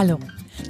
Hallo. 0.00 0.18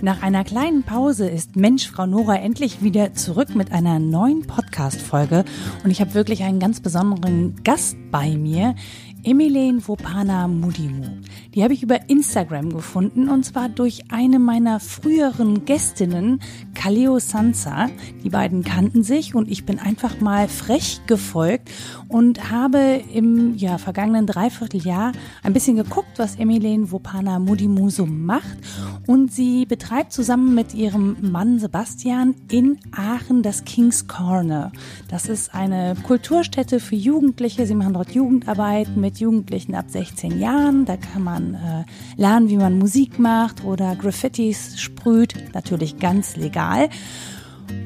Nach 0.03 0.23
einer 0.23 0.43
kleinen 0.43 0.83
Pause 0.83 1.29
ist 1.29 1.55
Mensch, 1.55 1.89
Frau 1.89 2.05
Nora 2.05 2.35
endlich 2.35 2.83
wieder 2.83 3.15
zurück 3.15 3.55
mit 3.55 3.71
einer 3.71 4.01
neuen 4.01 4.45
Podcast-Folge. 4.45 5.45
Und 5.85 5.93
ich 5.93 6.01
habe 6.01 6.15
wirklich 6.15 6.43
einen 6.43 6.59
ganz 6.59 6.81
besonderen 6.81 7.55
Gast 7.63 7.97
bei 8.11 8.31
mir. 8.37 8.75
Emilene 9.23 9.87
Vopana 9.87 10.49
Mudimu. 10.49 11.05
Die 11.55 11.63
habe 11.63 11.75
ich 11.75 11.83
über 11.83 12.09
Instagram 12.09 12.73
gefunden 12.73 13.29
und 13.29 13.45
zwar 13.45 13.69
durch 13.69 14.05
eine 14.11 14.39
meiner 14.39 14.81
früheren 14.81 15.65
Gästinnen, 15.65 16.41
Kaleo 16.75 17.19
Sansa. 17.19 17.91
Die 18.23 18.31
beiden 18.31 18.63
kannten 18.63 19.03
sich 19.03 19.35
und 19.35 19.51
ich 19.51 19.67
bin 19.67 19.79
einfach 19.79 20.21
mal 20.21 20.49
frech 20.49 21.01
gefolgt 21.07 21.71
und 22.09 22.51
habe 22.51 23.03
im 23.13 23.57
ja, 23.57 23.79
vergangenen 23.79 24.27
Dreivierteljahr 24.27 25.13
ein 25.43 25.53
bisschen 25.53 25.77
geguckt, 25.77 26.19
was 26.19 26.37
Emilene 26.37 26.91
Vopana 26.91 27.39
Mudimu 27.39 27.91
so 27.91 28.07
macht. 28.07 28.59
Und 29.07 29.33
sie 29.33 29.67
betreibt 29.67 30.13
zusammen 30.13 30.55
mit 30.55 30.73
ihrem 30.75 31.17
Mann 31.21 31.59
Sebastian 31.59 32.37
in 32.51 32.79
Aachen 32.93 33.43
das 33.43 33.65
King's 33.65 34.07
Corner. 34.07 34.71
Das 35.09 35.29
ist 35.29 35.53
eine 35.53 35.97
Kulturstätte 36.07 36.79
für 36.79 36.97
Jugendliche. 36.97 37.67
Sie 37.67 37.75
machen 37.75 37.95
dort 37.95 38.13
Jugendarbeit 38.13 38.97
mit 38.97 39.10
Jugendlichen 39.19 39.75
ab 39.75 39.87
16 39.89 40.39
Jahren. 40.39 40.85
Da 40.85 40.97
kann 40.97 41.25
man 41.25 41.55
äh, 41.55 41.85
lernen, 42.21 42.49
wie 42.49 42.57
man 42.57 42.79
Musik 42.79 43.19
macht 43.19 43.65
oder 43.65 43.97
Graffitis 43.97 44.81
sprüht. 44.81 45.35
Natürlich 45.55 45.99
ganz 45.99 46.37
legal. 46.37 46.89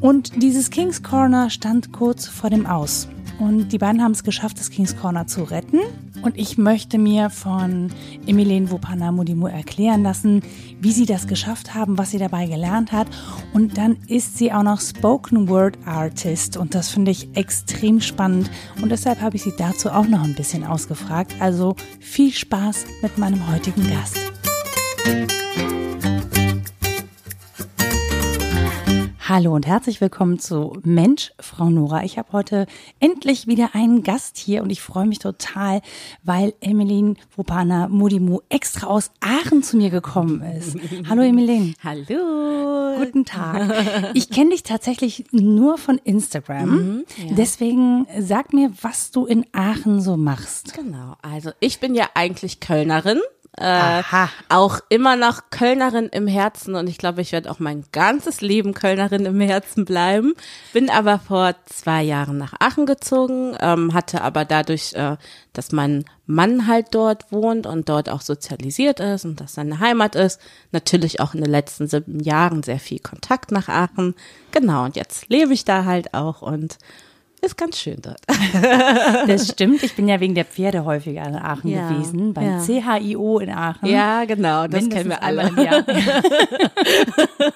Und 0.00 0.42
dieses 0.42 0.70
King's 0.70 1.02
Corner 1.02 1.50
stand 1.50 1.92
kurz 1.92 2.26
vor 2.26 2.50
dem 2.50 2.66
Aus. 2.66 3.08
Und 3.38 3.72
die 3.72 3.78
beiden 3.78 4.02
haben 4.02 4.12
es 4.12 4.24
geschafft, 4.24 4.58
das 4.58 4.70
King's 4.70 4.96
Corner 4.96 5.26
zu 5.26 5.42
retten. 5.42 5.80
Und 6.22 6.38
ich 6.38 6.56
möchte 6.56 6.98
mir 6.98 7.30
von 7.30 7.90
Emilene 8.26 8.70
Wopanamodimu 8.70 9.46
erklären 9.46 10.02
lassen, 10.02 10.42
wie 10.80 10.92
sie 10.92 11.06
das 11.06 11.26
geschafft 11.26 11.74
haben, 11.74 11.98
was 11.98 12.12
sie 12.12 12.18
dabei 12.18 12.46
gelernt 12.46 12.92
hat. 12.92 13.08
Und 13.52 13.76
dann 13.76 13.96
ist 14.06 14.38
sie 14.38 14.52
auch 14.52 14.62
noch 14.62 14.80
Spoken 14.80 15.48
Word 15.48 15.76
Artist. 15.84 16.56
Und 16.56 16.74
das 16.74 16.90
finde 16.90 17.10
ich 17.10 17.36
extrem 17.36 18.00
spannend. 18.00 18.50
Und 18.80 18.90
deshalb 18.90 19.20
habe 19.20 19.36
ich 19.36 19.42
sie 19.42 19.52
dazu 19.58 19.90
auch 19.90 20.06
noch 20.06 20.22
ein 20.22 20.34
bisschen 20.34 20.64
ausgefragt. 20.64 21.34
Also 21.40 21.76
viel 22.00 22.32
Spaß 22.32 22.86
mit 23.02 23.18
meinem 23.18 23.50
heutigen 23.50 23.86
Gast. 23.88 24.18
Hallo 29.26 29.54
und 29.54 29.66
herzlich 29.66 30.02
willkommen 30.02 30.38
zu 30.38 30.78
Mensch, 30.82 31.32
Frau 31.40 31.70
Nora. 31.70 32.04
Ich 32.04 32.18
habe 32.18 32.32
heute 32.32 32.66
endlich 33.00 33.46
wieder 33.46 33.70
einen 33.72 34.02
Gast 34.02 34.36
hier 34.36 34.62
und 34.62 34.68
ich 34.68 34.82
freue 34.82 35.06
mich 35.06 35.18
total, 35.18 35.80
weil 36.24 36.52
Emeline 36.60 37.14
Wopana 37.34 37.88
Mudimu 37.88 38.40
extra 38.50 38.86
aus 38.86 39.12
Aachen 39.20 39.62
zu 39.62 39.78
mir 39.78 39.88
gekommen 39.88 40.42
ist. 40.42 40.76
Hallo 41.08 41.22
Emeline. 41.22 41.72
Hallo. 41.82 42.98
Guten 42.98 43.24
Tag. 43.24 44.12
Ich 44.12 44.28
kenne 44.28 44.50
dich 44.50 44.62
tatsächlich 44.62 45.24
nur 45.32 45.78
von 45.78 45.96
Instagram. 45.96 46.68
Mhm, 46.68 47.04
ja. 47.16 47.34
Deswegen 47.34 48.06
sag 48.18 48.52
mir, 48.52 48.72
was 48.82 49.10
du 49.10 49.24
in 49.24 49.46
Aachen 49.52 50.02
so 50.02 50.18
machst. 50.18 50.74
Genau. 50.74 51.16
Also 51.22 51.50
ich 51.60 51.80
bin 51.80 51.94
ja 51.94 52.10
eigentlich 52.12 52.60
Kölnerin 52.60 53.22
äh, 53.56 54.02
auch 54.48 54.80
immer 54.88 55.16
noch 55.16 55.42
Kölnerin 55.50 56.08
im 56.08 56.26
Herzen 56.26 56.74
und 56.74 56.88
ich 56.88 56.98
glaube, 56.98 57.20
ich 57.20 57.30
werde 57.30 57.50
auch 57.50 57.60
mein 57.60 57.84
ganzes 57.92 58.40
Leben 58.40 58.74
Kölnerin 58.74 59.26
im 59.26 59.40
Herzen 59.40 59.84
bleiben. 59.84 60.34
Bin 60.72 60.90
aber 60.90 61.20
vor 61.20 61.54
zwei 61.66 62.02
Jahren 62.02 62.36
nach 62.36 62.54
Aachen 62.58 62.84
gezogen, 62.84 63.56
ähm, 63.60 63.94
hatte 63.94 64.22
aber 64.22 64.44
dadurch, 64.44 64.94
äh, 64.94 65.16
dass 65.52 65.70
mein 65.70 66.04
Mann 66.26 66.66
halt 66.66 66.88
dort 66.92 67.30
wohnt 67.30 67.66
und 67.66 67.88
dort 67.88 68.08
auch 68.08 68.22
sozialisiert 68.22 68.98
ist 68.98 69.24
und 69.24 69.40
das 69.40 69.54
seine 69.54 69.78
Heimat 69.78 70.16
ist, 70.16 70.40
natürlich 70.72 71.20
auch 71.20 71.34
in 71.34 71.42
den 71.42 71.50
letzten 71.50 71.86
sieben 71.86 72.18
Jahren 72.20 72.62
sehr 72.64 72.80
viel 72.80 72.98
Kontakt 72.98 73.52
nach 73.52 73.68
Aachen. 73.68 74.14
Genau, 74.50 74.84
und 74.84 74.96
jetzt 74.96 75.28
lebe 75.28 75.52
ich 75.52 75.64
da 75.64 75.84
halt 75.84 76.12
auch 76.12 76.42
und 76.42 76.78
ist 77.44 77.56
ganz 77.56 77.78
schön 77.78 77.98
dort. 78.00 78.20
Das 79.26 79.48
stimmt. 79.48 79.82
Ich 79.82 79.94
bin 79.94 80.08
ja 80.08 80.20
wegen 80.20 80.34
der 80.34 80.44
Pferde 80.44 80.84
häufiger 80.84 81.26
in 81.26 81.34
Aachen 81.36 81.70
ja, 81.70 81.88
gewesen, 81.88 82.34
beim 82.34 82.58
ja. 82.58 82.98
CHIO 82.98 83.38
in 83.38 83.50
Aachen. 83.50 83.88
Ja, 83.88 84.24
genau. 84.24 84.66
Das 84.66 84.88
kennen 84.88 85.10
wir 85.10 85.22
alle. 85.22 85.50
Ja. 85.56 85.84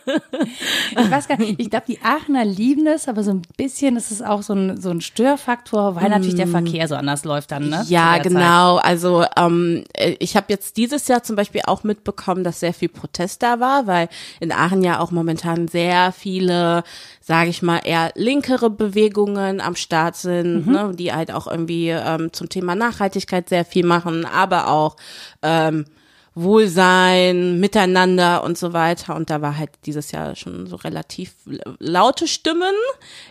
ich 0.91 1.11
weiß 1.11 1.29
gar 1.29 1.39
nicht, 1.39 1.61
ich 1.61 1.71
glaube, 1.71 1.87
die 1.89 2.01
Aachener 2.03 2.45
lieben 2.45 2.87
es, 2.87 3.09
aber 3.09 3.23
so 3.23 3.31
ein 3.31 3.43
bisschen 3.57 3.97
ist 3.97 4.11
es 4.11 4.23
auch 4.23 4.43
so 4.43 4.55
ein, 4.55 4.81
so 4.81 4.91
ein 4.91 5.01
Störfaktor, 5.01 5.97
weil 5.97 6.09
mm. 6.09 6.13
natürlich 6.13 6.35
der 6.35 6.49
Verkehr 6.49 6.89
so 6.89 6.95
anders 6.95 7.25
läuft 7.25 7.51
dann, 7.51 7.69
ne? 7.69 7.85
Ja, 7.89 8.19
genau. 8.19 8.77
Zeit. 8.77 8.85
Also 8.85 9.25
ähm, 9.37 9.85
ich 10.19 10.37
habe 10.37 10.47
jetzt 10.49 10.77
dieses 10.77 11.09
Jahr 11.09 11.23
zum 11.23 11.37
Beispiel 11.37 11.63
auch 11.67 11.85
mitbekommen, 11.85 12.45
dass 12.45 12.61
sehr 12.61 12.75
viel 12.75 12.89
Protest 12.89 13.43
da 13.43 13.61
war, 13.61 13.87
weil 13.87 14.09
in 14.41 14.53
Aachen 14.53 14.83
ja 14.83 15.01
auch 15.01 15.11
momentan 15.11 15.69
sehr 15.69 16.13
viele 16.13 16.85
sage 17.29 17.51
ich 17.51 17.61
mal, 17.61 17.81
eher 17.85 18.11
linkere 18.15 18.71
Bewegungen 18.71 19.61
am 19.61 19.77
Start 19.77 20.17
sind, 20.17 20.67
mhm. 20.67 20.73
ne, 20.73 20.93
die 20.95 21.13
halt 21.13 21.31
auch 21.31 21.47
irgendwie 21.47 21.91
ähm, 21.91 22.33
zum 22.33 22.49
Thema 22.49 22.75
Nachhaltigkeit 22.75 23.51
sehr 23.51 23.67
viel 23.67 23.85
machen, 23.85 24.25
aber 24.25 24.69
auch 24.69 24.97
ähm, 25.43 25.85
Wohlsein, 26.35 27.59
Miteinander 27.61 28.45
und 28.45 28.57
so 28.57 28.73
weiter. 28.73 29.17
Und 29.17 29.31
da 29.31 29.43
war 29.43 29.59
halt 29.59 29.71
dieses 29.87 30.13
Jahr 30.13 30.37
schon 30.37 30.67
so 30.67 30.77
relativ 30.77 31.35
laute 31.79 32.29
Stimmen 32.29 32.75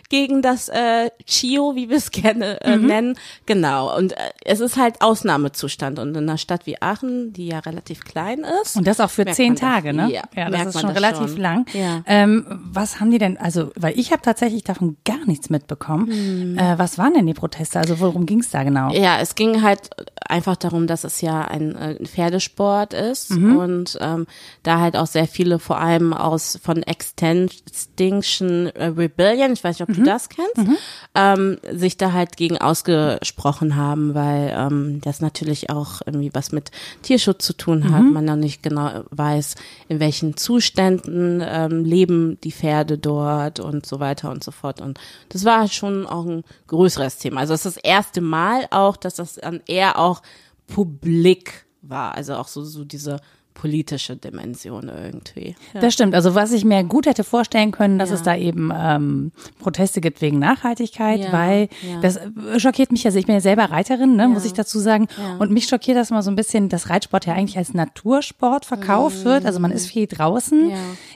gegen 0.08 0.42
das 0.42 0.68
äh, 0.68 1.10
Chio, 1.26 1.74
wie 1.74 1.88
wir 1.88 1.96
es 1.96 2.10
gerne 2.10 2.60
äh, 2.60 2.76
mhm. 2.76 2.86
nennen. 2.86 3.18
Genau. 3.46 3.96
Und 3.96 4.12
äh, 4.12 4.16
es 4.44 4.60
ist 4.60 4.76
halt 4.76 5.00
Ausnahmezustand. 5.00 5.98
Und 5.98 6.10
in 6.10 6.28
einer 6.28 6.38
Stadt 6.38 6.66
wie 6.66 6.80
Aachen, 6.80 7.32
die 7.32 7.48
ja 7.48 7.60
relativ 7.60 8.04
klein 8.04 8.44
ist. 8.62 8.76
Und 8.76 8.86
das 8.86 9.00
auch 9.00 9.10
für 9.10 9.24
zehn 9.26 9.56
Tage, 9.56 9.94
das, 9.94 10.08
ne? 10.08 10.12
Ja, 10.12 10.22
ja 10.34 10.50
das 10.50 10.74
ist 10.74 10.80
schon 10.80 10.94
das 10.94 10.96
relativ 10.96 11.30
schon. 11.32 11.40
lang. 11.40 11.66
Ja. 11.72 12.02
Ähm, 12.06 12.46
was 12.48 13.00
haben 13.00 13.10
die 13.10 13.18
denn, 13.18 13.38
also, 13.38 13.70
weil 13.76 13.98
ich 13.98 14.12
habe 14.12 14.22
tatsächlich 14.22 14.64
davon 14.64 14.96
gar 15.04 15.24
nichts 15.26 15.50
mitbekommen. 15.50 16.52
Mhm. 16.52 16.58
Äh, 16.58 16.78
was 16.78 16.98
waren 16.98 17.14
denn 17.14 17.26
die 17.26 17.34
Proteste? 17.34 17.78
Also 17.78 18.00
worum 18.00 18.26
ging 18.26 18.40
es 18.40 18.50
da 18.50 18.64
genau? 18.64 18.90
Ja, 18.90 19.20
es 19.20 19.34
ging 19.34 19.62
halt 19.62 19.90
einfach 20.28 20.56
darum, 20.56 20.86
dass 20.86 21.04
es 21.04 21.20
ja 21.20 21.42
ein, 21.42 21.74
äh, 21.74 21.96
ein 21.98 22.06
Pferdesport 22.06 22.94
ist 22.98 23.30
mhm. 23.30 23.56
und 23.56 23.98
ähm, 24.00 24.26
da 24.62 24.80
halt 24.80 24.96
auch 24.96 25.06
sehr 25.06 25.26
viele, 25.26 25.58
vor 25.58 25.78
allem 25.78 26.12
aus 26.12 26.58
von 26.62 26.82
Extinction 26.82 28.66
Rebellion, 28.68 29.52
ich 29.52 29.64
weiß 29.64 29.78
nicht, 29.78 29.88
ob 29.88 29.96
mhm. 29.96 30.00
du 30.00 30.10
das 30.10 30.28
kennst, 30.28 30.56
mhm. 30.56 30.76
ähm, 31.14 31.58
sich 31.72 31.96
da 31.96 32.12
halt 32.12 32.36
gegen 32.36 32.58
ausgesprochen 32.58 33.76
haben, 33.76 34.14
weil 34.14 34.52
ähm, 34.56 35.00
das 35.02 35.20
natürlich 35.20 35.70
auch 35.70 36.00
irgendwie 36.04 36.30
was 36.34 36.52
mit 36.52 36.70
Tierschutz 37.02 37.44
zu 37.44 37.52
tun 37.52 37.90
hat, 37.92 38.02
mhm. 38.02 38.12
man 38.12 38.24
noch 38.24 38.36
nicht 38.36 38.62
genau 38.62 39.04
weiß, 39.10 39.54
in 39.88 40.00
welchen 40.00 40.36
Zuständen 40.36 41.42
ähm, 41.44 41.84
leben 41.84 42.38
die 42.42 42.52
Pferde 42.52 42.98
dort 42.98 43.60
und 43.60 43.86
so 43.86 44.00
weiter 44.00 44.30
und 44.30 44.44
so 44.44 44.50
fort. 44.50 44.80
Und 44.80 44.98
das 45.28 45.44
war 45.44 45.68
schon 45.68 46.06
auch 46.06 46.26
ein 46.26 46.44
größeres 46.66 47.18
Thema. 47.18 47.40
Also 47.40 47.54
es 47.54 47.64
ist 47.64 47.76
das 47.76 47.84
erste 47.84 48.20
Mal 48.20 48.66
auch, 48.70 48.96
dass 48.96 49.14
das 49.14 49.34
dann 49.34 49.60
eher 49.66 49.98
auch 49.98 50.22
publik 50.66 51.66
war. 51.82 52.14
Also 52.14 52.34
auch 52.34 52.48
so, 52.48 52.64
so 52.64 52.84
diese 52.84 53.20
politische 53.58 54.16
Dimension 54.16 54.88
irgendwie. 54.88 55.56
Ja. 55.74 55.80
Das 55.80 55.92
stimmt. 55.92 56.14
Also 56.14 56.34
was 56.34 56.52
ich 56.52 56.64
mir 56.64 56.84
gut 56.84 57.06
hätte 57.06 57.24
vorstellen 57.24 57.72
können, 57.72 57.98
dass 57.98 58.10
ja. 58.10 58.14
es 58.14 58.22
da 58.22 58.36
eben 58.36 58.72
ähm, 58.74 59.32
Proteste 59.58 60.00
gibt 60.00 60.22
wegen 60.22 60.38
Nachhaltigkeit, 60.38 61.20
ja. 61.20 61.32
weil 61.32 61.68
das 62.00 62.20
schockiert 62.56 62.92
mich. 62.92 63.04
Also 63.04 63.18
ich 63.18 63.26
bin 63.26 63.34
ja 63.34 63.40
selber 63.40 63.64
Reiterin, 63.64 64.16
ne, 64.16 64.28
muss 64.28 64.44
ich 64.44 64.52
dazu 64.52 64.78
sagen. 64.78 65.08
Und 65.38 65.50
mich 65.50 65.66
schockiert 65.66 65.96
das 65.96 66.10
mal 66.10 66.22
so 66.22 66.30
ein 66.30 66.36
bisschen, 66.36 66.68
dass 66.68 66.88
Reitsport 66.88 67.26
ja 67.26 67.34
eigentlich 67.34 67.58
als 67.58 67.74
Natursport 67.74 68.64
verkauft 68.64 69.20
mhm. 69.20 69.24
wird. 69.24 69.44
Also 69.44 69.58
man 69.58 69.72
ist 69.72 69.86
viel 69.86 70.06
draußen. 70.06 70.72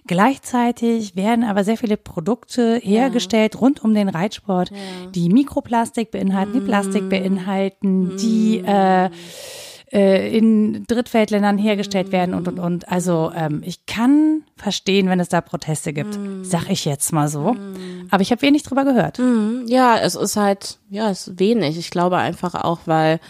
Gleichzeitig 0.06 1.14
werden 1.14 1.44
aber 1.44 1.62
sehr 1.62 1.76
viele 1.76 1.96
Produkte 1.96 2.80
hergestellt 2.82 3.60
rund 3.60 3.84
um 3.84 3.94
den 3.94 4.08
Reitsport, 4.08 4.72
die 5.14 5.28
Mikroplastik 5.28 6.10
beinhalten, 6.10 6.52
die 6.54 6.60
Plastik 6.60 7.08
beinhalten, 7.08 8.16
die 8.16 8.58
äh, 8.58 9.10
äh, 9.92 10.36
in 10.36 10.84
Drittweltländern 10.86 11.58
hergestellt 11.58 12.12
werden 12.12 12.34
und 12.34 12.48
und 12.48 12.58
und. 12.58 12.88
Also 12.88 13.30
ähm, 13.34 13.62
ich 13.64 13.86
kann 13.86 14.42
verstehen, 14.56 15.08
wenn 15.08 15.20
es 15.20 15.28
da 15.28 15.40
Proteste 15.40 15.92
gibt, 15.92 16.18
mm. 16.18 16.44
sag 16.44 16.70
ich 16.70 16.84
jetzt 16.84 17.12
mal 17.12 17.28
so. 17.28 17.52
Mm. 17.52 18.08
Aber 18.10 18.22
ich 18.22 18.30
habe 18.30 18.42
wenig 18.42 18.62
drüber 18.62 18.84
gehört. 18.84 19.18
Mm. 19.18 19.66
Ja, 19.66 19.98
es 19.98 20.14
ist 20.14 20.36
halt, 20.36 20.78
ja, 20.88 21.10
es 21.10 21.28
ist 21.28 21.38
wenig. 21.38 21.76
Ich 21.78 21.90
glaube 21.90 22.16
einfach 22.16 22.54
auch, 22.54 22.80
weil 22.86 23.20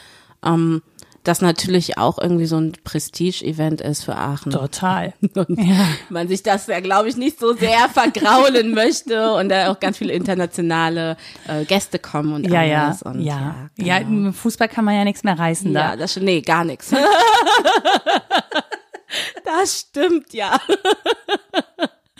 ähm, 0.44 0.82
das 1.24 1.40
natürlich 1.40 1.98
auch 1.98 2.18
irgendwie 2.18 2.46
so 2.46 2.56
ein 2.56 2.72
Prestige-Event 2.84 3.80
ist 3.80 4.04
für 4.04 4.16
Aachen. 4.16 4.50
Total. 4.50 5.14
Und 5.34 5.58
ja. 5.58 5.86
man 6.08 6.26
sich 6.28 6.42
das 6.42 6.66
ja, 6.66 6.80
glaube 6.80 7.08
ich, 7.08 7.16
nicht 7.16 7.38
so 7.38 7.54
sehr 7.54 7.88
vergraulen 7.88 8.74
möchte 8.74 9.32
und 9.34 9.48
da 9.48 9.70
auch 9.70 9.78
ganz 9.80 9.98
viele 9.98 10.12
internationale 10.12 11.16
äh, 11.46 11.64
Gäste 11.64 11.98
kommen 11.98 12.34
und 12.34 12.50
ja, 12.50 12.60
alles. 12.60 13.00
Ja, 13.00 13.10
und, 13.10 13.20
ja. 13.20 13.32
Ja, 13.32 13.70
genau. 13.76 13.88
ja, 13.88 13.96
im 13.98 14.32
Fußball 14.32 14.68
kann 14.68 14.84
man 14.84 14.94
ja 14.94 15.04
nichts 15.04 15.24
mehr 15.24 15.38
reißen 15.38 15.72
ja, 15.72 15.90
da. 15.90 15.96
Das, 15.96 16.16
nee, 16.16 16.40
gar 16.40 16.64
nichts. 16.64 16.90
das 19.44 19.80
stimmt, 19.80 20.32
ja. 20.32 20.58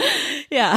Ja. 0.51 0.75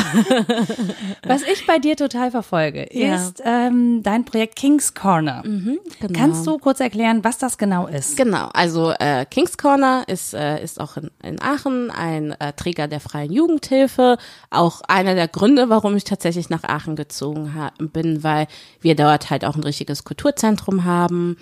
Was 1.27 1.41
ich 1.41 1.67
bei 1.67 1.79
dir 1.79 1.97
total 1.97 2.31
verfolge, 2.31 2.87
Ja. 2.93 3.15
ist 3.15 3.41
ähm, 3.43 4.03
dein 4.03 4.23
Projekt 4.23 4.55
King's 4.55 4.93
Corner. 4.93 5.43
genau. 5.43 6.13
Kannst 6.13 6.47
du 6.47 6.57
kurz 6.59 6.79
erklären, 6.79 7.23
was 7.25 7.37
das 7.39 7.57
genau 7.57 7.87
ist? 7.87 8.15
Genau, 8.15 8.49
also 8.53 8.91
äh, 8.91 9.25
King's 9.29 9.57
Corner 9.57 10.03
ist, 10.07 10.33
äh, 10.33 10.63
ist 10.63 10.79
auch 10.79 10.95
in, 10.95 11.11
in 11.21 11.41
Aachen 11.41 11.91
ein 11.91 12.31
äh, 12.39 12.53
Träger 12.53 12.87
der 12.87 13.01
freien 13.01 13.33
Jugendhilfe. 13.33 14.17
Auch 14.49 14.81
einer 14.87 15.13
der 15.13 15.27
Gründe, 15.27 15.69
warum 15.69 15.97
ich 15.97 16.05
tatsächlich 16.05 16.49
nach 16.49 16.63
Aachen 16.63 16.95
gezogen 16.95 17.53
bin, 17.79 18.23
weil 18.23 18.47
wir 18.79 18.95
dort 18.95 19.29
halt 19.29 19.43
auch 19.43 19.55
ein 19.55 19.63
richtiges 19.63 20.05
Kulturzentrum 20.05 20.85
haben, 20.85 21.37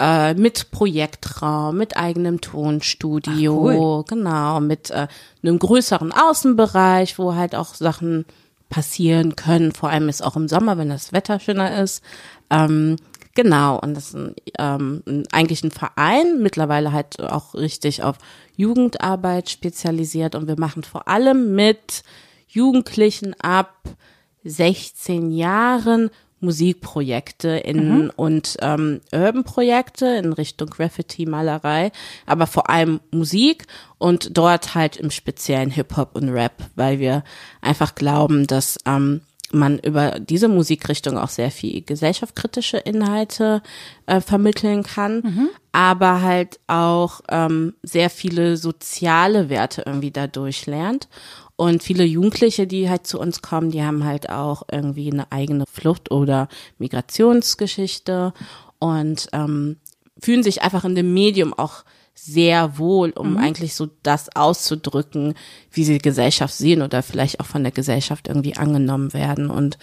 äh, 0.00 0.32
mit 0.34 0.70
Projektraum, 0.70 1.76
mit 1.76 1.96
eigenem 1.98 2.40
Tonstudio, 2.40 4.00
Ach, 4.00 4.08
genau, 4.08 4.60
mit 4.60 4.90
äh, 4.90 5.06
einem 5.42 5.58
größeren 5.58 6.12
Außenbereich, 6.12 7.18
wo 7.18 7.23
halt 7.32 7.54
auch 7.54 7.74
Sachen 7.74 8.26
passieren 8.68 9.36
können. 9.36 9.72
Vor 9.72 9.88
allem 9.88 10.08
ist 10.08 10.22
auch 10.22 10.36
im 10.36 10.48
Sommer, 10.48 10.78
wenn 10.78 10.88
das 10.88 11.12
Wetter 11.12 11.40
schöner 11.40 11.80
ist. 11.82 12.02
Ähm, 12.50 12.96
genau, 13.34 13.78
und 13.78 13.94
das 13.94 14.08
ist 14.08 14.14
ein, 14.16 14.34
ähm, 14.58 15.24
eigentlich 15.32 15.62
ein 15.62 15.70
Verein, 15.70 16.42
mittlerweile 16.42 16.92
halt 16.92 17.20
auch 17.20 17.54
richtig 17.54 18.02
auf 18.02 18.16
Jugendarbeit 18.56 19.50
spezialisiert. 19.50 20.34
Und 20.34 20.48
wir 20.48 20.58
machen 20.58 20.82
vor 20.82 21.08
allem 21.08 21.54
mit 21.54 22.02
Jugendlichen 22.48 23.34
ab 23.40 23.74
16 24.44 25.30
Jahren 25.30 26.10
Musikprojekte 26.44 27.48
in 27.48 28.10
und 28.10 28.56
ähm, 28.60 29.00
Urban-Projekte 29.12 30.06
in 30.06 30.32
Richtung 30.32 30.70
Graffiti, 30.70 31.26
Malerei, 31.26 31.90
aber 32.26 32.46
vor 32.46 32.70
allem 32.70 33.00
Musik 33.10 33.66
und 33.98 34.36
dort 34.36 34.74
halt 34.74 34.96
im 34.96 35.10
speziellen 35.10 35.70
Hip-Hop 35.70 36.14
und 36.14 36.28
Rap, 36.28 36.62
weil 36.76 36.98
wir 36.98 37.24
einfach 37.60 37.94
glauben, 37.94 38.46
dass 38.46 38.78
ähm, 38.86 39.22
man 39.54 39.78
über 39.78 40.18
diese 40.18 40.48
Musikrichtung 40.48 41.16
auch 41.16 41.28
sehr 41.28 41.50
viel 41.50 41.82
gesellschaftskritische 41.82 42.78
Inhalte 42.78 43.62
äh, 44.06 44.20
vermitteln 44.20 44.82
kann, 44.82 45.22
aber 45.72 46.22
halt 46.22 46.58
auch 46.66 47.20
ähm, 47.28 47.74
sehr 47.82 48.10
viele 48.10 48.56
soziale 48.56 49.48
Werte 49.48 49.82
irgendwie 49.86 50.10
dadurch 50.10 50.66
lernt. 50.66 51.08
Und 51.56 51.82
viele 51.82 52.04
Jugendliche, 52.04 52.66
die 52.66 52.90
halt 52.90 53.06
zu 53.06 53.20
uns 53.20 53.40
kommen, 53.40 53.70
die 53.70 53.82
haben 53.82 54.04
halt 54.04 54.28
auch 54.28 54.64
irgendwie 54.70 55.12
eine 55.12 55.30
eigene 55.30 55.64
Flucht- 55.70 56.10
oder 56.10 56.48
Migrationsgeschichte 56.78 58.32
und 58.80 59.28
ähm, 59.32 59.76
fühlen 60.18 60.42
sich 60.42 60.62
einfach 60.62 60.84
in 60.84 60.96
dem 60.96 61.14
Medium 61.14 61.54
auch 61.54 61.84
sehr 62.14 62.78
wohl, 62.78 63.10
um 63.10 63.36
eigentlich 63.36 63.74
so 63.74 63.88
das 64.04 64.34
auszudrücken, 64.36 65.34
wie 65.72 65.84
sie 65.84 65.94
die 65.94 65.98
Gesellschaft 65.98 66.54
sehen 66.54 66.80
oder 66.80 67.02
vielleicht 67.02 67.40
auch 67.40 67.46
von 67.46 67.64
der 67.64 67.72
Gesellschaft 67.72 68.28
irgendwie 68.28 68.56
angenommen 68.56 69.12
werden. 69.12 69.50
Und 69.50 69.78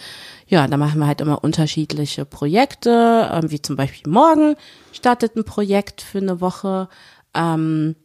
ja, 0.46 0.66
da 0.66 0.78
machen 0.78 0.98
wir 0.98 1.06
halt 1.06 1.20
immer 1.20 1.44
unterschiedliche 1.44 2.24
Projekte, 2.24 3.30
ähm, 3.30 3.50
wie 3.50 3.60
zum 3.60 3.76
Beispiel 3.76 4.10
morgen 4.10 4.56
startet 4.92 5.36
ein 5.36 5.44
Projekt 5.44 6.00
für 6.00 6.18
eine 6.18 6.40
Woche. 6.40 6.88
Ähm, 7.34 7.96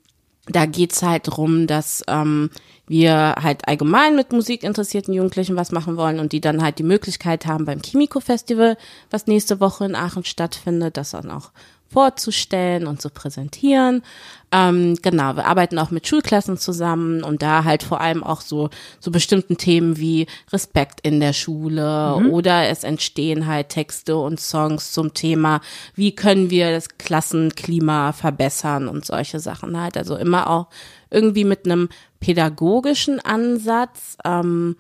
da 0.50 0.66
geht's 0.66 1.04
halt 1.04 1.24
drum, 1.26 1.68
dass 1.68 2.04
ähm, 2.08 2.50
wir 2.88 3.36
halt 3.42 3.68
allgemein 3.68 4.16
mit 4.16 4.32
musikinteressierten 4.32 5.14
Jugendlichen 5.14 5.56
was 5.56 5.72
machen 5.72 5.98
wollen 5.98 6.20
und 6.20 6.32
die 6.32 6.42
dann 6.42 6.62
halt 6.62 6.80
die 6.80 6.84
Möglichkeit 6.84 7.46
haben 7.46 7.66
beim 7.66 7.82
Kimiko 7.82 8.20
Festival, 8.20 8.78
was 9.10 9.28
nächste 9.28 9.60
Woche 9.60 9.86
in 9.86 9.96
Aachen 9.96 10.24
stattfindet, 10.24 10.98
das 10.98 11.12
dann 11.12 11.30
auch 11.30 11.52
vorzustellen 11.90 12.88
und 12.88 13.02
zu 13.02 13.10
präsentieren. 13.10 14.04
Ähm, 14.52 14.96
genau, 15.02 15.36
wir 15.36 15.46
arbeiten 15.46 15.78
auch 15.78 15.92
mit 15.92 16.08
Schulklassen 16.08 16.58
zusammen 16.58 17.24
und 17.24 17.42
da 17.42 17.66
halt 17.66 17.84
vor 17.84 18.00
allem 18.00 18.24
auch 18.24 18.40
so 18.40 18.70
so 19.00 19.12
bestimmten 19.12 19.58
Themen 19.58 19.98
wie 19.98 20.26
Respekt 20.54 21.02
in 21.02 21.20
der 21.20 21.34
Schule 21.34 22.16
oder 22.32 22.70
es 22.70 22.84
entstehen 22.84 23.46
halt 23.46 23.70
Texte 23.70 24.16
und 24.16 24.40
Songs 24.40 24.94
zum 24.94 25.14
Thema, 25.14 25.60
wie 25.96 26.16
können 26.16 26.50
wir 26.50 26.72
das 26.72 26.98
Klassenklima 26.98 28.14
verbessern 28.14 28.88
und 28.88 29.06
solche 29.06 29.40
Sachen 29.40 29.80
halt. 29.80 29.98
Also 29.98 30.16
immer 30.16 30.50
auch 30.50 30.68
irgendwie 31.10 31.44
mit 31.44 31.66
einem 31.66 31.90
pädagogischen 32.20 33.20
Ansatz. 33.20 34.18
Ähm, 34.24 34.78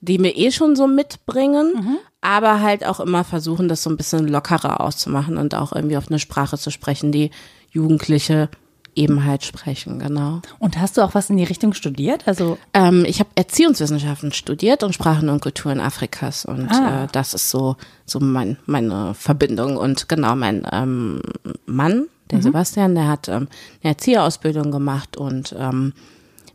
die 0.00 0.18
mir 0.18 0.36
eh 0.36 0.50
schon 0.52 0.76
so 0.76 0.86
mitbringen, 0.86 1.98
aber 2.20 2.60
halt 2.60 2.84
auch 2.86 3.00
immer 3.00 3.24
versuchen, 3.24 3.68
das 3.68 3.82
so 3.82 3.90
ein 3.90 3.96
bisschen 3.96 4.28
lockerer 4.28 4.80
auszumachen 4.80 5.36
und 5.38 5.54
auch 5.54 5.72
irgendwie 5.72 5.96
auf 5.96 6.08
eine 6.08 6.18
Sprache 6.18 6.58
zu 6.58 6.70
sprechen, 6.70 7.12
die 7.12 7.30
Jugendliche 7.70 8.48
eben 8.94 9.24
halt 9.26 9.44
sprechen, 9.44 9.98
genau. 9.98 10.40
Und 10.58 10.78
hast 10.78 10.96
du 10.96 11.02
auch 11.02 11.14
was 11.14 11.28
in 11.28 11.36
die 11.36 11.44
Richtung 11.44 11.74
studiert? 11.74 12.26
Also 12.26 12.56
Ähm, 12.72 13.04
ich 13.06 13.20
habe 13.20 13.28
Erziehungswissenschaften 13.34 14.32
studiert 14.32 14.82
und 14.82 14.94
Sprachen 14.94 15.28
und 15.28 15.40
Kulturen 15.42 15.80
Afrikas 15.80 16.46
und 16.46 16.70
Ah. 16.70 17.04
äh, 17.04 17.08
das 17.12 17.34
ist 17.34 17.50
so 17.50 17.76
so 18.06 18.20
mein 18.20 18.56
meine 18.64 19.12
Verbindung 19.12 19.76
und 19.76 20.08
genau 20.08 20.34
mein 20.34 20.66
ähm, 20.72 21.20
Mann, 21.66 22.06
der 22.30 22.40
Sebastian, 22.40 22.94
der 22.94 23.06
hat 23.06 23.28
ähm, 23.28 23.48
eine 23.82 23.92
Erzieherausbildung 23.92 24.70
gemacht 24.70 25.18
und 25.18 25.54
ähm, 25.58 25.92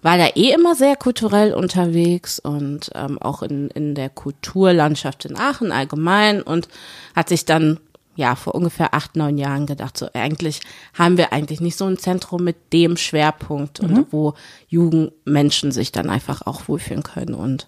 war 0.02 0.18
da 0.18 0.28
eh 0.36 0.52
immer 0.52 0.76
sehr 0.76 0.96
kulturell 0.96 1.54
unterwegs 1.54 2.40
und 2.40 2.92
ähm, 2.96 3.20
auch 3.20 3.44
in, 3.44 3.70
in 3.70 3.96
der 3.96 4.10
Kulturlandschaft 4.10 5.26
in 5.26 5.38
Aachen 5.38 5.72
allgemein 5.72 6.42
und 6.42 6.68
hat 7.16 7.30
sich 7.30 7.46
dann 7.46 7.80
ja 8.16 8.36
vor 8.36 8.56
ungefähr 8.56 8.94
acht, 8.94 9.16
neun 9.16 9.38
Jahren 9.38 9.66
gedacht, 9.66 9.98
so 9.98 10.08
eigentlich 10.14 10.62
haben 10.94 11.18
wir 11.18 11.32
eigentlich 11.32 11.62
nicht 11.62 11.78
so 11.78 11.86
ein 11.86 11.98
Zentrum 11.98 12.44
mit 12.44 12.74
dem 12.74 12.98
Schwerpunkt 12.98 13.80
und 13.80 14.12
wo 14.12 14.34
Jugendmenschen 14.68 15.72
sich 15.72 15.92
dann 15.92 16.10
einfach 16.10 16.46
auch 16.46 16.68
wohlfühlen 16.68 17.04
können 17.04 17.34
und 17.34 17.68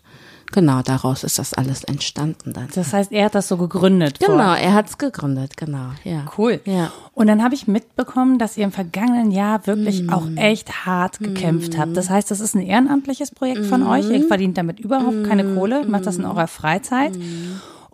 genau 0.54 0.82
daraus 0.82 1.26
ist 1.26 1.38
das 1.40 1.54
alles 1.54 1.84
entstanden 1.84 2.54
dann. 2.54 2.70
das 2.74 2.94
heißt, 2.94 3.12
er 3.12 3.26
hat 3.26 3.36
das 3.36 3.50
so 3.50 3.58
gegründet. 3.58 4.20
vor- 4.20 4.28
Genau, 4.36 4.54
er 4.54 4.74
hat's 4.74 4.98
gegründet, 4.98 5.58
genau, 5.58 5.90
ja. 6.06 6.24
Cool. 6.38 6.62
Ja. 6.64 6.92
Und 7.14 7.28
dann 7.28 7.44
habe 7.44 7.54
ich 7.56 7.68
mitbekommen, 7.68 8.40
dass 8.40 8.56
ihr 8.58 8.64
im 8.64 8.72
vergangenen 8.72 9.32
Jahr 9.32 9.68
wirklich 9.68 10.04
Mm. 10.04 10.10
auch 10.12 10.28
echt 10.38 10.86
hart 10.86 11.20
gekämpft 11.20 11.78
habt. 11.78 11.98
Das 11.98 12.10
heißt, 12.10 12.32
das 12.32 12.40
ist 12.40 12.56
ein 12.56 12.62
ehrenamtliches 12.62 13.32
Projekt 13.32 13.66
von 13.66 13.84
euch. 13.86 14.08
Mm. 14.08 14.12
Ihr 14.14 14.28
verdient 14.28 14.58
damit 14.58 14.80
überhaupt 14.80 15.26
keine 15.26 15.44
Kohle, 15.56 15.86
macht 15.86 16.06
das 16.06 16.16
in 16.18 16.26
eurer 16.26 16.48
Freizeit. 16.48 17.14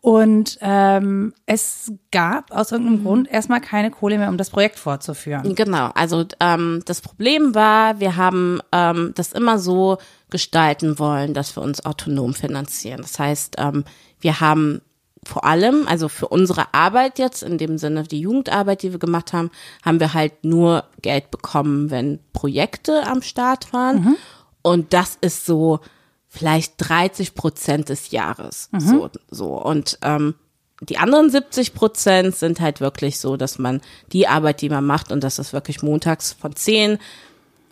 Und 0.01 0.57
ähm, 0.61 1.33
es 1.45 1.91
gab 2.11 2.51
aus 2.51 2.71
irgendeinem 2.71 3.03
Grund 3.03 3.29
erstmal 3.29 3.59
keine 3.59 3.91
Kohle 3.91 4.17
mehr, 4.17 4.29
um 4.29 4.37
das 4.37 4.49
Projekt 4.49 4.79
fortzuführen. 4.79 5.55
Genau, 5.55 5.91
also 5.93 6.25
ähm, 6.39 6.81
das 6.85 7.01
Problem 7.01 7.53
war, 7.53 7.99
wir 7.99 8.15
haben 8.15 8.61
ähm, 8.71 9.11
das 9.15 9.33
immer 9.33 9.59
so 9.59 9.97
gestalten 10.29 10.99
wollen, 10.99 11.33
dass 11.33 11.55
wir 11.57 11.63
uns 11.63 11.85
autonom 11.85 12.33
finanzieren. 12.33 13.01
Das 13.01 13.19
heißt, 13.19 13.55
ähm, 13.57 13.83
wir 14.21 14.39
haben 14.39 14.81
vor 15.25 15.43
allem, 15.43 15.85
also 15.85 16.07
für 16.07 16.29
unsere 16.29 16.73
Arbeit 16.73 17.19
jetzt, 17.19 17.43
in 17.43 17.57
dem 17.57 17.77
Sinne 17.77 18.03
die 18.03 18.21
Jugendarbeit, 18.21 18.83
die 18.83 18.93
wir 18.93 18.99
gemacht 18.99 19.33
haben, 19.33 19.51
haben 19.83 19.99
wir 19.99 20.13
halt 20.13 20.45
nur 20.45 20.85
Geld 21.01 21.29
bekommen, 21.29 21.91
wenn 21.91 22.19
Projekte 22.31 23.05
am 23.05 23.21
Start 23.21 23.73
waren. 23.73 24.15
Und 24.61 24.93
das 24.93 25.17
ist 25.19 25.45
so 25.45 25.81
vielleicht 26.29 26.75
30 26.77 27.33
Prozent 27.33 27.89
des 27.89 28.11
Jahres. 28.11 28.69
So, 28.77 29.09
so. 29.29 29.61
Und 29.61 29.97
ähm, 30.03 30.35
die 30.81 30.97
anderen 30.97 31.29
70 31.29 31.73
Prozent 31.73 32.35
sind 32.35 32.61
halt 32.61 32.79
wirklich 32.79 33.19
so, 33.19 33.35
dass 33.35 33.59
man 33.59 33.81
die 34.13 34.27
Arbeit, 34.27 34.61
die 34.61 34.69
man 34.69 34.85
macht, 34.85 35.11
und 35.11 35.23
das 35.23 35.39
ist 35.39 35.51
wirklich 35.51 35.81
montags 35.81 36.31
von 36.31 36.55
10 36.55 36.99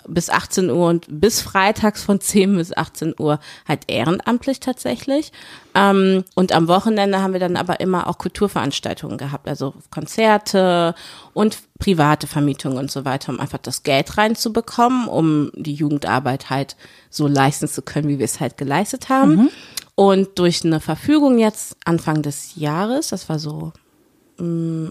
bis 0.07 0.29
18 0.29 0.69
Uhr 0.69 0.87
und 0.87 1.05
bis 1.07 1.41
freitags 1.41 2.03
von 2.03 2.19
10 2.19 2.55
bis 2.55 2.75
18 2.75 3.15
Uhr 3.19 3.39
halt 3.67 3.81
ehrenamtlich 3.87 4.59
tatsächlich. 4.59 5.31
Ähm, 5.75 6.23
und 6.35 6.51
am 6.53 6.67
Wochenende 6.67 7.21
haben 7.21 7.33
wir 7.33 7.39
dann 7.39 7.57
aber 7.57 7.79
immer 7.79 8.07
auch 8.07 8.17
Kulturveranstaltungen 8.17 9.17
gehabt, 9.17 9.47
also 9.47 9.73
Konzerte 9.91 10.95
und 11.33 11.59
private 11.79 12.27
Vermietungen 12.27 12.77
und 12.77 12.89
so 12.91 13.05
weiter, 13.05 13.31
um 13.31 13.39
einfach 13.39 13.59
das 13.59 13.83
Geld 13.83 14.17
reinzubekommen, 14.17 15.07
um 15.07 15.51
die 15.55 15.75
Jugendarbeit 15.75 16.49
halt 16.49 16.75
so 17.09 17.27
leisten 17.27 17.67
zu 17.67 17.81
können, 17.81 18.07
wie 18.07 18.19
wir 18.19 18.25
es 18.25 18.39
halt 18.39 18.57
geleistet 18.57 19.09
haben. 19.09 19.49
Und 19.95 20.39
durch 20.39 20.63
eine 20.63 20.79
Verfügung 20.79 21.39
jetzt 21.39 21.75
Anfang 21.83 22.21
des 22.21 22.55
Jahres, 22.55 23.09
das 23.09 23.29
war 23.29 23.39
so 23.39 23.73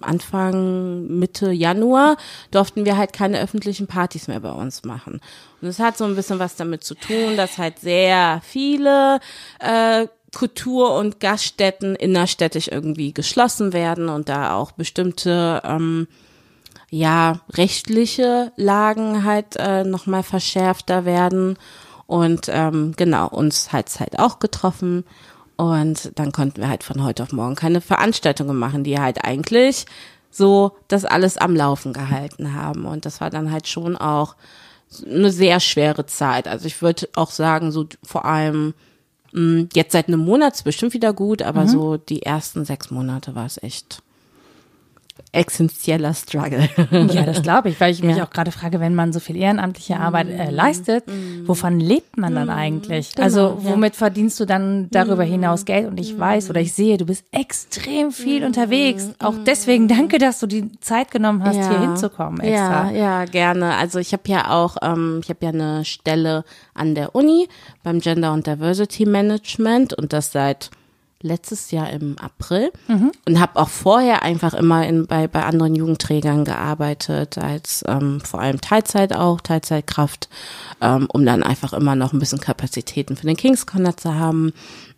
Anfang, 0.03 1.07
Mitte 1.07 1.51
Januar 1.51 2.17
durften 2.51 2.85
wir 2.85 2.97
halt 2.97 3.13
keine 3.13 3.41
öffentlichen 3.41 3.87
Partys 3.87 4.29
mehr 4.29 4.41
bei 4.41 4.53
uns 4.53 4.85
machen. 4.85 5.21
Und 5.61 5.69
es 5.69 5.79
hat 5.79 5.97
so 5.97 6.05
ein 6.05 6.17
bisschen 6.17 6.39
was 6.39 6.57
damit 6.57 6.85
zu 6.85 6.95
tun, 6.95 7.37
dass 7.37 7.59
halt 7.59 7.79
sehr 7.79 8.41
viele 8.45 9.21
äh, 9.61 10.07
Kultur- 10.35 10.95
und 10.97 11.21
Gaststätten 11.21 11.97
innerstädtisch 11.97 12.69
irgendwie 12.69 13.15
geschlossen 13.15 13.73
werden 13.73 14.09
und 14.09 14.29
da 14.29 14.55
auch 14.55 14.73
bestimmte 14.73 15.63
ähm, 15.65 16.09
ja 16.91 17.41
rechtliche 17.53 18.53
Lagen 18.57 19.25
halt 19.25 19.57
äh, 19.57 19.85
nochmal 19.85 20.23
verschärfter 20.23 21.05
werden. 21.05 21.59
Und 22.07 22.49
ähm, 22.49 22.95
genau, 22.97 23.29
uns 23.29 23.73
hat's 23.73 23.99
halt 23.99 24.19
auch 24.19 24.39
getroffen. 24.39 25.05
Und 25.57 26.13
dann 26.19 26.33
konnten 26.33 26.61
wir 26.61 26.69
halt 26.69 26.85
von 26.85 27.03
heute 27.03 27.23
auf 27.23 27.33
morgen 27.33 27.55
keine 27.55 27.81
Veranstaltungen 27.81 28.57
machen, 28.57 28.85
die 28.85 28.99
halt 28.99 29.25
eigentlich 29.25 29.87
so 30.31 30.73
das 30.89 31.05
alles 31.05 31.39
am 31.39 31.57
Laufen 31.57 31.93
gehalten 31.93 32.55
haben. 32.55 32.85
Und 32.85 33.07
das 33.07 33.21
war 33.21 33.31
dann 33.31 33.51
halt 33.51 33.67
schon 33.67 33.97
auch 33.97 34.37
eine 35.05 35.31
sehr 35.31 35.61
schwere 35.61 36.07
Zeit. 36.07 36.47
Also 36.47 36.67
ich 36.67 36.83
würde 36.83 37.09
auch 37.17 37.31
sagen, 37.31 37.73
so 37.73 37.87
vor 38.03 38.27
allem 38.27 38.75
Mm, 39.37 39.65
Jetzt 39.75 39.93
seit 39.93 40.09
einem 40.09 40.21
Monat 40.21 40.55
ist 40.55 40.63
bestimmt 40.63 40.95
wieder 40.95 41.13
gut, 41.13 41.43
aber 41.43 41.69
so 41.69 41.99
die 41.99 42.23
ersten 42.23 42.65
sechs 42.65 42.91
Monate 42.91 43.35
war 43.35 43.45
es 43.45 43.63
echt 43.63 44.03
essentieller 45.37 46.15
Struggle. 46.15 46.69
Ja, 46.91 47.23
das 47.25 47.43
glaube 47.43 47.69
ich, 47.69 47.81
weil 47.81 47.93
ich 47.93 48.03
mich 48.03 48.17
Ja. 48.17 48.25
auch 48.25 48.31
gerade 48.31 48.51
frage, 48.51 48.81
wenn 48.81 48.95
man 48.95 49.13
so 49.13 49.21
viel 49.21 49.37
ehrenamtliche 49.37 49.99
Arbeit 50.01 50.29
äh, 50.29 50.51
leistet, 50.51 51.05
wovon 51.45 51.79
lebt 51.79 52.17
man 52.17 52.35
dann 52.35 52.49
eigentlich? 52.51 53.13
also 53.21 53.41
ja. 53.41 53.57
womit 53.61 53.95
verdienst 53.97 54.41
du 54.41 54.47
dann 54.47 54.89
darüber 54.91 55.25
hinaus 55.25 55.65
Geld? 55.65 55.87
Und 55.89 56.01
ich 56.01 56.19
weiß 56.19 56.49
oder 56.51 56.61
ich 56.61 56.73
sehe, 56.73 56.97
du 56.97 57.05
bist 57.07 57.25
extrem 57.33 58.13
viel 58.13 58.45
unterwegs. 58.45 59.11
Auch 59.19 59.35
deswegen 59.47 59.89
danke, 59.89 60.19
dass 60.19 60.41
du 60.41 60.47
die 60.47 60.71
Zeit 60.81 61.11
genommen 61.11 61.45
hast, 61.45 61.57
hier 61.57 61.81
hinzukommen 61.81 62.41
extra. 62.41 62.91
Ja, 62.91 62.97
ja, 62.97 63.25
gerne. 63.27 63.75
Also 63.75 63.99
ich 63.99 64.13
habe 64.13 64.23
ja 64.27 64.51
auch, 64.51 64.77
ähm, 64.83 65.21
ich 65.23 65.29
habe 65.29 65.45
ja 65.45 65.51
eine 65.51 65.85
Stelle 65.85 66.45
an 66.75 66.95
der 66.95 67.15
Uni 67.15 67.49
beim 67.83 68.01
Gender 68.01 68.33
und 68.33 68.47
Diversity 68.47 69.05
Management 69.07 69.93
und 69.95 70.13
das 70.13 70.33
seit 70.33 70.71
letztes 71.23 71.71
Jahr 71.71 71.91
im 71.91 72.19
April 72.19 72.71
und 73.27 73.41
habe 73.41 73.57
auch 73.59 73.69
vorher 73.69 74.23
einfach 74.23 74.55
immer 74.55 74.87
in, 74.87 75.07
bei, 75.07 75.27
bei 75.29 75.43
anderen 75.45 75.75
Jugendträgern 75.75 76.45
gearbeitet, 76.45 77.39
als 77.39 77.83
ähm, 77.89 78.21
vor 78.21 78.41
allem 78.41 78.61
Teilzeit 78.61 79.15
auch, 79.15 79.41
Teilzeitkraft, 79.41 80.29
ähm, 80.81 81.09
um 81.13 81.25
dann 81.25 81.43
einfach 81.43 81.73
immer 81.73 81.97
noch 81.97 82.13
ein 82.13 82.19
bisschen 82.19 82.41
Kapazitäten 82.41 83.17
für 83.17 83.27
den 83.27 83.37
Kings 83.37 83.67
Corner 83.67 83.97
zu 83.97 84.15
haben. 84.15 84.53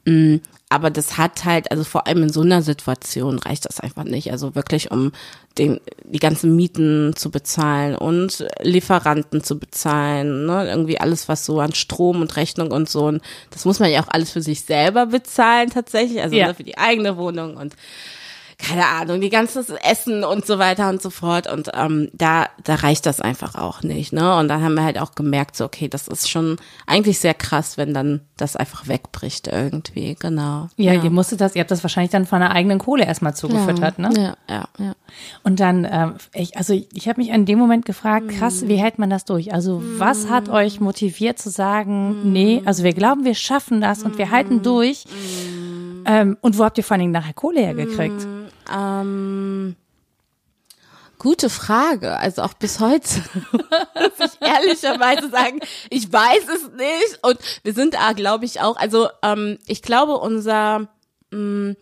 Mm, 0.04 0.36
Aber 0.70 0.90
das 0.90 1.16
hat 1.16 1.44
halt, 1.44 1.70
also 1.70 1.84
vor 1.84 2.06
allem 2.06 2.24
in 2.24 2.32
so 2.32 2.42
einer 2.42 2.62
Situation 2.62 3.38
reicht 3.38 3.64
das 3.64 3.80
einfach 3.80 4.04
nicht. 4.04 4.30
Also 4.32 4.54
wirklich, 4.54 4.90
um 4.90 5.12
den, 5.58 5.80
die 6.04 6.18
ganzen 6.18 6.54
Mieten 6.56 7.14
zu 7.16 7.30
bezahlen 7.30 7.94
und 7.96 8.46
Lieferanten 8.62 9.42
zu 9.42 9.58
bezahlen, 9.58 10.46
ne? 10.46 10.68
irgendwie 10.68 11.00
alles, 11.00 11.28
was 11.28 11.44
so 11.44 11.60
an 11.60 11.74
Strom 11.74 12.20
und 12.20 12.36
Rechnung 12.36 12.70
und 12.70 12.88
so. 12.88 13.06
Und 13.06 13.22
das 13.50 13.64
muss 13.64 13.80
man 13.80 13.90
ja 13.90 14.00
auch 14.02 14.08
alles 14.08 14.30
für 14.30 14.42
sich 14.42 14.62
selber 14.62 15.06
bezahlen 15.06 15.70
tatsächlich, 15.70 16.22
also 16.22 16.36
Ja. 16.36 16.48
ne, 16.48 16.54
für 16.54 16.64
die 16.64 16.78
eigene 16.78 17.16
Wohnung 17.16 17.56
und 17.56 17.74
keine 18.58 18.86
Ahnung, 18.86 19.20
die 19.20 19.30
ganze 19.30 19.64
Essen 19.84 20.24
und 20.24 20.44
so 20.44 20.58
weiter 20.58 20.88
und 20.88 21.00
so 21.00 21.10
fort. 21.10 21.50
Und 21.50 21.70
ähm, 21.74 22.10
da, 22.12 22.46
da 22.64 22.74
reicht 22.74 23.06
das 23.06 23.20
einfach 23.20 23.54
auch 23.54 23.82
nicht. 23.82 24.12
Ne? 24.12 24.36
Und 24.36 24.48
dann 24.48 24.62
haben 24.62 24.74
wir 24.74 24.82
halt 24.82 24.98
auch 24.98 25.14
gemerkt, 25.14 25.54
so, 25.54 25.64
okay, 25.64 25.88
das 25.88 26.08
ist 26.08 26.28
schon 26.28 26.56
eigentlich 26.84 27.20
sehr 27.20 27.34
krass, 27.34 27.78
wenn 27.78 27.94
dann 27.94 28.20
das 28.36 28.56
einfach 28.56 28.88
wegbricht 28.88 29.46
irgendwie. 29.46 30.16
Genau. 30.18 30.68
Ja, 30.76 30.92
ihr 30.92 31.10
musstet 31.10 31.40
das, 31.40 31.54
ihr 31.54 31.60
habt 31.60 31.70
das 31.70 31.84
wahrscheinlich 31.84 32.10
dann 32.10 32.26
von 32.26 32.40
der 32.40 32.50
eigenen 32.50 32.80
Kohle 32.80 33.04
erstmal 33.04 33.34
zugefüttert, 33.34 34.00
ne? 34.00 34.10
Ja, 34.16 34.34
ja, 34.52 34.68
ja. 34.78 34.92
Und 35.44 35.60
dann, 35.60 35.86
ähm, 35.88 36.14
ich, 36.34 36.56
also 36.56 36.74
ich, 36.74 37.08
habe 37.08 37.20
mich 37.20 37.30
in 37.30 37.46
dem 37.46 37.58
Moment 37.60 37.84
gefragt, 37.84 38.28
krass, 38.28 38.66
wie 38.66 38.76
hält 38.76 38.98
man 38.98 39.08
das 39.08 39.24
durch? 39.24 39.54
Also 39.54 39.82
was 39.98 40.28
hat 40.28 40.48
euch 40.48 40.80
motiviert 40.80 41.38
zu 41.38 41.48
sagen, 41.48 42.32
nee, 42.32 42.60
also 42.64 42.82
wir 42.82 42.92
glauben, 42.92 43.24
wir 43.24 43.34
schaffen 43.34 43.80
das 43.80 44.02
und 44.02 44.18
wir 44.18 44.32
halten 44.32 44.62
durch. 44.62 45.04
Ähm, 46.04 46.36
und 46.40 46.58
wo 46.58 46.64
habt 46.64 46.78
ihr 46.78 46.84
vor 46.84 46.94
allen 46.94 47.02
Dingen 47.02 47.12
nachher 47.12 47.34
Kohle 47.34 47.60
hergekriegt? 47.60 48.26
Ähm, 48.72 49.76
gute 51.18 51.50
Frage. 51.50 52.16
Also 52.18 52.42
auch 52.42 52.54
bis 52.54 52.80
heute 52.80 53.08
muss 53.94 54.32
ich 54.32 54.46
ehrlicherweise 54.46 55.30
sagen, 55.30 55.60
ich 55.90 56.12
weiß 56.12 56.48
es 56.54 56.70
nicht. 56.72 57.18
Und 57.22 57.38
wir 57.62 57.74
sind 57.74 57.94
da, 57.94 58.12
glaube 58.12 58.44
ich, 58.44 58.60
auch, 58.60 58.76
also 58.76 59.08
ähm, 59.22 59.58
ich 59.66 59.82
glaube, 59.82 60.16
unser 60.16 60.88
mh, 61.30 61.74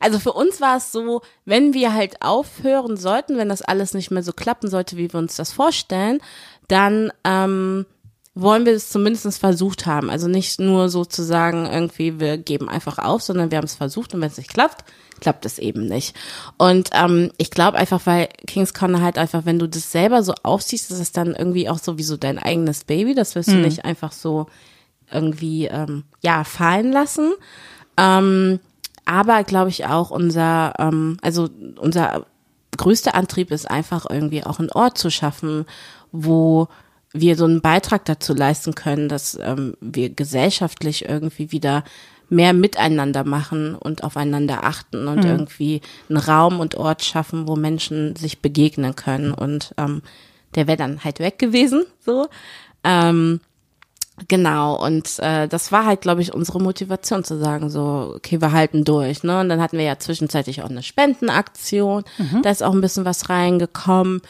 also 0.00 0.18
für 0.18 0.32
uns 0.32 0.60
war 0.60 0.76
es 0.76 0.92
so, 0.92 1.22
wenn 1.44 1.74
wir 1.74 1.92
halt 1.92 2.22
aufhören 2.22 2.96
sollten, 2.96 3.36
wenn 3.36 3.48
das 3.48 3.62
alles 3.62 3.94
nicht 3.94 4.10
mehr 4.10 4.22
so 4.22 4.32
klappen 4.32 4.68
sollte, 4.68 4.96
wie 4.96 5.12
wir 5.12 5.18
uns 5.18 5.36
das 5.36 5.52
vorstellen, 5.52 6.20
dann 6.68 7.10
ähm, 7.24 7.86
wollen 8.34 8.66
wir 8.66 8.74
es 8.74 8.90
zumindest 8.90 9.38
versucht 9.38 9.86
haben. 9.86 10.10
Also 10.10 10.28
nicht 10.28 10.60
nur 10.60 10.88
sozusagen 10.88 11.66
irgendwie, 11.66 12.20
wir 12.20 12.38
geben 12.38 12.68
einfach 12.68 12.98
auf, 12.98 13.22
sondern 13.22 13.50
wir 13.50 13.58
haben 13.58 13.64
es 13.64 13.74
versucht 13.74 14.14
und 14.14 14.20
wenn 14.20 14.30
es 14.30 14.36
nicht 14.36 14.50
klappt, 14.50 14.84
klappt 15.20 15.44
es 15.46 15.58
eben 15.58 15.86
nicht. 15.86 16.16
Und 16.56 16.90
ähm, 16.92 17.30
ich 17.38 17.50
glaube 17.50 17.78
einfach, 17.78 18.02
weil 18.04 18.28
Kings 18.46 18.74
Corner 18.74 19.02
halt 19.02 19.18
einfach, 19.18 19.44
wenn 19.44 19.58
du 19.58 19.68
das 19.68 19.92
selber 19.92 20.22
so 20.22 20.34
aufsiehst, 20.42 20.90
ist 20.90 21.00
es 21.00 21.12
dann 21.12 21.34
irgendwie 21.34 21.68
auch 21.68 21.78
so 21.78 21.98
wie 21.98 22.02
so 22.02 22.16
dein 22.16 22.38
eigenes 22.38 22.84
Baby. 22.84 23.14
Das 23.14 23.34
wirst 23.34 23.50
du 23.50 23.56
nicht 23.56 23.84
einfach 23.84 24.12
so 24.12 24.46
irgendwie 25.10 25.66
ähm, 25.66 26.04
ja 26.22 26.44
fallen 26.44 26.92
lassen. 26.92 27.32
Ähm, 27.96 28.60
aber 29.04 29.42
glaube 29.44 29.70
ich 29.70 29.86
auch 29.86 30.10
unser, 30.10 30.74
ähm, 30.78 31.16
also 31.22 31.48
unser 31.80 32.26
größter 32.76 33.14
Antrieb 33.14 33.50
ist 33.50 33.70
einfach 33.70 34.06
irgendwie 34.08 34.44
auch 34.44 34.58
einen 34.58 34.70
Ort 34.70 34.98
zu 34.98 35.10
schaffen, 35.10 35.66
wo 36.12 36.68
wir 37.12 37.36
so 37.36 37.44
einen 37.44 37.60
Beitrag 37.60 38.04
dazu 38.04 38.34
leisten 38.34 38.74
können, 38.74 39.08
dass 39.08 39.38
ähm, 39.40 39.74
wir 39.80 40.10
gesellschaftlich 40.10 41.08
irgendwie 41.08 41.52
wieder 41.52 41.84
mehr 42.28 42.52
miteinander 42.52 43.24
machen 43.24 43.74
und 43.74 44.04
aufeinander 44.04 44.64
achten 44.64 45.08
und 45.08 45.24
irgendwie 45.24 45.80
einen 46.08 46.18
Raum 46.18 46.60
und 46.60 46.74
Ort 46.74 47.04
schaffen, 47.04 47.48
wo 47.48 47.56
Menschen 47.56 48.16
sich 48.16 48.40
begegnen 48.40 48.96
können. 48.96 49.32
Und 49.32 49.74
ähm, 49.78 50.02
der 50.54 50.66
wäre 50.66 50.76
dann 50.76 51.04
halt 51.04 51.20
weg 51.20 51.38
gewesen, 51.38 51.84
so. 52.00 52.28
Ähm, 52.84 53.40
Genau, 54.26 54.74
und 54.84 55.18
äh, 55.20 55.46
das 55.46 55.70
war 55.70 55.86
halt, 55.86 56.00
glaube 56.00 56.22
ich, 56.22 56.34
unsere 56.34 56.60
Motivation 56.60 57.22
zu 57.22 57.38
sagen, 57.38 57.70
so, 57.70 58.14
okay, 58.16 58.40
wir 58.40 58.52
halten 58.52 58.84
durch. 58.84 59.22
Ne? 59.22 59.40
Und 59.40 59.48
dann 59.48 59.60
hatten 59.60 59.78
wir 59.78 59.84
ja 59.84 59.98
zwischenzeitlich 59.98 60.62
auch 60.62 60.70
eine 60.70 60.82
Spendenaktion, 60.82 62.04
da 62.42 62.50
ist 62.50 62.62
auch 62.62 62.72
ein 62.72 62.80
bisschen 62.80 63.04
was 63.04 63.28
reingekommen. 63.28 64.22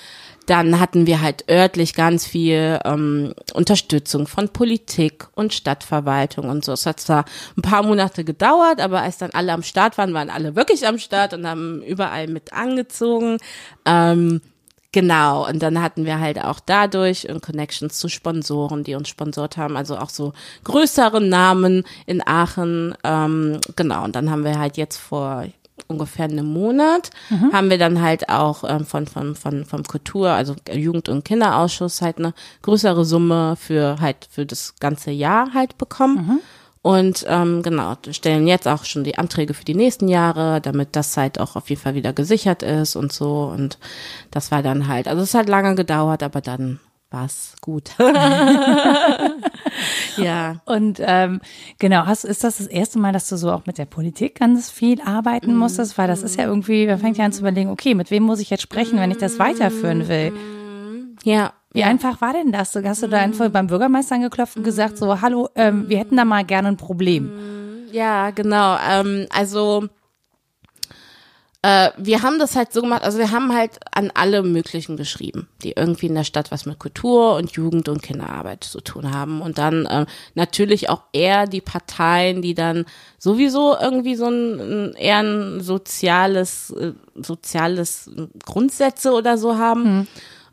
Dann 0.46 0.80
hatten 0.80 1.06
wir 1.06 1.20
halt 1.20 1.44
örtlich 1.50 1.94
ganz 1.94 2.26
viel 2.26 2.78
ähm, 2.84 3.34
Unterstützung 3.52 4.26
von 4.26 4.48
Politik 4.48 5.28
und 5.34 5.52
Stadtverwaltung 5.52 6.48
und 6.48 6.64
so. 6.64 6.72
Es 6.72 6.86
hat 6.86 7.00
zwar 7.00 7.26
ein 7.56 7.62
paar 7.62 7.82
Monate 7.82 8.24
gedauert, 8.24 8.80
aber 8.80 9.02
als 9.02 9.18
dann 9.18 9.30
alle 9.32 9.52
am 9.52 9.62
Start 9.62 9.98
waren, 9.98 10.14
waren 10.14 10.30
alle 10.30 10.56
wirklich 10.56 10.86
am 10.86 10.98
Start 10.98 11.34
und 11.34 11.46
haben 11.46 11.82
überall 11.82 12.28
mit 12.28 12.54
angezogen. 12.54 13.36
Ähm, 13.84 14.40
Genau, 14.92 15.46
und 15.46 15.62
dann 15.62 15.82
hatten 15.82 16.06
wir 16.06 16.18
halt 16.18 16.42
auch 16.42 16.60
dadurch 16.64 17.28
und 17.28 17.42
Connections 17.42 17.98
zu 17.98 18.08
Sponsoren, 18.08 18.84
die 18.84 18.94
uns 18.94 19.10
sponsort 19.10 19.58
haben, 19.58 19.76
also 19.76 19.98
auch 19.98 20.08
so 20.08 20.32
größere 20.64 21.20
Namen 21.20 21.84
in 22.06 22.26
Aachen. 22.26 22.94
Ähm, 23.04 23.60
genau, 23.76 24.04
und 24.04 24.16
dann 24.16 24.30
haben 24.30 24.44
wir 24.44 24.58
halt 24.58 24.78
jetzt 24.78 24.96
vor 24.96 25.44
ungefähr 25.86 26.24
einem 26.24 26.46
Monat 26.46 27.10
haben 27.52 27.70
wir 27.70 27.78
dann 27.78 28.02
halt 28.02 28.28
auch 28.28 28.64
ähm, 28.64 28.84
von, 28.84 29.06
von, 29.06 29.34
von, 29.36 29.64
vom 29.64 29.84
Kultur, 29.84 30.30
also 30.30 30.56
Jugend- 30.72 31.08
und 31.08 31.24
Kinderausschuss 31.24 32.02
halt 32.02 32.18
eine 32.18 32.34
größere 32.62 33.04
Summe 33.04 33.56
für 33.56 34.00
halt 34.00 34.26
für 34.30 34.44
das 34.44 34.74
ganze 34.80 35.10
Jahr 35.10 35.54
halt 35.54 35.78
bekommen. 35.78 36.40
Und 36.82 37.24
ähm, 37.28 37.62
genau, 37.62 37.96
stellen 38.10 38.46
jetzt 38.46 38.68
auch 38.68 38.84
schon 38.84 39.04
die 39.04 39.18
Anträge 39.18 39.54
für 39.54 39.64
die 39.64 39.74
nächsten 39.74 40.08
Jahre, 40.08 40.60
damit 40.60 40.94
das 40.96 41.16
halt 41.16 41.40
auch 41.40 41.56
auf 41.56 41.68
jeden 41.70 41.80
Fall 41.80 41.94
wieder 41.94 42.12
gesichert 42.12 42.62
ist 42.62 42.96
und 42.96 43.12
so. 43.12 43.50
Und 43.52 43.78
das 44.30 44.50
war 44.52 44.62
dann 44.62 44.86
halt, 44.88 45.08
also 45.08 45.22
es 45.22 45.34
hat 45.34 45.48
lange 45.48 45.74
gedauert, 45.74 46.22
aber 46.22 46.40
dann 46.40 46.78
war's 47.10 47.54
gut. 47.60 47.90
ja. 50.16 50.56
Und 50.66 51.00
ähm, 51.02 51.40
genau, 51.78 52.06
hast, 52.06 52.24
ist 52.24 52.44
das 52.44 52.58
das 52.58 52.66
erste 52.66 52.98
Mal, 52.98 53.12
dass 53.12 53.28
du 53.28 53.36
so 53.36 53.50
auch 53.50 53.66
mit 53.66 53.78
der 53.78 53.86
Politik 53.86 54.38
ganz 54.38 54.70
viel 54.70 55.00
arbeiten 55.00 55.56
musstest? 55.56 55.96
Weil 55.98 56.08
das 56.08 56.22
ist 56.22 56.36
ja 56.36 56.44
irgendwie, 56.44 56.86
man 56.86 56.98
fängt 56.98 57.16
ja 57.16 57.24
an 57.24 57.32
zu 57.32 57.40
überlegen, 57.40 57.70
okay, 57.70 57.94
mit 57.94 58.10
wem 58.10 58.24
muss 58.24 58.40
ich 58.40 58.50
jetzt 58.50 58.62
sprechen, 58.62 58.98
wenn 58.98 59.10
ich 59.10 59.18
das 59.18 59.38
weiterführen 59.38 60.08
will? 60.08 60.32
Ja. 61.24 61.52
Wie 61.72 61.84
einfach 61.84 62.20
war 62.20 62.32
denn 62.32 62.50
das? 62.50 62.74
Hast 62.74 63.02
du 63.02 63.08
da 63.08 63.18
einfach 63.18 63.50
beim 63.50 63.66
Bürgermeister 63.66 64.14
angeklopft 64.14 64.56
und 64.56 64.64
gesagt, 64.64 64.96
so, 64.96 65.20
hallo, 65.20 65.48
ähm, 65.54 65.88
wir 65.88 65.98
hätten 65.98 66.16
da 66.16 66.24
mal 66.24 66.44
gerne 66.44 66.68
ein 66.68 66.76
Problem? 66.76 67.30
Ja, 67.92 68.30
genau. 68.30 68.78
Ähm, 68.90 69.26
also 69.30 69.88
äh, 71.62 71.90
wir 71.96 72.22
haben 72.22 72.38
das 72.38 72.54
halt 72.54 72.72
so 72.72 72.82
gemacht, 72.82 73.02
also 73.02 73.18
wir 73.18 73.32
haben 73.32 73.52
halt 73.52 73.80
an 73.90 74.12
alle 74.14 74.42
möglichen 74.42 74.96
geschrieben, 74.96 75.48
die 75.62 75.72
irgendwie 75.72 76.06
in 76.06 76.14
der 76.14 76.24
Stadt 76.24 76.52
was 76.52 76.66
mit 76.66 76.78
Kultur 76.78 77.34
und 77.34 77.50
Jugend 77.52 77.88
und 77.88 78.02
Kinderarbeit 78.02 78.62
zu 78.62 78.80
tun 78.80 79.12
haben. 79.12 79.40
Und 79.40 79.58
dann 79.58 79.84
äh, 79.86 80.06
natürlich 80.34 80.88
auch 80.88 81.02
eher 81.12 81.46
die 81.46 81.60
Parteien, 81.60 82.42
die 82.42 82.54
dann 82.54 82.86
sowieso 83.18 83.76
irgendwie 83.76 84.14
so 84.14 84.26
ein, 84.26 84.60
ein 84.60 84.94
eher 84.94 85.18
ein 85.18 85.60
soziales, 85.60 86.70
äh, 86.70 86.92
soziales 87.16 88.10
Grundsätze 88.44 89.12
oder 89.12 89.36
so 89.36 89.58
haben. 89.58 90.06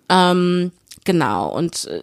Ähm, 0.09 0.71
genau. 1.05 1.49
Und 1.55 1.85
äh, 1.85 2.01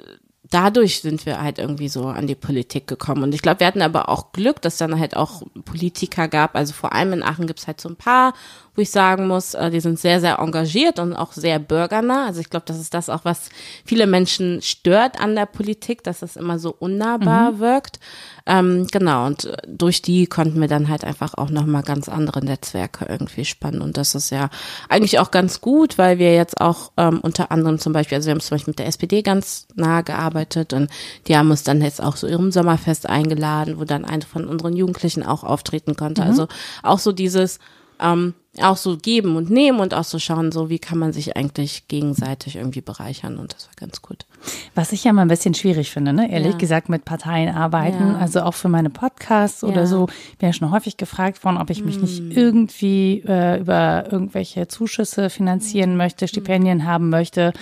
dadurch 0.52 1.00
sind 1.00 1.26
wir 1.26 1.42
halt 1.42 1.58
irgendwie 1.58 1.88
so 1.88 2.06
an 2.06 2.26
die 2.26 2.34
Politik 2.34 2.86
gekommen. 2.86 3.22
Und 3.22 3.34
ich 3.34 3.42
glaube, 3.42 3.60
wir 3.60 3.66
hatten 3.66 3.82
aber 3.82 4.08
auch 4.08 4.32
Glück, 4.32 4.60
dass 4.62 4.76
dann 4.76 4.98
halt 4.98 5.16
auch 5.16 5.42
Politiker 5.64 6.28
gab. 6.28 6.54
Also 6.54 6.72
vor 6.72 6.92
allem 6.92 7.12
in 7.12 7.22
Aachen 7.22 7.46
gibt's 7.46 7.66
halt 7.66 7.80
so 7.80 7.88
ein 7.88 7.96
paar, 7.96 8.34
wo 8.74 8.80
ich 8.80 8.90
sagen 8.90 9.26
muss, 9.26 9.54
äh, 9.54 9.70
die 9.70 9.80
sind 9.80 9.98
sehr, 9.98 10.20
sehr 10.20 10.38
engagiert 10.38 10.98
und 10.98 11.12
auch 11.12 11.32
sehr 11.32 11.58
bürgernah. 11.58 12.26
Also 12.26 12.40
ich 12.40 12.48
glaube, 12.48 12.64
das 12.66 12.80
ist 12.80 12.94
das 12.94 13.10
auch, 13.10 13.24
was 13.24 13.50
viele 13.84 14.06
Menschen 14.06 14.62
stört 14.62 15.20
an 15.20 15.34
der 15.34 15.46
Politik, 15.46 16.02
dass 16.04 16.22
es 16.22 16.36
immer 16.36 16.58
so 16.58 16.74
unnahbar 16.78 17.52
mhm. 17.52 17.58
wirkt. 17.58 18.00
Ähm, 18.46 18.86
genau, 18.90 19.26
und 19.26 19.44
äh, 19.44 19.56
durch 19.66 20.00
die 20.00 20.26
konnten 20.26 20.60
wir 20.60 20.68
dann 20.68 20.88
halt 20.88 21.04
einfach 21.04 21.34
auch 21.34 21.50
nochmal 21.50 21.82
ganz 21.82 22.08
andere 22.08 22.42
Netzwerke 22.42 23.04
irgendwie 23.06 23.44
spannen. 23.44 23.82
Und 23.82 23.98
das 23.98 24.14
ist 24.14 24.30
ja 24.30 24.48
eigentlich 24.88 25.18
auch 25.18 25.30
ganz 25.30 25.60
gut, 25.60 25.98
weil 25.98 26.18
wir 26.18 26.34
jetzt 26.34 26.60
auch 26.60 26.92
ähm, 26.96 27.20
unter 27.20 27.52
anderem 27.52 27.78
zum 27.78 27.92
Beispiel, 27.92 28.16
also 28.16 28.26
wir 28.26 28.32
haben 28.32 28.40
zum 28.40 28.54
Beispiel 28.54 28.72
mit 28.72 28.78
der 28.78 28.86
SPD 28.86 29.20
ganz 29.20 29.66
nah 29.74 30.00
gearbeitet 30.00 30.72
und 30.72 30.90
die 31.28 31.36
haben 31.36 31.50
uns 31.50 31.62
dann 31.62 31.82
jetzt 31.82 32.02
auch 32.02 32.16
so 32.16 32.26
ihrem 32.26 32.50
Sommerfest 32.50 33.08
eingeladen, 33.08 33.78
wo 33.78 33.84
dann 33.84 34.06
eine 34.06 34.22
von 34.22 34.46
unseren 34.46 34.74
Jugendlichen 34.74 35.22
auch 35.24 35.44
auftreten 35.44 35.94
konnte. 35.94 36.22
Mhm. 36.22 36.28
Also 36.28 36.48
auch 36.82 36.98
so 36.98 37.12
dieses, 37.12 37.58
ähm, 38.00 38.34
auch 38.60 38.76
so 38.76 38.98
geben 38.98 39.36
und 39.36 39.48
nehmen 39.48 39.80
und 39.80 39.94
auch 39.94 40.04
so 40.04 40.18
schauen, 40.18 40.52
so 40.52 40.68
wie 40.68 40.78
kann 40.78 40.98
man 40.98 41.14
sich 41.14 41.36
eigentlich 41.36 41.88
gegenseitig 41.88 42.56
irgendwie 42.56 42.82
bereichern 42.82 43.38
und 43.38 43.54
das 43.54 43.66
war 43.66 43.74
ganz 43.76 44.02
gut. 44.02 44.26
Was 44.74 44.92
ich 44.92 45.04
ja 45.04 45.12
mal 45.14 45.22
ein 45.22 45.28
bisschen 45.28 45.54
schwierig 45.54 45.90
finde, 45.90 46.12
ne? 46.12 46.30
ehrlich 46.30 46.52
ja. 46.52 46.58
gesagt, 46.58 46.90
mit 46.90 47.06
Parteien 47.06 47.54
arbeiten, 47.54 48.08
ja. 48.08 48.18
also 48.18 48.42
auch 48.42 48.54
für 48.54 48.68
meine 48.68 48.90
Podcasts 48.90 49.62
ja. 49.62 49.68
oder 49.68 49.86
so. 49.86 50.06
Ich 50.32 50.38
bin 50.38 50.50
ja 50.50 50.52
schon 50.52 50.70
häufig 50.70 50.98
gefragt 50.98 51.42
worden, 51.44 51.56
ob 51.56 51.70
ich 51.70 51.82
mich 51.82 51.96
mm. 51.96 52.00
nicht 52.02 52.36
irgendwie 52.36 53.22
äh, 53.26 53.60
über 53.60 54.12
irgendwelche 54.12 54.68
Zuschüsse 54.68 55.30
finanzieren 55.30 55.94
mm. 55.94 55.96
möchte, 55.96 56.28
Stipendien 56.28 56.78
mm. 56.78 56.84
haben 56.84 57.08
möchte. 57.08 57.54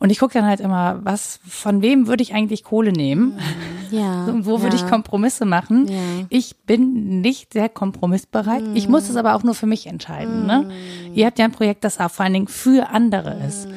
Und 0.00 0.08
ich 0.08 0.18
gucke 0.18 0.32
dann 0.32 0.46
halt 0.46 0.60
immer, 0.60 1.00
was, 1.04 1.40
von 1.46 1.82
wem 1.82 2.06
würde 2.06 2.22
ich 2.22 2.32
eigentlich 2.32 2.64
Kohle 2.64 2.90
nehmen? 2.90 3.34
Mhm. 3.90 3.98
Ja. 3.98 4.24
Und 4.28 4.46
wo 4.46 4.62
würde 4.62 4.74
ich 4.74 4.86
Kompromisse 4.86 5.44
machen? 5.44 5.86
Ja. 5.88 6.26
Ich 6.30 6.56
bin 6.56 7.20
nicht 7.20 7.52
sehr 7.52 7.68
kompromissbereit. 7.68 8.62
Ich 8.74 8.88
muss 8.88 9.10
es 9.10 9.16
aber 9.16 9.34
auch 9.34 9.42
nur 9.42 9.54
für 9.54 9.66
mich 9.66 9.86
entscheiden. 9.86 10.46
Ne? 10.46 10.68
Mhm. 10.68 11.14
Ihr 11.14 11.26
habt 11.26 11.38
ja 11.38 11.44
ein 11.44 11.52
Projekt, 11.52 11.84
das 11.84 12.00
auch 12.00 12.10
vor 12.10 12.24
allen 12.24 12.32
Dingen 12.32 12.48
für 12.48 12.88
andere 12.88 13.38
ist. 13.46 13.68
Mhm. 13.68 13.74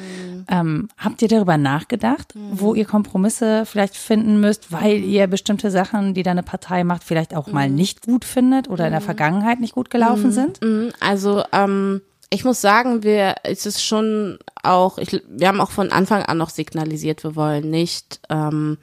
Ähm, 0.48 0.88
habt 0.96 1.20
ihr 1.22 1.28
darüber 1.28 1.56
nachgedacht, 1.56 2.34
wo 2.52 2.74
ihr 2.74 2.84
Kompromisse 2.84 3.64
vielleicht 3.66 3.96
finden 3.96 4.40
müsst, 4.40 4.72
weil 4.72 5.02
ihr 5.02 5.26
bestimmte 5.26 5.70
Sachen, 5.70 6.14
die 6.14 6.22
deine 6.22 6.42
Partei 6.42 6.84
macht, 6.84 7.04
vielleicht 7.04 7.34
auch 7.34 7.48
mal 7.48 7.70
nicht 7.70 8.02
gut 8.02 8.24
findet 8.24 8.68
oder 8.68 8.86
in 8.86 8.92
der 8.92 9.00
Vergangenheit 9.00 9.60
nicht 9.60 9.74
gut 9.74 9.90
gelaufen 9.90 10.32
sind? 10.32 10.60
Also 11.00 11.42
ähm, 11.52 12.02
ich 12.30 12.44
muss 12.44 12.60
sagen, 12.60 13.02
wir, 13.02 13.36
es 13.42 13.66
ist 13.66 13.82
schon 13.82 14.38
auch, 14.62 14.98
ich, 14.98 15.22
wir 15.28 15.48
haben 15.48 15.60
auch 15.60 15.70
von 15.70 15.92
Anfang 15.92 16.22
an 16.22 16.38
noch 16.38 16.50
signalisiert, 16.50 17.24
wir 17.24 17.36
wollen 17.36 17.70
nicht 17.70 18.20
ähm, 18.30 18.78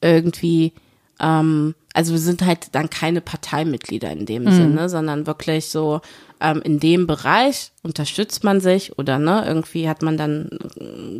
irgendwie, 0.00 0.72
ähm, 1.20 1.74
also 1.94 2.12
wir 2.12 2.20
sind 2.20 2.44
halt 2.44 2.74
dann 2.74 2.90
keine 2.90 3.20
Parteimitglieder 3.20 4.10
in 4.10 4.26
dem 4.26 4.44
mhm. 4.44 4.52
Sinne, 4.52 4.88
sondern 4.88 5.26
wirklich 5.26 5.68
so 5.68 6.00
ähm, 6.40 6.62
in 6.62 6.80
dem 6.80 7.06
Bereich 7.06 7.72
unterstützt 7.82 8.44
man 8.44 8.60
sich 8.60 8.98
oder 8.98 9.18
ne, 9.18 9.44
irgendwie 9.46 9.88
hat 9.88 10.02
man 10.02 10.16
dann 10.16 10.50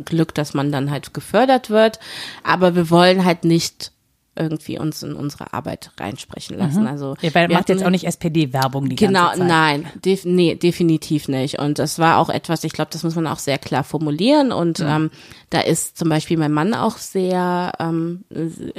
Glück, 0.05 0.33
dass 0.33 0.53
man 0.53 0.71
dann 0.71 0.91
halt 0.91 1.13
gefördert 1.13 1.69
wird, 1.69 1.99
aber 2.43 2.75
wir 2.75 2.89
wollen 2.89 3.25
halt 3.25 3.43
nicht 3.43 3.91
irgendwie 4.35 4.79
uns 4.79 5.03
in 5.03 5.13
unsere 5.13 5.53
Arbeit 5.53 5.91
reinsprechen 5.99 6.57
lassen. 6.57 6.81
Mhm. 6.81 6.87
Also 6.87 7.15
Ihr 7.21 7.31
macht 7.33 7.53
hatten, 7.53 7.71
jetzt 7.73 7.83
auch 7.83 7.89
nicht 7.89 8.05
SPD-Werbung 8.05 8.87
die 8.87 8.95
genau, 8.95 9.25
ganze 9.25 9.39
Zeit. 9.39 9.47
Genau, 9.47 9.53
nein, 9.53 9.85
def 10.05 10.23
nee, 10.23 10.55
definitiv 10.55 11.27
nicht. 11.27 11.59
Und 11.59 11.79
das 11.79 11.99
war 11.99 12.17
auch 12.17 12.29
etwas, 12.29 12.63
ich 12.63 12.71
glaube, 12.71 12.91
das 12.91 13.03
muss 13.03 13.15
man 13.15 13.27
auch 13.27 13.39
sehr 13.39 13.57
klar 13.57 13.83
formulieren. 13.83 14.53
Und 14.53 14.79
mhm. 14.79 14.87
ähm, 14.87 15.11
da 15.49 15.59
ist 15.59 15.97
zum 15.97 16.07
Beispiel 16.07 16.37
mein 16.37 16.53
Mann 16.53 16.73
auch 16.73 16.97
sehr, 16.97 17.73
ähm, 17.79 18.23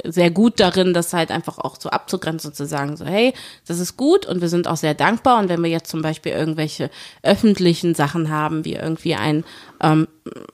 sehr 0.03 0.31
gut 0.31 0.59
darin, 0.59 0.93
das 0.93 1.13
halt 1.13 1.29
einfach 1.29 1.59
auch 1.59 1.79
so 1.79 1.89
abzugrenzen 1.89 2.49
und 2.49 2.55
zu 2.55 2.65
sagen, 2.65 2.97
so, 2.97 3.05
hey, 3.05 3.33
das 3.67 3.79
ist 3.79 3.95
gut 3.95 4.25
und 4.25 4.41
wir 4.41 4.49
sind 4.49 4.67
auch 4.67 4.77
sehr 4.77 4.95
dankbar. 4.95 5.39
Und 5.39 5.49
wenn 5.49 5.61
wir 5.61 5.69
jetzt 5.69 5.91
zum 5.91 6.01
Beispiel 6.01 6.31
irgendwelche 6.31 6.89
öffentlichen 7.21 7.93
Sachen 7.93 8.29
haben, 8.29 8.65
wie 8.65 8.73
irgendwie 8.73 9.13
ein 9.13 9.43
ähm, 9.81 10.07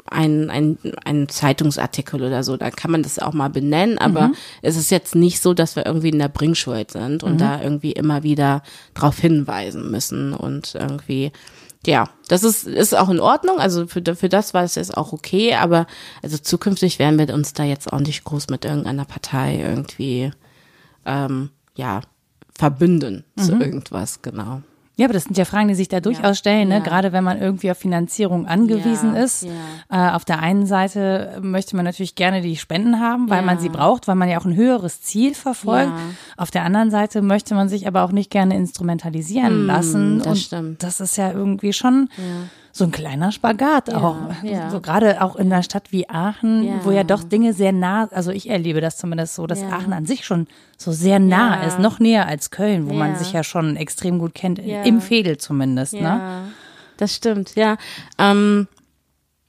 ein, 0.09 0.49
ein, 0.49 0.77
ein 1.05 1.29
Zeitungsartikel 1.29 2.23
oder 2.23 2.43
so, 2.43 2.57
da 2.57 2.71
kann 2.71 2.91
man 2.91 3.03
das 3.03 3.19
auch 3.19 3.33
mal 3.33 3.49
benennen, 3.49 3.97
aber 3.97 4.29
mhm. 4.29 4.35
es 4.61 4.77
ist 4.77 4.89
jetzt 4.89 5.15
nicht 5.15 5.41
so, 5.41 5.53
dass 5.53 5.75
wir 5.75 5.85
irgendwie 5.85 6.09
in 6.09 6.19
der 6.19 6.29
Bringschuld 6.29 6.91
sind 6.91 7.23
und 7.23 7.33
mhm. 7.33 7.37
da 7.37 7.61
irgendwie 7.61 7.91
immer 7.91 8.23
wieder 8.23 8.63
drauf 8.93 9.19
hinweisen 9.19 9.91
müssen 9.91 10.33
und 10.33 10.75
irgendwie 10.75 11.31
ja, 11.85 12.09
das 12.27 12.43
ist, 12.43 12.67
ist 12.67 12.95
auch 12.97 13.07
in 13.07 13.21
Ordnung. 13.21 13.59
Also 13.59 13.87
für, 13.87 14.03
für 14.15 14.27
das 14.27 14.53
war 14.53 14.63
es 14.63 14.75
jetzt 14.75 14.97
auch 14.97 15.13
okay, 15.13 15.55
aber 15.55 15.87
also 16.21 16.37
zukünftig 16.37 16.99
werden 16.99 17.17
wir 17.17 17.33
uns 17.33 17.53
da 17.53 17.63
jetzt 17.63 17.91
auch 17.91 18.01
nicht 18.01 18.25
groß 18.25 18.49
mit 18.49 18.65
irgendeiner 18.65 19.05
Partei 19.05 19.61
irgendwie 19.61 20.31
ähm, 21.05 21.51
ja 21.75 22.01
verbünden 22.53 23.23
mhm. 23.35 23.41
zu 23.41 23.53
irgendwas, 23.53 24.21
genau. 24.21 24.61
Ja, 24.99 25.05
aber 25.05 25.13
das 25.13 25.23
sind 25.23 25.37
ja 25.37 25.45
Fragen, 25.45 25.69
die 25.69 25.75
sich 25.75 25.87
da 25.87 26.01
durchaus 26.01 26.23
ja. 26.23 26.33
stellen, 26.35 26.67
ne? 26.67 26.75
Ja. 26.75 26.79
gerade 26.81 27.13
wenn 27.13 27.23
man 27.23 27.41
irgendwie 27.41 27.71
auf 27.71 27.77
Finanzierung 27.77 28.47
angewiesen 28.47 29.15
ja. 29.15 29.23
ist. 29.23 29.45
Äh, 29.89 30.09
auf 30.11 30.25
der 30.25 30.39
einen 30.39 30.65
Seite 30.65 31.39
möchte 31.41 31.77
man 31.77 31.85
natürlich 31.85 32.15
gerne 32.15 32.41
die 32.41 32.57
Spenden 32.57 32.99
haben, 32.99 33.29
weil 33.29 33.41
man 33.41 33.59
sie 33.59 33.69
braucht, 33.69 34.09
weil 34.09 34.15
man 34.15 34.27
ja 34.27 34.37
auch 34.37 34.45
ein 34.45 34.57
höheres 34.57 35.01
Ziel 35.01 35.35
verfolgt. 35.35 35.93
Auf 36.35 36.51
der 36.51 36.65
anderen 36.65 36.91
Seite 36.91 37.21
möchte 37.21 37.55
man 37.55 37.69
sich 37.69 37.87
aber 37.87 38.03
auch 38.03 38.11
nicht 38.11 38.29
gerne 38.29 38.57
instrumentalisieren 38.57 39.63
mm, 39.63 39.67
lassen. 39.67 40.17
Das 40.19 40.27
Und 40.27 40.37
stimmt. 40.37 40.83
das 40.83 40.99
ist 40.99 41.15
ja 41.15 41.31
irgendwie 41.31 41.71
schon 41.71 42.09
so 42.71 42.83
ein 42.83 42.91
kleiner 42.91 43.31
Spagat 43.31 43.93
auch. 43.93 44.15
Ja. 44.43 44.69
So 44.69 44.79
gerade 44.81 45.21
auch 45.21 45.35
in 45.35 45.51
einer 45.51 45.63
Stadt 45.63 45.91
wie 45.91 46.09
Aachen, 46.09 46.63
ja. 46.63 46.73
wo 46.83 46.91
ja 46.91 47.03
doch 47.03 47.23
Dinge 47.23 47.53
sehr 47.53 47.71
nah, 47.71 48.07
also 48.11 48.31
ich 48.31 48.49
erlebe 48.49 48.81
das 48.81 48.97
zumindest 48.97 49.35
so, 49.35 49.47
dass. 49.47 49.59
Aachen 49.69 49.93
an 49.93 50.05
sich 50.05 50.25
schon 50.25 50.47
so 50.77 50.91
sehr 50.91 51.19
nah 51.19 51.63
ist, 51.63 51.79
noch 51.79 51.99
näher 51.99 52.27
als 52.27 52.49
Köln, 52.49 52.89
wo 52.89 52.93
man 52.93 53.15
sich 53.17 53.33
ja 53.33 53.43
schon 53.43 53.75
extrem 53.75 54.19
gut 54.19 54.33
kennt, 54.33 54.59
im 54.59 55.01
Fädel 55.01 55.37
zumindest. 55.37 55.93
Ne? 55.93 56.51
Das 56.97 57.15
stimmt, 57.15 57.55
ja. 57.55 57.77
Ähm, 58.17 58.67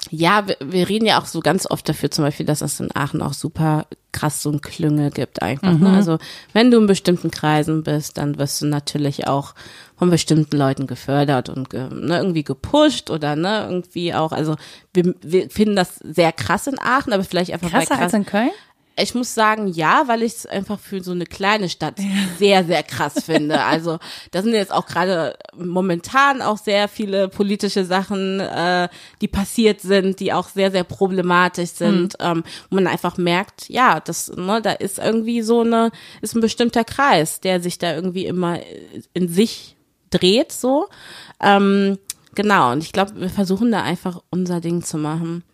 ja, 0.08 0.46
wir, 0.46 0.56
wir, 0.64 0.88
reden 0.88 1.04
ja 1.06 1.20
auch 1.20 1.26
so 1.26 1.40
ganz 1.40 1.66
oft 1.68 1.88
dafür, 1.88 2.10
zum 2.10 2.24
Beispiel, 2.24 2.46
dass 2.46 2.62
es 2.62 2.80
in 2.80 2.94
Aachen 2.94 3.20
auch 3.20 3.34
super 3.34 3.86
krass 4.12 4.42
so 4.42 4.50
ein 4.50 4.60
Klüngel 4.60 5.10
gibt 5.10 5.42
einfach. 5.42 5.72
Ne? 5.72 5.74
Mhm. 5.74 5.82
Ne? 5.82 5.96
Also 5.96 6.18
wenn 6.52 6.70
du 6.70 6.78
in 6.78 6.86
bestimmten 6.86 7.30
Kreisen 7.30 7.82
bist, 7.82 8.16
dann 8.16 8.38
wirst 8.38 8.62
du 8.62 8.66
natürlich 8.66 9.26
auch 9.26 9.54
von 10.00 10.08
bestimmten 10.08 10.56
Leuten 10.56 10.86
gefördert 10.86 11.50
und 11.50 11.68
ge, 11.68 11.90
ne, 11.92 12.16
irgendwie 12.16 12.42
gepusht 12.42 13.10
oder 13.10 13.36
ne, 13.36 13.66
irgendwie 13.68 14.14
auch, 14.14 14.32
also 14.32 14.56
wir, 14.94 15.14
wir 15.20 15.50
finden 15.50 15.76
das 15.76 15.96
sehr 15.96 16.32
krass 16.32 16.66
in 16.66 16.78
Aachen, 16.78 17.12
aber 17.12 17.22
vielleicht 17.22 17.52
einfach 17.52 17.68
Krasser 17.68 17.96
krass, 17.96 18.00
als 18.04 18.14
in 18.14 18.24
Köln? 18.24 18.48
Ich 18.96 19.14
muss 19.14 19.34
sagen, 19.34 19.68
ja, 19.68 20.04
weil 20.06 20.22
ich 20.22 20.32
es 20.32 20.46
einfach 20.46 20.80
für 20.80 21.02
so 21.02 21.12
eine 21.12 21.26
kleine 21.26 21.68
Stadt 21.68 21.96
sehr, 22.38 22.64
sehr 22.64 22.82
krass 22.82 23.24
finde. 23.24 23.62
Also 23.62 23.98
da 24.30 24.40
sind 24.40 24.54
jetzt 24.54 24.72
auch 24.72 24.86
gerade 24.86 25.36
momentan 25.54 26.40
auch 26.40 26.56
sehr 26.56 26.88
viele 26.88 27.28
politische 27.28 27.84
Sachen, 27.84 28.40
äh, 28.40 28.88
die 29.20 29.28
passiert 29.28 29.82
sind, 29.82 30.18
die 30.18 30.32
auch 30.32 30.48
sehr, 30.48 30.70
sehr 30.70 30.84
problematisch 30.84 31.72
sind, 31.72 32.18
mhm. 32.18 32.26
ähm, 32.26 32.44
wo 32.70 32.76
man 32.76 32.86
einfach 32.86 33.18
merkt, 33.18 33.68
ja, 33.68 34.00
das, 34.00 34.32
ne, 34.34 34.62
da 34.62 34.72
ist 34.72 34.98
irgendwie 34.98 35.42
so 35.42 35.60
eine, 35.60 35.90
ist 36.22 36.34
ein 36.34 36.40
bestimmter 36.40 36.84
Kreis, 36.84 37.40
der 37.40 37.60
sich 37.60 37.76
da 37.76 37.94
irgendwie 37.94 38.24
immer 38.24 38.60
in 39.12 39.28
sich 39.28 39.76
dreht, 40.10 40.52
so. 40.52 40.88
Ähm, 41.40 41.98
genau, 42.34 42.72
und 42.72 42.82
ich 42.82 42.92
glaube, 42.92 43.20
wir 43.20 43.30
versuchen 43.30 43.72
da 43.72 43.82
einfach 43.82 44.22
unser 44.30 44.60
Ding 44.60 44.82
zu 44.82 44.98
machen 44.98 45.44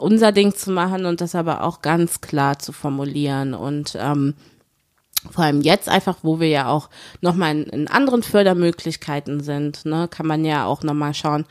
unser 0.00 0.32
Ding 0.32 0.54
zu 0.54 0.70
machen 0.70 1.04
und 1.04 1.20
das 1.20 1.34
aber 1.34 1.62
auch 1.62 1.82
ganz 1.82 2.20
klar 2.20 2.58
zu 2.58 2.72
formulieren 2.72 3.54
und 3.54 3.96
ähm, 4.00 4.34
vor 5.30 5.44
allem 5.44 5.60
jetzt 5.60 5.88
einfach, 5.88 6.18
wo 6.22 6.40
wir 6.40 6.48
ja 6.48 6.68
auch 6.68 6.88
nochmal 7.20 7.52
in, 7.52 7.62
in 7.64 7.88
anderen 7.88 8.22
Fördermöglichkeiten 8.22 9.40
sind, 9.40 9.84
ne, 9.84 10.08
kann 10.10 10.26
man 10.26 10.46
ja 10.46 10.64
auch 10.64 10.82
nochmal 10.82 11.12
schauen, 11.12 11.44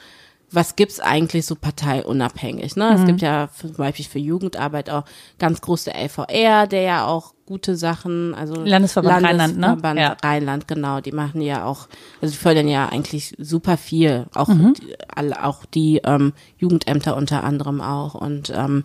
was 0.52 0.76
gibt's 0.76 1.00
eigentlich 1.00 1.46
so 1.46 1.56
parteiunabhängig? 1.56 2.76
Ne? 2.76 2.90
Mhm. 2.90 2.96
Es 2.96 3.06
gibt 3.06 3.22
ja 3.22 3.50
zum 3.60 3.74
Beispiel 3.74 4.06
für 4.06 4.20
Jugendarbeit 4.20 4.90
auch 4.90 5.04
ganz 5.38 5.62
große 5.62 5.92
LVR, 5.94 6.68
der 6.68 6.82
ja 6.82 7.06
auch 7.06 7.34
gute 7.46 7.76
Sachen, 7.76 8.36
also 8.36 8.54
Landesverband, 8.64 9.24
Landesverband 9.24 9.58
Rheinland, 9.58 9.96
ne? 9.96 10.02
Ja. 10.02 10.18
Rheinland, 10.24 10.68
genau, 10.68 11.02
die 11.02 11.12
machen 11.12 11.42
ja 11.42 11.66
auch, 11.66 11.88
also 12.22 12.32
die 12.32 12.38
fördern 12.38 12.68
ja 12.68 12.88
eigentlich 12.90 13.36
super 13.40 13.76
viel, 13.76 14.28
auch 14.36 14.50
mhm. 14.50 14.76
die, 14.76 14.96
alle, 15.08 15.44
auch 15.44 15.66
die 15.66 16.00
ähm, 16.04 16.34
Jugendämter 16.58 17.18
unter 17.18 17.44
anderem 17.44 17.82
auch 17.82 18.14
und 18.14 18.54
ähm, 18.56 18.84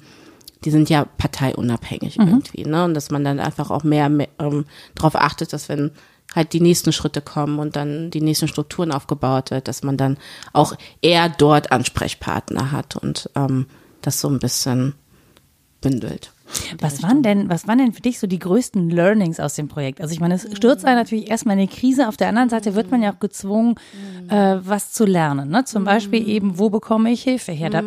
die 0.64 0.70
sind 0.70 0.88
ja 0.88 1.05
parteiunabhängig 1.05 2.18
mhm. 2.18 2.27
irgendwie, 2.27 2.64
ne? 2.64 2.85
Und 2.85 2.94
dass 2.94 3.11
man 3.11 3.22
dann 3.22 3.38
einfach 3.38 3.70
auch 3.70 3.85
mehr, 3.85 4.09
mehr 4.09 4.29
ähm, 4.38 4.64
darauf 4.94 5.14
achtet, 5.16 5.53
dass 5.53 5.68
wenn 5.68 5.90
halt 6.35 6.53
die 6.53 6.61
nächsten 6.61 6.93
Schritte 6.93 7.21
kommen 7.21 7.59
und 7.59 7.77
dann 7.77 8.11
die 8.11 8.21
nächsten 8.21 8.49
Strukturen 8.49 8.93
aufgebaut 8.93 9.51
wird, 9.51 9.69
dass 9.69 9.83
man 9.83 9.97
dann 9.97 10.19
auch 10.53 10.75
eher 11.01 11.29
dort 11.29 11.73
Ansprechpartner 11.73 12.73
hat 12.73 12.97
und 12.97 13.31
ähm, 13.37 13.67
das 14.03 14.21
so 14.21 14.29
ein 14.29 14.39
bisschen 14.39 14.95
bündelt. 15.81 16.33
Was 16.81 17.03
waren 17.03 17.23
denn, 17.23 17.49
was 17.49 17.67
waren 17.67 17.79
denn 17.79 17.93
für 17.93 18.03
dich 18.03 18.19
so 18.19 18.27
die 18.27 18.39
größten 18.39 18.91
Learnings 18.91 19.41
aus 19.41 19.55
dem 19.55 19.69
Projekt? 19.69 20.01
Also 20.01 20.13
ich 20.13 20.21
meine, 20.21 20.35
es 20.35 20.49
stürzt 20.57 20.85
einen 20.85 20.97
natürlich 20.97 21.31
erstmal 21.31 21.59
in 21.59 21.67
die 21.67 21.75
Krise, 21.75 22.09
auf 22.09 22.17
der 22.17 22.29
anderen 22.29 22.49
Seite 22.49 22.75
wird 22.75 22.91
man 22.91 23.03
ja 23.03 23.13
auch 23.13 23.19
gezwungen, 23.19 23.77
äh, 24.29 24.57
was 24.61 24.93
zu 24.93 25.05
lernen. 25.05 25.51
Ne? 25.51 25.65
Zum 25.65 25.85
Beispiel 25.85 26.29
eben, 26.29 26.59
wo 26.59 26.71
bekomme 26.71 27.11
ich 27.11 27.23
Hilfe 27.23 27.53
her? 27.53 27.71
Da 27.71 27.83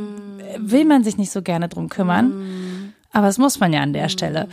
will 0.58 0.86
man 0.86 1.04
sich 1.04 1.18
nicht 1.18 1.32
so 1.32 1.42
gerne 1.42 1.70
drum 1.70 1.90
kümmern, 1.90 2.94
aber 3.12 3.28
das 3.28 3.38
muss 3.38 3.60
man 3.60 3.74
ja 3.74 3.82
an 3.82 3.94
der 3.94 4.10
Stelle. 4.10 4.48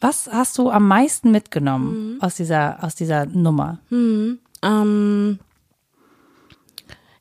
Was 0.00 0.28
hast 0.30 0.58
du 0.58 0.70
am 0.70 0.86
meisten 0.88 1.30
mitgenommen 1.30 2.14
mhm. 2.14 2.22
aus 2.22 2.36
dieser 2.36 2.82
aus 2.84 2.94
dieser 2.94 3.26
Nummer? 3.26 3.78
Mhm. 3.90 4.38
Ähm, 4.62 5.38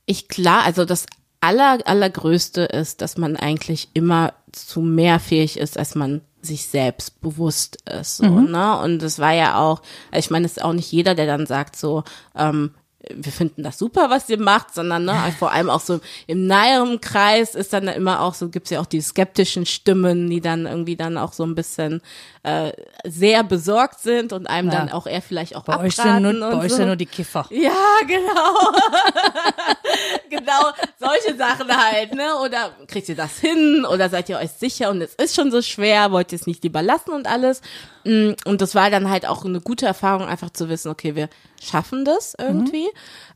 Ich 0.05 0.27
klar, 0.27 0.63
also 0.63 0.85
das 0.85 1.05
aller, 1.41 1.79
allergrößte 1.85 2.61
ist, 2.61 3.01
dass 3.01 3.17
man 3.17 3.35
eigentlich 3.35 3.89
immer 3.93 4.33
zu 4.51 4.81
mehr 4.81 5.19
fähig 5.19 5.57
ist, 5.57 5.77
als 5.77 5.95
man 5.95 6.21
sich 6.41 6.67
selbst 6.67 7.21
bewusst 7.21 7.77
ist. 7.89 8.17
So, 8.17 8.25
mhm. 8.25 8.51
ne? 8.51 8.79
Und 8.79 8.99
das 8.99 9.19
war 9.19 9.33
ja 9.33 9.57
auch, 9.57 9.81
ich 10.13 10.29
meine, 10.29 10.45
es 10.45 10.57
ist 10.57 10.63
auch 10.63 10.73
nicht 10.73 10.91
jeder, 10.91 11.15
der 11.15 11.25
dann 11.25 11.45
sagt 11.45 11.75
so, 11.75 12.03
ähm, 12.35 12.71
wir 13.13 13.31
finden 13.31 13.63
das 13.63 13.77
super, 13.77 14.09
was 14.09 14.29
ihr 14.29 14.39
macht, 14.39 14.73
sondern 14.73 15.05
ne, 15.05 15.15
vor 15.39 15.51
allem 15.51 15.69
auch 15.69 15.79
so 15.79 15.99
im 16.27 16.47
näheren 16.47 17.01
Kreis 17.01 17.55
ist 17.55 17.73
dann 17.73 17.87
immer 17.87 18.21
auch 18.21 18.33
so, 18.33 18.49
gibt's 18.49 18.69
ja 18.69 18.79
auch 18.79 18.85
die 18.85 19.01
skeptischen 19.01 19.65
Stimmen, 19.65 20.29
die 20.29 20.41
dann 20.41 20.65
irgendwie 20.65 20.95
dann 20.95 21.17
auch 21.17 21.33
so 21.33 21.43
ein 21.43 21.55
bisschen 21.55 22.01
äh, 22.43 22.71
sehr 23.03 23.43
besorgt 23.43 23.99
sind 23.99 24.33
und 24.33 24.47
einem 24.47 24.69
ja. 24.69 24.79
dann 24.79 24.89
auch 24.89 25.07
eher 25.07 25.21
vielleicht 25.21 25.55
auch 25.55 25.63
bei. 25.63 25.79
Euch 25.79 25.95
sind 25.95 26.21
nur, 26.21 26.51
bei 26.51 26.57
euch 26.59 26.71
so. 26.71 26.77
sind 26.77 26.87
nur 26.87 26.95
die 26.95 27.05
Kiffer. 27.05 27.47
Ja, 27.49 27.71
genau. 28.07 28.71
genau, 30.29 30.71
solche 30.99 31.35
Sachen 31.37 31.75
halt, 31.75 32.13
ne? 32.13 32.35
Oder 32.43 32.75
kriegt 32.87 33.09
ihr 33.09 33.15
das 33.15 33.39
hin? 33.39 33.85
Oder 33.85 34.09
seid 34.09 34.29
ihr 34.29 34.37
euch 34.37 34.51
sicher 34.51 34.89
und 34.89 35.01
es 35.01 35.15
ist 35.15 35.35
schon 35.35 35.51
so 35.51 35.61
schwer, 35.61 36.11
wollt 36.11 36.31
ihr 36.31 36.39
es 36.39 36.47
nicht 36.47 36.63
lieber 36.63 36.81
lassen 36.81 37.11
und 37.11 37.27
alles? 37.27 37.61
Mm, 38.05 38.33
und 38.45 38.61
das 38.61 38.75
war 38.75 38.89
dann 38.89 39.09
halt 39.09 39.27
auch 39.27 39.43
eine 39.45 39.61
gute 39.61 39.85
Erfahrung, 39.85 40.27
einfach 40.27 40.51
zu 40.51 40.69
wissen, 40.69 40.89
okay, 40.89 41.15
wir 41.15 41.29
schaffen 41.61 42.05
das 42.05 42.35
irgendwie. 42.39 42.85
Mhm. 42.85 42.89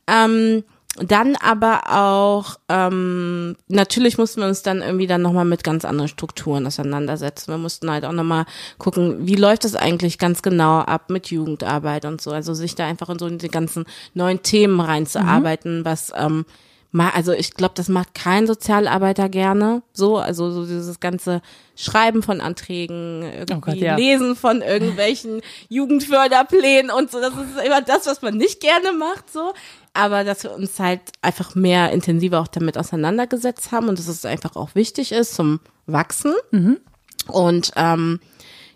Ähm, 0.07 0.63
dann 0.97 1.35
aber 1.35 1.81
auch, 1.91 2.59
ähm, 2.67 3.55
natürlich 3.67 4.17
mussten 4.17 4.41
wir 4.41 4.47
uns 4.47 4.63
dann 4.63 4.81
irgendwie 4.81 5.07
dann 5.07 5.21
nochmal 5.21 5.45
mit 5.45 5.63
ganz 5.63 5.85
anderen 5.85 6.07
Strukturen 6.07 6.65
auseinandersetzen. 6.65 7.51
Wir 7.51 7.57
mussten 7.57 7.89
halt 7.91 8.05
auch 8.05 8.11
nochmal 8.11 8.45
gucken, 8.79 9.27
wie 9.27 9.35
läuft 9.35 9.65
das 9.65 9.75
eigentlich 9.75 10.17
ganz 10.17 10.41
genau 10.41 10.79
ab 10.79 11.09
mit 11.09 11.29
Jugendarbeit 11.29 12.05
und 12.05 12.21
so. 12.21 12.31
Also 12.31 12.53
sich 12.53 12.75
da 12.75 12.85
einfach 12.85 13.09
in 13.09 13.19
so 13.19 13.29
die 13.29 13.49
ganzen 13.49 13.85
neuen 14.13 14.41
Themen 14.41 14.79
reinzuarbeiten, 14.79 15.79
mhm. 15.79 15.85
was 15.85 16.11
ähm, 16.17 16.45
also 16.91 17.33
ich 17.33 17.53
glaube, 17.53 17.73
das 17.75 17.87
macht 17.87 18.15
kein 18.15 18.47
Sozialarbeiter 18.47 19.29
gerne. 19.29 19.83
So, 19.93 20.17
also 20.17 20.49
so 20.49 20.65
dieses 20.65 20.99
ganze 20.99 21.41
Schreiben 21.75 22.23
von 22.23 22.41
Anträgen, 22.41 23.21
irgendwie 23.21 23.53
oh 23.53 23.59
Gott, 23.59 23.75
ja. 23.75 23.95
Lesen 23.95 24.35
von 24.35 24.61
irgendwelchen 24.61 25.41
Jugendförderplänen 25.69 26.89
und 26.89 27.11
so. 27.11 27.19
Das 27.21 27.33
ist 27.33 27.63
immer 27.63 27.81
das, 27.81 28.07
was 28.07 28.21
man 28.21 28.37
nicht 28.37 28.59
gerne 28.59 28.91
macht. 28.91 29.31
So, 29.31 29.53
aber 29.93 30.23
dass 30.23 30.43
wir 30.43 30.51
uns 30.51 30.79
halt 30.79 31.01
einfach 31.21 31.53
mehr 31.53 31.91
intensiver 31.91 32.39
auch 32.39 32.47
damit 32.47 32.77
auseinandergesetzt 32.77 33.71
haben 33.71 33.87
und 33.87 33.99
dass 33.99 34.07
es 34.07 34.25
einfach 34.25 34.55
auch 34.55 34.73
wichtig 34.73 35.11
ist 35.11 35.35
zum 35.35 35.59
Wachsen. 35.85 36.33
Mhm. 36.49 36.79
Und 37.27 37.71
ähm, 37.75 38.19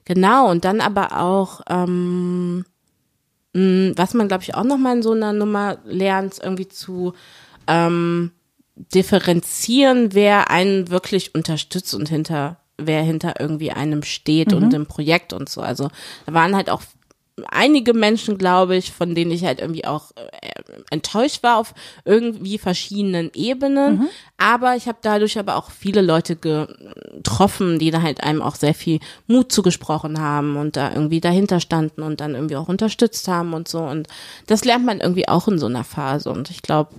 genau 0.06 0.52
und 0.52 0.66
dann 0.66 0.82
aber 0.82 1.20
auch 1.20 1.62
ähm, 1.68 2.66
mh, 3.54 3.94
was 3.96 4.14
man 4.14 4.28
glaube 4.28 4.44
ich 4.44 4.54
auch 4.54 4.64
noch 4.64 4.78
mal 4.78 4.98
in 4.98 5.02
so 5.02 5.14
einer 5.14 5.34
Nummer 5.34 5.80
lernt, 5.86 6.40
irgendwie 6.44 6.68
zu 6.68 7.14
ähm, 7.68 8.32
differenzieren, 8.76 10.14
wer 10.14 10.50
einen 10.50 10.90
wirklich 10.90 11.36
unterstützt 11.36 11.94
und 11.94 12.10
hinter 12.10 12.58
wer 12.78 13.04
hinter 13.04 13.40
irgendwie 13.40 13.72
einem 13.72 14.04
steht 14.04 14.52
mhm. 14.52 14.58
und 14.58 14.74
dem 14.74 14.88
Projekt 14.88 15.32
und 15.32 15.48
so. 15.48 15.62
Also 15.62 15.90
da 16.26 16.34
waren 16.34 16.56
halt 16.56 16.70
auch 16.70 16.82
einige 17.48 17.94
Menschen, 17.94 18.38
glaube 18.38 18.76
ich, 18.76 18.92
von 18.92 19.16
denen 19.16 19.32
ich 19.32 19.44
halt 19.44 19.60
irgendwie 19.60 19.86
auch 19.86 20.12
äh, 20.16 20.52
enttäuscht 20.92 21.42
war 21.42 21.58
auf 21.58 21.74
irgendwie 22.06 22.58
verschiedenen 22.58 23.32
Ebenen. 23.34 24.00
Mhm. 24.00 24.10
Aber 24.38 24.76
ich 24.76 24.88
habe 24.88 25.00
dadurch 25.02 25.40
aber 25.40 25.56
auch 25.56 25.72
viele 25.72 26.02
Leute 26.02 26.36
getroffen, 26.36 27.80
die 27.80 27.92
da 27.92 28.02
halt 28.02 28.24
einem 28.24 28.42
auch 28.42 28.56
sehr 28.56 28.76
viel 28.76 29.00
Mut 29.28 29.52
zugesprochen 29.52 30.20
haben 30.20 30.58
und 30.58 30.76
da 30.78 30.94
irgendwie 30.94 31.22
dahinter 31.22 31.60
standen 31.60 32.04
und 32.04 32.22
dann 32.22 32.36
irgendwie 32.36 32.58
auch 32.58 32.70
unterstützt 32.70 33.28
haben 33.28 33.54
und 33.54 33.68
so. 33.68 33.80
Und 33.80 34.08
das 34.46 34.64
lernt 34.64 34.86
man 34.86 35.00
irgendwie 35.00 35.28
auch 35.28 35.48
in 35.48 35.58
so 35.58 35.66
einer 35.66 35.84
Phase. 35.84 36.30
Und 36.30 36.52
ich 36.52 36.62
glaube, 36.62 36.96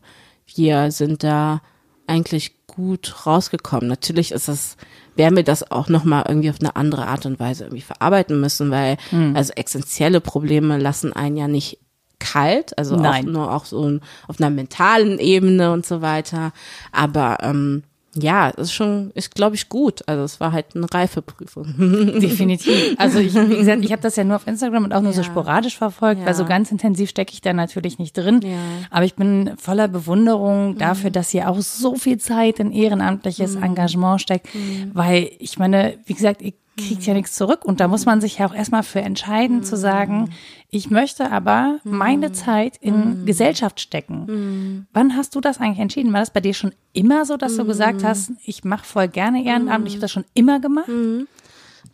wir 0.47 0.91
sind 0.91 1.23
da 1.23 1.63
eigentlich 2.07 2.67
gut 2.67 3.27
rausgekommen. 3.27 3.89
Natürlich 3.89 4.33
ist 4.33 4.49
es, 4.49 4.77
werden 5.17 5.37
wir 5.37 5.45
das 5.45 5.71
auch 5.71 5.89
nochmal 5.89 6.25
irgendwie 6.29 6.51
auf 6.51 6.61
eine 6.61 6.77
andere 6.77 7.07
Art 7.07 7.25
und 7.27 7.41
Weise 7.41 7.65
irgendwie 7.65 7.83
verarbeiten 7.83 8.41
müssen, 8.41 8.71
weil 8.71 8.97
mhm. 9.11 9.35
also 9.37 9.53
essentielle 9.55 10.21
Probleme 10.21 10.79
lassen 10.79 11.13
einen 11.13 11.37
ja 11.37 11.49
nicht 11.49 11.79
kalt, 12.19 12.77
also 12.79 12.97
Nein. 12.97 13.29
auch 13.29 13.33
nur 13.33 13.53
auch 13.53 13.65
so 13.65 13.99
auf 14.29 14.41
einer 14.41 14.51
mentalen 14.51 15.19
Ebene 15.19 15.73
und 15.73 15.87
so 15.87 16.03
weiter. 16.03 16.53
Aber 16.93 17.39
ähm, 17.43 17.85
ja, 18.17 18.49
ist 18.49 18.73
schon, 18.73 19.11
ist 19.15 19.35
glaube 19.35 19.57
ich 19.57 19.69
gut. 19.69 20.03
Also 20.07 20.23
es 20.25 20.41
war 20.41 20.53
halt 20.53 20.75
eine 20.75 20.87
Reifeprüfung. 20.93 21.75
Definitiv. 22.21 22.95
Also 22.99 23.19
ich, 23.19 23.35
wie 23.35 23.57
gesagt, 23.57 23.85
ich 23.85 23.93
habe 23.93 24.03
das 24.03 24.17
ja 24.17 24.25
nur 24.25 24.37
auf 24.37 24.47
Instagram 24.47 24.85
und 24.85 24.93
auch 24.93 25.01
nur 25.01 25.13
ja. 25.13 25.17
so 25.17 25.23
sporadisch 25.23 25.77
verfolgt, 25.77 26.21
ja. 26.21 26.27
weil 26.27 26.35
so 26.35 26.45
ganz 26.45 26.71
intensiv 26.71 27.11
stecke 27.11 27.33
ich 27.33 27.41
da 27.41 27.53
natürlich 27.53 27.99
nicht 27.99 28.17
drin. 28.17 28.41
Ja. 28.43 28.59
Aber 28.91 29.05
ich 29.05 29.15
bin 29.15 29.53
voller 29.57 29.89
Bewunderung 29.89 30.79
dafür, 30.79 31.11
mhm. 31.11 31.15
dass 31.15 31.35
ihr 31.35 31.49
auch 31.49 31.61
so 31.61 31.97
viel 31.97 32.19
Zeit 32.19 32.61
in 32.61 32.73
ehrenamtliches 32.73 33.57
mhm. 33.57 33.63
Engagement 33.65 34.21
steckt, 34.21 34.55
mhm. 34.55 34.91
weil 34.95 35.31
ich 35.39 35.59
meine, 35.59 35.99
wie 36.07 36.15
gesagt, 36.15 36.43
ihr 36.43 36.53
kriegt 36.77 37.07
ja 37.07 37.15
nichts 37.15 37.35
zurück. 37.35 37.65
Und 37.65 37.81
da 37.81 37.89
muss 37.89 38.07
man 38.07 38.21
sich 38.21 38.39
ja 38.39 38.47
auch 38.47 38.55
erstmal 38.55 38.83
für 38.83 39.01
entscheiden, 39.01 39.63
zu 39.63 39.77
sagen, 39.77 40.31
ich 40.75 40.91
möchte 40.91 41.31
aber 41.31 41.79
meine 41.85 42.33
Zeit 42.33 42.77
in 42.79 43.27
Gesellschaft 43.27 43.81
stecken. 43.81 44.87
Wann 44.93 45.17
hast 45.17 45.35
du 45.37 45.41
das 45.41 45.61
eigentlich 45.61 45.79
entschieden? 45.79 46.13
War 46.13 46.21
das 46.21 46.33
bei 46.33 46.41
dir 46.41 46.53
schon 46.53 46.75
immer 46.93 47.25
so, 47.25 47.37
dass 47.37 47.57
du 47.57 47.65
gesagt 47.65 48.03
hast, 48.03 48.33
ich 48.45 48.65
mache 48.65 48.85
voll 48.85 49.09
gerne 49.09 49.45
Ehrenamt, 49.45 49.87
ich 49.87 49.95
habe 49.95 50.01
das 50.01 50.11
schon 50.11 50.25
immer 50.35 50.59
gemacht? 50.59 50.89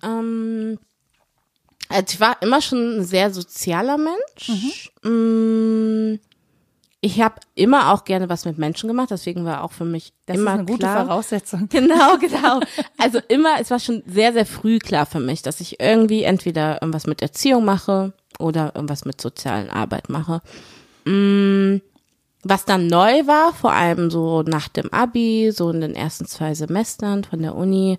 Ähm, 0.03 0.79
also 1.90 2.05
ich 2.09 2.21
war 2.21 2.40
immer 2.40 2.62
schon 2.62 3.01
ein 3.01 3.05
sehr 3.05 3.31
sozialer 3.31 3.99
Mensch. 3.99 4.90
Mhm. 5.03 6.21
Ich 7.03 7.21
habe 7.21 7.37
immer 7.55 7.93
auch 7.93 8.05
gerne 8.05 8.29
was 8.29 8.45
mit 8.45 8.59
Menschen 8.59 8.88
gemacht, 8.88 9.11
deswegen 9.11 9.45
war 9.45 9.64
auch 9.64 9.73
für 9.73 9.85
mich 9.85 10.12
das 10.27 10.37
immer 10.37 10.53
ist 10.53 10.59
eine 10.59 10.66
gute 10.66 10.79
klar, 10.79 11.07
Voraussetzung. 11.07 11.69
Genau, 11.71 12.16
genau. 12.19 12.61
Also 12.99 13.21
immer, 13.29 13.61
es 13.61 13.71
war 13.71 13.79
schon 13.79 14.03
sehr, 14.07 14.33
sehr 14.33 14.47
früh 14.47 14.79
klar 14.79 15.05
für 15.05 15.21
mich, 15.21 15.43
dass 15.43 15.61
ich 15.61 15.81
irgendwie 15.81 16.23
entweder 16.23 16.81
irgendwas 16.81 17.07
mit 17.07 17.21
Erziehung 17.21 17.64
mache 17.64 18.14
oder 18.40 18.72
irgendwas 18.74 19.05
mit 19.05 19.20
sozialen 19.20 19.70
Arbeit 19.70 20.09
mache. 20.09 20.42
Mm, 21.05 21.79
was 22.42 22.64
dann 22.64 22.87
neu 22.87 23.26
war, 23.26 23.53
vor 23.53 23.72
allem 23.72 24.11
so 24.11 24.42
nach 24.42 24.68
dem 24.68 24.90
Abi, 24.92 25.50
so 25.53 25.70
in 25.70 25.83
den 25.83 25.94
ersten 25.94 26.24
zwei 26.24 26.55
Semestern 26.55 27.22
von 27.24 27.42
der 27.42 27.55
Uni, 27.55 27.98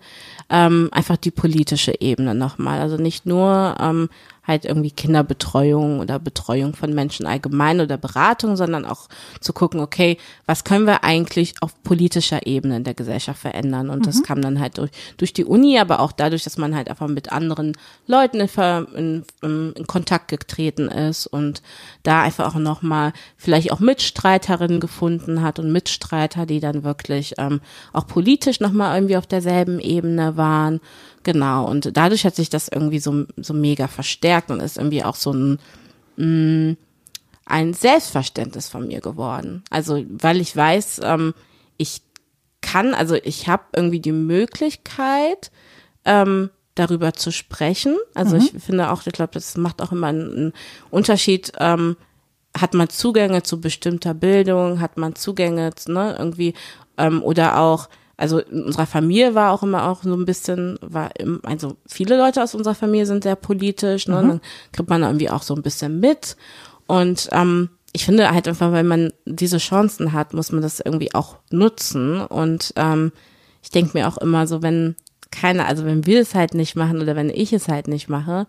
ähm, 0.49 0.89
einfach 0.91 1.17
die 1.17 1.31
politische 1.31 2.01
Ebene 2.01 2.33
nochmal. 2.33 2.79
Also 2.79 2.97
nicht 2.97 3.27
nur 3.27 3.75
ähm, 3.79 4.09
halt 4.43 4.65
irgendwie 4.65 4.91
Kinderbetreuung 4.91 5.99
oder 5.99 6.17
Betreuung 6.17 6.73
von 6.73 6.93
Menschen 6.93 7.27
allgemein 7.27 7.79
oder 7.79 7.97
Beratung, 7.97 8.55
sondern 8.55 8.85
auch 8.85 9.07
zu 9.39 9.53
gucken, 9.53 9.79
okay, 9.79 10.17
was 10.47 10.63
können 10.63 10.87
wir 10.87 11.03
eigentlich 11.03 11.55
auf 11.61 11.81
politischer 11.83 12.47
Ebene 12.47 12.77
in 12.77 12.83
der 12.83 12.95
Gesellschaft 12.95 13.39
verändern? 13.39 13.89
Und 13.89 13.99
mhm. 13.99 14.03
das 14.03 14.23
kam 14.23 14.41
dann 14.41 14.59
halt 14.59 14.79
durch, 14.79 14.91
durch 15.17 15.33
die 15.33 15.45
Uni, 15.45 15.77
aber 15.77 15.99
auch 15.99 16.11
dadurch, 16.11 16.43
dass 16.43 16.57
man 16.57 16.75
halt 16.75 16.89
einfach 16.89 17.07
mit 17.07 17.31
anderen 17.31 17.77
Leuten 18.07 18.39
in, 18.39 19.23
in, 19.41 19.73
in 19.73 19.87
Kontakt 19.87 20.27
getreten 20.27 20.87
ist 20.87 21.27
und 21.27 21.61
da 22.03 22.23
einfach 22.23 22.55
auch 22.55 22.59
nochmal 22.59 23.13
vielleicht 23.37 23.71
auch 23.71 23.79
Mitstreiterinnen 23.79 24.79
gefunden 24.79 25.43
hat 25.43 25.59
und 25.59 25.71
Mitstreiter, 25.71 26.47
die 26.47 26.59
dann 26.59 26.83
wirklich 26.83 27.35
ähm, 27.37 27.61
auch 27.93 28.07
politisch 28.07 28.59
nochmal 28.59 28.97
irgendwie 28.97 29.17
auf 29.17 29.27
derselben 29.27 29.79
Ebene 29.79 30.35
waren 30.35 30.81
Genau, 31.23 31.65
und 31.65 31.95
dadurch 31.95 32.25
hat 32.25 32.35
sich 32.35 32.49
das 32.49 32.67
irgendwie 32.67 32.99
so, 32.99 33.25
so 33.37 33.53
mega 33.53 33.87
verstärkt 33.87 34.49
und 34.49 34.59
ist 34.59 34.77
irgendwie 34.77 35.03
auch 35.03 35.15
so 35.15 35.31
ein, 35.31 35.59
mh, 36.17 36.25
mm, 36.25 36.77
ein 37.45 37.73
Selbstverständnis 37.73 38.69
von 38.69 38.87
mir 38.87 39.01
geworden. 39.01 39.63
Also, 39.69 40.03
weil 40.09 40.39
ich 40.39 40.55
weiß, 40.55 41.01
ähm, 41.03 41.33
ich 41.77 42.01
kann, 42.61 42.93
also 42.93 43.15
ich 43.15 43.47
habe 43.47 43.63
irgendwie 43.75 43.99
die 43.99 44.13
Möglichkeit, 44.13 45.51
ähm, 46.05 46.49
darüber 46.75 47.13
zu 47.13 47.31
sprechen. 47.31 47.97
Also 48.13 48.37
mhm. 48.37 48.41
ich 48.41 48.63
finde 48.63 48.91
auch, 48.91 49.05
ich 49.05 49.13
glaube, 49.13 49.33
das 49.33 49.57
macht 49.57 49.81
auch 49.81 49.91
immer 49.91 50.07
einen, 50.07 50.31
einen 50.31 50.53
Unterschied. 50.89 51.51
Ähm, 51.59 51.97
hat 52.57 52.73
man 52.73 52.89
Zugänge 52.89 53.43
zu 53.43 53.61
bestimmter 53.61 54.13
Bildung, 54.13 54.79
hat 54.79 54.97
man 54.97 55.15
Zugänge, 55.15 55.71
ne, 55.87 56.15
irgendwie, 56.17 56.53
ähm, 56.97 57.23
oder 57.23 57.59
auch 57.59 57.89
also 58.21 58.39
in 58.39 58.63
unserer 58.63 58.85
Familie 58.85 59.33
war 59.33 59.51
auch 59.51 59.63
immer 59.63 59.89
auch 59.89 60.03
so 60.03 60.13
ein 60.13 60.25
bisschen, 60.25 60.77
war, 60.81 61.09
im, 61.19 61.41
also 61.43 61.75
viele 61.87 62.17
Leute 62.17 62.43
aus 62.43 62.53
unserer 62.53 62.75
Familie 62.75 63.07
sind 63.07 63.23
sehr 63.23 63.35
politisch, 63.35 64.07
ne? 64.07 64.21
Mhm. 64.21 64.27
dann 64.27 64.41
kriegt 64.71 64.89
man 64.89 65.01
irgendwie 65.01 65.31
auch 65.31 65.41
so 65.41 65.55
ein 65.55 65.63
bisschen 65.63 65.99
mit. 65.99 66.37
Und 66.85 67.29
ähm, 67.31 67.69
ich 67.93 68.05
finde 68.05 68.31
halt 68.31 68.47
einfach, 68.47 68.71
wenn 68.73 68.87
man 68.87 69.11
diese 69.25 69.57
Chancen 69.57 70.13
hat, 70.13 70.35
muss 70.35 70.51
man 70.51 70.61
das 70.61 70.79
irgendwie 70.79 71.15
auch 71.15 71.37
nutzen. 71.49 72.21
Und 72.21 72.73
ähm, 72.75 73.11
ich 73.63 73.71
denke 73.71 73.97
mir 73.97 74.07
auch 74.07 74.19
immer 74.19 74.45
so, 74.45 74.61
wenn 74.61 74.95
keiner, 75.31 75.65
also 75.65 75.83
wenn 75.85 76.05
wir 76.05 76.21
es 76.21 76.35
halt 76.35 76.53
nicht 76.53 76.75
machen 76.75 77.01
oder 77.01 77.15
wenn 77.15 77.29
ich 77.29 77.53
es 77.53 77.67
halt 77.67 77.87
nicht 77.87 78.07
mache, 78.07 78.45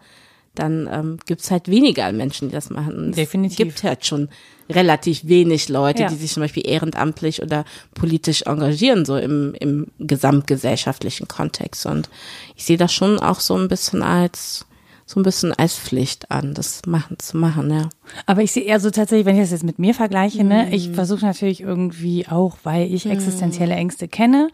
dann 0.55 0.89
ähm, 0.91 1.19
gibt 1.27 1.51
halt 1.51 1.69
weniger 1.69 2.11
Menschen, 2.13 2.49
die 2.49 2.55
das 2.55 2.71
machen. 2.71 3.13
Definitiv. 3.13 3.53
Es 3.53 3.57
gibt 3.57 3.83
halt 3.83 4.05
schon 4.05 4.29
relativ 4.69 5.27
wenig 5.27 5.69
Leute, 5.69 6.03
ja. 6.03 6.09
die 6.09 6.15
sich 6.15 6.33
zum 6.33 6.43
Beispiel 6.43 6.67
ehrenamtlich 6.67 7.43
oder 7.43 7.65
politisch 7.95 8.43
engagieren, 8.43 9.05
so 9.05 9.17
im, 9.17 9.55
im 9.59 9.89
gesamtgesellschaftlichen 9.99 11.29
Kontext. 11.29 11.87
Und 11.87 12.09
ich 12.57 12.65
sehe 12.65 12.77
das 12.77 12.93
schon 12.93 13.19
auch 13.19 13.41
so 13.41 13.57
ein 13.57 13.69
bisschen 13.69 14.03
als 14.03 14.67
so 15.05 15.21
ein 15.21 15.25
bisschen 15.25 15.53
als 15.53 15.77
Pflicht 15.77 16.31
an, 16.31 16.55
das 16.55 16.83
machen 16.87 17.19
zu 17.19 17.37
machen, 17.37 17.71
ja. 17.71 17.89
Aber 18.27 18.43
ich 18.43 18.53
sehe 18.53 18.65
eher 18.65 18.81
so 18.81 18.91
tatsächlich, 18.91 19.27
wenn 19.27 19.37
ich 19.37 19.43
das 19.43 19.51
jetzt 19.51 19.65
mit 19.65 19.79
mir 19.79 19.95
vergleiche, 19.95 20.45
ne, 20.45 20.69
ich 20.71 20.91
versuche 20.91 21.25
natürlich 21.25 21.61
irgendwie 21.61 22.27
auch, 22.29 22.57
weil 22.63 22.93
ich 22.93 23.07
existenzielle 23.07 23.75
Ängste 23.75 24.09
kenne, 24.09 24.49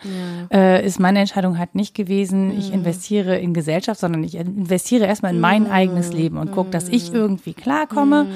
äh, 0.52 0.84
ist 0.84 1.00
meine 1.00 1.20
Entscheidung 1.20 1.58
halt 1.58 1.74
nicht 1.74 1.94
gewesen, 1.94 2.56
ich 2.58 2.72
investiere 2.72 3.38
in 3.38 3.54
Gesellschaft, 3.54 4.00
sondern 4.00 4.22
ich 4.24 4.34
investiere 4.36 5.06
erstmal 5.06 5.34
in 5.34 5.40
mein 5.40 5.70
eigenes 5.70 6.12
Leben 6.12 6.38
und 6.38 6.52
gucke, 6.52 6.70
dass 6.70 6.88
ich 6.88 7.12
irgendwie 7.12 7.54
klarkomme 7.54 8.26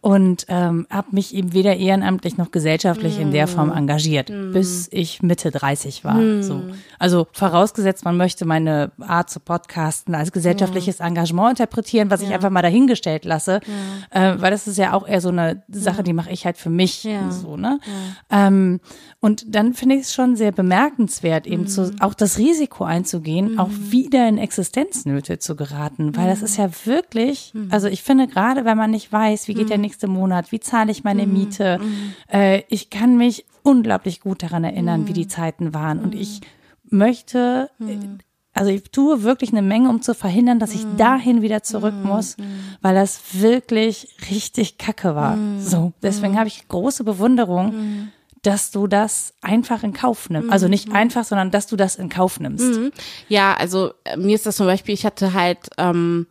und 0.00 0.46
ähm, 0.48 0.86
habe 0.90 1.08
mich 1.12 1.34
eben 1.34 1.52
weder 1.52 1.76
ehrenamtlich 1.76 2.38
noch 2.38 2.50
gesellschaftlich 2.50 3.18
in 3.18 3.32
der 3.32 3.46
Form 3.46 3.70
engagiert, 3.72 4.32
bis 4.52 4.88
ich 4.90 5.22
Mitte 5.22 5.50
30 5.50 6.04
war. 6.04 6.42
So. 6.42 6.62
Also 6.98 7.26
vorausgesetzt, 7.32 8.04
man 8.04 8.16
möchte 8.16 8.44
meine 8.44 8.92
Art 9.00 9.30
zu 9.30 9.40
podcasten 9.40 10.14
als 10.14 10.32
gesellschaftliches 10.32 11.00
Engagement 11.00 11.50
interpretieren, 11.58 12.10
was 12.10 12.22
ich 12.22 12.32
einfach 12.32 12.50
mal 12.50 12.62
dahingestellt 12.62 13.24
lasse, 13.24 13.60
äh, 14.10 14.34
weil 14.38 14.50
das 14.50 14.59
ist 14.66 14.78
ja 14.78 14.92
auch 14.92 15.06
eher 15.06 15.20
so 15.20 15.28
eine 15.28 15.62
Sache, 15.68 16.02
die 16.02 16.12
mache 16.12 16.30
ich 16.30 16.46
halt 16.46 16.56
für 16.58 16.70
mich 16.70 17.04
Ja. 17.04 17.30
so, 17.30 17.56
ne? 17.56 17.80
Ähm, 18.30 18.80
und 19.20 19.54
dann 19.54 19.74
finde 19.74 19.96
ich 19.96 20.02
es 20.02 20.14
schon 20.14 20.36
sehr 20.36 20.52
bemerkenswert, 20.52 21.46
eben 21.46 21.66
zu, 21.66 21.94
auch 22.00 22.14
das 22.14 22.38
Risiko 22.38 22.84
einzugehen, 22.84 23.58
auch 23.58 23.70
wieder 23.70 24.28
in 24.28 24.38
Existenznöte 24.38 25.38
zu 25.38 25.56
geraten, 25.56 26.16
weil 26.16 26.28
das 26.28 26.42
ist 26.42 26.56
ja. 26.56 26.70
wirklich, 26.84 27.52
also 27.70 27.88
ich 27.88 28.02
finde 28.02 28.26
gerade, 28.28 28.64
wenn 28.64 28.76
man 28.76 28.90
nicht 28.90 29.12
weiß, 29.12 29.48
wie 29.48 29.54
geht 29.54 29.70
der 29.70 29.78
nächste 29.78 30.06
Monat, 30.06 30.52
wie 30.52 30.60
zahle 30.60 30.90
ich 30.90 31.04
meine 31.04 31.26
Miete, 31.26 31.80
äh, 32.32 32.62
ich 32.68 32.90
kann 32.90 33.16
mich 33.16 33.44
unglaublich 33.62 34.20
gut 34.20 34.42
daran 34.42 34.64
erinnern, 34.64 35.06
wie 35.06 35.12
die 35.12 35.28
Zeiten 35.28 35.74
waren. 35.74 35.98
Und 36.00 36.14
ich 36.14 36.40
möchte, 36.88 37.70
äh, 37.80 37.98
also 38.60 38.72
ich 38.72 38.90
tue 38.90 39.22
wirklich 39.22 39.52
eine 39.52 39.62
Menge, 39.62 39.88
um 39.88 40.02
zu 40.02 40.14
verhindern, 40.14 40.58
dass 40.58 40.74
ich 40.74 40.84
dahin 40.98 41.40
wieder 41.40 41.62
zurück 41.62 41.94
muss, 42.02 42.36
weil 42.82 42.94
das 42.94 43.18
wirklich 43.32 44.14
richtig 44.30 44.76
kacke 44.76 45.14
war. 45.14 45.38
So, 45.58 45.94
deswegen 46.02 46.38
habe 46.38 46.48
ich 46.48 46.68
große 46.68 47.02
Bewunderung, 47.02 48.10
dass 48.42 48.70
du 48.70 48.86
das 48.86 49.32
einfach 49.40 49.82
in 49.82 49.94
Kauf 49.94 50.28
nimmst. 50.28 50.52
Also 50.52 50.68
nicht 50.68 50.92
einfach, 50.92 51.24
sondern 51.24 51.50
dass 51.50 51.68
du 51.68 51.76
das 51.76 51.96
in 51.96 52.10
Kauf 52.10 52.38
nimmst. 52.38 52.92
Ja, 53.28 53.54
also 53.54 53.94
äh, 54.04 54.18
mir 54.18 54.34
ist 54.34 54.44
das 54.44 54.56
zum 54.56 54.66
Beispiel, 54.66 54.92
ich 54.92 55.06
hatte 55.06 55.32
halt, 55.32 55.70
ähm, 55.78 56.26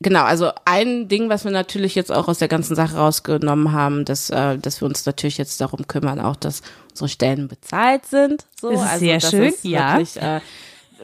genau, 0.00 0.24
also 0.24 0.50
ein 0.66 1.08
Ding, 1.08 1.30
was 1.30 1.44
wir 1.44 1.52
natürlich 1.52 1.94
jetzt 1.94 2.12
auch 2.12 2.28
aus 2.28 2.36
der 2.36 2.48
ganzen 2.48 2.74
Sache 2.74 2.96
rausgenommen 2.98 3.72
haben, 3.72 4.04
dass, 4.04 4.28
äh, 4.28 4.58
dass 4.58 4.82
wir 4.82 4.86
uns 4.86 5.06
natürlich 5.06 5.38
jetzt 5.38 5.58
darum 5.62 5.86
kümmern, 5.86 6.20
auch 6.20 6.36
dass 6.36 6.60
unsere 6.90 7.08
Stellen 7.08 7.48
bezahlt 7.48 8.04
sind. 8.04 8.44
So. 8.60 8.72
Das 8.72 8.82
ist 8.82 8.88
also, 8.88 9.04
sehr 9.06 9.18
das 9.20 9.30
schön, 9.30 9.42
ist 9.44 9.64
ja. 9.64 9.92
Wirklich, 9.94 10.20
äh, 10.20 10.40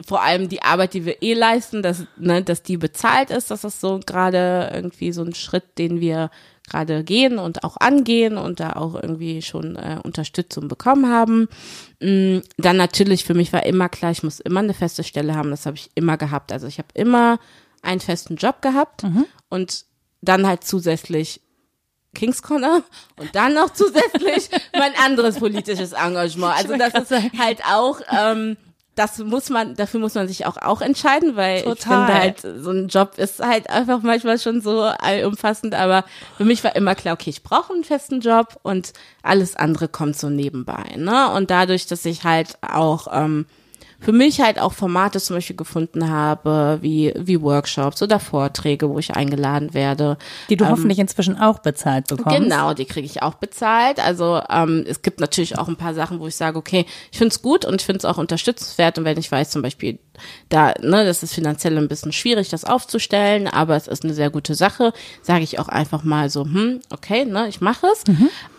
vor 0.06 0.22
allem 0.22 0.48
die 0.48 0.62
Arbeit, 0.62 0.94
die 0.94 1.04
wir 1.04 1.22
eh 1.22 1.34
leisten, 1.34 1.82
dass, 1.82 2.04
ne, 2.16 2.42
dass 2.42 2.62
die 2.62 2.76
bezahlt 2.76 3.30
ist, 3.30 3.50
das 3.50 3.64
ist 3.64 3.80
so 3.80 4.00
gerade 4.04 4.70
irgendwie 4.74 5.12
so 5.12 5.22
ein 5.22 5.34
Schritt, 5.34 5.78
den 5.78 6.00
wir 6.00 6.30
gerade 6.68 7.04
gehen 7.04 7.38
und 7.38 7.62
auch 7.64 7.76
angehen 7.78 8.36
und 8.36 8.58
da 8.60 8.72
auch 8.72 8.94
irgendwie 8.94 9.40
schon 9.40 9.76
äh, 9.76 9.98
Unterstützung 10.02 10.68
bekommen 10.68 11.08
haben. 11.08 11.48
Mm, 12.00 12.38
Dann 12.56 12.76
natürlich 12.76 13.24
für 13.24 13.34
mich 13.34 13.52
war 13.52 13.64
immer 13.64 13.88
klar, 13.88 14.10
ich 14.10 14.22
muss 14.22 14.40
immer 14.40 14.60
eine 14.60 14.74
feste 14.74 15.04
Stelle 15.04 15.36
haben. 15.36 15.50
Das 15.50 15.66
habe 15.66 15.76
ich 15.76 15.90
immer 15.94 16.16
gehabt. 16.16 16.50
Also 16.50 16.66
ich 16.66 16.78
habe 16.78 16.88
immer 16.94 17.38
einen 17.82 18.00
festen 18.00 18.36
Job 18.36 18.62
gehabt 18.62 19.04
und 19.48 19.84
dann 20.22 20.46
halt 20.46 20.64
zusätzlich 20.64 21.40
Kings 22.16 22.42
Corner 22.42 22.82
und 23.16 23.34
dann 23.34 23.54
noch 23.54 23.70
zusätzlich 23.74 24.48
mein 24.72 24.92
anderes 25.04 25.38
politisches 25.38 25.92
Engagement. 25.92 26.56
Also 26.56 26.76
das 26.76 26.94
ist 26.94 27.38
halt 27.38 27.60
auch, 27.64 28.00
ähm, 28.10 28.56
das 28.96 29.18
muss 29.18 29.50
man, 29.50 29.76
dafür 29.76 30.00
muss 30.00 30.14
man 30.14 30.26
sich 30.26 30.46
auch 30.46 30.56
auch 30.56 30.80
entscheiden, 30.80 31.36
weil 31.36 31.58
ich 31.58 31.64
Total. 31.64 32.06
finde 32.06 32.14
halt, 32.14 32.64
so 32.64 32.70
ein 32.70 32.88
Job 32.88 33.18
ist 33.18 33.40
halt 33.40 33.68
einfach 33.68 34.00
manchmal 34.02 34.38
schon 34.38 34.62
so 34.62 34.80
allumfassend, 34.80 35.74
aber 35.74 36.04
für 36.38 36.44
mich 36.44 36.64
war 36.64 36.74
immer 36.74 36.94
klar, 36.94 37.14
okay, 37.14 37.30
ich 37.30 37.42
brauche 37.42 37.74
einen 37.74 37.84
festen 37.84 38.20
Job 38.20 38.58
und 38.62 38.94
alles 39.22 39.54
andere 39.54 39.88
kommt 39.88 40.16
so 40.16 40.30
nebenbei, 40.30 40.96
ne? 40.96 41.30
Und 41.30 41.50
dadurch, 41.50 41.86
dass 41.86 42.06
ich 42.06 42.24
halt 42.24 42.56
auch 42.62 43.08
ähm, 43.12 43.44
für 44.00 44.12
mich 44.12 44.40
halt 44.40 44.60
auch 44.60 44.72
Formate 44.72 45.20
zum 45.20 45.36
Beispiel 45.36 45.56
gefunden 45.56 46.10
habe, 46.10 46.78
wie, 46.82 47.12
wie 47.16 47.40
Workshops 47.40 48.02
oder 48.02 48.20
Vorträge, 48.20 48.90
wo 48.90 48.98
ich 48.98 49.14
eingeladen 49.14 49.74
werde. 49.74 50.18
Die 50.50 50.56
du 50.56 50.68
hoffentlich 50.68 50.98
inzwischen 50.98 51.38
auch 51.38 51.60
bezahlt 51.60 52.08
bekommst. 52.08 52.38
Genau, 52.38 52.74
die 52.74 52.84
kriege 52.84 53.06
ich 53.06 53.22
auch 53.22 53.34
bezahlt. 53.34 54.04
Also 54.04 54.40
ähm, 54.50 54.84
es 54.86 55.02
gibt 55.02 55.20
natürlich 55.20 55.58
auch 55.58 55.68
ein 55.68 55.76
paar 55.76 55.94
Sachen, 55.94 56.20
wo 56.20 56.26
ich 56.26 56.36
sage, 56.36 56.58
okay, 56.58 56.84
ich 57.10 57.18
finde 57.18 57.32
es 57.32 57.42
gut 57.42 57.64
und 57.64 57.80
ich 57.80 57.86
finde 57.86 57.98
es 57.98 58.04
auch 58.04 58.18
unterstützenswert. 58.18 58.98
Und 58.98 59.04
wenn 59.04 59.18
ich 59.18 59.32
weiß 59.32 59.50
zum 59.50 59.62
Beispiel, 59.62 59.98
da, 60.48 60.74
ne, 60.80 61.04
das 61.04 61.22
ist 61.22 61.34
finanziell 61.34 61.76
ein 61.78 61.88
bisschen 61.88 62.12
schwierig, 62.12 62.48
das 62.48 62.64
aufzustellen, 62.64 63.48
aber 63.48 63.76
es 63.76 63.88
ist 63.88 64.04
eine 64.04 64.14
sehr 64.14 64.30
gute 64.30 64.54
Sache, 64.54 64.92
sage 65.22 65.44
ich 65.44 65.58
auch 65.58 65.68
einfach 65.68 66.04
mal 66.04 66.30
so, 66.30 66.44
hm, 66.44 66.80
okay, 66.90 67.24
ne, 67.24 67.48
ich 67.48 67.60
mache 67.60 67.86
es. 67.92 68.04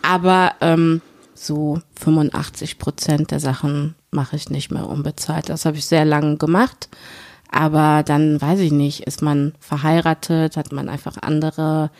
Aber 0.02 0.52
ähm, 0.60 1.00
so 1.38 1.80
85 1.96 2.78
Prozent 2.78 3.30
der 3.30 3.40
Sachen 3.40 3.94
mache 4.10 4.36
ich 4.36 4.50
nicht 4.50 4.70
mehr 4.70 4.86
unbezahlt. 4.86 5.48
Das 5.48 5.64
habe 5.64 5.76
ich 5.76 5.86
sehr 5.86 6.04
lange 6.04 6.36
gemacht. 6.36 6.88
Aber 7.50 8.02
dann 8.02 8.40
weiß 8.40 8.60
ich 8.60 8.72
nicht, 8.72 9.06
ist 9.06 9.22
man 9.22 9.54
verheiratet, 9.58 10.56
hat 10.56 10.72
man 10.72 10.88
einfach 10.88 11.16
andere 11.20 11.90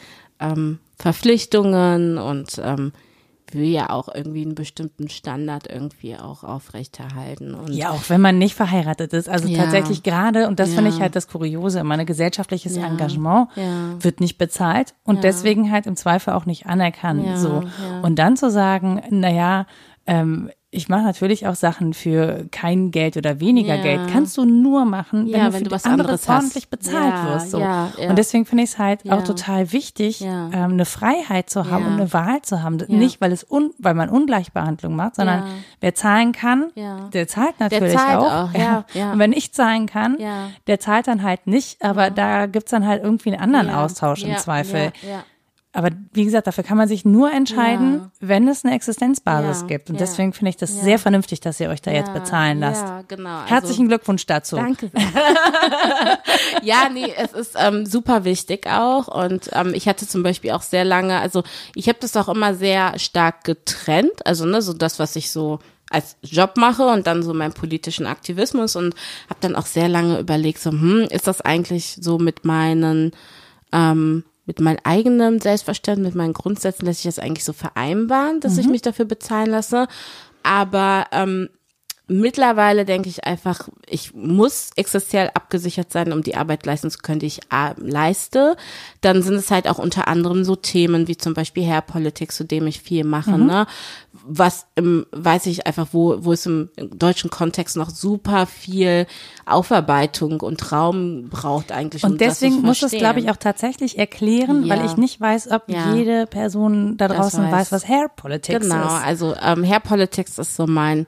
ähm, 0.40 0.78
Verpflichtungen 0.98 2.18
und 2.18 2.60
ähm, 2.62 2.92
will 3.54 3.64
ja 3.68 3.90
auch 3.90 4.08
irgendwie 4.12 4.42
einen 4.42 4.54
bestimmten 4.54 5.08
Standard 5.08 5.66
irgendwie 5.68 6.16
auch 6.16 6.44
aufrechterhalten. 6.44 7.54
Und 7.54 7.72
Ja, 7.72 7.90
auch 7.90 8.08
wenn 8.08 8.20
man 8.20 8.38
nicht 8.38 8.54
verheiratet 8.54 9.12
ist. 9.12 9.28
Also 9.28 9.48
Ja. 9.48 9.56
tatsächlich 9.58 10.02
gerade, 10.02 10.48
und 10.48 10.58
das 10.60 10.70
finde 10.74 10.90
Ja. 10.90 10.96
ich 10.96 11.00
halt 11.00 11.16
das 11.16 11.28
Kuriose, 11.28 11.80
ein 11.80 12.06
gesellschaftliches 12.06 12.76
Ja. 12.76 12.86
Engagement 12.86 13.48
wird 14.00 14.20
nicht 14.20 14.38
bezahlt 14.38 14.94
und 15.04 15.24
deswegen 15.24 15.70
halt 15.72 15.86
im 15.86 15.96
Zweifel 15.96 16.32
auch 16.34 16.46
nicht 16.46 16.66
anerkannt. 16.66 17.38
So. 17.38 17.62
Und 18.02 18.18
dann 18.18 18.36
zu 18.36 18.50
sagen, 18.50 19.02
naja, 19.10 19.66
ähm, 20.06 20.50
ich 20.70 20.90
mache 20.90 21.02
natürlich 21.02 21.46
auch 21.46 21.54
Sachen 21.54 21.94
für 21.94 22.46
kein 22.50 22.90
Geld 22.90 23.16
oder 23.16 23.40
weniger 23.40 23.76
Ja. 23.76 23.82
Geld. 23.82 24.00
Kannst 24.12 24.36
du 24.36 24.44
nur 24.44 24.84
machen, 24.84 25.24
wenn 25.26 25.40
Ja, 25.40 25.46
du 25.46 25.52
wenn 25.54 25.58
für 25.60 25.64
du 25.64 25.70
was 25.70 25.84
andere 25.84 26.08
anderes 26.08 26.28
ordentlich 26.28 26.68
bezahlt 26.68 27.14
Ja, 27.14 27.26
wirst. 27.34 27.50
So. 27.52 27.58
Und 28.06 28.18
deswegen 28.18 28.44
finde 28.44 28.64
ich 28.64 28.70
es 28.70 28.78
halt 28.78 29.10
auch 29.10 29.24
total 29.24 29.72
wichtig, 29.72 30.20
ähm, 30.20 30.52
eine 30.52 30.84
Freiheit 30.84 31.48
zu 31.48 31.70
haben 31.70 31.86
und 31.86 31.92
eine 31.94 32.12
Wahl 32.12 32.42
zu 32.42 32.62
haben. 32.62 32.76
Nicht, 32.88 33.20
weil 33.22 33.32
es 33.32 33.44
un 33.50 33.70
weil 33.78 33.94
man 33.94 34.10
Ungleichbehandlung 34.10 34.94
macht, 34.94 35.16
sondern 35.16 35.44
wer 35.80 35.94
zahlen 35.94 36.32
kann, 36.32 36.66
der 36.76 37.26
zahlt 37.28 37.58
natürlich 37.60 37.94
zahlt 37.94 38.18
auch. 38.18 38.50
auch. 38.54 39.12
Und 39.12 39.18
wenn 39.18 39.32
ich 39.32 39.52
zahlen 39.54 39.86
kann, 39.86 40.18
der 40.66 40.80
zahlt 40.80 41.06
dann 41.08 41.22
halt 41.22 41.46
nicht, 41.46 41.82
aber 41.82 42.10
da 42.10 42.44
gibt's 42.44 42.72
dann 42.72 42.86
halt 42.86 43.02
irgendwie 43.02 43.32
einen 43.32 43.40
anderen 43.40 43.70
Austausch 43.70 44.22
im 44.22 44.36
Zweifel. 44.36 44.92
Ja. 45.08 45.24
Aber 45.72 45.90
wie 46.14 46.24
gesagt, 46.24 46.46
dafür 46.46 46.64
kann 46.64 46.78
man 46.78 46.88
sich 46.88 47.04
nur 47.04 47.30
entscheiden, 47.30 47.96
Ja. 47.98 48.10
wenn 48.20 48.48
es 48.48 48.64
eine 48.64 48.74
Existenzbasis 48.74 49.60
Ja, 49.62 49.66
gibt. 49.66 49.90
Und 49.90 49.96
ja. 49.96 50.00
deswegen 50.00 50.32
finde 50.32 50.48
ich 50.50 50.56
das 50.56 50.80
sehr 50.80 50.98
vernünftig, 50.98 51.40
dass 51.40 51.60
ihr 51.60 51.68
euch 51.68 51.82
da 51.82 51.90
jetzt 51.90 52.12
bezahlen 52.14 52.58
lasst. 52.60 52.84
Ja, 52.86 53.02
genau. 53.06 53.40
Also- 53.40 53.46
Herzlichen 53.50 53.88
Glückwunsch 53.88 54.24
dazu. 54.24 54.56
Danke 54.56 54.90
ja, 56.62 56.88
nee, 56.92 57.12
es 57.16 57.32
ist 57.32 57.54
ähm, 57.58 57.86
super 57.86 58.24
wichtig 58.24 58.66
auch. 58.66 59.08
Und 59.08 59.50
ähm, 59.52 59.72
ich 59.74 59.88
hatte 59.88 60.06
zum 60.06 60.22
Beispiel 60.22 60.52
auch 60.52 60.62
sehr 60.62 60.84
lange, 60.84 61.18
also 61.20 61.42
ich 61.74 61.88
habe 61.88 61.98
das 62.00 62.16
auch 62.16 62.28
immer 62.28 62.54
sehr 62.54 62.98
stark 62.98 63.44
getrennt. 63.44 64.26
Also 64.26 64.46
ne, 64.46 64.62
so 64.62 64.72
das, 64.72 64.98
was 64.98 65.16
ich 65.16 65.30
so 65.30 65.58
als 65.90 66.16
Job 66.22 66.56
mache 66.56 66.86
und 66.86 67.06
dann 67.06 67.22
so 67.22 67.32
meinen 67.32 67.52
politischen 67.54 68.06
Aktivismus 68.06 68.76
und 68.76 68.94
habe 69.28 69.40
dann 69.40 69.56
auch 69.56 69.66
sehr 69.66 69.88
lange 69.88 70.18
überlegt, 70.18 70.60
so, 70.60 70.70
hm, 70.70 71.06
ist 71.10 71.26
das 71.26 71.40
eigentlich 71.40 71.98
so 72.00 72.18
mit 72.18 72.44
meinen 72.44 73.12
ähm, 73.72 74.24
mit 74.48 74.60
meinem 74.60 74.78
eigenen 74.82 75.40
Selbstverständnis, 75.40 76.14
mit 76.14 76.16
meinen 76.16 76.32
Grundsätzen 76.32 76.86
lässt 76.86 77.02
sich 77.02 77.14
das 77.14 77.22
eigentlich 77.22 77.44
so 77.44 77.52
vereinbaren, 77.52 78.40
dass 78.40 78.56
ich 78.56 78.66
mich 78.66 78.80
dafür 78.80 79.04
bezahlen 79.04 79.50
lasse. 79.50 79.86
Aber 80.42 81.04
ähm, 81.12 81.50
mittlerweile 82.08 82.84
denke 82.84 83.08
ich 83.08 83.24
einfach, 83.24 83.68
ich 83.86 84.14
muss 84.14 84.70
existenziell 84.76 85.30
abgesichert 85.34 85.92
sein, 85.92 86.12
um 86.12 86.22
die 86.22 86.36
Arbeit 86.36 86.64
leisten 86.66 86.90
zu 86.90 86.98
können, 86.98 87.20
die 87.20 87.26
ich 87.26 87.40
äh, 87.52 87.74
leiste. 87.76 88.56
Dann 89.02 89.22
sind 89.22 89.34
es 89.36 89.50
halt 89.50 89.68
auch 89.68 89.78
unter 89.78 90.08
anderem 90.08 90.42
so 90.44 90.56
Themen 90.56 91.06
wie 91.06 91.16
zum 91.16 91.34
Beispiel 91.34 91.66
Hair 91.66 91.82
Politics, 91.82 92.36
zu 92.36 92.44
dem 92.44 92.66
ich 92.66 92.80
viel 92.80 93.04
mache, 93.04 93.38
ne? 93.38 93.66
Was 94.30 94.66
im, 94.74 95.06
weiß 95.12 95.46
ich 95.46 95.66
einfach, 95.66 95.88
wo, 95.92 96.24
wo 96.24 96.32
es 96.32 96.44
im, 96.46 96.70
im 96.76 96.98
deutschen 96.98 97.30
Kontext 97.30 97.76
noch 97.76 97.88
super 97.90 98.46
viel 98.46 99.06
Aufarbeitung 99.46 100.40
und 100.40 100.70
Raum 100.72 101.28
braucht 101.30 101.72
eigentlich. 101.72 102.04
Und 102.04 102.20
deswegen 102.20 102.60
muss 102.62 102.82
es, 102.82 102.92
glaube 102.92 103.20
ich, 103.20 103.30
auch 103.30 103.36
tatsächlich 103.36 103.98
erklären, 103.98 104.64
Ja. 104.64 104.76
weil 104.76 104.86
ich 104.86 104.96
nicht 104.96 105.20
weiß, 105.20 105.50
ob 105.50 105.68
Ja. 105.68 105.94
jede 105.94 106.26
Person 106.26 106.96
da 106.96 107.08
draußen 107.08 107.44
weiß. 107.44 107.52
weiß. 107.52 107.72
was 107.72 107.88
Hair 107.88 108.08
Politics 108.14 108.60
Genau, 108.68 108.86
ist. 108.86 109.04
also 109.04 109.34
ähm, 109.42 109.64
Hair 109.64 109.80
Politics 109.80 110.38
ist 110.38 110.56
so 110.56 110.66
mein 110.66 111.06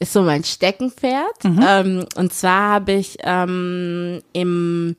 ist 0.00 0.12
so 0.12 0.22
mein 0.22 0.42
Steckenpferd. 0.42 1.44
Mhm. 1.44 1.60
Ähm, 1.64 2.06
und 2.16 2.32
zwar 2.32 2.72
habe 2.72 2.92
ich 2.92 3.18
ähm, 3.22 4.20
im 4.32 4.96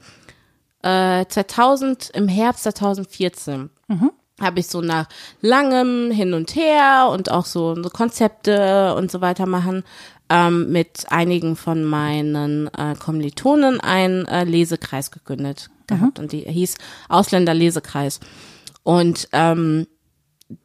äh, 0.83 1.25
2000 1.27 2.11
im 2.13 2.27
Herbst 2.27 2.63
2014 2.63 3.69
Mhm. 3.87 4.11
habe 4.39 4.61
ich 4.61 4.67
so 4.67 4.79
nach 4.79 5.07
langem 5.41 6.11
Hin 6.11 6.33
und 6.33 6.55
Her 6.55 7.09
und 7.11 7.29
auch 7.29 7.45
so, 7.45 7.75
so 7.75 7.89
Konzepte 7.89 8.95
und 8.95 9.11
so 9.11 9.19
weiter 9.19 9.45
machen 9.45 9.83
ähm, 10.29 10.71
mit 10.71 11.05
einigen 11.09 11.55
von 11.57 11.83
meinen 11.83 12.67
äh, 12.67 12.95
Kommilitonen 12.97 13.81
einen 13.81 14.25
äh, 14.27 14.45
Lesekreis 14.45 15.11
gegründet 15.11 15.69
gehabt 15.87 16.19
und 16.19 16.31
die 16.31 16.39
hieß 16.39 16.75
Ausländerlesekreis. 17.09 18.21
Und 18.83 19.27
ähm, 19.33 19.87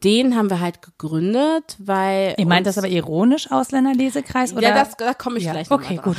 den 0.02 0.36
haben 0.36 0.50
wir 0.50 0.60
halt 0.60 0.82
gegründet, 0.82 1.76
weil. 1.78 2.34
Ihr 2.38 2.46
meint 2.46 2.66
das 2.66 2.78
aber 2.78 2.88
ironisch, 2.88 3.50
Ausländerlesekreis? 3.50 4.52
Oder? 4.52 4.68
Ja, 4.68 4.74
das, 4.74 4.96
da 4.96 5.14
komme 5.14 5.38
ich 5.38 5.44
ja. 5.44 5.52
gleich 5.52 5.70
Okay, 5.70 6.00
gut. 6.02 6.16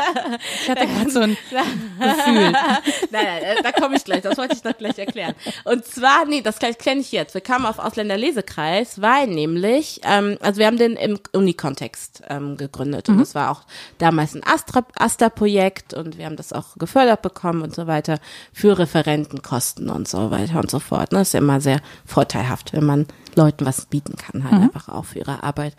ich 0.62 0.70
hatte 0.70 0.86
gerade 0.86 1.10
so 1.10 1.20
ein 1.20 1.36
Gefühl. 1.50 2.52
nein, 3.10 3.24
nein, 3.24 3.56
da 3.62 3.72
komme 3.72 3.96
ich 3.96 4.04
gleich, 4.04 4.22
das 4.22 4.38
wollte 4.38 4.56
ich 4.56 4.64
noch 4.64 4.76
gleich 4.76 4.98
erklären. 4.98 5.34
Und 5.64 5.84
zwar, 5.84 6.24
nee, 6.26 6.40
das 6.40 6.58
kenne 6.58 7.00
ich 7.00 7.12
jetzt. 7.12 7.34
Wir 7.34 7.40
kamen 7.40 7.66
auf 7.66 7.78
Ausländerlesekreis, 7.78 9.00
weil 9.00 9.26
nämlich, 9.26 10.00
ähm, 10.04 10.36
also 10.40 10.58
wir 10.58 10.66
haben 10.66 10.76
den 10.78 10.96
im 10.96 11.18
Uni-Kontext 11.32 12.22
ähm, 12.28 12.56
gegründet 12.56 13.08
und 13.08 13.18
das 13.18 13.34
war 13.34 13.50
auch 13.50 13.62
damals 13.98 14.34
ein 14.34 14.42
Astra- 14.42 14.86
Asta-Projekt 14.96 15.94
und 15.94 16.18
wir 16.18 16.26
haben 16.26 16.36
das 16.36 16.52
auch 16.52 16.76
gefördert 16.76 17.22
bekommen 17.22 17.62
und 17.62 17.74
so 17.74 17.86
weiter 17.86 18.18
für 18.52 18.78
Referentenkosten 18.78 19.88
und 19.90 20.08
so 20.08 20.30
weiter 20.30 20.58
und 20.60 20.70
so 20.70 20.78
fort. 20.78 21.12
Ne? 21.12 21.18
Das 21.18 21.28
ist 21.28 21.34
ja 21.34 21.40
immer 21.40 21.60
sehr 21.60 21.80
vorteilhaft, 22.04 22.72
wenn 22.72 22.84
man 22.84 22.99
Leuten 23.36 23.66
was 23.66 23.86
bieten 23.86 24.16
kann, 24.16 24.44
halt 24.44 24.54
einfach 24.62 24.88
auch 24.88 25.04
für 25.04 25.18
ihre 25.20 25.42
Arbeit. 25.42 25.74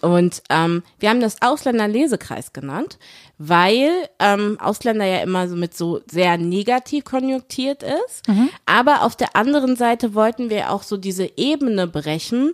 Und 0.00 0.42
ähm, 0.50 0.82
wir 0.98 1.08
haben 1.08 1.20
das 1.20 1.40
Ausländerlesekreis 1.40 2.52
genannt, 2.52 2.98
weil 3.38 3.90
ähm, 4.18 4.58
Ausländer 4.60 5.06
ja 5.06 5.22
immer 5.22 5.48
so 5.48 5.56
mit 5.56 5.74
so 5.74 6.00
sehr 6.10 6.36
negativ 6.36 7.04
konjunktiert 7.04 7.82
ist. 7.82 8.28
Aber 8.66 9.02
auf 9.02 9.16
der 9.16 9.34
anderen 9.34 9.76
Seite 9.76 10.12
wollten 10.14 10.50
wir 10.50 10.70
auch 10.70 10.82
so 10.82 10.98
diese 10.98 11.30
Ebene 11.38 11.86
brechen, 11.86 12.52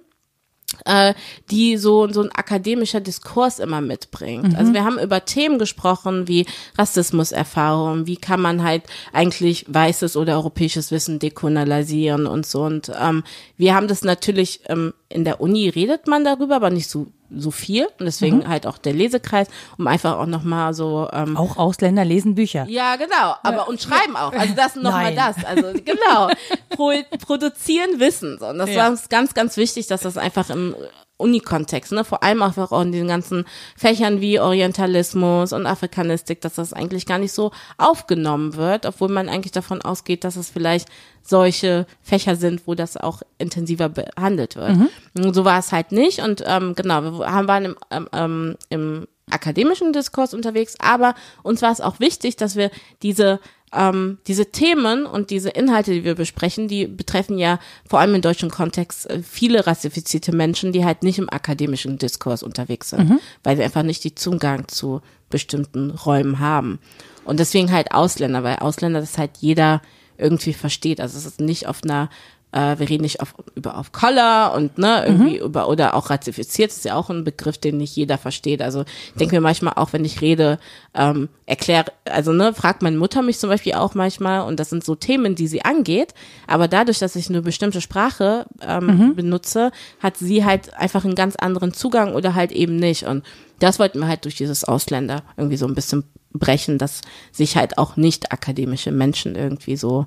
äh, 0.84 1.14
die 1.50 1.76
so, 1.76 2.08
so 2.12 2.22
ein 2.22 2.30
akademischer 2.32 3.00
Diskurs 3.00 3.58
immer 3.58 3.80
mitbringt. 3.80 4.56
Also 4.56 4.72
wir 4.72 4.84
haben 4.84 4.98
über 4.98 5.24
Themen 5.24 5.58
gesprochen 5.58 6.28
wie 6.28 6.46
Rassismuserfahrung, 6.78 8.06
wie 8.06 8.16
kann 8.16 8.40
man 8.40 8.62
halt 8.62 8.84
eigentlich 9.12 9.66
weißes 9.68 10.16
oder 10.16 10.34
europäisches 10.34 10.90
Wissen 10.90 11.18
dekolonialisieren 11.18 12.26
und 12.26 12.46
so. 12.46 12.62
Und 12.62 12.90
ähm, 13.00 13.24
wir 13.56 13.74
haben 13.74 13.88
das 13.88 14.02
natürlich, 14.02 14.60
ähm, 14.68 14.92
in 15.10 15.24
der 15.24 15.40
Uni 15.40 15.68
redet 15.68 16.06
man 16.06 16.24
darüber, 16.24 16.56
aber 16.56 16.70
nicht 16.70 16.88
so 16.88 17.08
so 17.32 17.52
viel 17.52 17.84
und 18.00 18.06
deswegen 18.06 18.48
halt 18.48 18.66
auch 18.66 18.76
der 18.76 18.92
Lesekreis, 18.92 19.46
um 19.78 19.86
einfach 19.86 20.18
auch 20.18 20.26
nochmal 20.26 20.74
so 20.74 21.08
ähm, 21.12 21.36
Auch 21.36 21.56
Ausländer 21.58 22.04
lesen 22.04 22.34
Bücher. 22.34 22.66
ja, 22.68 22.96
genau. 22.96 23.36
Aber 23.44 23.68
und 23.68 23.80
schreiben 23.80 24.16
auch. 24.16 24.32
Also 24.32 24.54
das 24.56 24.74
nochmal 24.74 25.14
das. 25.14 25.44
Also 25.44 25.72
genau. 25.84 26.28
Pro, 26.70 26.92
produzieren 27.24 28.00
Wissen. 28.00 28.38
So. 28.40 28.46
Und 28.46 28.58
das 28.58 28.70
Ja. 28.70 28.82
war 28.84 28.90
uns 28.90 29.08
ganz, 29.08 29.34
ganz 29.34 29.56
wichtig, 29.56 29.86
dass 29.86 30.00
das 30.00 30.16
einfach 30.16 30.50
im 30.50 30.74
Uni-Kontext, 31.20 31.92
ne, 31.92 32.04
vor 32.04 32.22
allem 32.22 32.42
auch 32.42 32.82
in 32.82 32.92
den 32.92 33.08
ganzen 33.08 33.44
Fächern 33.76 34.20
wie 34.20 34.40
Orientalismus 34.40 35.52
und 35.52 35.66
Afrikanistik, 35.66 36.40
dass 36.40 36.54
das 36.54 36.72
eigentlich 36.72 37.06
gar 37.06 37.18
nicht 37.18 37.32
so 37.32 37.52
aufgenommen 37.78 38.54
wird, 38.56 38.86
obwohl 38.86 39.08
man 39.08 39.28
eigentlich 39.28 39.52
davon 39.52 39.82
ausgeht, 39.82 40.24
dass 40.24 40.36
es 40.36 40.50
vielleicht 40.50 40.88
solche 41.22 41.86
Fächer 42.02 42.36
sind, 42.36 42.66
wo 42.66 42.74
das 42.74 42.96
auch 42.96 43.22
intensiver 43.38 43.88
behandelt 43.88 44.56
wird. 44.56 44.70
Und 45.14 45.34
so 45.34 45.44
war 45.44 45.58
es 45.58 45.72
halt 45.72 45.92
nicht. 45.92 46.20
Und 46.20 46.42
ähm, 46.46 46.74
genau, 46.74 47.02
wir 47.02 47.30
haben, 47.30 47.48
waren 47.48 47.64
im, 47.66 47.76
ähm, 47.90 48.08
ähm, 48.12 48.56
im 48.70 49.06
akademischen 49.30 49.92
Diskurs 49.92 50.34
unterwegs, 50.34 50.74
aber 50.80 51.14
uns 51.44 51.62
war 51.62 51.70
es 51.70 51.80
auch 51.80 52.00
wichtig, 52.00 52.36
dass 52.36 52.56
wir 52.56 52.70
diese 53.02 53.38
ähm, 53.72 54.18
diese 54.26 54.46
Themen 54.46 55.06
und 55.06 55.30
diese 55.30 55.50
Inhalte, 55.50 55.92
die 55.92 56.04
wir 56.04 56.14
besprechen, 56.16 56.66
die 56.66 56.86
betreffen 56.86 57.38
ja 57.38 57.60
vor 57.88 58.00
allem 58.00 58.16
im 58.16 58.22
deutschen 58.22 58.50
Kontext 58.50 59.08
äh, 59.08 59.22
viele 59.22 59.66
rassifizierte 59.66 60.34
Menschen, 60.34 60.72
die 60.72 60.84
halt 60.84 61.02
nicht 61.02 61.18
im 61.18 61.30
akademischen 61.30 61.98
Diskurs 61.98 62.42
unterwegs 62.42 62.90
sind, 62.90 63.20
weil 63.44 63.56
sie 63.56 63.62
einfach 63.62 63.84
nicht 63.84 64.02
die 64.02 64.14
Zugang 64.14 64.66
zu 64.68 65.02
bestimmten 65.28 65.92
Räumen 65.92 66.40
haben. 66.40 66.80
Und 67.24 67.38
deswegen 67.38 67.70
halt 67.70 67.92
Ausländer, 67.92 68.42
weil 68.42 68.56
Ausländer 68.56 69.00
das 69.00 69.18
halt 69.18 69.32
jeder 69.38 69.82
irgendwie 70.18 70.52
versteht. 70.52 71.00
Also 71.00 71.16
es 71.16 71.24
ist 71.26 71.40
nicht 71.40 71.66
auf 71.68 71.84
einer 71.84 72.10
äh, 72.52 72.78
wir 72.78 72.88
reden 72.88 73.02
nicht 73.02 73.20
auf, 73.20 73.34
über 73.54 73.78
auf 73.78 73.92
Color 73.92 74.54
und 74.54 74.78
ne, 74.78 75.04
irgendwie 75.06 75.38
über 75.38 75.68
oder 75.68 75.94
auch 75.94 76.10
ratifiziert, 76.10 76.70
ist 76.70 76.84
ja 76.84 76.96
auch 76.96 77.10
ein 77.10 77.24
Begriff, 77.24 77.58
den 77.58 77.76
nicht 77.76 77.94
jeder 77.96 78.18
versteht. 78.18 78.62
Also 78.62 78.82
ich 78.82 79.14
denke 79.18 79.36
mir 79.36 79.40
manchmal 79.40 79.74
auch, 79.76 79.92
wenn 79.92 80.04
ich 80.04 80.20
rede, 80.20 80.58
ähm, 80.94 81.28
erkläre, 81.46 81.86
also 82.04 82.32
ne, 82.32 82.52
fragt 82.52 82.82
meine 82.82 82.96
Mutter 82.96 83.22
mich 83.22 83.38
zum 83.38 83.50
Beispiel 83.50 83.74
auch 83.74 83.94
manchmal 83.94 84.46
und 84.46 84.58
das 84.58 84.70
sind 84.70 84.84
so 84.84 84.94
Themen, 84.94 85.34
die 85.34 85.46
sie 85.46 85.64
angeht, 85.64 86.14
aber 86.46 86.68
dadurch, 86.68 86.98
dass 86.98 87.16
ich 87.16 87.28
eine 87.28 87.42
bestimmte 87.42 87.80
Sprache 87.80 88.46
ähm, 88.60 89.14
benutze, 89.14 89.70
hat 90.00 90.16
sie 90.16 90.44
halt 90.44 90.74
einfach 90.74 91.04
einen 91.04 91.14
ganz 91.14 91.36
anderen 91.36 91.72
Zugang 91.72 92.14
oder 92.14 92.34
halt 92.34 92.52
eben 92.52 92.76
nicht. 92.76 93.04
Und 93.04 93.24
das 93.58 93.78
wollten 93.78 94.00
wir 94.00 94.08
halt 94.08 94.24
durch 94.24 94.34
dieses 94.34 94.64
Ausländer 94.64 95.22
irgendwie 95.36 95.56
so 95.56 95.66
ein 95.66 95.74
bisschen 95.74 96.04
brechen, 96.32 96.78
dass 96.78 97.00
sich 97.32 97.56
halt 97.56 97.78
auch 97.78 97.96
nicht 97.96 98.32
akademische 98.32 98.92
Menschen 98.92 99.34
irgendwie 99.34 99.76
so 99.76 100.06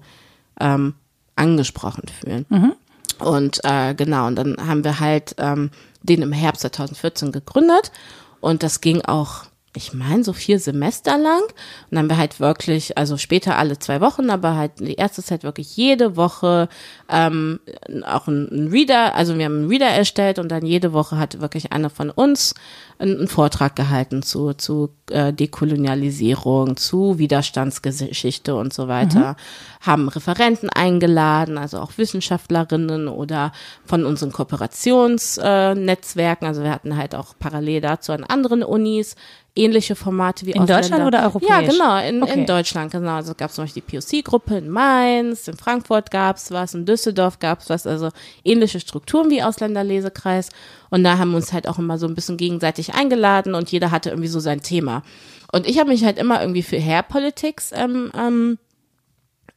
ähm, 0.60 0.96
angesprochen 1.36 2.04
fühlen. 2.08 2.46
Und 3.20 3.60
äh, 3.64 3.94
genau, 3.96 4.28
und 4.28 4.36
dann 4.36 4.58
haben 4.66 4.84
wir 4.84 5.00
halt 5.00 5.36
ähm, 5.38 5.72
den 6.02 6.22
im 6.22 6.32
Herbst 6.32 6.62
2014 6.62 7.32
gegründet 7.32 7.92
und 8.42 8.64
das 8.64 8.82
ging 8.82 9.02
auch, 9.02 9.46
ich 9.76 9.94
meine, 9.94 10.24
so 10.24 10.34
vier 10.34 10.60
Semester 10.60 11.18
lang. 11.18 11.42
Und 11.42 11.92
dann 11.92 12.00
haben 12.00 12.10
wir 12.10 12.18
halt 12.18 12.40
wirklich, 12.40 12.98
also 12.98 13.18
später 13.18 13.58
alle 13.58 13.80
zwei 13.80 14.02
Wochen, 14.02 14.30
aber 14.30 14.56
halt 14.56 14.80
die 14.80 14.94
erste 14.94 15.24
Zeit 15.24 15.44
wirklich 15.44 15.76
jede 15.76 16.16
Woche 16.16 16.70
ähm, 17.10 17.60
auch 18.06 18.28
einen 18.28 18.70
Reader, 18.72 19.16
also 19.16 19.38
wir 19.38 19.46
haben 19.46 19.60
einen 19.60 19.70
Reader 19.70 19.88
erstellt 19.88 20.40
und 20.40 20.50
dann 20.50 20.66
jede 20.66 20.94
Woche 20.94 21.18
hat 21.18 21.42
wirklich 21.42 21.72
einer 21.72 21.90
von 21.90 22.10
uns 22.10 22.56
einen, 23.00 23.28
Vortrag 23.28 23.76
gehalten 23.76 24.22
zu, 24.22 24.54
zu 24.54 24.90
äh, 25.10 25.34
Dekolonialisierung, 25.34 26.78
zu 26.78 27.18
Widerstandsgeschichte 27.18 28.56
und 28.56 28.74
so 28.74 28.88
weiter, 28.88 29.36
haben 29.82 30.08
Referenten 30.08 30.70
eingeladen, 30.70 31.58
also 31.58 31.80
auch 31.80 31.98
Wissenschaftlerinnen 31.98 33.08
oder 33.08 33.52
von 33.86 34.06
unseren 34.06 34.32
Kooperationsnetzwerken, 34.32 36.46
äh, 36.46 36.50
also 36.50 36.64
wir 36.64 36.72
hatten 36.72 36.96
halt 36.96 37.16
auch 37.16 37.34
parallel 37.40 37.82
dazu 37.82 38.12
an 38.12 38.24
anderen 38.24 38.64
Unis 38.64 39.16
ähnliche 39.56 39.96
Formate 39.96 40.46
wie 40.48 40.52
In 40.52 40.62
Ausländer. 40.62 40.82
Deutschland 40.82 41.06
oder 41.08 41.24
europäisch? 41.24 41.50
Ja, 41.50 41.62
genau, 41.62 41.98
in, 42.10 42.24
Okay. 42.24 42.40
in 42.40 42.46
Deutschland, 42.48 42.92
genau. 42.92 43.16
Also 43.16 43.34
gab 43.36 43.50
es 43.50 43.56
zum 43.56 43.66
Beispiel 43.66 43.84
die 43.88 43.98
POC-Gruppe 43.98 44.58
in 44.58 44.70
Mainz, 44.70 45.48
in 45.48 45.56
Frankfurt 45.58 46.10
gab's 46.10 46.50
was, 46.52 46.74
in 46.74 46.86
Düsseldorf 46.86 47.38
gab's 47.40 47.70
was, 47.70 47.86
also 47.86 48.10
ähnliche 48.44 48.80
Strukturen 48.80 49.30
wie 49.30 49.44
Ausländerlesekreis. 49.44 50.50
Und 50.90 51.04
da 51.04 51.18
haben 51.20 51.32
wir 51.32 51.38
uns 51.38 51.54
halt 51.54 51.68
auch 51.68 51.78
immer 51.78 51.98
so 52.00 52.08
ein 52.08 52.16
bisschen 52.16 52.38
gegenseitig 52.38 52.96
eingeladen 52.96 53.54
und 53.54 53.72
jeder 53.72 53.92
hatte 53.92 54.10
irgendwie 54.10 54.28
so 54.30 54.40
sein 54.40 54.62
Thema. 54.62 55.04
Und 55.52 55.68
ich 55.68 55.78
habe 55.80 55.90
mich 55.90 56.04
halt 56.04 56.18
immer 56.18 56.42
irgendwie 56.42 56.64
für 56.64 56.80
Hair 56.82 57.04
Politics 57.04 57.72
ähm, 57.76 58.12
ähm, 58.18 58.58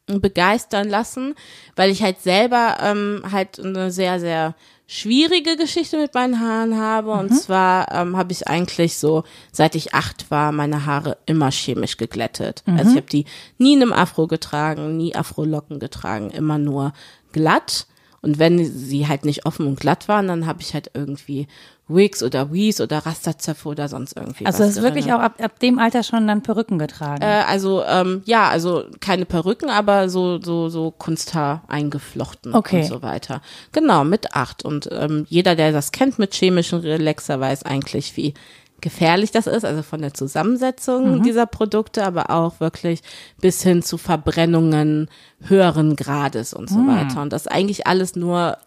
begeistern 0.07 0.89
lassen, 0.89 1.35
weil 1.75 1.91
ich 1.91 2.03
halt 2.03 2.21
selber 2.21 2.77
ähm, 2.83 3.23
halt 3.33 3.59
eine 3.59 3.91
sehr, 3.91 4.21
sehr 4.21 4.55
schwierige 4.87 5.57
Geschichte 5.57 5.99
mit 5.99 6.15
meinen 6.15 6.41
Haaren 6.41 6.79
habe. 6.79 7.13
Und 7.13 7.31
zwar 7.31 7.93
ähm, 7.93 8.17
habe 8.17 8.33
ich 8.33 8.47
eigentlich 8.47 8.97
so, 8.97 9.25
seit 9.53 9.75
ich 9.75 9.95
acht 9.95 10.31
war, 10.31 10.53
meine 10.53 10.87
Haare 10.87 11.19
immer 11.27 11.51
chemisch 11.51 11.97
geglättet. 11.97 12.63
Also 12.67 12.91
ich 12.91 12.97
habe 12.97 13.09
die 13.11 13.25
nie 13.59 13.75
in 13.75 13.83
einem 13.83 13.93
Afro 13.93 14.27
getragen, 14.27 14.97
nie 14.97 15.15
Afro-Locken 15.15 15.81
getragen, 15.81 16.31
immer 16.31 16.59
nur 16.59 16.93
glatt. 17.33 17.87
Und 18.23 18.39
wenn 18.39 18.65
sie 18.65 19.07
halt 19.07 19.25
nicht 19.25 19.47
offen 19.47 19.67
und 19.67 19.79
glatt 19.79 20.09
waren, 20.09 20.29
dann 20.29 20.47
habe 20.47 20.61
ich 20.61 20.75
halt 20.75 20.91
irgendwie 20.95 21.47
Wigs 21.89 22.23
oder 22.23 22.53
Weaves 22.53 22.81
oder 22.81 22.99
Rasterzöpfe 22.99 23.69
oder 23.69 23.89
sonst 23.89 24.17
irgendwie 24.17 24.45
Also 24.45 24.59
das 24.59 24.77
ist 24.77 24.83
wirklich 24.83 25.13
auch 25.13 25.21
ab, 25.21 25.35
ab 25.41 25.59
dem 25.61 25.79
Alter 25.79 26.03
schon 26.03 26.27
dann 26.27 26.43
Perücken 26.43 26.79
getragen. 26.79 27.23
Äh, 27.23 27.45
also 27.47 27.85
ähm, 27.85 28.23
ja, 28.25 28.49
also 28.49 28.85
keine 29.01 29.25
Perücken, 29.25 29.71
aber 29.71 30.09
so 30.09 30.41
so 30.43 30.69
so 30.69 30.91
Kunsthaar 30.91 31.63
eingeflochten 31.69 32.55
Okay. 32.55 32.83
und 32.83 32.87
so 32.87 33.03
weiter. 33.03 33.41
Genau 33.73 34.05
mit 34.05 34.35
acht 34.35 34.65
und 34.65 34.89
ähm, 34.91 35.27
jeder, 35.29 35.55
der 35.55 35.71
das 35.71 35.93
kennt 35.93 36.19
mit 36.19 36.35
chemischen 36.35 36.81
Relaxer, 36.81 37.39
weiß 37.39 37.63
eigentlich, 37.63 38.17
wie 38.17 38.35
gefährlich 38.81 39.31
das 39.31 39.47
ist, 39.47 39.65
also 39.65 39.83
von 39.83 40.03
der 40.03 40.13
Zusammensetzung 40.13 41.23
dieser 41.23 41.47
Produkte, 41.47 42.05
aber 42.05 42.31
auch 42.31 42.61
wirklich 42.61 43.01
bis 43.41 43.63
hin 43.63 43.83
zu 43.83 43.97
Verbrennungen 43.97 45.09
höheren 45.41 45.97
Grades 45.97 46.53
und 46.53 46.69
so 46.69 46.87
weiter. 46.87 47.23
Und 47.23 47.33
das 47.33 47.47
eigentlich 47.47 47.87
alles 47.87 48.17
nur 48.17 48.59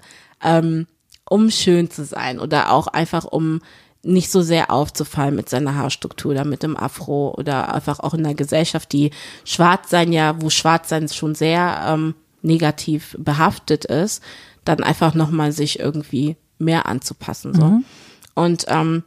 ähm, 0.43 0.87
um 1.29 1.49
schön 1.51 1.89
zu 1.89 2.03
sein 2.03 2.39
oder 2.39 2.71
auch 2.71 2.87
einfach 2.87 3.25
um 3.25 3.61
nicht 4.01 4.31
so 4.31 4.41
sehr 4.41 4.71
aufzufallen 4.71 5.35
mit 5.35 5.49
seiner 5.49 5.75
Haarstruktur 5.75 6.31
oder 6.31 6.45
mit 6.45 6.63
dem 6.63 6.77
Afro 6.77 7.33
oder 7.37 7.73
einfach 7.73 7.99
auch 7.99 8.13
in 8.13 8.23
der 8.23 8.33
Gesellschaft, 8.33 8.93
die 8.93 9.11
schwarz 9.43 9.89
sein 9.89 10.13
ja, 10.13 10.41
wo 10.41 10.49
schwarz 10.49 10.89
sein 10.89 11.09
schon 11.09 11.35
sehr 11.35 11.83
ähm, 11.85 12.15
negativ 12.41 13.17
behaftet 13.19 13.85
ist, 13.85 14.23
dann 14.63 14.83
einfach 14.83 15.13
nochmal 15.13 15.51
sich 15.51 15.79
irgendwie 15.79 16.37
mehr 16.57 16.85
anzupassen. 16.85 17.53
So. 17.53 17.81
Und 18.35 18.65
ähm, 18.67 19.03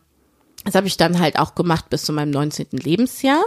das 0.64 0.74
habe 0.74 0.86
ich 0.86 0.96
dann 0.96 1.18
halt 1.18 1.38
auch 1.38 1.54
gemacht 1.54 1.88
bis 1.88 2.04
zu 2.04 2.12
meinem 2.12 2.30
19. 2.30 2.66
Lebensjahr. 2.72 3.42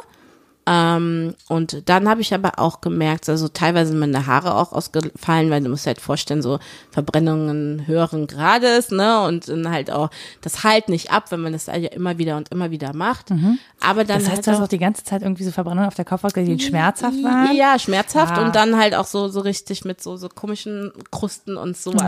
Ähm, 0.67 1.35
und 1.47 1.87
dann 1.89 2.09
habe 2.09 2.21
ich 2.21 2.33
aber 2.33 2.53
auch 2.57 2.81
gemerkt, 2.81 3.29
also 3.29 3.47
teilweise 3.47 3.91
sind 3.91 3.99
meine 3.99 4.25
Haare 4.25 4.55
auch 4.55 4.71
ausgefallen, 4.73 5.51
weil 5.51 5.61
du 5.61 5.69
musst 5.69 5.85
dir 5.85 5.89
halt 5.91 6.01
vorstellen, 6.01 6.41
so 6.41 6.57
Verbrennungen 6.89 7.85
höheren 7.85 8.25
Grades, 8.25 8.89
ne? 8.89 9.21
Und 9.25 9.47
dann 9.47 9.69
halt 9.69 9.91
auch, 9.91 10.09
das 10.41 10.63
halt 10.63 10.89
nicht 10.89 11.11
ab, 11.11 11.25
wenn 11.29 11.41
man 11.41 11.53
das 11.53 11.67
ja 11.67 11.73
immer 11.75 12.17
wieder 12.17 12.35
und 12.37 12.49
immer 12.49 12.71
wieder 12.71 12.95
macht. 12.95 13.29
Mhm. 13.29 13.59
Aber 13.79 14.05
dann 14.05 14.17
das 14.19 14.27
heißt, 14.27 14.37
halt 14.37 14.47
du 14.47 14.51
hast 14.53 14.61
auch 14.61 14.67
die 14.67 14.79
ganze 14.79 15.03
Zeit 15.03 15.21
irgendwie 15.21 15.43
so 15.43 15.51
Verbrennungen 15.51 15.87
auf 15.87 15.93
der 15.95 16.05
Kopfhaut, 16.05 16.35
die 16.35 16.59
schmerzhaft 16.59 17.21
waren? 17.23 17.55
Ja, 17.55 17.77
schmerzhaft 17.77 18.35
Ah. 18.37 18.43
und 18.45 18.55
dann 18.55 18.75
halt 18.77 18.95
auch 18.95 19.05
so, 19.05 19.27
so 19.27 19.41
richtig 19.41 19.85
mit 19.85 20.01
so, 20.01 20.17
so 20.17 20.29
komischen 20.29 20.91
Krusten 21.11 21.57
und 21.57 21.77
so. 21.77 21.91
Ja. 21.93 21.99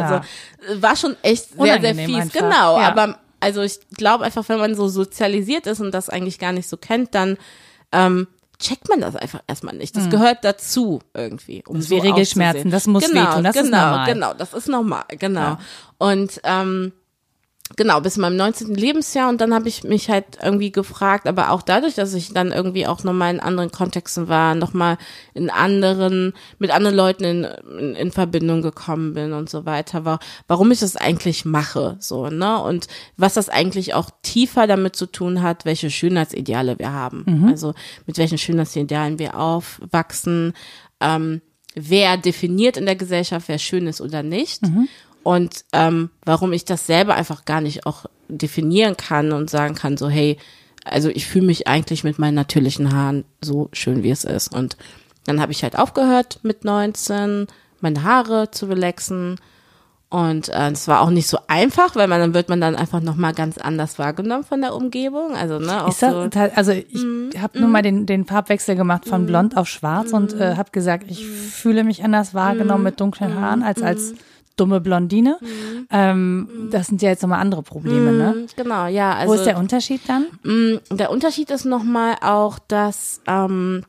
Also 0.70 0.82
war 0.82 0.96
schon 0.96 1.16
echt 1.22 1.50
sehr, 1.50 1.58
sehr 1.66 1.78
Unangenehm 1.78 2.06
fies. 2.08 2.16
einfach. 2.22 2.40
Genau, 2.40 2.80
Ja. 2.80 2.88
aber 2.88 3.20
also 3.40 3.62
ich 3.62 3.80
glaube 3.96 4.24
einfach, 4.24 4.50
wenn 4.50 4.58
man 4.58 4.74
so 4.74 4.88
sozialisiert 4.88 5.68
ist 5.68 5.80
und 5.80 5.92
das 5.94 6.10
eigentlich 6.10 6.40
gar 6.40 6.54
nicht 6.54 6.68
so 6.68 6.76
kennt, 6.76 7.14
dann 7.14 7.38
ähm, 7.92 8.28
checkt 8.60 8.90
man 8.90 9.02
das 9.02 9.16
einfach 9.16 9.42
erstmal 9.48 9.76
nicht. 9.76 9.96
Das 9.96 10.10
gehört 10.10 10.44
dazu 10.44 11.00
irgendwie. 11.14 11.64
Um 11.68 11.76
Das 11.76 11.84
ist 11.84 11.90
so 11.90 11.96
wie 11.96 12.08
Regelschmerzen, 12.08 12.72
das 12.72 12.88
muss 12.88 13.08
genau, 13.08 13.30
wehtun, 13.30 13.44
das 13.44 13.56
ist 13.56 13.64
genau, 13.64 13.86
normal. 13.86 14.14
Genau, 14.14 14.34
das 14.34 14.54
ist 14.54 14.68
normal, 14.68 15.06
genau. 15.20 15.40
Ja. 15.42 15.60
Und 16.00 16.42
ähm, 16.44 16.94
genau, 17.76 18.00
bis 18.00 18.18
meinem 18.18 18.38
19. 18.38 18.74
Lebensjahr 18.74 19.30
und 19.30 19.42
dann 19.42 19.54
habe 19.54 19.68
ich 19.68 19.84
mich 19.84 20.10
halt 20.10 20.26
irgendwie 20.42 20.72
gefragt, 20.72 21.28
aber 21.28 21.52
auch 21.52 21.62
dadurch, 21.62 21.96
dass 21.96 22.14
ich 22.14 22.34
dann 22.34 22.52
irgendwie 22.52 22.88
auch 22.88 23.04
nochmal 23.04 23.34
in 23.34 23.40
anderen 23.40 23.72
Kontexten 23.72 24.28
war, 24.30 24.56
nochmal 24.56 24.98
in 25.34 25.50
anderen, 25.50 26.34
mit 26.60 26.72
anderen 26.72 26.96
Leuten 26.96 27.24
in, 27.24 27.44
in, 27.44 27.96
in 27.96 28.12
Verbindung 28.12 28.62
gekommen 28.62 29.14
bin 29.14 29.34
und 29.34 29.50
so 29.50 29.66
weiter, 29.66 30.06
war, 30.06 30.20
warum 30.48 30.72
ich 30.72 30.80
das 30.80 30.96
eigentlich 30.96 31.46
mache, 31.46 31.98
so, 32.00 32.30
ne, 32.30 32.62
und 32.62 32.88
was 33.18 33.34
das 33.34 33.50
eigentlich 33.50 33.94
auch 33.94 34.10
tiefer 34.24 34.68
damit 34.68 34.96
zu 34.96 35.06
tun 35.06 35.42
hat, 35.42 35.66
welche 35.66 35.90
Schönheitsideale 35.90 36.80
wir 36.80 36.94
haben, 36.94 37.26
also 37.50 37.74
mit 38.06 38.18
welchen 38.18 38.38
Schönheitsidealen 38.38 39.20
wir 39.20 39.38
aufwachsen, 39.38 40.54
ähm, 41.02 41.42
wer 41.76 42.18
definiert 42.18 42.78
in 42.78 42.86
der 42.86 42.96
Gesellschaft, 42.96 43.48
wer 43.50 43.60
schön 43.60 43.88
ist 43.88 44.02
oder 44.02 44.24
nicht. 44.24 44.64
Und 45.28 45.66
ähm, 45.74 46.10
warum 46.24 46.54
ich 46.54 46.64
das 46.64 46.88
selber 46.88 47.16
einfach 47.16 47.44
gar 47.44 47.60
nicht 47.60 47.86
auch 47.86 48.06
definieren 48.30 48.96
kann 48.96 49.34
und 49.34 49.50
sagen 49.50 49.76
kann, 49.76 49.98
so, 49.98 50.08
hey, 50.08 50.38
also 50.86 51.10
ich 51.10 51.28
fühle 51.28 51.48
mich 51.48 51.68
eigentlich 51.68 52.06
mit 52.06 52.18
meinen 52.18 52.36
natürlichen 52.36 52.94
Haaren 52.94 53.26
so 53.42 53.68
schön, 53.74 54.04
wie 54.04 54.10
es 54.12 54.24
ist. 54.24 54.56
Und 54.56 54.78
dann 55.26 55.42
habe 55.42 55.52
ich 55.52 55.64
halt 55.64 55.78
aufgehört 55.78 56.40
mit 56.44 56.64
19, 56.64 57.48
meine 57.82 58.04
Haare 58.04 58.52
zu 58.52 58.68
relaxen. 58.68 59.36
Und 60.10 60.48
äh, 60.48 60.70
es 60.70 60.88
war 60.88 61.02
auch 61.02 61.10
nicht 61.10 61.28
so 61.28 61.40
einfach, 61.50 61.98
weil 61.98 62.08
man 62.08 62.22
dann 62.22 62.34
wird 62.34 62.48
man 62.48 62.62
dann 62.62 62.78
einfach 62.78 63.02
nochmal 63.02 63.34
ganz 63.34 63.58
anders 63.58 64.00
wahrgenommen 64.00 64.46
von 64.46 64.62
der 64.62 64.74
Umgebung. 64.74 65.36
Also, 65.36 65.60
ne, 65.60 65.84
auch 65.84 65.90
Ist 65.90 66.02
das, 66.04 66.14
so, 66.14 66.40
also 66.56 66.72
ich 66.72 67.04
Mhm. 67.04 67.32
habe 67.42 67.60
nur 67.60 67.68
mal 67.68 67.82
den, 67.82 68.06
den 68.06 68.24
Farbwechsel 68.24 68.78
gemacht 68.78 69.04
von 69.06 69.26
blond 69.26 69.58
auf 69.58 69.68
schwarz 69.68 70.14
und 70.14 70.32
äh, 70.40 70.56
habe 70.56 70.72
gesagt, 70.72 71.12
ich 71.12 71.20
Mhm. 71.26 71.34
fühle 71.34 71.84
mich 71.84 72.02
anders 72.06 72.34
wahrgenommen 72.34 72.86
mit 72.86 73.02
dunklen 73.02 73.36
Haaren 73.42 73.62
als 73.64 73.82
als 73.84 74.14
dumme 74.58 74.82
Blondine. 74.82 75.38
Ähm, 75.90 76.70
das 76.72 76.88
sind 76.88 77.02
ja 77.02 77.10
jetzt 77.10 77.22
nochmal 77.22 77.40
andere 77.40 77.64
Probleme, 77.64 78.12
ne? 78.12 78.34
Mhm, 78.36 78.48
genau, 78.56 78.88
ja. 78.88 79.14
Also, 79.14 79.34
Wo 79.34 79.38
ist 79.38 79.46
der 79.46 79.58
Unterschied 79.58 80.02
dann? 80.08 80.26
Mm, 80.44 80.80
Der 80.92 81.12
Unterschied 81.12 81.50
ist 81.52 81.66
nochmal 81.66 82.16
auch, 82.22 82.60
dass 82.60 83.22
ähm, 83.28 83.84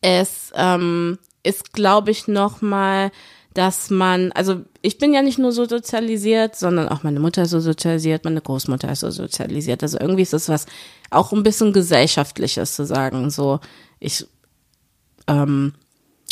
es 0.00 0.52
ähm, 0.54 1.18
ist, 1.42 1.72
glaube 1.72 2.10
ich, 2.10 2.26
nochmal, 2.26 3.10
dass 3.54 3.90
man, 3.90 4.32
also 4.32 4.62
ich 4.82 4.98
bin 4.98 5.14
ja 5.14 5.22
nicht 5.22 5.38
nur 5.38 5.52
so 5.52 5.64
sozialisiert, 5.66 6.56
sondern 6.56 6.88
auch 6.88 7.04
meine 7.04 7.20
Mutter 7.20 7.42
ist 7.42 7.50
so 7.50 7.60
sozialisiert, 7.60 8.24
meine 8.24 8.40
Großmutter 8.40 8.90
ist 8.90 9.00
so 9.00 9.10
sozialisiert. 9.10 9.82
Also 9.82 9.98
irgendwie 10.00 10.22
ist 10.22 10.34
es 10.34 10.48
was 10.48 10.66
auch 11.10 11.32
ein 11.32 11.42
bisschen 11.44 11.72
gesellschaftliches 11.72 12.74
zu 12.74 12.84
sagen, 12.84 13.30
so 13.30 13.60
ich 14.00 14.26
ähm, 15.28 15.72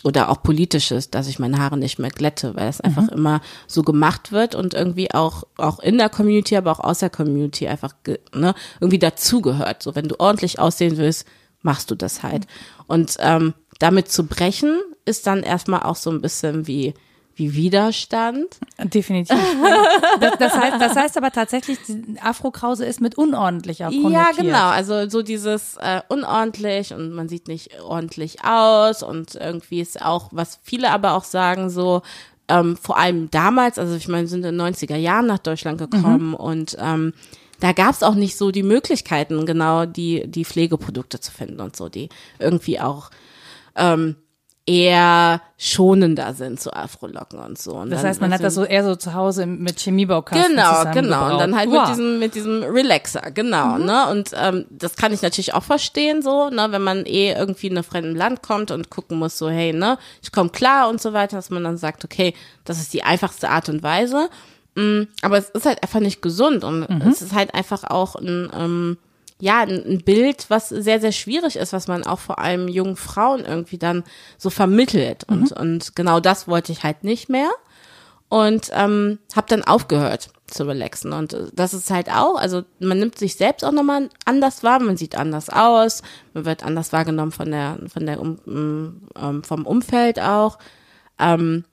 oder 0.05 0.29
auch 0.29 0.43
politisches, 0.43 1.11
dass 1.11 1.29
ich 1.29 1.39
meine 1.39 1.59
Haare 1.59 1.77
nicht 1.77 1.99
mehr 1.99 2.11
glätte, 2.11 2.55
weil 2.57 2.69
es 2.69 2.81
einfach 2.81 3.09
immer 3.09 3.41
so 3.67 3.83
gemacht 3.83 4.33
wird 4.33 4.55
und 4.55 4.75
irgendwie 4.75 5.13
auch 5.13 5.45
auch 5.57 5.79
in 5.79 5.99
der 5.99 6.09
Community, 6.09 6.57
aber 6.57 6.73
auch 6.73 6.81
aus 6.81 6.99
der 6.99 7.11
Community 7.11 7.69
einfach 7.69 7.95
ne, 8.35 8.55
irgendwie 8.81 8.99
dazugehört. 8.99 9.83
So 9.83 9.95
wenn 9.95 10.09
du 10.09 10.19
ordentlich 10.19 10.59
aussehen 10.59 10.97
willst, 10.97 11.27
machst 11.63 11.91
du 11.91 11.95
das 11.95 12.23
halt. 12.23 12.47
Und 12.87 13.17
ähm, 13.21 13.55
damit 13.79 14.11
zu 14.11 14.27
brechen 14.27 14.81
ist 15.05 15.27
dann 15.27 15.43
erstmal 15.43 15.83
auch 15.83 15.97
so 15.97 16.11
ein 16.11 16.21
bisschen 16.21 16.67
wie 16.67 16.95
wie 17.35 17.55
Widerstand. 17.55 18.59
Definitiv. 18.83 19.37
das, 20.21 20.39
das, 20.39 20.57
heißt, 20.57 20.81
das 20.81 20.97
heißt 20.97 21.17
aber 21.17 21.31
tatsächlich, 21.31 21.79
die 21.89 22.17
Afro-Krause 22.21 22.85
ist 22.85 23.01
mit 23.01 23.17
unordentlich 23.17 23.85
auch 23.85 23.91
Ja, 23.91 24.03
konnotiert. 24.03 24.37
genau. 24.37 24.69
Also 24.69 25.09
so 25.09 25.23
dieses 25.23 25.77
äh, 25.79 26.03
unordentlich 26.09 26.93
und 26.93 27.13
man 27.13 27.29
sieht 27.29 27.49
nicht 27.49 27.81
ordentlich 27.83 28.45
aus 28.45 29.03
und 29.03 29.35
irgendwie 29.35 29.81
ist 29.81 30.03
auch, 30.03 30.29
was 30.31 30.59
viele 30.63 30.91
aber 30.91 31.15
auch 31.15 31.25
sagen, 31.25 31.71
so 31.71 32.03
ähm, 32.49 32.77
vor 32.77 32.99
allem 32.99 33.31
damals, 33.31 33.79
also 33.79 33.95
ich 33.97 34.09
meine, 34.09 34.27
sind 34.27 34.45
in 34.45 34.59
den 34.59 34.75
90er 34.75 34.97
Jahren 34.97 35.27
nach 35.27 35.39
Deutschland 35.39 35.79
gekommen 35.79 36.35
und 36.35 36.77
ähm, 36.79 37.15
da 37.61 37.73
gab 37.73 37.93
es 37.93 38.03
auch 38.03 38.15
nicht 38.17 38.37
so 38.37 38.51
die 38.51 38.65
Möglichkeiten, 38.65 39.47
genau 39.47 39.87
die, 39.87 40.27
die 40.27 40.45
Pflegeprodukte 40.45 41.21
zu 41.21 41.31
finden 41.31 41.61
und 41.61 41.77
so, 41.77 41.89
die 41.89 42.09
irgendwie 42.41 42.81
auch 42.81 43.11
ähm, 43.77 44.17
eher 44.65 45.41
schonender 45.59 46.35
sind, 46.35 46.61
so 46.61 46.71
Afrolocken 46.71 47.41
und 47.41 47.59
so. 47.59 47.73
Und 47.75 47.91
Das 47.91 48.05
heißt, 48.05 48.21
man 48.21 48.33
hat 48.33 48.45
das 48.45 48.55
so 48.55 48.65
eher 48.65 48.85
so 48.85 48.95
zu 48.95 49.13
Hause 49.13 49.45
mit 49.47 49.81
Chemiebaukasten 49.81 50.55
Genau, 50.55 50.85
genau. 50.93 51.33
Und 51.33 51.39
dann 51.41 51.57
halt 51.57 51.69
Wow. 51.71 51.81
mit 51.81 51.89
diesem, 51.89 52.19
mit 52.21 52.35
diesem 52.37 52.63
Relaxer, 52.63 53.33
genau, 53.33 53.79
ne? 53.79 54.09
Und 54.11 54.31
ähm, 54.37 54.67
das 54.71 54.95
kann 54.95 55.13
ich 55.13 55.21
natürlich 55.21 55.55
auch 55.55 55.65
verstehen, 55.65 56.23
so, 56.23 56.49
ne, 56.49 56.69
wenn 56.71 56.83
man 56.83 57.07
eh 57.07 57.33
irgendwie 57.33 57.67
in 57.67 57.77
einem 57.77 57.85
fremden 57.85 58.15
Land 58.15 58.43
kommt 58.43 58.71
und 58.71 58.89
gucken 58.89 59.19
muss, 59.19 59.37
so, 59.37 59.49
hey, 59.51 59.73
ne, 59.73 59.99
ich 60.23 60.31
komme 60.31 60.51
klar 60.51 60.89
und 60.89 61.01
so 61.03 61.13
weiter, 61.13 61.37
dass 61.37 61.51
man 61.51 61.65
dann 61.65 61.77
sagt, 61.77 62.05
okay, 62.05 62.33
das 62.65 62.79
ist 62.79 62.93
die 62.93 63.03
einfachste 63.03 63.51
Art 63.51 63.69
und 63.69 63.83
Weise. 63.83 64.29
Mm, 64.77 65.03
aber 65.23 65.39
es 65.39 65.51
ist 65.51 65.67
halt 65.67 65.83
einfach 65.83 66.01
nicht 66.01 66.23
gesund 66.23 66.63
und 66.65 66.87
es 67.11 67.21
ist 67.21 67.35
halt 67.35 67.53
einfach 67.55 67.83
auch 67.85 68.15
ein, 68.15 68.49
ähm, 68.57 68.97
ja, 69.43 69.63
ein, 69.63 70.03
Bild, 70.05 70.47
was 70.51 70.69
sehr, 70.69 71.01
sehr 71.01 71.11
schwierig 71.11 71.57
ist, 71.57 71.73
was 71.73 71.89
man 71.89 72.07
auch 72.07 72.21
vor 72.21 72.39
allem 72.39 72.69
jungen 72.69 72.95
Frauen 72.95 73.45
irgendwie 73.45 73.77
dann 73.77 74.05
so 74.39 74.51
vermittelt. 74.51 75.25
Und, 75.25 75.51
und 75.51 75.97
genau 75.97 76.21
das 76.21 76.47
wollte 76.47 76.71
ich 76.71 76.85
halt 76.85 77.03
nicht 77.03 77.29
mehr 77.29 77.51
und 78.29 78.71
ähm, 78.73 79.19
habe 79.35 79.49
dann 79.49 79.65
aufgehört 79.65 80.31
zu 80.47 80.63
relaxen 80.63 81.13
und 81.13 81.37
das 81.55 81.75
ist 81.75 81.91
halt 81.91 82.09
auch, 82.09 82.37
also 82.37 82.63
man 82.79 83.01
nimmt 83.01 83.19
sich 83.19 83.35
selbst 83.35 83.65
auch 83.65 83.73
nochmal 83.73 84.11
anders 84.25 84.63
wahr, 84.63 84.79
man 84.79 84.97
sieht 84.97 85.17
anders 85.17 85.51
aus, 85.51 86.03
man 86.35 86.45
wird 86.45 86.63
anders 86.63 86.93
wahrgenommen 86.93 87.33
von 87.33 87.51
der 87.51 87.81
von 87.93 88.07
der 88.07 88.21
um, 88.21 88.39
ähm, 88.47 89.43
vom 89.43 89.67
Umfeld 89.67 90.21
auch. 90.21 90.59
Ähm, 91.19 91.65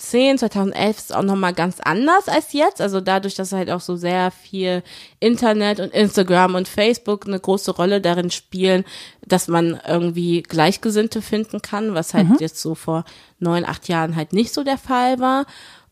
2010, 0.00 0.38
2011 0.38 0.98
ist 0.98 1.14
auch 1.14 1.22
nochmal 1.22 1.52
ganz 1.52 1.78
anders 1.80 2.28
als 2.28 2.52
jetzt, 2.52 2.80
also 2.80 3.00
dadurch, 3.00 3.34
dass 3.34 3.52
halt 3.52 3.70
auch 3.70 3.80
so 3.80 3.96
sehr 3.96 4.30
viel 4.30 4.82
Internet 5.20 5.78
und 5.78 5.92
Instagram 5.92 6.54
und 6.54 6.68
Facebook 6.68 7.26
eine 7.26 7.38
große 7.38 7.70
Rolle 7.72 8.00
darin 8.00 8.30
spielen, 8.30 8.84
dass 9.26 9.48
man 9.48 9.78
irgendwie 9.86 10.42
Gleichgesinnte 10.42 11.20
finden 11.20 11.60
kann, 11.60 11.94
was 11.94 12.14
halt 12.14 12.28
jetzt 12.40 12.60
so 12.60 12.74
vor 12.74 13.04
neun, 13.38 13.64
acht 13.64 13.88
Jahren 13.88 14.16
halt 14.16 14.32
nicht 14.32 14.54
so 14.54 14.64
der 14.64 14.78
Fall 14.78 15.18
war. 15.18 15.46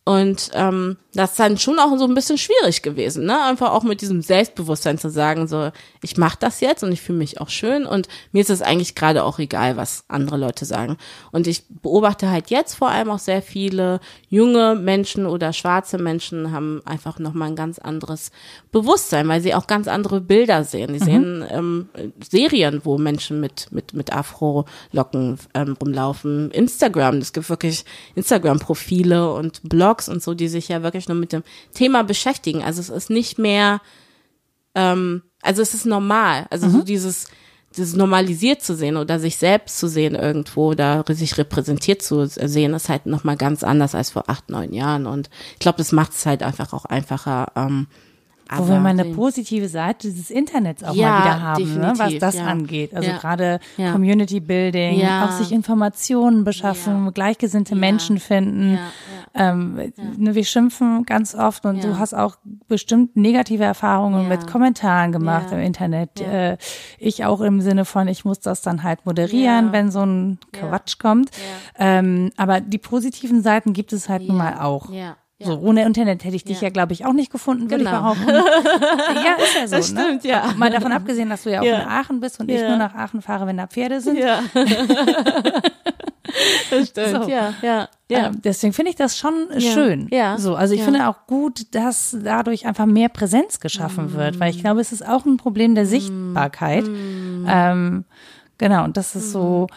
Und 0.09 0.49
ähm, 0.55 0.97
das 1.13 1.33
ist 1.33 1.39
dann 1.39 1.59
schon 1.59 1.79
auch 1.79 1.95
so 1.99 2.07
ein 2.07 2.15
bisschen 2.15 2.39
schwierig 2.39 2.81
gewesen, 2.81 3.27
ne? 3.27 3.45
Einfach 3.45 3.73
auch 3.73 3.83
mit 3.83 4.01
diesem 4.01 4.23
Selbstbewusstsein 4.23 4.97
zu 4.97 5.11
sagen, 5.11 5.47
so, 5.47 5.71
ich 6.03 6.17
mache 6.17 6.39
das 6.41 6.63
jetzt 6.63 6.83
und 6.83 6.93
ich 6.93 7.03
fühle 7.03 7.19
mich 7.19 7.43
auch 7.43 7.51
schön 7.51 7.85
und 7.85 8.09
mir 8.33 8.41
ist 8.41 8.49
es 8.49 8.63
eigentlich 8.63 8.95
gerade 8.95 9.23
auch 9.23 9.39
egal, 9.39 9.77
was 9.77 10.05
andere 10.09 10.39
Leute 10.39 10.65
sagen. 10.65 10.97
Und 11.31 11.47
ich 11.47 11.65
beobachte 11.69 12.31
halt 12.31 12.49
jetzt 12.49 12.73
vor 12.77 12.89
allem 12.89 13.11
auch 13.11 13.19
sehr 13.19 13.43
viele 13.43 14.01
junge 14.31 14.77
Menschen 14.77 15.27
oder 15.27 15.53
schwarze 15.53 15.99
Menschen 15.99 16.53
haben 16.53 16.81
einfach 16.87 17.19
nochmal 17.19 17.49
ein 17.49 17.57
ganz 17.57 17.79
anderes 17.79 18.31
Bewusstsein, 18.71 19.29
weil 19.29 19.41
sie 19.41 19.55
auch 19.55 19.67
ganz 19.67 19.89
andere 19.89 20.21
Bilder 20.21 20.63
sehen. 20.65 20.93
Die 20.93 20.99
sehen 20.99 21.45
ähm, 21.51 21.89
Serien, 22.29 22.83
wo 22.85 22.99
Menschen 22.99 23.41
mit, 23.41 23.73
mit, 23.73 23.95
mit 23.95 24.13
Afro-Locken 24.13 25.39
ähm, 25.55 25.77
rumlaufen. 25.81 26.51
Instagram, 26.51 27.17
es 27.17 27.33
gibt 27.33 27.49
wirklich 27.49 27.85
Instagram-Profile 28.15 29.33
und 29.33 29.63
Blogs 29.63 30.09
und 30.09 30.23
so, 30.23 30.35
die 30.35 30.49
sich 30.49 30.69
ja 30.69 30.83
wirklich 30.83 31.09
nur 31.09 31.17
mit 31.17 31.33
dem 31.33 31.45
Thema 31.73 32.05
beschäftigen. 32.05 32.63
Also 32.63 32.81
es 32.81 32.91
ist 32.91 33.09
nicht 33.09 33.39
mehr, 33.39 33.81
ähm, 34.75 35.23
also 35.41 35.63
es 35.63 35.73
ist 35.73 35.87
normal. 35.87 36.47
Also 36.51 36.69
so 36.69 36.83
dieses, 36.83 37.29
dieses 37.75 37.97
normalisiert 37.97 38.61
zu 38.63 38.75
sehen 38.77 38.99
oder 38.99 39.19
sich 39.19 39.39
selbst 39.39 39.79
zu 39.79 39.89
sehen 39.89 40.15
irgendwo 40.15 40.69
oder 40.69 41.05
sich 41.09 41.39
repräsentiert 41.39 42.03
zu 42.03 42.27
sehen, 42.27 42.75
ist 42.75 42.91
halt 42.91 43.07
nochmal 43.07 43.39
ganz 43.39 43.65
anders 43.65 43.95
als 43.95 44.11
vor 44.11 44.25
acht, 44.29 44.51
neun 44.51 44.75
Jahren. 44.75 45.07
Und 45.07 45.31
ich 45.55 45.61
glaube, 45.61 45.79
das 45.79 45.93
macht 45.93 46.13
es 46.13 46.27
halt 46.27 46.43
einfach 46.43 46.75
auch 46.75 46.85
einfacher. 46.85 47.53
Ähm, 47.57 47.87
Wo 48.51 48.63
aber 48.63 48.69
wir 48.69 48.81
mal 48.81 48.89
eine 48.91 49.05
positive 49.07 49.69
Seite 49.69 50.09
dieses 50.09 50.31
Internets 50.31 50.83
auch 50.83 50.95
Ja, 50.95 51.11
mal 51.11 51.21
wieder 51.21 51.43
haben, 51.43 51.75
ne, 51.75 51.93
was 51.97 52.19
das 52.19 52.37
ja. 52.37 52.47
angeht. 52.47 52.95
Also 52.95 53.11
Ja. 53.11 53.19
gerade. 53.19 53.61
Community 53.93 54.41
Building, 54.41 55.05
auch 55.07 55.31
sich 55.33 55.53
Informationen 55.53 56.45
beschaffen, 56.45 57.13
gleichgesinnte. 57.13 57.77
Menschen 57.77 58.19
finden. 58.19 58.79
Ähm, 59.35 59.93
ne, 60.17 60.35
wir 60.35 60.45
schimpfen 60.45 61.05
ganz 61.05 61.35
oft 61.35 61.65
und 61.67 61.85
du 61.85 61.99
hast 61.99 62.15
auch 62.15 62.37
bestimmt 62.67 63.17
negative 63.17 63.65
Erfahrungen 63.65 64.29
mit 64.29 64.47
Kommentaren 64.47 65.13
gemacht 65.13 65.53
im 65.53 65.61
Internet. 65.61 66.21
Äh, 66.21 66.57
ich 66.99 67.25
auch 67.25 67.41
im 67.41 67.61
Sinne 67.61 67.85
von, 67.85 68.09
ich 68.09 68.25
muss 68.25 68.41
das 68.41 68.63
dann 68.63 68.83
halt 68.83 69.05
moderieren, 69.07 69.73
wenn 69.73 69.91
so 69.91 70.01
ein 70.05 70.39
Quatsch 70.53 70.99
kommt. 70.99 71.31
Ähm, 71.79 72.31
aber 72.37 72.61
die 72.61 72.79
positiven 72.79 73.43
Seiten 73.43 73.73
gibt 73.73 73.93
es 73.93 74.09
halt 74.09 74.27
nun 74.27 74.37
mal 74.39 74.61
auch. 74.61 74.91
Ja. 74.91 75.17
So, 75.41 75.57
ohne 75.61 75.85
Internet 75.85 76.25
hätte 76.25 76.35
ich 76.35 76.43
dich 76.43 76.61
ja, 76.61 76.65
Ja. 76.67 76.71
glaube 76.73 76.93
ich, 76.95 77.07
auch 77.07 77.13
nicht 77.13 77.31
gefunden, 77.31 77.71
würde 77.71 77.85
Genau. 77.85 78.13
ich 78.13 78.19
behaupten. 78.19 78.29
ja, 79.25 79.35
ist 79.41 79.55
ja 79.55 79.69
so. 79.69 79.77
Das 79.77 79.87
stimmt, 79.91 80.25
ne? 80.25 80.31
ja. 80.31 80.53
Mal 80.57 80.71
davon 80.71 80.91
abgesehen, 80.91 81.31
dass 81.31 81.45
du 81.45 81.51
ja 81.53 81.61
auch 81.61 81.65
Ja. 81.65 81.83
in 81.83 81.89
Aachen 81.89 82.19
bist 82.19 82.41
und 82.41 82.51
ich 82.51 82.61
Ja. 82.61 82.69
nur 82.69 82.77
nach 82.77 82.95
Aachen 82.97 83.23
fahre, 83.23 83.47
wenn 83.47 83.57
da 83.57 83.69
Pferde 83.69 84.01
sind. 84.01 84.19
Ja. 84.19 84.41
das 86.71 86.89
stimmt, 86.89 87.23
So. 87.25 87.29
ja, 87.31 87.55
ja, 87.63 87.89
ja. 88.11 88.27
Ähm, 88.27 88.43
deswegen 88.43 88.73
finde 88.73 88.91
ich 88.91 88.97
das 88.97 89.17
schon 89.17 89.47
Ja. 89.57 89.73
schön. 89.73 90.09
Ja. 90.11 90.39
So, 90.39 90.55
also 90.57 90.75
ich 90.75 90.81
Ja. 90.81 90.87
finde 90.87 91.09
auch 91.09 91.27
gut, 91.27 91.75
dass 91.75 92.17
dadurch 92.23 92.67
einfach 92.67 92.87
mehr 92.87 93.09
Präsenz 93.09 93.61
geschaffen 93.61 94.15
wird, 94.15 94.41
weil 94.41 94.51
ich 94.51 94.61
glaube, 94.61 94.81
es 94.81 94.93
ist 94.93 95.07
auch 95.07 95.25
ein 95.25 95.37
Problem 95.37 95.75
der 95.75 95.87
Sichtbarkeit. 95.87 96.85
Ähm, 96.87 98.05
genau, 98.59 98.85
und 98.85 98.97
das 98.97 99.15
ist 99.15 99.31
so. 99.33 99.69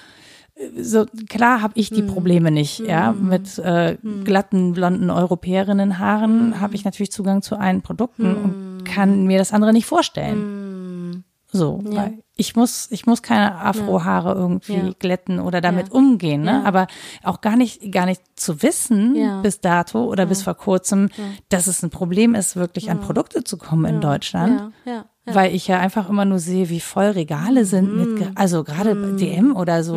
So 0.79 1.05
klar 1.29 1.61
habe 1.61 1.73
ich 1.75 1.89
die 1.89 2.01
Probleme 2.03 2.51
nicht, 2.51 2.79
ja. 2.79 3.11
Mit 3.13 3.57
äh, 3.59 3.97
glatten 4.23 4.73
blonden 4.73 5.09
Europäerinnenhaaren 5.09 6.59
habe 6.59 6.75
ich 6.75 6.85
natürlich 6.85 7.11
Zugang 7.11 7.41
zu 7.41 7.55
allen 7.57 7.81
Produkten 7.81 8.35
und 8.35 8.83
kann 8.85 9.25
mir 9.25 9.37
das 9.37 9.53
andere 9.53 9.73
nicht 9.73 9.85
vorstellen. 9.85 11.23
So, 11.53 11.81
weil 11.83 12.19
ich 12.37 12.55
muss, 12.55 12.87
ich 12.91 13.05
muss 13.05 13.21
keine 13.21 13.55
Afrohaare 13.55 14.33
irgendwie 14.35 14.73
Ja. 14.77 14.91
glätten 14.97 15.39
oder 15.41 15.59
damit 15.59 15.87
Ja. 15.89 15.93
umgehen, 15.93 16.43
ne? 16.43 16.51
Ja. 16.51 16.63
Aber 16.63 16.87
auch 17.23 17.41
gar 17.41 17.57
nicht, 17.57 17.91
gar 17.91 18.05
nicht 18.05 18.21
zu 18.37 18.63
wissen 18.63 19.15
Ja. 19.17 19.41
bis 19.41 19.59
dato 19.59 20.05
oder 20.05 20.25
bis 20.25 20.43
vor 20.43 20.53
kurzem, 20.53 21.09
dass 21.49 21.67
es 21.67 21.83
ein 21.83 21.89
Problem 21.89 22.35
ist, 22.35 22.55
wirklich 22.55 22.89
an 22.89 23.01
Produkte 23.01 23.43
zu 23.43 23.57
kommen 23.57 23.83
in 23.85 23.99
Deutschland. 24.01 24.71
Ja, 24.85 24.91
ja, 24.93 25.05
ja. 25.27 25.35
Weil 25.35 25.53
ich 25.53 25.67
ja 25.67 25.77
einfach 25.79 26.09
immer 26.09 26.23
nur 26.23 26.39
sehe, 26.39 26.69
wie 26.69 26.79
voll 26.79 27.07
Regale 27.07 27.65
sind 27.65 27.95
mit, 27.97 28.17
ge- 28.17 28.27
also 28.35 28.63
gerade 28.63 28.95
bei 28.95 29.11
DM 29.17 29.53
oder 29.55 29.83
so, 29.83 29.95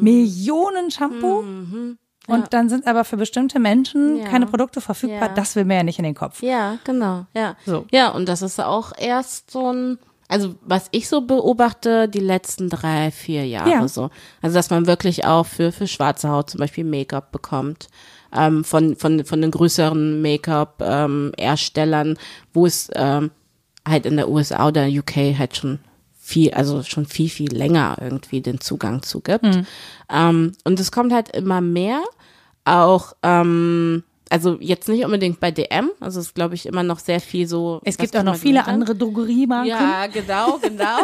Millionen 0.00 0.90
Shampoo. 0.90 1.44
Und 2.30 2.52
dann 2.52 2.68
sind 2.68 2.86
aber 2.86 3.04
für 3.04 3.16
bestimmte 3.16 3.58
Menschen 3.58 4.18
Ja. 4.18 4.26
keine 4.28 4.46
Produkte 4.46 4.80
verfügbar. 4.82 5.28
Ja. 5.28 5.34
Das 5.34 5.56
will 5.56 5.64
mir 5.64 5.76
ja 5.76 5.82
nicht 5.82 5.98
in 5.98 6.04
den 6.04 6.14
Kopf. 6.14 6.42
Ja, 6.42 6.76
genau, 6.84 7.24
ja. 7.34 7.56
So. 7.64 7.86
Ja, 7.90 8.10
und 8.10 8.28
das 8.28 8.42
ist 8.42 8.60
auch 8.60 8.92
erst 8.98 9.50
so 9.50 9.72
ein, 9.72 9.98
also 10.28 10.54
was 10.60 10.88
ich 10.90 11.08
so 11.08 11.22
beobachte, 11.22 12.06
die 12.06 12.20
letzten 12.20 12.68
drei, 12.68 13.10
vier 13.10 13.46
Jahre 13.46 13.70
Ja. 13.70 13.88
so. 13.88 14.10
Also 14.42 14.54
dass 14.56 14.68
man 14.68 14.86
wirklich 14.86 15.24
auch 15.24 15.46
für, 15.46 15.72
für 15.72 15.86
schwarze 15.86 16.28
Haut 16.28 16.50
zum 16.50 16.60
Beispiel 16.60 16.84
Make-up 16.84 17.32
bekommt. 17.32 17.88
Ähm, 18.36 18.62
von, 18.62 18.94
von, 18.96 19.24
von 19.24 19.40
den 19.40 19.50
größeren 19.50 20.20
Make-up-Herstellern, 20.20 22.18
wo 22.52 22.66
es 22.66 22.90
ähm, 22.94 23.30
halt 23.88 24.04
in 24.06 24.16
der 24.16 24.28
USA 24.28 24.68
oder 24.68 24.86
UK 24.86 25.16
halt 25.38 25.56
schon 25.56 25.78
viel, 26.28 26.52
also 26.52 26.82
schon 26.82 27.06
viel, 27.06 27.30
viel 27.30 27.50
länger 27.56 27.96
irgendwie 28.02 28.42
den 28.42 28.60
Zugang 28.60 29.02
zu 29.02 29.20
gibt. 29.20 29.46
Ähm, 30.10 30.52
und 30.64 30.78
es 30.78 30.92
kommt 30.92 31.12
halt 31.12 31.34
immer 31.34 31.62
mehr. 31.62 32.02
Auch, 32.64 33.14
ähm, 33.22 34.04
also 34.30 34.56
jetzt 34.60 34.88
nicht 34.88 35.04
unbedingt 35.04 35.40
bei 35.40 35.50
DM, 35.50 35.90
also 36.00 36.20
es 36.20 36.26
ist, 36.26 36.34
glaube 36.34 36.54
ich, 36.54 36.66
immer 36.66 36.82
noch 36.82 36.98
sehr 36.98 37.20
viel 37.20 37.46
so. 37.46 37.80
Es 37.84 37.96
gibt 37.96 38.16
auch 38.16 38.22
noch 38.22 38.36
viele 38.36 38.66
andere 38.66 38.94
Drogeriemarken. 38.94 39.68
Ja, 39.68 40.06
genau, 40.06 40.58
genau. 40.58 40.98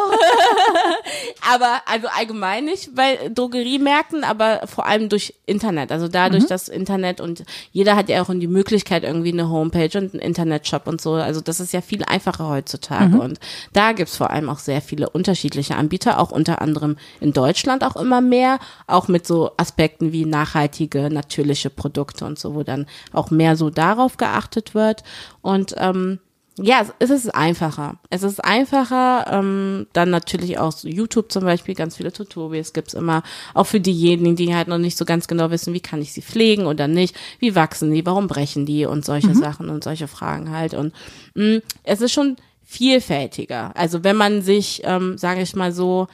aber 1.55 1.83
also 1.87 2.09
allgemein 2.09 2.66
nicht 2.66 2.95
bei 2.95 3.31
Drogeriemärkten, 3.35 4.25
aber 4.25 4.66
vor 4.66 4.87
allem 4.87 5.09
durch 5.09 5.35
Internet. 5.47 5.93
Also 5.93 6.09
dadurch 6.09 6.47
das 6.47 6.68
Internet 6.68 7.20
und 7.20 7.45
jeder 7.72 7.97
hat 7.97 8.09
ja 8.09 8.22
auch 8.22 8.31
die 8.31 8.47
Möglichkeit 8.47 9.05
irgendwie 9.05 9.33
eine 9.33 9.49
Homepage 9.49 9.99
und 9.99 10.14
einen 10.14 10.22
Internetshop 10.22 10.87
und 10.87 11.01
so. 11.01 11.12
Also 11.14 11.41
das 11.41 11.61
ist 11.61 11.72
ja 11.72 11.81
viel 11.81 12.05
einfacher 12.05 12.49
heutzutage 12.49 13.18
und 13.18 13.39
da 13.72 13.93
gibt's 13.93 14.16
vor 14.16 14.31
allem 14.31 14.49
auch 14.49 14.59
sehr 14.59 14.81
viele 14.81 15.09
unterschiedliche 15.11 15.77
Anbieter, 15.77 16.18
auch 16.18 16.31
unter 16.31 16.61
anderem 16.61 16.97
in 17.20 17.33
Deutschland 17.33 17.85
auch 17.85 17.97
immer 17.97 18.20
mehr, 18.20 18.59
auch 18.87 19.09
mit 19.09 19.27
so 19.27 19.53
Aspekten 19.57 20.12
wie 20.12 20.25
nachhaltige, 20.25 21.11
natürliche 21.11 21.70
Produkte 21.70 22.25
und 22.25 22.39
so, 22.39 22.55
wo 22.55 22.62
dann 22.62 22.87
auch 23.14 23.30
mehr 23.30 23.56
so 23.56 23.70
darauf 23.70 24.16
geachtet 24.16 24.74
wird. 24.74 25.02
Und 25.42 25.74
ähm, 25.78 26.18
ja, 26.56 26.84
es- 27.00 27.10
ist 27.10 27.34
einfacher. 27.34 27.96
Es 28.10 28.22
ist 28.22 28.44
einfacher, 28.44 29.26
ähm, 29.28 29.88
dann 29.92 30.10
natürlich 30.10 30.58
auch 30.58 30.70
so 30.70 30.86
YouTube 30.86 31.32
zum 31.32 31.42
Beispiel, 31.42 31.74
ganz 31.74 31.96
viele 31.96 32.12
Tutorials 32.12 32.72
gibt's 32.72 32.94
immer, 32.94 33.24
auch 33.54 33.64
für 33.64 33.80
diejenigen, 33.80 34.36
die 34.36 34.54
halt 34.54 34.68
noch 34.68 34.78
nicht 34.78 34.96
so 34.96 35.04
ganz 35.04 35.26
genau 35.26 35.50
wissen, 35.50 35.74
wie 35.74 35.80
kann 35.80 36.00
ich 36.00 36.12
sie 36.12 36.22
pflegen 36.22 36.66
oder 36.66 36.86
nicht, 36.86 37.16
wie 37.40 37.56
wachsen 37.56 37.92
die, 37.92 38.06
warum 38.06 38.28
brechen 38.28 38.66
die? 38.66 38.86
Und 38.86 39.04
solche 39.04 39.34
Sachen 39.34 39.68
und 39.68 39.82
solche 39.82 40.06
Fragen 40.06 40.50
halt. 40.50 40.74
Und 40.74 40.92
mh, 41.34 41.58
es 41.82 42.00
ist 42.00 42.12
schon 42.12 42.36
vielfältiger. 42.62 43.72
Also 43.76 44.04
wenn 44.04 44.16
man 44.16 44.42
sich, 44.42 44.82
ähm, 44.84 45.18
sage 45.18 45.40
ich 45.42 45.56
mal 45.56 45.72
so, 45.72 46.06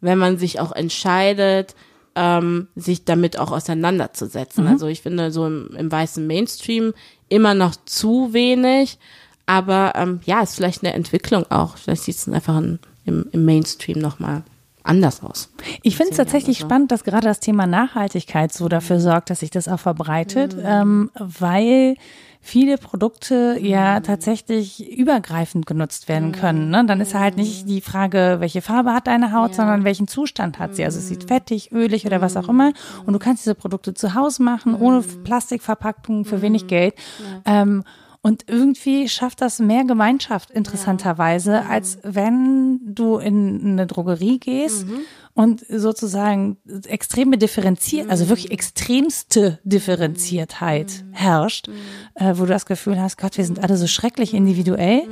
wenn 0.00 0.18
man 0.18 0.38
sich 0.38 0.58
auch 0.60 0.72
entscheidet, 0.72 1.74
ähm, 2.16 2.68
sich 2.76 3.04
damit 3.04 3.38
auch 3.38 3.50
auseinanderzusetzen. 3.50 4.66
Also 4.66 4.86
ich 4.86 5.02
finde 5.02 5.30
so 5.30 5.46
im, 5.46 5.70
im 5.76 5.90
weißen 5.90 6.26
Mainstream 6.26 6.94
immer 7.28 7.54
noch 7.54 7.74
zu 7.84 8.32
wenig, 8.32 8.98
aber 9.46 9.92
ähm, 9.96 10.20
ja, 10.24 10.42
ist 10.42 10.54
vielleicht 10.54 10.84
eine 10.84 10.94
Entwicklung 10.94 11.50
auch. 11.50 11.76
Vielleicht 11.76 12.04
sieht 12.04 12.16
es 12.16 12.28
einfach 12.28 12.58
in, 12.58 12.78
im, 13.04 13.26
im 13.32 13.44
Mainstream 13.44 13.98
nochmal 13.98 14.42
anders 14.84 15.22
aus. 15.22 15.50
Ich 15.82 15.96
finde 15.96 16.10
es 16.12 16.16
tatsächlich 16.16 16.58
so. 16.58 16.66
spannend, 16.66 16.92
dass 16.92 17.02
gerade 17.04 17.26
das 17.26 17.40
Thema 17.40 17.66
Nachhaltigkeit 17.66 18.52
so 18.52 18.68
dafür 18.68 19.00
sorgt, 19.00 19.30
dass 19.30 19.40
sich 19.40 19.50
das 19.50 19.66
auch 19.66 19.80
verbreitet, 19.80 20.56
Mhm. 20.56 20.62
ähm, 20.64 21.10
weil 21.18 21.96
viele 22.46 22.76
Produkte 22.76 23.56
ja 23.58 24.00
tatsächlich 24.00 24.86
übergreifend 24.98 25.64
genutzt 25.66 26.08
werden 26.10 26.28
Mhm. 26.28 26.32
können. 26.32 26.68
Ne? 26.70 26.84
Dann 26.84 27.00
ist 27.00 27.14
halt 27.14 27.38
nicht 27.38 27.66
die 27.70 27.80
Frage, 27.80 28.36
welche 28.40 28.60
Farbe 28.60 28.92
hat 28.92 29.06
deine 29.06 29.32
Haut, 29.32 29.54
sondern 29.54 29.84
welchen 29.84 30.06
Zustand 30.08 30.58
hat 30.58 30.76
sie. 30.76 30.84
Also 30.84 30.98
es 30.98 31.06
Mhm. 31.06 31.08
sieht 31.08 31.24
fettig, 31.24 31.72
ölig 31.72 32.04
oder 32.04 32.20
was 32.20 32.36
auch 32.36 32.50
immer. 32.50 32.72
Und 33.06 33.14
du 33.14 33.18
kannst 33.18 33.44
diese 33.46 33.54
Produkte 33.54 33.94
zu 33.94 34.14
Hause 34.14 34.42
machen, 34.42 34.74
ohne 34.74 34.98
Mhm. 35.00 35.24
Plastikverpackung, 35.24 36.26
für 36.26 36.42
wenig 36.42 36.66
Geld. 36.66 36.94
Ähm, 37.46 37.82
und 38.24 38.48
irgendwie 38.48 39.06
schafft 39.06 39.42
das 39.42 39.58
mehr 39.58 39.84
Gemeinschaft 39.84 40.50
interessanterweise, 40.50 41.66
als 41.66 41.98
wenn 42.04 42.80
du 42.82 43.18
in 43.18 43.72
eine 43.72 43.86
Drogerie 43.86 44.38
gehst 44.38 44.86
und 45.34 45.62
sozusagen 45.68 46.56
extreme 46.86 47.36
differenziert, 47.36 48.08
also 48.08 48.30
wirklich 48.30 48.50
extremste 48.50 49.58
Differenziertheit 49.64 51.04
herrscht, 51.12 51.68
äh, 52.14 52.32
wo 52.36 52.44
du 52.44 52.48
das 52.48 52.64
Gefühl 52.64 52.98
hast, 52.98 53.18
Gott, 53.18 53.36
wir 53.36 53.44
sind 53.44 53.62
alle 53.62 53.76
so 53.76 53.86
schrecklich 53.86 54.32
individuell. 54.32 55.02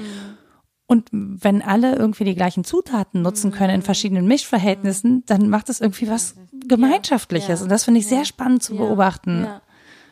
Und 0.86 1.10
wenn 1.12 1.60
alle 1.60 1.96
irgendwie 1.96 2.24
die 2.24 2.34
gleichen 2.34 2.64
Zutaten 2.64 3.20
nutzen 3.20 3.52
können 3.52 3.74
in 3.74 3.82
verschiedenen 3.82 4.26
Mischverhältnissen, 4.26 5.22
dann 5.26 5.50
macht 5.50 5.68
es 5.68 5.82
irgendwie 5.82 6.08
was 6.08 6.36
Gemeinschaftliches. 6.66 7.60
Und 7.60 7.70
das 7.70 7.84
finde 7.84 8.00
ich 8.00 8.06
sehr 8.06 8.24
spannend 8.24 8.62
zu 8.62 8.74
beobachten 8.74 9.46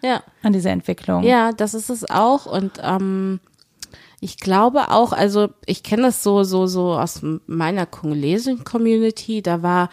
Ja. 0.02 0.22
An 0.42 0.52
dieser 0.52 0.70
Entwicklung. 0.70 1.22
Ja, 1.22 1.52
das 1.52 1.74
ist 1.74 1.90
es 1.90 2.08
auch 2.08 2.46
und 2.46 2.72
ähm, 2.82 3.40
ich 4.20 4.38
glaube 4.38 4.90
auch, 4.90 5.12
also 5.12 5.48
ich 5.66 5.82
kenne 5.82 6.02
das 6.02 6.22
so 6.22 6.42
so 6.44 6.66
so 6.66 6.92
aus 6.94 7.20
meiner 7.46 7.86
Kongolesien 7.86 8.64
Community, 8.64 9.42
da 9.42 9.62
war 9.62 9.88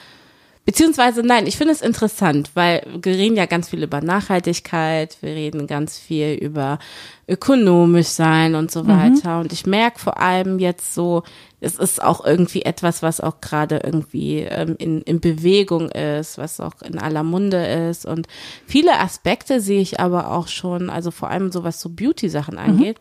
beziehungsweise 0.67 1.23
nein, 1.23 1.47
ich 1.47 1.55
finde 1.55 1.71
es 1.71 1.81
interessant, 1.81 2.51
weil 2.53 2.85
wir 3.01 3.13
reden 3.13 3.37
ja 3.37 3.45
ganz 3.45 3.69
viel 3.69 3.81
über 3.81 4.01
Nachhaltigkeit, 4.01 5.17
wir 5.21 5.29
reden 5.29 5.65
ganz 5.65 5.97
viel 5.97 6.33
über 6.33 6.77
ökonomisch 7.25 8.07
sein 8.07 8.53
und 8.53 8.69
so 8.69 8.85
weiter 8.85 9.39
und 9.39 9.53
ich 9.53 9.65
merke 9.65 9.97
vor 9.97 10.19
allem 10.19 10.59
jetzt 10.59 10.93
so, 10.93 11.23
es 11.61 11.75
ist 11.77 12.03
auch 12.03 12.25
irgendwie 12.25 12.63
etwas, 12.63 13.01
was 13.01 13.21
auch 13.21 13.39
gerade 13.39 13.79
irgendwie 13.81 14.39
ähm, 14.39 14.75
in, 14.77 15.01
in 15.03 15.21
Bewegung 15.21 15.89
ist, 15.89 16.37
was 16.37 16.59
auch 16.59 16.81
in 16.81 16.99
aller 16.99 17.23
Munde 17.23 17.65
ist. 17.89 18.05
Und 18.05 18.27
viele 18.67 18.99
Aspekte 18.99 19.61
sehe 19.61 19.81
ich 19.81 19.99
aber 19.99 20.31
auch 20.31 20.49
schon, 20.49 20.89
also 20.89 21.11
vor 21.11 21.29
allem 21.29 21.51
so 21.51 21.63
was 21.63 21.79
so 21.79 21.89
Beauty-Sachen 21.89 22.57
angeht. 22.57 22.99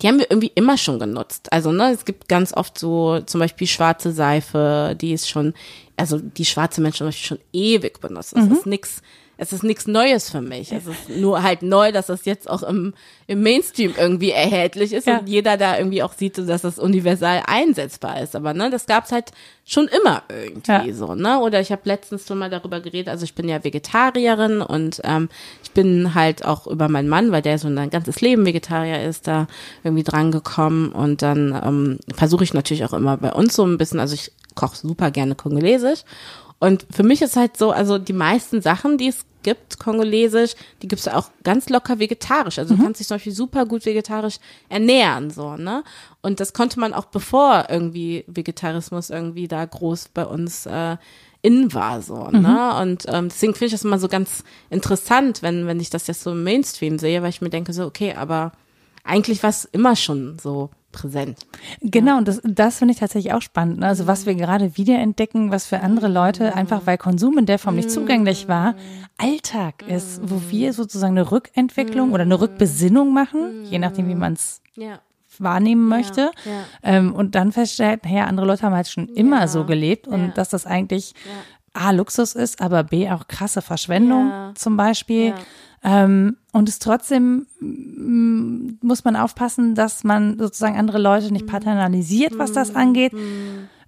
Die 0.00 0.08
haben 0.08 0.18
wir 0.18 0.30
irgendwie 0.30 0.52
immer 0.54 0.78
schon 0.78 0.98
genutzt. 0.98 1.52
Also, 1.52 1.72
ne, 1.72 1.90
es 1.92 2.04
gibt 2.04 2.28
ganz 2.28 2.54
oft 2.54 2.78
so 2.78 3.20
zum 3.20 3.40
Beispiel 3.40 3.66
schwarze 3.66 4.12
Seife, 4.12 4.96
die 4.98 5.12
ist 5.12 5.28
schon, 5.28 5.52
also 6.00 6.18
die 6.18 6.44
schwarze 6.44 6.80
Menschen 6.80 6.98
zum 6.98 7.06
Beispiel 7.08 7.26
schon 7.26 7.38
ewig 7.52 8.00
benutzt. 8.00 8.34
Das 8.36 8.46
ist 8.46 8.66
nix, 8.66 9.02
es 9.42 9.52
ist 9.54 9.62
nichts 9.62 9.86
Neues 9.86 10.28
für 10.30 10.42
mich. 10.42 10.70
Es 10.70 10.86
ist 10.86 11.08
nur 11.08 11.42
halt 11.42 11.62
neu, 11.62 11.92
dass 11.92 12.06
das 12.08 12.26
jetzt 12.26 12.48
auch 12.50 12.62
im, 12.62 12.92
im 13.26 13.42
Mainstream 13.42 13.94
irgendwie 13.96 14.32
erhältlich 14.32 14.92
ist 14.92 15.06
Ja. 15.06 15.18
und 15.18 15.28
jeder 15.30 15.56
da 15.56 15.78
irgendwie 15.78 16.02
auch 16.02 16.12
sieht, 16.12 16.36
dass 16.36 16.60
das 16.60 16.78
universal 16.78 17.42
einsetzbar 17.46 18.20
ist. 18.20 18.36
Aber 18.36 18.52
ne, 18.52 18.68
das 18.68 18.84
gab's 18.84 19.12
halt 19.12 19.30
schon 19.64 19.88
immer 19.88 20.24
irgendwie 20.28 20.88
Ja. 20.90 20.94
so, 20.94 21.14
ne? 21.14 21.38
Oder 21.40 21.60
ich 21.60 21.72
habe 21.72 21.80
letztens 21.84 22.26
schon 22.26 22.36
mal 22.38 22.50
darüber 22.50 22.80
geredet, 22.80 23.08
also 23.08 23.24
ich 23.24 23.34
bin 23.34 23.48
ja 23.48 23.64
Vegetarierin 23.64 24.60
und 24.60 25.00
ähm, 25.04 25.28
ich 25.62 25.70
bin 25.70 26.14
halt 26.14 26.44
auch 26.44 26.66
über 26.66 26.88
meinen 26.88 27.08
Mann, 27.08 27.32
weil 27.32 27.40
der 27.42 27.58
so 27.58 27.68
ein 27.68 27.90
ganzes 27.90 28.20
Leben 28.20 28.44
Vegetarier 28.44 29.02
ist, 29.04 29.26
da 29.26 29.46
irgendwie 29.84 30.02
dran 30.04 30.32
gekommen 30.32 30.92
und 30.92 31.22
dann 31.22 31.58
ähm, 31.64 31.98
versuche 32.14 32.44
ich 32.44 32.52
natürlich 32.52 32.84
auch 32.84 32.92
immer 32.92 33.16
bei 33.16 33.32
uns 33.32 33.54
so 33.54 33.64
ein 33.64 33.78
bisschen, 33.78 34.00
also 34.00 34.14
ich 34.14 34.32
koche 34.54 34.76
super 34.76 35.10
gerne 35.10 35.34
kongolesisch 35.34 36.00
Und 36.58 36.86
für 36.90 37.02
mich 37.02 37.22
ist 37.22 37.36
halt 37.36 37.56
so, 37.56 37.70
also 37.70 37.98
die 37.98 38.12
meisten 38.12 38.60
Sachen, 38.62 38.98
die 38.98 39.08
es 39.08 39.24
gibt, 39.42 39.78
kongolesisch, 39.78 40.52
die 40.82 40.88
gibt's 40.88 41.08
auch 41.08 41.30
ganz 41.42 41.68
locker 41.68 41.98
vegetarisch. 41.98 42.58
Also 42.58 42.74
du 42.74 42.82
kannst 42.82 43.00
dich 43.00 43.08
zum 43.08 43.16
Beispiel 43.16 43.32
super 43.32 43.64
gut 43.66 43.86
vegetarisch 43.86 44.36
ernähren, 44.68 45.30
so, 45.30 45.56
ne? 45.56 45.82
Und 46.20 46.40
das 46.40 46.52
konnte 46.52 46.78
man 46.78 46.92
auch 46.92 47.06
bevor 47.06 47.66
irgendwie 47.70 48.24
Vegetarismus 48.26 49.10
irgendwie 49.10 49.48
da 49.48 49.64
groß 49.64 50.08
bei 50.12 50.26
uns 50.26 50.66
äh, 50.66 50.96
in 51.42 51.72
war, 51.72 52.02
so, 52.02 52.28
ne? 52.28 52.76
Und 52.82 53.06
ähm, 53.08 53.28
deswegen 53.30 53.54
finde 53.54 53.66
ich 53.66 53.72
das 53.72 53.84
immer 53.84 53.98
so 53.98 54.08
ganz 54.08 54.44
interessant, 54.68 55.42
wenn, 55.42 55.66
wenn 55.66 55.80
ich 55.80 55.88
das 55.88 56.06
jetzt 56.06 56.22
so 56.22 56.32
im 56.32 56.44
Mainstream 56.44 56.98
sehe, 56.98 57.22
weil 57.22 57.30
ich 57.30 57.40
mir 57.40 57.50
denke, 57.50 57.72
so, 57.72 57.86
okay, 57.86 58.14
aber 58.14 58.52
eigentlich 59.04 59.42
war 59.42 59.50
es 59.50 59.64
immer 59.64 59.96
schon 59.96 60.38
so 60.38 60.68
präsent. 60.92 61.46
Genau, 61.80 62.18
und 62.18 62.26
das, 62.28 62.40
das 62.44 62.78
finde 62.78 62.92
ich 62.94 63.00
tatsächlich 63.00 63.32
auch 63.32 63.42
spannend. 63.42 63.78
Ne? 63.80 63.86
Also 63.86 64.06
was 64.06 64.26
wir 64.26 64.34
gerade 64.34 64.76
wiederentdecken, 64.76 65.50
was 65.50 65.66
für 65.66 65.80
andere 65.80 66.08
Leute 66.08 66.54
einfach, 66.54 66.82
weil 66.86 66.98
Konsum 66.98 67.38
in 67.38 67.46
der 67.46 67.58
Form 67.58 67.76
nicht 67.76 67.90
zugänglich 67.90 68.48
war, 68.48 68.74
Alltag 69.18 69.82
ist, 69.86 70.20
wo 70.22 70.40
wir 70.50 70.72
sozusagen 70.72 71.16
eine 71.16 71.30
Rückentwicklung 71.30 72.12
oder 72.12 72.22
eine 72.22 72.40
Rückbesinnung 72.40 73.12
machen, 73.12 73.64
je 73.64 73.78
nachdem, 73.78 74.08
wie 74.08 74.14
man 74.14 74.32
es 74.34 74.60
Ja. 74.74 75.00
wahrnehmen 75.38 75.88
möchte. 75.88 76.30
ja. 76.44 76.64
Ähm, 76.82 77.14
und 77.14 77.34
dann 77.34 77.52
feststellt, 77.52 78.04
naja, 78.04 78.24
andere 78.24 78.46
Leute 78.46 78.62
haben 78.62 78.74
halt 78.74 78.88
schon 78.88 79.08
immer 79.08 79.46
so 79.48 79.64
gelebt 79.64 80.06
und 80.08 80.20
ja. 80.28 80.32
dass 80.32 80.48
das 80.48 80.66
eigentlich 80.66 81.14
A, 81.72 81.92
Luxus 81.92 82.34
ist, 82.34 82.60
aber 82.60 82.82
B, 82.82 83.08
auch 83.10 83.28
krasse 83.28 83.62
Verschwendung 83.62 84.28
Ja. 84.28 84.52
zum 84.56 84.76
Beispiel. 84.76 85.34
Ähm, 85.82 86.36
und 86.52 86.68
es 86.68 86.78
trotzdem 86.78 87.46
mm, 87.60 88.78
muss 88.82 89.04
man 89.04 89.16
aufpassen, 89.16 89.74
dass 89.74 90.04
man 90.04 90.38
sozusagen 90.38 90.76
andere 90.76 90.98
Leute 90.98 91.26
Mhm. 91.26 91.32
nicht 91.32 91.46
paternalisiert, 91.46 92.38
was 92.38 92.52
das 92.52 92.74
angeht, 92.76 93.12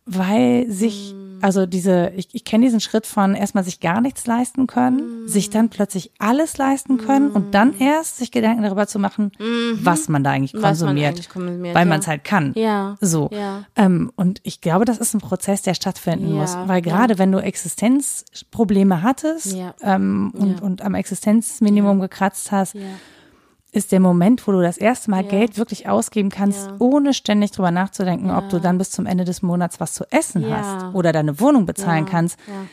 weil 0.04 0.68
sich, 0.68 1.14
Mhm. 1.14 1.38
also 1.42 1.64
diese, 1.66 2.10
ich, 2.16 2.28
ich 2.32 2.44
kenne 2.44 2.64
diesen 2.64 2.80
Schritt 2.80 3.06
von 3.06 3.34
erstmal 3.34 3.62
sich 3.64 3.78
gar 3.80 4.00
nichts 4.00 4.26
leisten 4.26 4.66
können, 4.66 5.22
Mhm. 5.22 5.28
sich 5.28 5.48
dann 5.50 5.68
plötzlich 5.70 6.10
alles 6.18 6.56
leisten 6.58 6.98
können 6.98 7.30
und 7.30 7.54
dann 7.54 7.78
erst 7.78 8.18
sich 8.18 8.30
Gedanken 8.32 8.62
darüber 8.64 8.86
zu 8.86 8.98
machen, 8.98 9.32
was 9.74 10.08
man 10.08 10.24
da 10.24 10.30
eigentlich. 10.30 10.54
Was 10.54 10.60
man 10.62 10.70
konsumiert, 10.70 11.08
eigentlich 11.14 11.28
konsumiert, 11.28 11.74
weil 11.74 11.84
ja. 11.86 11.88
man 11.88 12.00
es 12.00 12.06
halt 12.08 12.24
kann. 12.24 12.52
Ja. 12.56 12.96
So. 13.00 13.28
Ja. 13.32 13.64
Ähm, 13.76 14.10
und 14.16 14.40
ich 14.42 14.60
glaube, 14.60 14.84
das 14.84 14.98
ist 14.98 15.14
ein 15.14 15.20
Prozess, 15.20 15.62
der 15.62 15.74
stattfinden 15.74 16.34
Ja, 16.34 16.40
muss. 16.42 16.56
Weil 16.66 16.82
gerade 16.82 17.18
wenn 17.18 17.30
du 17.30 17.38
Existenzprobleme 17.38 19.02
hattest 19.02 19.56
ähm, 19.82 20.32
und, 20.36 20.62
und 20.62 20.82
am 20.82 20.94
Existenzminimum 20.94 22.00
gekratzt 22.00 22.50
hast. 22.52 22.74
Ist 23.72 23.90
der 23.90 24.00
Moment, 24.00 24.46
wo 24.46 24.52
du 24.52 24.60
das 24.60 24.76
erste 24.76 25.10
Mal 25.10 25.24
Geld 25.24 25.56
wirklich 25.58 25.88
ausgeben 25.88 26.28
kannst, 26.28 26.66
Ja. 26.68 26.76
ohne 26.78 27.14
ständig 27.14 27.50
drüber 27.52 27.70
nachzudenken, 27.70 28.30
ob 28.30 28.48
du 28.50 28.60
dann 28.60 28.78
bis 28.78 28.90
zum 28.90 29.06
Ende 29.06 29.24
des 29.24 29.40
Monats 29.42 29.80
was 29.80 29.94
zu 29.94 30.04
essen 30.10 30.42
Ja. 30.48 30.58
hast 30.58 30.94
oder 30.94 31.12
deine 31.12 31.40
Wohnung 31.40 31.64
bezahlen 31.66 32.04
kannst. 32.06 32.38
Ja. 32.46 32.54
Mhm, 32.54 32.68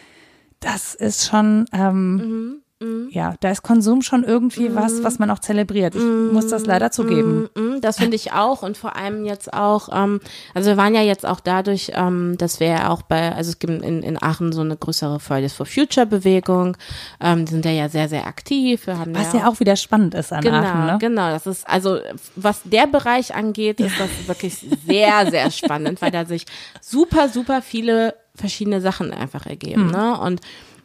Das 0.61 0.93
ist 0.93 1.25
schon, 1.25 1.65
ähm, 1.71 2.61
ja, 3.09 3.35
da 3.41 3.51
ist 3.51 3.61
Konsum 3.61 4.01
schon 4.01 4.23
irgendwie 4.23 4.73
was, 4.73 5.03
was 5.03 5.19
man 5.19 5.29
auch 5.31 5.39
zelebriert. 5.39 5.95
Ich 5.95 6.01
muss 6.01 6.47
das 6.47 6.65
leider 6.65 6.91
zugeben. 6.91 7.49
Mm, 7.53 7.81
Das 7.81 7.97
finde 7.97 8.15
ich 8.15 8.31
auch 8.31 8.63
und 8.63 8.77
vor 8.77 8.95
allem 8.95 9.25
jetzt 9.25 9.51
auch, 9.53 9.89
ähm, 9.91 10.21
also 10.53 10.69
wir 10.69 10.77
waren 10.77 10.95
ja 10.95 11.01
jetzt 11.01 11.25
auch 11.25 11.41
dadurch, 11.41 11.91
ähm, 11.93 12.37
dass 12.37 12.61
wir 12.61 12.67
ja 12.67 12.89
auch 12.89 13.01
bei, 13.01 13.33
also 13.35 13.49
es 13.49 13.59
gibt 13.59 13.83
in, 13.83 14.01
in 14.01 14.21
Aachen 14.21 14.53
so 14.53 14.61
eine 14.61 14.77
größere 14.77 15.19
Fridays 15.19 15.51
for 15.51 15.65
Future 15.65 16.05
Bewegung, 16.05 16.77
ähm, 17.19 17.43
die 17.43 17.51
sind 17.51 17.65
ja, 17.65 17.71
ja 17.71 17.89
sehr, 17.89 18.07
sehr 18.07 18.25
aktiv. 18.25 18.87
Wir 18.87 18.97
haben 18.97 19.13
Was 19.13 19.33
ja 19.33 19.49
auch 19.49 19.59
wieder 19.59 19.75
spannend 19.75 20.13
ist 20.13 20.31
an 20.31 20.39
Genau, 20.41 20.57
Aachen, 20.59 20.85
ne? 20.85 20.97
genau. 21.01 21.29
Das 21.31 21.47
ist 21.47 21.67
also, 21.67 21.99
was 22.37 22.61
der 22.63 22.87
Bereich 22.87 23.35
angeht, 23.35 23.81
ist 23.81 23.99
das 23.99 24.09
wirklich 24.27 24.65
sehr, 24.87 25.29
sehr 25.29 25.51
spannend, 25.51 26.01
weil 26.01 26.11
da 26.11 26.23
sich 26.23 26.45
super, 26.79 27.27
super 27.27 27.61
viele 27.61 28.15
verschiedene 28.35 28.79
Sachen 28.79 29.11
einfach 29.11 29.45
ergeben. 29.45 29.87
Hm. 29.87 29.91
Ne? 29.91 30.19
Und 30.19 30.41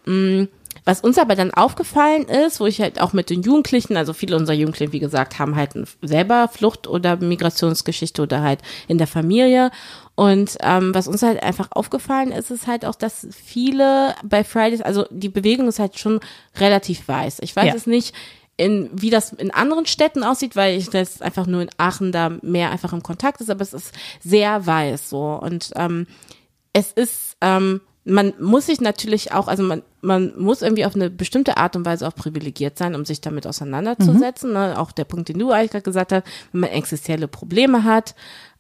mh, 0.06 0.48
was 0.84 1.00
uns 1.00 1.18
aber 1.18 1.34
dann 1.34 1.52
aufgefallen 1.52 2.24
ist, 2.28 2.60
wo 2.60 2.66
ich 2.66 2.80
halt 2.80 3.00
auch 3.00 3.12
mit 3.12 3.30
den 3.30 3.42
Jugendlichen, 3.42 3.96
also 3.96 4.12
viele 4.12 4.36
unserer 4.36 4.56
Jugendlichen, 4.56 4.92
wie 4.92 4.98
gesagt, 5.00 5.38
haben 5.38 5.56
halt 5.56 5.72
selber 6.02 6.48
Flucht- 6.52 6.86
oder 6.86 7.16
Migrationsgeschichte 7.16 8.22
oder 8.22 8.42
halt 8.42 8.60
in 8.88 8.98
der 8.98 9.06
Familie. 9.06 9.70
Und 10.14 10.56
ähm, 10.62 10.94
was 10.94 11.08
uns 11.08 11.22
halt 11.22 11.42
einfach 11.42 11.68
aufgefallen 11.70 12.30
ist, 12.32 12.50
ist 12.50 12.66
halt 12.66 12.84
auch, 12.84 12.94
dass 12.94 13.26
viele 13.32 14.14
bei 14.22 14.44
Fridays, 14.44 14.80
also 14.82 15.06
die 15.10 15.28
Bewegung 15.28 15.68
ist 15.68 15.78
halt 15.78 15.98
schon 15.98 16.20
relativ 16.56 17.08
weiß. 17.08 17.38
Ich 17.40 17.54
weiß 17.56 17.66
Ja. 17.66 17.74
es 17.74 17.86
nicht, 17.86 18.14
in, 18.56 18.88
wie 18.92 19.10
das 19.10 19.32
in 19.32 19.50
anderen 19.50 19.84
Städten 19.86 20.22
aussieht, 20.22 20.54
weil 20.54 20.78
ich 20.78 20.88
das 20.88 21.20
einfach 21.20 21.46
nur 21.46 21.62
in 21.62 21.70
Aachen 21.76 22.12
da 22.12 22.30
mehr 22.42 22.70
einfach 22.70 22.92
im 22.92 23.02
Kontakt 23.02 23.40
ist, 23.40 23.50
aber 23.50 23.62
es 23.62 23.72
ist 23.72 23.92
sehr 24.22 24.64
weiß 24.64 25.10
so. 25.10 25.32
Und 25.42 25.70
ähm, 25.74 26.06
es 26.72 26.92
ist, 26.92 27.36
ähm, 27.40 27.80
man 28.04 28.34
muss 28.38 28.66
sich 28.66 28.80
natürlich 28.80 29.32
auch, 29.32 29.48
also 29.48 29.62
man, 29.62 29.82
man 30.02 30.32
muss 30.38 30.60
irgendwie 30.62 30.84
auf 30.84 30.94
eine 30.94 31.08
bestimmte 31.10 31.56
Art 31.56 31.74
und 31.76 31.86
Weise 31.86 32.06
auch 32.06 32.14
privilegiert 32.14 32.76
sein, 32.76 32.94
um 32.94 33.04
sich 33.04 33.20
damit 33.22 33.46
auseinanderzusetzen. 33.46 34.52
Ne? 34.52 34.78
Auch 34.78 34.92
der 34.92 35.04
Punkt, 35.04 35.28
den 35.30 35.38
du 35.38 35.50
eigentlich 35.50 35.70
gerade 35.70 35.82
gesagt 35.84 36.12
hast, 36.12 36.24
wenn 36.52 36.60
man 36.62 36.70
existenzielle 36.70 37.28
Probleme 37.28 37.84
hat, 37.84 38.14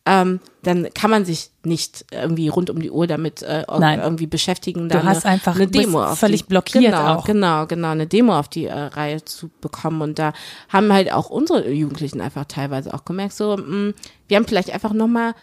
ähm, 0.06 0.40
dann 0.62 0.88
kann 0.92 1.10
man 1.10 1.24
sich 1.24 1.50
nicht 1.62 2.04
irgendwie 2.10 2.48
rund 2.48 2.68
um 2.68 2.78
die 2.80 2.90
Uhr 2.90 3.06
damit 3.06 3.42
äh, 3.42 3.64
Nein. 3.78 4.00
irgendwie 4.00 4.26
beschäftigen. 4.26 4.88
Du 4.90 4.96
da 4.98 5.02
hast 5.02 5.24
eine, 5.24 5.34
einfach- 5.34 5.54
eine 5.54 5.66
Demo 5.66 6.04
auf 6.04 6.18
völlig 6.18 6.42
die, 6.42 6.48
blockiert 6.48 6.84
genau, 6.84 7.14
auch. 7.14 7.24
Genau, 7.24 7.66
genau, 7.66 7.88
eine 7.88 8.06
Demo 8.06 8.38
auf 8.38 8.48
die 8.48 8.66
äh, 8.66 8.72
Reihe 8.78 9.24
zu 9.24 9.50
bekommen. 9.62 10.02
Und 10.02 10.18
da 10.18 10.34
haben 10.68 10.92
halt 10.92 11.10
auch 11.10 11.30
unsere 11.30 11.70
Jugendlichen 11.70 12.20
einfach 12.20 12.44
teilweise 12.46 12.92
auch 12.92 13.06
gemerkt, 13.06 13.32
so, 13.34 13.56
mh, 13.56 13.92
wir 14.28 14.36
haben 14.36 14.46
vielleicht 14.46 14.72
einfach 14.74 14.92
nochmal 14.92 15.34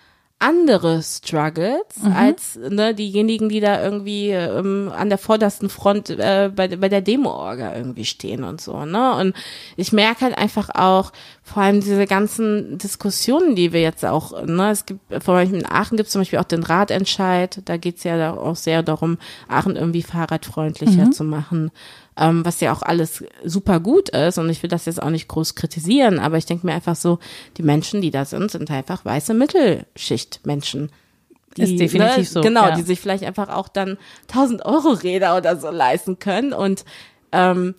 andere 0.42 1.02
Struggles 1.04 1.98
Mhm. 2.02 2.14
als 2.14 2.60
ne, 2.70 2.94
diejenigen, 2.96 3.50
die 3.50 3.60
da 3.60 3.84
irgendwie 3.84 4.30
ähm, 4.30 4.92
an 4.96 5.10
der 5.10 5.18
vordersten 5.18 5.70
Front 5.70 6.10
äh, 6.10 6.52
bei, 6.56 6.68
bei 6.68 6.90
der 6.90 7.02
Demo-Orga 7.02 7.76
irgendwie 7.76 8.06
stehen 8.06 8.44
und 8.44 8.60
so. 8.60 8.86
Ne? 8.86 9.16
Und 9.16 9.36
ich 9.76 9.92
merke 9.94 10.26
halt 10.26 10.38
einfach 10.38 10.70
auch, 10.74 11.12
vor 11.44 11.64
allem 11.64 11.82
diese 11.82 12.06
ganzen 12.06 12.78
Diskussionen, 12.78 13.56
die 13.56 13.74
wir 13.74 13.82
jetzt 13.82 14.06
auch, 14.06 14.46
ne, 14.46 14.72
es 14.72 14.86
gibt, 14.86 15.02
vor 15.24 15.36
allem 15.36 15.54
in 15.54 15.66
Aachen 15.66 15.98
gibt 15.98 16.08
es 16.08 16.14
zum 16.14 16.22
Beispiel 16.22 16.40
auch 16.40 16.44
den 16.46 16.64
Ratentscheid, 16.64 17.62
da 17.66 17.78
geht's 17.78 18.04
ja 18.04 18.34
auch 18.34 18.56
sehr 18.56 18.84
darum, 18.84 19.18
Aachen 19.48 19.76
irgendwie 19.76 20.04
fahrradfreundlicher 20.04 21.12
zu 21.12 21.24
machen, 21.24 21.72
ähm, 22.18 22.46
was 22.46 22.60
ja 22.60 22.74
auch 22.74 22.82
alles 22.82 23.24
super 23.44 23.80
gut 23.80 24.10
ist 24.10 24.38
und 24.38 24.50
ich 24.50 24.62
will 24.62 24.70
das 24.70 24.86
jetzt 24.86 25.02
auch 25.02 25.10
nicht 25.10 25.28
groß 25.28 25.56
kritisieren, 25.56 26.20
aber 26.20 26.38
ich 26.38 26.46
denke 26.46 26.66
mir 26.66 26.74
einfach 26.74 26.96
so, 26.96 27.20
die 27.58 27.64
Menschen, 27.64 28.02
die 28.02 28.12
da 28.12 28.26
sind, 28.26 28.52
sind 28.52 28.70
einfach 28.70 29.06
weiße 29.06 29.34
Mittelschichtmenschen. 29.34 30.92
Die, 31.58 31.64
Ist 31.64 31.80
definitiv 31.80 32.30
so, 32.30 32.42
Genau, 32.42 32.70
ja. 32.70 32.76
die 32.76 32.84
sich 32.84 33.00
vielleicht 33.00 33.26
einfach 33.26 33.50
auch 33.50 33.68
dann 33.68 33.98
1000 34.30 34.66
Euro 34.66 34.90
Räder 34.90 35.38
oder 35.38 35.58
so 35.58 35.70
leisten 35.70 36.20
können 36.20 36.54
und 36.54 36.86
ähm, 37.32 37.76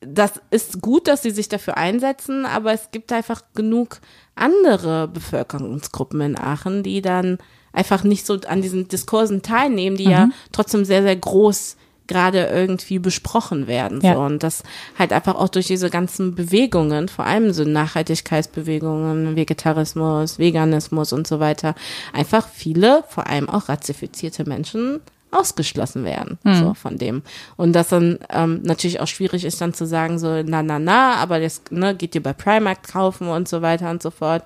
das 0.00 0.32
ist 0.50 0.82
gut, 0.82 1.08
dass 1.08 1.22
sie 1.22 1.30
sich 1.30 1.48
dafür 1.48 1.76
einsetzen, 1.76 2.44
aber 2.44 2.72
es 2.72 2.90
gibt 2.90 3.12
einfach 3.12 3.42
genug 3.54 4.00
andere 4.34 5.08
Bevölkerungsgruppen 5.08 6.20
in 6.20 6.38
Aachen, 6.38 6.82
die 6.82 7.02
dann 7.02 7.38
einfach 7.72 8.04
nicht 8.04 8.26
so 8.26 8.38
an 8.46 8.62
diesen 8.62 8.88
Diskursen 8.88 9.42
teilnehmen, 9.42 9.96
die 9.96 10.04
ja 10.04 10.28
trotzdem 10.52 10.84
sehr, 10.84 11.02
sehr 11.02 11.16
groß 11.16 11.76
gerade 12.06 12.46
irgendwie 12.46 12.98
besprochen 12.98 13.66
werden. 13.66 14.00
Ja. 14.02 14.14
So. 14.14 14.20
Und 14.20 14.42
das 14.42 14.62
halt 14.98 15.12
einfach 15.12 15.34
auch 15.34 15.48
durch 15.48 15.66
diese 15.66 15.90
ganzen 15.90 16.34
Bewegungen, 16.34 17.08
vor 17.08 17.26
allem 17.26 17.52
so 17.52 17.64
Nachhaltigkeitsbewegungen, 17.64 19.36
Vegetarismus, 19.36 20.38
Veganismus 20.38 21.12
und 21.12 21.26
so 21.26 21.40
weiter, 21.40 21.74
einfach 22.12 22.48
viele, 22.48 23.04
vor 23.08 23.26
allem 23.26 23.48
auch 23.48 23.68
rassifizierte 23.68 24.48
Menschen 24.48 25.00
ausgeschlossen 25.32 26.04
werden 26.04 26.38
so 26.44 26.74
von 26.74 26.98
dem 26.98 27.22
und 27.56 27.72
das 27.72 27.88
dann 27.88 28.18
ähm, 28.30 28.60
natürlich 28.62 29.00
auch 29.00 29.08
schwierig 29.08 29.44
ist 29.44 29.60
dann 29.60 29.74
zu 29.74 29.84
sagen 29.84 30.18
so 30.18 30.42
na 30.42 30.62
na 30.62 30.78
na 30.78 31.16
aber 31.16 31.40
das 31.40 31.62
ne, 31.70 31.94
geht 31.94 32.14
ihr 32.14 32.22
bei 32.22 32.32
Primark 32.32 32.88
kaufen 32.88 33.28
und 33.28 33.48
so 33.48 33.60
weiter 33.60 33.90
und 33.90 34.02
so 34.02 34.10
fort 34.10 34.44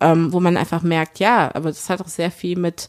ähm, 0.00 0.32
wo 0.32 0.38
man 0.40 0.56
einfach 0.56 0.82
merkt 0.82 1.18
ja 1.18 1.50
aber 1.54 1.70
das 1.70 1.90
hat 1.90 2.00
auch 2.00 2.08
sehr 2.08 2.30
viel 2.30 2.56
mit 2.56 2.88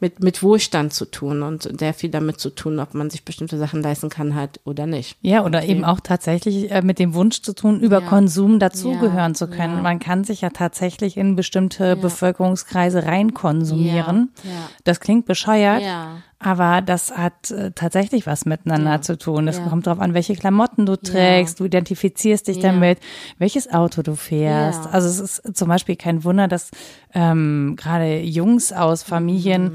mit 0.00 0.22
mit 0.22 0.42
Wohlstand 0.42 0.92
zu 0.92 1.04
tun 1.06 1.42
und 1.42 1.68
sehr 1.78 1.92
viel 1.94 2.10
damit 2.10 2.38
zu 2.40 2.50
tun 2.50 2.78
ob 2.78 2.94
man 2.94 3.10
sich 3.10 3.24
bestimmte 3.24 3.58
Sachen 3.58 3.82
leisten 3.82 4.08
kann 4.10 4.34
halt 4.34 4.60
oder 4.64 4.86
nicht 4.86 5.16
Ja, 5.22 5.44
oder 5.44 5.64
eben 5.64 5.84
auch 5.84 6.00
tatsächlich 6.00 6.70
äh, 6.70 6.82
mit 6.82 6.98
dem 6.98 7.14
Wunsch 7.14 7.42
zu 7.42 7.52
tun, 7.54 7.80
über 7.80 8.00
Ja. 8.02 8.08
Konsum 8.08 8.58
dazugehören 8.58 9.32
Ja, 9.32 9.34
zu 9.34 9.48
können. 9.48 9.76
ja. 9.76 9.82
Man 9.82 9.98
kann 9.98 10.24
sich 10.24 10.40
ja 10.42 10.50
tatsächlich 10.50 11.16
in 11.16 11.36
bestimmte 11.36 11.96
Bevölkerungskreise 11.96 13.04
reinkonsumieren. 13.06 14.30
Ja. 14.44 14.50
Das 14.84 15.00
klingt 15.00 15.26
bescheuert, 15.26 15.82
Ja. 15.82 16.22
Aber 16.40 16.82
das 16.82 17.10
hat 17.16 17.50
äh, 17.50 17.72
tatsächlich 17.74 18.26
was 18.26 18.44
miteinander 18.46 18.92
Ja. 18.92 19.00
zu 19.00 19.18
tun. 19.18 19.48
Es 19.48 19.58
Ja. 19.58 19.64
kommt 19.66 19.86
darauf 19.86 20.00
an, 20.00 20.14
welche 20.14 20.34
Klamotten 20.34 20.86
du 20.86 20.96
trägst, 20.96 21.58
du 21.60 21.64
identifizierst 21.64 22.46
dich 22.48 22.58
Ja. 22.58 22.70
damit, 22.72 22.98
welches 23.38 23.72
Auto 23.72 24.02
du 24.02 24.14
fährst. 24.14 24.84
Ja. 24.84 24.90
Also 24.90 25.08
es 25.08 25.18
ist 25.40 25.56
zum 25.56 25.68
Beispiel 25.68 25.96
kein 25.96 26.22
Wunder, 26.24 26.46
dass 26.48 26.70
ähm, 27.14 27.74
gerade 27.76 28.20
Jungs 28.20 28.70
aus 28.72 29.02
Familien 29.02 29.72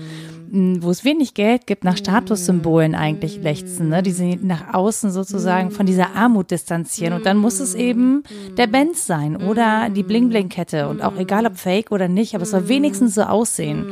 Mhm. 0.52 0.76
mh, 0.76 0.78
wo 0.84 0.92
es 0.92 1.04
wenig 1.04 1.34
Geld 1.34 1.66
gibt, 1.66 1.84
nach 1.84 1.98
Statussymbolen 1.98 2.94
eigentlich 2.94 3.38
Mhm. 3.38 3.44
lechzen, 3.44 3.90
ne? 3.90 4.04
die 4.04 4.12
sie 4.12 4.36
nach 4.42 4.74
außen 4.76 5.10
sozusagen 5.12 5.72
von 5.72 5.88
dieser 5.88 6.16
Armut 6.16 6.52
distanzieren. 6.52 7.14
Und 7.14 7.26
dann 7.26 7.38
muss 7.38 7.60
es 7.60 7.74
eben 7.74 8.18
Mhm. 8.18 8.56
der 8.56 8.68
Benz 8.68 9.08
sein 9.08 9.36
oder 9.36 9.90
die 9.90 10.04
Bling-Bling-Kette. 10.04 10.88
Und 10.88 11.02
auch 11.02 11.18
egal 11.18 11.48
ob 11.48 11.58
fake 11.58 11.92
oder 11.92 12.08
nicht, 12.08 12.36
aber 12.36 12.44
es 12.44 12.52
soll 12.52 12.68
wenigstens 12.68 13.16
so 13.16 13.24
aussehen. 13.24 13.88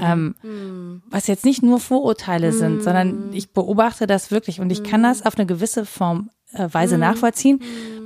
Ähm, 0.00 1.02
was 1.10 1.26
jetzt 1.26 1.44
nicht 1.44 1.62
nur 1.62 1.80
Vorurteile 1.80 2.52
sind, 2.52 2.82
sondern 2.82 3.30
ich 3.32 3.50
beobachte 3.50 4.06
das 4.06 4.30
wirklich 4.30 4.60
und 4.60 4.70
ich 4.70 4.82
kann 4.82 5.02
das 5.02 5.24
auf 5.24 5.36
eine 5.36 5.46
gewisse 5.46 5.84
Form 5.84 6.30
äh, 6.52 6.68
Weise 6.72 6.98
nachvollziehen, 6.98 7.60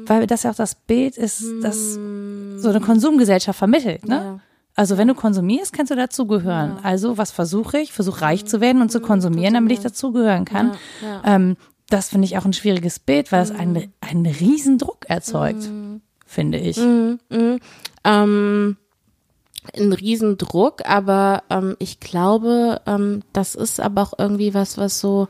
weil 0.06 0.26
das 0.26 0.42
ja 0.44 0.50
auch 0.50 0.56
das 0.56 0.74
Bild 0.74 1.16
ist, 1.16 1.44
das 1.62 1.94
so 1.94 2.68
eine 2.68 2.80
Konsumgesellschaft 2.80 3.58
vermittelt. 3.58 4.06
Ne? 4.06 4.14
Ja. 4.14 4.38
Also 4.76 4.96
wenn 4.98 5.08
du 5.08 5.14
konsumierst, 5.14 5.72
kannst 5.72 5.90
du 5.90 5.96
dazugehören. 5.96 6.78
Also 6.82 7.18
was 7.18 7.30
versuche 7.32 7.78
ich? 7.78 7.92
Versuche 7.92 8.22
reich 8.22 8.46
zu 8.46 8.60
werden 8.60 8.80
und 8.82 8.90
zu 8.90 9.00
konsumieren, 9.00 9.54
damit 9.54 9.72
ich 9.72 9.80
dazugehören 9.80 10.44
kann. 10.44 10.72
Ja, 11.02 11.22
Ähm, 11.24 11.56
das 11.88 12.08
finde 12.10 12.24
ich 12.26 12.38
auch 12.38 12.44
ein 12.44 12.52
schwieriges 12.52 12.98
Bild, 13.00 13.32
weil 13.32 13.42
es 13.42 13.50
einen, 13.50 13.92
einen 14.00 14.26
riesen 14.26 14.78
Druck 14.78 15.06
erzeugt, 15.08 15.68
finde 16.24 16.58
ich. 16.58 16.78
ähm, 18.04 18.76
ein 19.76 19.92
Riesendruck, 19.92 20.88
aber 20.88 21.42
ähm, 21.50 21.76
ich 21.78 22.00
glaube, 22.00 22.80
ähm, 22.86 23.22
das 23.32 23.54
ist 23.54 23.80
aber 23.80 24.02
auch 24.02 24.12
irgendwie 24.18 24.54
was, 24.54 24.78
was 24.78 25.00
so 25.00 25.28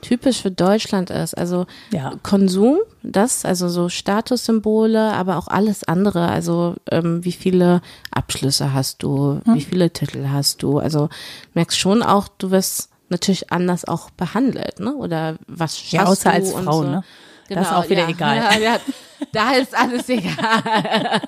typisch 0.00 0.42
für 0.42 0.50
Deutschland 0.52 1.10
ist. 1.10 1.36
Also 1.36 1.66
Ja. 1.90 2.12
Konsum, 2.22 2.78
das, 3.02 3.44
also 3.44 3.68
so 3.68 3.88
Statussymbole, 3.88 5.12
aber 5.12 5.36
auch 5.36 5.48
alles 5.48 5.84
andere. 5.84 6.28
Also 6.28 6.76
ähm, 6.90 7.24
wie 7.24 7.32
viele 7.32 7.80
Abschlüsse 8.10 8.72
hast 8.72 9.02
du, 9.02 9.40
Hm. 9.44 9.54
wie 9.54 9.60
viele 9.62 9.90
Titel 9.90 10.28
hast 10.28 10.62
du. 10.62 10.78
Also 10.78 11.08
merkst 11.54 11.78
schon 11.78 12.02
auch, 12.02 12.28
du 12.28 12.50
wirst 12.50 12.90
natürlich 13.08 13.50
anders 13.52 13.86
auch 13.86 14.10
behandelt, 14.10 14.80
ne? 14.80 14.94
Oder 14.94 15.36
was 15.46 15.78
schaffst 15.78 15.92
Ja, 15.92 16.04
außer 16.04 16.30
du 16.30 16.34
als 16.36 16.52
Frau, 16.52 16.82
so. 16.82 16.88
ne? 16.88 17.04
Das 17.48 17.68
ist 17.68 17.72
auch 17.72 17.88
wieder 17.88 18.02
ja. 18.02 18.08
egal. 18.08 18.62
Ja, 18.62 18.78
da 19.32 19.52
ist 19.52 19.76
alles 19.76 20.08
egal. 20.08 21.20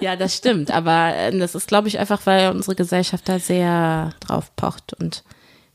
ja, 0.00 0.16
das 0.16 0.36
stimmt. 0.36 0.70
Aber 0.70 1.14
äh, 1.14 1.36
das 1.36 1.54
ist, 1.54 1.68
glaube 1.68 1.88
ich, 1.88 1.98
einfach, 1.98 2.20
weil 2.24 2.50
unsere 2.50 2.74
Gesellschaft 2.74 3.28
da 3.28 3.38
sehr 3.38 4.10
drauf 4.20 4.54
pocht 4.56 4.94
und 4.94 5.24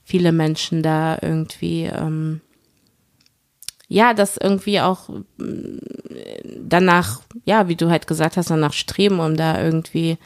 viele 0.03 0.31
Menschen 0.31 0.81
da 0.81 1.17
irgendwie, 1.21 1.83
ähm, 1.83 2.41
ja, 3.87 4.13
das 4.13 4.37
irgendwie 4.37 4.81
auch 4.81 5.09
mm, 5.37 5.77
danach, 6.61 7.21
ja, 7.45 7.67
wie 7.67 7.75
du 7.75 7.89
halt 7.89 8.07
gesagt 8.07 8.37
hast, 8.37 8.49
danach 8.49 8.73
streben, 8.73 9.19
um 9.19 9.35
da 9.37 9.61
irgendwie 9.61 10.17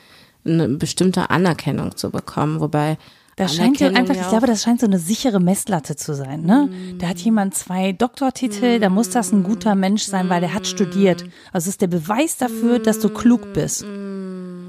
eine 0.45 0.69
bestimmte 0.69 1.29
Anerkennung 1.29 1.95
zu 1.95 2.11
bekommen. 2.11 2.59
Wobei 2.59 2.97
Das 3.36 3.55
scheint 3.55 3.79
ja 3.79 3.88
einfach, 3.89 4.15
ich 4.15 4.27
glaube, 4.29 4.47
das 4.47 4.61
scheint 4.61 4.79
so 4.79 4.86
eine 4.86 4.99
sichere 4.99 5.39
Messlatte 5.39 5.95
zu 5.95 6.13
sein, 6.13 6.43
ne? 6.43 6.69
Da 6.99 7.07
hat 7.07 7.17
jemand 7.19 7.55
zwei 7.55 7.91
Doktortitel, 7.91 8.79
da 8.79 8.89
muss 8.89 9.09
das 9.09 9.31
ein 9.31 9.43
guter 9.43 9.75
Mensch 9.75 10.03
sein, 10.03 10.29
weil 10.29 10.41
der 10.41 10.53
hat 10.53 10.67
studiert. 10.67 11.23
Also 11.51 11.65
es 11.65 11.75
ist 11.75 11.81
der 11.81 11.88
Beweis 11.88 12.38
dafür, 12.38 12.79
dass 12.79 12.99
du 12.99 13.09
klug 13.09 13.53
bist. 13.53 13.86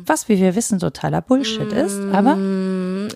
Was, 0.07 0.29
wie 0.29 0.39
wir 0.39 0.55
wissen, 0.55 0.79
totaler 0.79 1.21
Bullshit 1.21 1.73
ist, 1.73 1.99
aber 2.12 2.37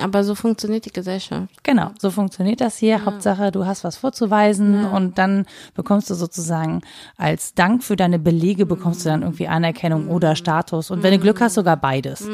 aber 0.00 0.24
so 0.24 0.34
funktioniert 0.34 0.84
die 0.84 0.92
Gesellschaft. 0.92 1.48
genau, 1.62 1.90
so 1.98 2.10
funktioniert 2.10 2.60
das 2.60 2.76
hier. 2.76 3.04
Hauptsache, 3.04 3.50
du 3.50 3.66
hast 3.66 3.84
was 3.84 3.96
vorzuweisen 3.96 4.84
und 4.84 5.18
dann 5.18 5.46
bekommst 5.74 6.10
du 6.10 6.14
sozusagen 6.14 6.82
als 7.16 7.54
Dank 7.54 7.82
für 7.82 7.96
deine 7.96 8.18
Belege 8.18 8.66
bekommst 8.66 9.04
du 9.04 9.08
dann 9.08 9.22
irgendwie 9.22 9.48
Anerkennung 9.48 10.08
oder 10.08 10.36
Status 10.36 10.90
und 10.90 11.02
wenn 11.02 11.12
du 11.12 11.18
Glück 11.18 11.40
hast, 11.40 11.54
sogar 11.54 11.76
beides. 11.76 12.28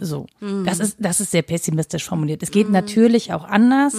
So. 0.00 0.26
Das 0.64 0.78
ist, 0.80 0.96
das 1.00 1.20
ist 1.20 1.30
sehr 1.30 1.42
pessimistisch 1.42 2.04
formuliert. 2.04 2.42
Es 2.42 2.50
geht 2.50 2.70
natürlich 2.70 3.32
auch 3.32 3.44
anders, 3.44 3.94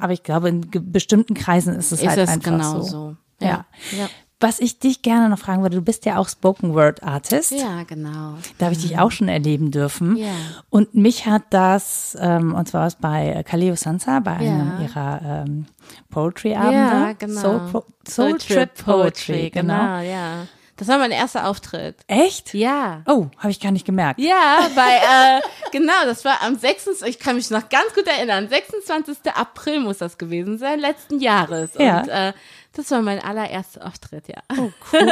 aber 0.00 0.12
ich 0.12 0.22
glaube, 0.22 0.48
in 0.48 0.66
bestimmten 0.70 1.34
Kreisen 1.34 1.74
ist 1.74 1.92
es 1.92 2.00
Ist 2.00 2.08
halt 2.08 2.28
einfach 2.28 2.42
genau 2.42 2.80
so. 2.80 2.82
so. 2.82 3.16
Ja. 3.40 3.66
Ja. 3.96 4.08
Was 4.46 4.60
ich 4.60 4.78
dich 4.78 5.02
gerne 5.02 5.28
noch 5.28 5.40
fragen 5.40 5.62
würde, 5.62 5.74
du 5.74 5.82
bist 5.82 6.04
ja 6.06 6.18
auch 6.18 6.28
Spoken 6.28 6.72
Word 6.72 7.02
Artist. 7.02 7.50
Ja, 7.50 7.82
genau. 7.82 8.34
Da 8.58 8.66
habe 8.66 8.76
ich 8.76 8.82
dich 8.82 8.96
auch 8.96 9.10
schon 9.10 9.26
erleben 9.26 9.72
dürfen. 9.72 10.14
Ja. 10.16 10.28
Und 10.70 10.94
mich 10.94 11.26
hat 11.26 11.42
das, 11.50 12.16
ähm, 12.20 12.54
und 12.54 12.68
zwar 12.68 12.86
was 12.86 12.94
bei 12.94 13.42
Kaleo 13.44 13.74
Sansa, 13.74 14.20
bei 14.20 14.34
einem 14.36 14.72
Ja. 14.78 14.84
ihrer 14.86 15.20
ähm, 15.46 15.66
Poetry-Abende. 16.10 16.76
Ja, 16.76 17.12
genau. 17.14 17.40
Soul, 17.40 17.60
Pro 17.72 17.84
Soul 18.06 18.38
Trip 18.38 18.70
Poetry, 18.84 19.50
genau. 19.50 19.98
ja. 19.98 20.46
Das 20.76 20.86
war 20.88 20.98
mein 20.98 21.10
erster 21.10 21.48
Auftritt. 21.48 21.96
Echt? 22.06 22.52
Ja. 22.54 23.02
Oh, 23.06 23.26
habe 23.38 23.50
ich 23.50 23.60
gar 23.60 23.72
nicht 23.72 23.86
gemerkt. 23.86 24.20
Ja, 24.20 24.68
bei, 24.76 24.82
äh, 24.82 25.40
genau, 25.72 26.04
das 26.04 26.24
war 26.24 26.42
am 26.42 26.54
6. 26.56 27.02
Ich 27.06 27.18
kann 27.18 27.34
mich 27.34 27.50
noch 27.50 27.68
ganz 27.70 27.94
gut 27.94 28.06
erinnern. 28.06 28.48
26. 28.48 29.16
April 29.34 29.80
muss 29.80 29.98
das 29.98 30.18
gewesen 30.18 30.58
sein, 30.58 30.78
letzten 30.78 31.18
Jahres. 31.18 31.70
Ja. 31.78 32.00
Und 32.02 32.08
äh, 32.08 32.32
das 32.76 32.90
war 32.90 33.00
mein 33.00 33.20
allererster 33.20 33.86
Auftritt, 33.86 34.28
ja. 34.28 34.42
Oh, 34.52 34.70
cool. 34.92 35.00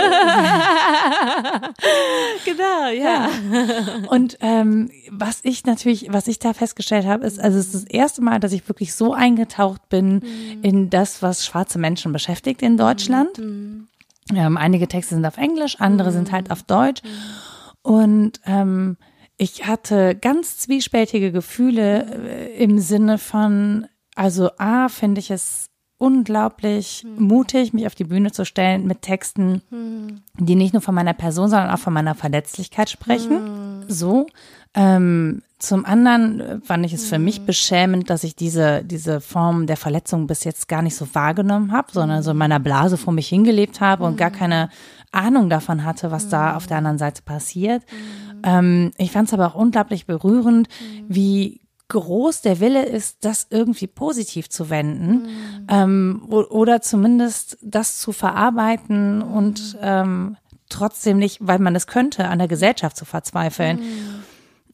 genau, 2.45 2.89
ja. 2.93 3.31
Und 4.11 4.37
ähm, 4.41 4.91
was 5.11 5.41
ich 5.43 5.65
natürlich, 5.65 6.13
was 6.13 6.29
ich 6.29 6.39
da 6.39 6.53
festgestellt 6.53 7.07
habe, 7.07 7.27
ist, 7.27 7.41
also 7.41 7.59
es 7.59 7.67
ist 7.67 7.75
das 7.75 7.85
erste 7.85 8.21
Mal, 8.23 8.39
dass 8.39 8.53
ich 8.53 8.69
wirklich 8.69 8.95
so 8.95 9.15
eingetaucht 9.15 9.89
bin 9.89 10.21
in 10.63 10.91
das, 10.91 11.23
was 11.23 11.47
schwarze 11.47 11.79
Menschen 11.79 12.13
beschäftigt 12.13 12.61
in 12.61 12.77
Deutschland. 12.77 13.39
Ähm, 13.39 13.89
einige 14.57 14.87
Texte 14.87 15.15
sind 15.15 15.25
auf 15.25 15.39
Englisch, 15.39 15.81
andere 15.81 16.13
sind 16.13 16.33
halt 16.33 16.51
auf 16.51 16.63
Deutsch. 16.63 17.01
Und 17.83 18.41
ähm, 18.45 18.99
ich 19.39 19.67
hatte 19.67 20.15
ganz 20.15 20.59
zwiespältige 20.59 21.33
Gefühle 21.33 22.07
äh, 22.29 22.63
im 22.63 22.79
Sinne 22.79 23.19
von, 23.19 23.87
also 24.15 24.51
A, 24.59 24.89
finde 24.89 25.21
ich 25.21 25.31
es 25.31 25.71
unglaublich 26.05 27.07
mutig, 27.17 27.73
mich 27.73 27.87
auf 27.87 27.95
die 27.95 28.05
Bühne 28.05 28.31
zu 28.31 28.45
stellen 28.45 28.87
mit 28.87 29.01
Texten, 29.01 29.63
die 30.39 30.55
nicht 30.55 30.75
nur 30.75 30.83
von 30.83 30.95
meiner 30.95 31.15
Person, 31.15 31.49
sondern 31.49 31.71
auch 31.71 31.79
von 31.79 31.95
meiner 31.95 32.15
Verletzlichkeit 32.15 32.91
sprechen. 32.91 33.85
So. 33.89 34.27
Ähm, 34.75 35.41
zum 35.59 35.87
anderen 35.87 36.61
fand 36.63 36.85
ich 36.85 36.93
es 36.93 37.09
für 37.09 37.19
mich 37.19 37.47
beschämend, 37.47 38.11
dass 38.11 38.23
ich 38.23 38.37
diese, 38.37 38.85
diese 38.85 39.23
Form 39.23 39.67
der 39.67 39.79
Verletzung 39.79 40.27
bis 40.27 40.45
jetzt 40.45 40.69
gar 40.69 40.83
nicht 40.83 40.95
so 40.95 41.07
wahrgenommen 41.15 41.73
habe, 41.73 41.89
sondern 41.91 42.23
so 42.23 42.33
in 42.33 42.37
meiner 42.37 42.61
Blase 42.61 42.99
vor 42.99 43.15
mich 43.15 43.29
hingelebt 43.29 43.81
habe 43.81 44.05
und 44.05 44.19
gar 44.19 44.31
keine 44.31 44.69
Ahnung 45.11 45.49
davon 45.49 45.85
hatte, 45.87 46.11
was 46.11 46.29
da 46.29 46.55
auf 46.55 46.67
der 46.67 46.77
anderen 46.79 46.99
Seite 46.99 47.23
passiert. 47.23 47.83
Ähm, 48.43 48.91
ich 48.99 49.11
fand 49.11 49.29
es 49.29 49.33
aber 49.33 49.47
auch 49.47 49.55
unglaublich 49.55 50.05
berührend, 50.05 50.69
wie 51.09 51.63
groß 51.89 52.41
der 52.41 52.61
Wille 52.61 52.85
ist, 52.85 53.25
das 53.25 53.47
irgendwie 53.51 53.87
positiv 53.87 54.49
zu 54.49 54.71
wenden 54.71 55.29
ähm, 55.69 56.23
o- 56.31 56.45
oder 56.49 56.81
zumindest 56.81 57.59
das 57.61 58.01
zu 58.01 58.13
verarbeiten 58.13 59.21
und 59.23 59.77
ähm, 59.83 60.37
trotzdem 60.71 61.19
nicht, 61.19 61.39
weil 61.41 61.59
man 61.59 61.77
es 61.77 61.87
könnte, 61.87 62.27
an 62.29 62.39
der 62.39 62.49
Gesellschaft 62.49 62.97
zu 62.97 63.05
verzweifeln. 63.05 63.81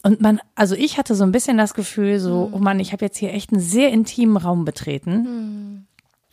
Und 0.03 0.19
man, 0.21 0.39
also 0.55 0.73
ich 0.73 0.97
hatte 0.97 1.13
so 1.13 1.23
ein 1.23 1.31
bisschen 1.31 1.57
das 1.57 1.73
Gefühl, 1.73 2.19
so, 2.19 2.49
oh 2.51 2.57
Mann, 2.57 2.79
ich 2.79 2.91
habe 2.91 3.05
jetzt 3.05 3.17
hier 3.17 3.33
echt 3.33 3.51
einen 3.51 3.61
sehr 3.61 3.91
intimen 3.91 4.37
Raum 4.37 4.65
betreten 4.65 5.85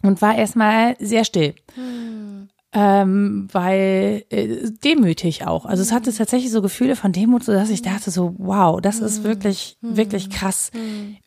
und 0.03 0.23
war 0.23 0.37
erstmal 0.39 0.97
sehr 1.01 1.25
still. 1.25 1.55
Ähm, 2.71 3.49
weil 3.51 4.25
äh, 4.29 4.71
demütig 4.85 5.47
auch. 5.47 5.65
Also 5.65 5.83
es 5.83 5.91
hatte 5.91 6.13
tatsächlich 6.13 6.53
so 6.53 6.61
Gefühle 6.61 6.97
von 6.97 7.13
Demut, 7.13 7.43
so 7.43 7.53
dass 7.53 7.71
ich 7.71 7.81
dachte 7.81 8.11
so, 8.11 8.35
wow, 8.37 8.79
das 8.79 9.01
ist 9.01 9.25
wirklich, 9.25 9.79
wirklich 9.81 10.29
krass. 10.29 10.71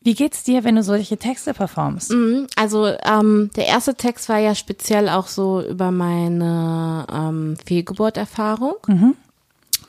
Wie 0.04 0.14
geht's 0.14 0.44
dir, 0.44 0.64
wenn 0.64 0.76
du 0.76 0.84
solche 0.84 1.18
Texte 1.18 1.56
performst? 1.56 2.12
Mhm, 2.12 2.46
Also 2.56 2.86
ähm, 3.04 3.50
der 3.56 3.66
erste 3.66 3.96
Text 3.96 4.30
war 4.30 4.38
ja 4.38 4.54
speziell 4.54 5.10
auch 5.10 5.26
so 5.26 5.64
über 5.64 5.90
meine 5.90 7.08
ähm, 7.12 7.58
Fehlgeburterfahrung. 7.66 8.76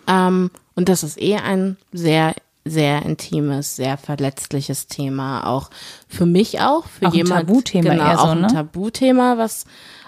Ähm, 0.07 0.51
und 0.75 0.89
das 0.89 1.03
ist 1.03 1.21
eh 1.21 1.37
ein 1.37 1.77
sehr, 1.93 2.35
sehr 2.65 3.03
intimes, 3.05 3.77
sehr 3.77 3.99
verletzliches 3.99 4.87
Thema, 4.87 5.47
auch 5.47 5.69
für 6.09 6.25
mich 6.25 6.61
auch, 6.63 6.87
für 6.87 7.09
Auch 7.09 7.11
ein 7.11 7.17
jemand. 7.17 7.49
Tabuthema 7.49 7.91
genau, 7.91 8.05
eher 8.07 8.17
so, 8.17 8.23
auch 8.25 8.31
ein 8.31 8.41
ne? 8.41 8.47
Tabuthema, 8.47 9.37
was 9.37 9.67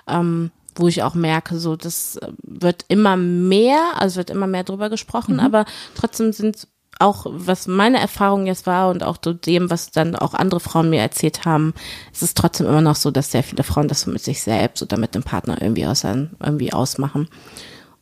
ähm, 0.09 0.51
wo 0.77 0.89
ich 0.89 1.03
auch 1.03 1.15
merke, 1.15 1.59
so 1.59 1.77
das 1.77 2.17
äh, 2.17 2.29
wird 2.43 2.85
immer 2.89 3.17
mehr, 3.17 3.81
also 3.97 4.17
wird 4.17 4.31
immer 4.31 4.47
mehr 4.47 4.65
drüber 4.65 4.91
gesprochen, 4.91 5.41
aber 5.41 5.65
trotzdem 5.95 6.33
sind 6.33 6.69
auch, 7.01 7.27
was 7.29 7.67
meine 7.67 7.99
Erfahrung 7.99 8.47
jetzt 8.47 8.67
war 8.67 8.89
und 8.89 9.03
auch 9.03 9.19
so 9.23 9.33
dem, 9.33 9.71
was 9.71 9.91
dann 9.91 10.15
auch 10.17 10.35
andere 10.35 10.61
Frauen 10.61 10.91
mir 10.91 11.01
erzählt 11.01 11.45
haben, 11.45 11.75
ist 12.13 12.23
es 12.23 12.35
trotzdem 12.35 12.67
immer 12.67 12.81
noch 12.81 12.97
so, 12.97 13.11
dass 13.11 13.33
sehr 13.33 13.43
viele 13.43 13.65
Frauen 13.65 13.89
das 13.89 14.03
so 14.03 14.11
mit 14.11 14.23
sich 14.23 14.43
selbst 14.43 14.83
oder 14.83 14.97
mit 14.97 15.15
dem 15.15 15.23
Partner 15.23 15.61
irgendwie 15.61 15.87
aus, 15.87 16.05
irgendwie 16.05 16.73
ausmachen. 16.73 17.29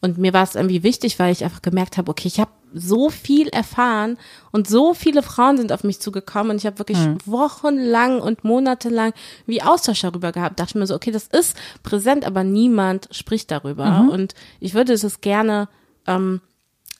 Und 0.00 0.18
mir 0.18 0.32
war 0.32 0.42
es 0.42 0.56
irgendwie 0.56 0.82
wichtig, 0.82 1.18
weil 1.18 1.32
ich 1.32 1.44
einfach 1.44 1.62
gemerkt 1.62 1.96
habe, 1.96 2.10
okay, 2.10 2.28
ich 2.28 2.40
habe 2.40 2.50
so 2.74 3.10
viel 3.10 3.48
erfahren 3.48 4.18
und 4.50 4.68
so 4.68 4.94
viele 4.94 5.22
Frauen 5.22 5.56
sind 5.56 5.72
auf 5.72 5.84
mich 5.84 6.00
zugekommen 6.00 6.52
und 6.52 6.56
ich 6.56 6.66
habe 6.66 6.78
wirklich 6.78 6.98
wochenlang 7.24 8.20
und 8.20 8.44
monatelang 8.44 9.12
wie 9.46 9.62
Austausch 9.62 10.00
darüber 10.00 10.32
gehabt. 10.32 10.60
Dachte 10.60 10.78
mir 10.78 10.86
so, 10.86 10.94
okay, 10.94 11.10
das 11.10 11.26
ist 11.26 11.56
präsent, 11.82 12.24
aber 12.24 12.44
niemand 12.44 13.08
spricht 13.10 13.50
darüber. 13.50 13.84
Und 14.10 14.34
ich 14.60 14.74
würde 14.74 14.92
es 14.92 15.20
gerne 15.20 15.68
ähm, 16.06 16.40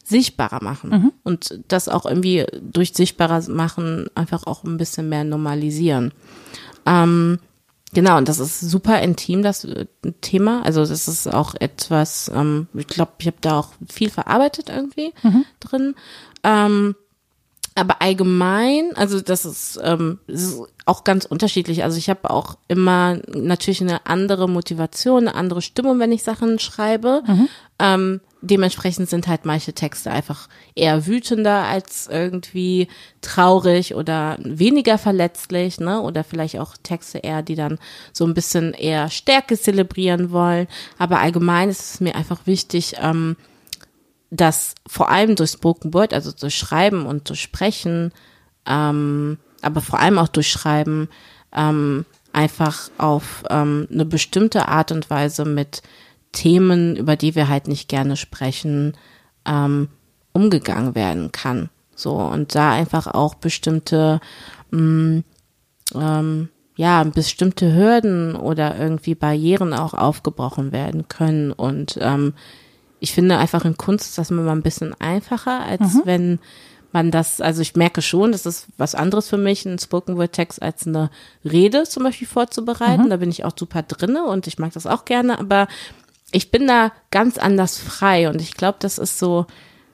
sichtbarer 0.04 0.62
machen 0.62 0.90
und 1.22 1.60
das 1.68 1.88
auch 1.88 2.06
irgendwie 2.06 2.44
durch 2.60 2.92
sichtbarer 2.92 3.48
machen 3.48 4.06
einfach 4.14 4.46
auch 4.46 4.64
ein 4.64 4.76
bisschen 4.76 5.08
mehr 5.08 5.24
normalisieren. 5.24 6.12
Ähm, 6.86 7.38
Genau, 7.94 8.16
und 8.16 8.28
das 8.28 8.38
ist 8.38 8.60
super 8.60 9.00
intim, 9.02 9.42
das 9.42 9.64
äh, 9.64 9.86
Thema. 10.22 10.62
Also 10.64 10.80
das 10.80 11.08
ist 11.08 11.32
auch 11.32 11.54
etwas, 11.58 12.30
ähm, 12.34 12.68
ich 12.74 12.86
glaube, 12.86 13.12
ich 13.18 13.26
habe 13.26 13.36
da 13.40 13.58
auch 13.58 13.68
viel 13.88 14.10
verarbeitet 14.10 14.70
irgendwie 14.70 15.12
drin. 15.60 15.94
Ähm, 16.42 16.94
aber 17.74 18.02
allgemein, 18.02 18.94
also 18.96 19.20
das 19.20 19.44
ist, 19.44 19.80
ähm, 19.82 20.18
das 20.26 20.42
ist 20.42 20.60
auch 20.84 21.04
ganz 21.04 21.24
unterschiedlich. 21.24 21.84
Also 21.84 21.96
ich 21.96 22.10
habe 22.10 22.30
auch 22.30 22.56
immer 22.68 23.18
natürlich 23.28 23.80
eine 23.80 24.06
andere 24.06 24.48
Motivation, 24.48 25.28
eine 25.28 25.36
andere 25.36 25.62
Stimmung, 25.62 25.98
wenn 25.98 26.12
ich 26.12 26.22
Sachen 26.22 26.58
schreibe. 26.58 27.22
Mhm. 27.26 27.48
Ähm, 27.78 28.20
dementsprechend 28.42 29.08
sind 29.08 29.28
halt 29.28 29.44
manche 29.44 29.72
Texte 29.72 30.10
einfach 30.10 30.48
eher 30.74 31.06
wütender 31.06 31.64
als 31.64 32.08
irgendwie 32.08 32.88
traurig 33.20 33.94
oder 33.94 34.36
weniger 34.40 34.98
verletzlich, 34.98 35.80
ne? 35.80 36.00
Oder 36.02 36.24
vielleicht 36.24 36.58
auch 36.58 36.76
Texte 36.82 37.18
eher, 37.18 37.42
die 37.42 37.54
dann 37.54 37.78
so 38.12 38.26
ein 38.26 38.34
bisschen 38.34 38.74
eher 38.74 39.08
Stärke 39.08 39.58
zelebrieren 39.58 40.32
wollen. 40.32 40.66
Aber 40.98 41.20
allgemein 41.20 41.70
ist 41.70 41.94
es 41.94 42.00
mir 42.00 42.16
einfach 42.16 42.46
wichtig, 42.46 42.96
ähm, 43.00 43.36
dass 44.30 44.74
vor 44.86 45.10
allem 45.10 45.36
durch 45.36 45.50
Spoken 45.50 45.94
Word, 45.94 46.12
also 46.12 46.32
durch 46.32 46.56
Schreiben 46.56 47.06
und 47.06 47.28
durch 47.28 47.40
Sprechen, 47.40 48.12
ähm, 48.66 49.38
aber 49.62 49.80
vor 49.80 50.00
allem 50.00 50.18
auch 50.18 50.28
durch 50.28 50.50
Schreiben, 50.50 51.08
ähm, 51.54 52.04
einfach 52.32 52.90
auf 52.98 53.44
ähm, 53.50 53.86
eine 53.92 54.04
bestimmte 54.04 54.68
Art 54.68 54.90
und 54.90 55.10
Weise 55.10 55.44
mit 55.44 55.82
Themen, 56.32 56.96
über 56.96 57.16
die 57.16 57.34
wir 57.34 57.48
halt 57.48 57.68
nicht 57.68 57.88
gerne 57.88 58.16
sprechen, 58.16 58.94
ähm, 59.46 59.88
umgegangen 60.32 60.94
werden 60.94 61.30
kann. 61.32 61.68
So, 61.94 62.14
und 62.16 62.54
da 62.54 62.72
einfach 62.72 63.06
auch 63.06 63.34
bestimmte, 63.34 64.20
mh, 64.70 65.22
ähm, 65.94 66.48
ja, 66.76 67.04
bestimmte 67.04 67.74
Hürden 67.74 68.34
oder 68.34 68.78
irgendwie 68.78 69.14
Barrieren 69.14 69.74
auch 69.74 69.92
aufgebrochen 69.92 70.72
werden 70.72 71.06
können 71.08 71.52
und 71.52 71.98
ähm, 72.00 72.32
ich 72.98 73.12
finde 73.12 73.36
einfach 73.36 73.64
in 73.64 73.76
Kunst 73.76 74.06
ist 74.06 74.18
das 74.18 74.30
immer 74.30 74.50
ein 74.52 74.62
bisschen 74.62 74.94
einfacher, 75.00 75.60
als 75.64 75.94
Mhm. 75.94 76.02
wenn 76.04 76.38
man 76.92 77.10
das, 77.10 77.40
also 77.40 77.60
ich 77.60 77.74
merke 77.74 78.00
schon, 78.00 78.30
das 78.30 78.46
ist 78.46 78.68
was 78.78 78.94
anderes 78.94 79.28
für 79.28 79.38
mich, 79.38 79.66
einen 79.66 79.80
Spoken 79.80 80.16
Word 80.16 80.32
Text 80.32 80.62
als 80.62 80.86
eine 80.86 81.10
Rede 81.44 81.82
zum 81.82 82.04
Beispiel 82.04 82.28
vorzubereiten. 82.28 83.10
Da 83.10 83.16
bin 83.16 83.30
ich 83.30 83.44
auch 83.44 83.54
super 83.58 83.82
drinne 83.82 84.24
und 84.24 84.46
ich 84.46 84.58
mag 84.60 84.72
das 84.72 84.86
auch 84.86 85.04
gerne, 85.04 85.38
aber 85.40 85.66
ich 86.32 86.50
bin 86.50 86.66
da 86.66 86.92
ganz 87.10 87.38
anders 87.38 87.78
frei 87.78 88.28
und 88.28 88.40
ich 88.40 88.54
glaube, 88.54 88.78
das 88.80 88.98
ist 88.98 89.18
so 89.18 89.46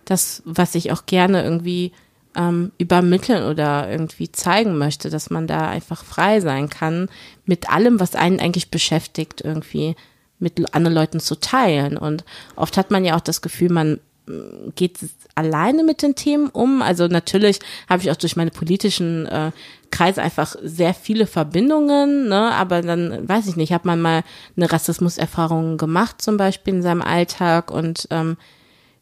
das, 0.05 0.43
was 0.45 0.75
ich 0.75 0.93
auch 0.93 1.05
gerne 1.07 1.43
irgendwie 1.43 1.93
ähm, 2.35 2.73
übermitteln 2.79 3.45
oder 3.45 3.91
irgendwie 3.91 4.31
zeigen 4.33 4.79
möchte, 4.79 5.11
dass 5.11 5.29
man 5.29 5.47
da 5.47 5.69
einfach 5.69 6.05
frei 6.05 6.41
sein 6.41 6.69
kann 6.69 7.09
mit 7.45 7.69
allem, 7.69 8.01
was 8.01 8.15
einen 8.15 8.41
eigentlich 8.41 8.71
beschäftigt, 8.71 9.41
irgendwie 9.43 9.97
mit 10.39 10.75
anderen 10.75 10.95
Leuten 10.95 11.21
zu 11.21 11.39
teilen. 11.41 11.97
Und 11.97 12.25
oft 12.55 12.77
hat 12.77 12.91
man 12.91 13.05
ja 13.05 13.17
auch 13.17 13.21
das 13.21 13.43
Gefühl, 13.43 13.71
man 13.71 13.99
mm, 14.27 14.71
geht 14.77 14.99
alleine 15.39 15.85
mit 15.85 16.03
den 16.03 16.17
Themen 16.17 16.49
um. 16.49 16.83
Also 16.83 17.07
natürlich 17.07 17.61
habe 17.89 18.03
ich 18.03 18.11
auch 18.11 18.17
durch 18.17 18.35
meine 18.35 18.51
politischen 18.51 19.27
äh, 19.27 19.53
Kreise 19.91 20.21
einfach 20.21 20.57
sehr 20.63 20.93
viele 20.93 21.27
Verbindungen, 21.27 22.29
ne? 22.29 22.53
aber 22.53 22.83
dann 22.83 23.27
weiß 23.27 23.47
ich 23.47 23.57
nicht, 23.57 23.73
hat 23.73 23.85
man 23.85 24.03
mal 24.03 24.23
eine 24.57 24.71
Rassismuserfahrung 24.71 25.79
gemacht 25.79 26.21
zum 26.21 26.37
Beispiel 26.37 26.75
in 26.75 26.83
seinem 26.83 27.03
Alltag 27.03 27.71
und 27.71 28.09
ähm, 28.11 28.37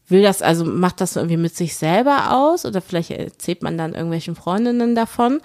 will 0.09 0.23
das, 0.23 0.43
also 0.43 0.65
macht 0.65 1.01
das 1.01 1.17
irgendwie 1.17 1.37
mit 1.37 1.57
sich 1.57 1.75
selber 1.75 2.33
aus 2.33 2.65
oder 2.65 2.81
vielleicht 2.81 3.11
erzählt 3.11 3.63
man 3.63 3.77
dann 3.77 3.95
irgendwelchen 3.95 4.37
Freundinnen 4.37 4.95
davon. 4.95 5.41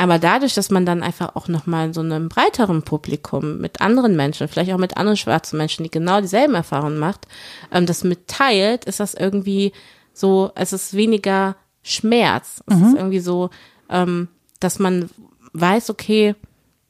Aber 0.00 0.18
dadurch, 0.18 0.54
dass 0.54 0.70
man 0.70 0.86
dann 0.86 1.02
einfach 1.02 1.36
auch 1.36 1.46
nochmal 1.46 1.88
in 1.88 1.92
so 1.92 2.00
einem 2.00 2.30
breiteren 2.30 2.80
Publikum 2.80 3.58
mit 3.58 3.82
anderen 3.82 4.16
Menschen, 4.16 4.48
vielleicht 4.48 4.72
auch 4.72 4.78
mit 4.78 4.96
anderen 4.96 5.18
schwarzen 5.18 5.58
Menschen, 5.58 5.82
die 5.82 5.90
genau 5.90 6.22
dieselben 6.22 6.54
Erfahrungen 6.54 6.98
macht, 6.98 7.26
ähm, 7.70 7.84
das 7.84 8.02
mitteilt, 8.02 8.86
ist 8.86 8.98
das 8.98 9.12
irgendwie 9.12 9.72
so, 10.14 10.52
es 10.54 10.72
ist 10.72 10.94
weniger 10.94 11.54
Schmerz. 11.82 12.62
Es 12.66 12.76
ist 12.80 12.96
irgendwie 12.96 13.20
so, 13.20 13.50
ähm, 13.90 14.28
dass 14.58 14.78
man 14.78 15.10
weiß, 15.52 15.90
okay, 15.90 16.34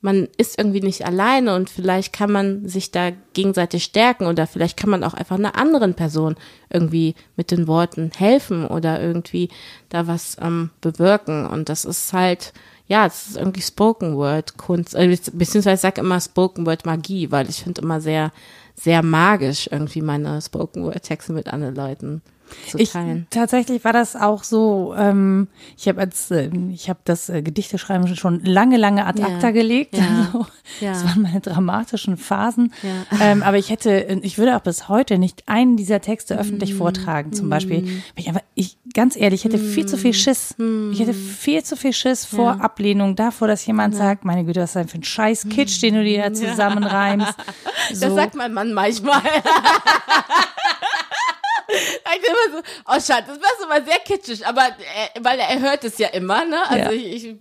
man 0.02 0.28
ist 0.36 0.56
irgendwie 0.56 0.80
nicht 0.80 1.04
alleine 1.04 1.56
und 1.56 1.68
vielleicht 1.68 2.12
kann 2.12 2.30
man 2.30 2.68
sich 2.68 2.92
da 2.92 3.11
gegenseitig 3.32 3.82
stärken 3.82 4.26
oder 4.26 4.46
vielleicht 4.46 4.76
kann 4.76 4.88
man 4.88 5.02
auch 5.02 5.14
einfach 5.14 5.36
einer 5.36 5.56
anderen 5.56 5.94
Person 5.94 6.36
irgendwie 6.70 7.16
mit 7.34 7.50
den 7.50 7.66
Worten 7.66 8.12
helfen 8.16 8.68
oder 8.68 9.02
irgendwie 9.02 9.48
da 9.88 10.06
was 10.06 10.36
ähm, 10.40 10.70
bewirken. 10.80 11.44
Und 11.44 11.68
das 11.68 11.84
ist 11.84 12.12
halt, 12.12 12.52
ja, 12.91 13.07
es 13.07 13.28
ist 13.28 13.36
irgendwie 13.36 13.62
Spoken 13.62 14.16
Word 14.16 14.59
Kunst, 14.59 14.97
äh, 14.97 15.07
beziehungsweise 15.32 15.74
ich 15.74 15.80
sage 15.80 16.01
immer 16.01 16.20
Spoken 16.20 16.66
Word 16.66 16.84
Magie, 16.84 17.30
weil 17.30 17.49
ich 17.49 17.62
finde 17.62 17.82
immer 17.82 18.01
sehr, 18.01 18.32
sehr 18.74 19.05
magisch 19.05 19.68
irgendwie 19.70 20.03
meine 20.03 20.43
Spoken 20.43 20.82
Word 20.82 21.05
Texte 21.05 21.32
mit 21.32 21.47
anderen 21.47 21.76
Leuten 21.76 22.20
zu 22.68 22.78
Ich, 22.78 22.90
teilen. 22.92 23.26
tatsächlich 23.30 23.84
war 23.84 23.92
das 23.92 24.16
auch 24.16 24.44
so, 24.44 24.94
ähm, 24.96 25.48
ich 25.76 25.88
habe 25.88 26.01
als, 26.01 26.30
äh, 26.30 26.51
ich 26.72 26.88
habe 26.88 27.01
das 27.05 27.28
äh, 27.28 27.42
Gedichteschreiben 27.42 28.14
schon 28.16 28.44
lange, 28.44 28.76
lange 28.76 29.07
ad 29.07 29.20
Ja. 29.20 29.28
acta 29.28 29.51
gelegt. 29.51 29.96
Ja. 29.96 30.03
Also, 30.32 30.46
Ja. 30.80 30.92
Das 30.92 31.05
waren 31.05 31.22
meine 31.22 31.40
dramatischen 31.40 32.16
Phasen. 32.16 32.72
Ja. 32.82 33.18
Ähm, 33.20 33.42
aber 33.42 33.59
ich 33.59 33.70
hätte, 33.70 34.20
ich 34.22 34.38
würde 34.38 34.57
auch 34.57 34.61
bis 34.61 34.88
heute 34.88 35.18
nicht 35.18 35.42
einen 35.48 35.76
dieser 35.76 36.01
Texte 36.01 36.34
Mm. 36.36 36.38
öffentlich 36.38 36.74
vortragen, 36.74 37.32
zum 37.32 37.51
Beispiel. 37.51 37.82
Weil 37.84 37.92
Ich 38.16 38.28
aber, 38.30 38.40
ich, 38.55 38.78
ganz 38.94 39.16
ehrlich, 39.16 39.40
ich 39.40 39.44
hätte 39.53 39.59
viel 39.59 39.86
zu 39.86 39.96
Mm. 39.96 39.98
viel 39.98 40.14
Schiss. 40.14 40.55
Ich 40.92 41.01
hätte 41.01 41.12
viel 41.12 41.62
zu 41.64 41.76
viel 41.76 41.92
Schiss 41.92 42.24
vor 42.24 42.61
Ablehnung, 42.61 43.16
davor, 43.16 43.48
dass 43.48 43.66
jemand 43.66 43.96
sagt, 43.96 44.24
meine 44.24 44.44
Güte, 44.44 44.61
was 44.61 44.70
ist 44.70 44.76
denn 44.76 44.88
für 44.88 44.98
ein 44.98 45.03
scheiß 45.05 45.48
Kitsch, 45.48 45.82
den 45.82 45.94
du 45.94 46.05
dir 46.05 46.22
da 46.22 46.32
zusammenreimst. 46.34 47.34
So. 47.92 48.07
Das 48.07 48.14
sagt 48.14 48.34
mein 48.36 48.53
Mann 48.53 48.72
manchmal. 48.72 49.22
Ich 52.12 52.28
immer 52.28 52.58
so, 52.58 52.62
oh 52.86 52.92
Schatz, 52.94 53.26
das 53.26 53.38
war 53.38 53.76
immer 53.78 53.84
sehr 53.86 53.98
kitschig, 54.00 54.46
aber 54.46 54.62
äh, 54.66 55.20
weil 55.20 55.38
er 55.38 55.60
hört 55.60 55.84
es 55.84 55.98
ja 55.98 56.08
immer, 56.08 56.44
ne? 56.44 56.58
Also 56.68 56.90
Ja. 56.90 56.92
ich, 56.92 57.24
ich 57.24 57.36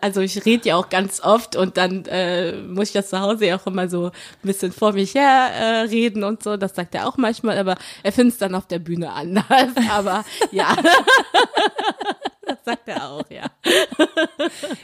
also 0.00 0.20
ich 0.20 0.44
rede 0.44 0.68
ja 0.68 0.76
auch 0.76 0.88
ganz 0.88 1.20
oft 1.20 1.56
und 1.56 1.76
dann 1.76 2.04
äh, 2.06 2.52
muss 2.52 2.88
ich 2.88 2.92
das 2.92 3.10
zu 3.10 3.20
Hause 3.20 3.46
ja 3.46 3.56
auch 3.56 3.66
immer 3.66 3.88
so 3.88 4.06
ein 4.06 4.12
bisschen 4.42 4.72
vor 4.72 4.92
mich 4.92 5.14
her 5.14 5.50
äh, 5.52 5.80
reden 5.88 6.24
und 6.24 6.42
so. 6.42 6.56
Das 6.56 6.74
sagt 6.74 6.94
er 6.94 7.08
auch 7.08 7.16
manchmal, 7.16 7.58
aber 7.58 7.76
er 8.02 8.12
findet 8.12 8.34
es 8.34 8.38
dann 8.38 8.54
auf 8.54 8.66
der 8.66 8.78
Bühne 8.78 9.12
anders. 9.12 9.44
Aber 9.90 10.24
ja. 10.50 10.76
das 12.54 12.64
sagt 12.64 12.88
er 12.88 13.10
auch, 13.10 13.24
ja. 13.30 13.46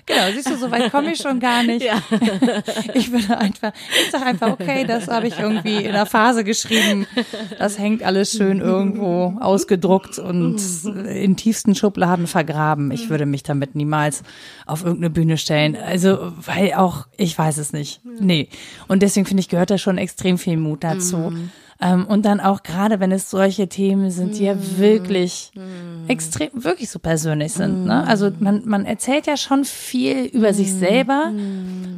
Genau, 0.07 0.33
siehst 0.33 0.51
du, 0.51 0.57
so 0.57 0.71
weit 0.71 0.91
komme 0.91 1.13
ich 1.13 1.19
schon 1.19 1.41
gar 1.41 1.63
nicht. 1.63 1.85
Ja. 1.85 2.03
Ich 2.95 3.13
würde 3.13 3.39
einfach, 3.39 3.73
ich 4.05 4.11
sage 4.11 4.25
einfach, 4.27 4.49
okay, 4.51 4.85
das 4.85 5.09
habe 5.09 5.27
ich 5.27 5.39
irgendwie 5.39 5.77
in 5.77 5.93
der 5.93 6.07
Phase 6.07 6.45
geschrieben. 6.45 7.07
Das 7.59 7.79
hängt 7.79 8.03
alles 8.03 8.33
schön 8.33 8.61
irgendwo 8.61 9.37
ausgedruckt 9.41 10.19
und 10.19 10.61
in 10.85 11.37
tiefsten 11.37 11.75
Schubladen 11.75 12.27
vergraben. 12.27 12.91
Ich 12.91 13.09
würde 13.09 13.27
mich 13.27 13.43
damit 13.43 13.75
niemals 13.75 14.23
auf 14.67 14.85
irgendeine 14.85 15.11
Bühne 15.11 15.37
stellen. 15.37 15.77
Also, 15.77 16.33
weil 16.45 16.75
auch, 16.75 17.07
ich 17.17 17.37
weiß 17.37 17.59
es 17.59 17.73
nicht. 17.73 18.01
Nee. 18.05 18.49
Und 18.89 19.03
deswegen 19.03 19.27
finde 19.27 19.41
ich, 19.43 19.49
gehört 19.49 19.71
da 19.71 19.79
schon 19.79 19.99
extrem 19.99 20.39
viel 20.39 20.57
Mut 20.57 20.85
dazu. 20.85 21.33
Ähm, 21.83 22.07
und 22.07 22.27
dann 22.27 22.41
auch 22.41 22.63
gerade, 22.63 23.01
wenn 23.01 23.11
es 23.11 23.31
solche 23.31 23.69
Themen 23.69 24.11
sind, 24.11 24.39
die 24.39 24.45
ja 24.45 24.55
wirklich 24.77 25.51
extrem, 26.09 26.51
wirklich 26.53 26.91
so 26.91 26.99
persönlich 26.99 27.55
sind. 27.55 27.87
Ne? 27.87 28.07
Also 28.07 28.31
man, 28.39 28.63
man 28.67 28.85
erzählt 28.85 29.27
ja 29.27 29.37
schon 29.37 29.65
viel 29.65 30.25
über 30.27 30.53
sich 30.53 30.75
selber. 30.75 31.33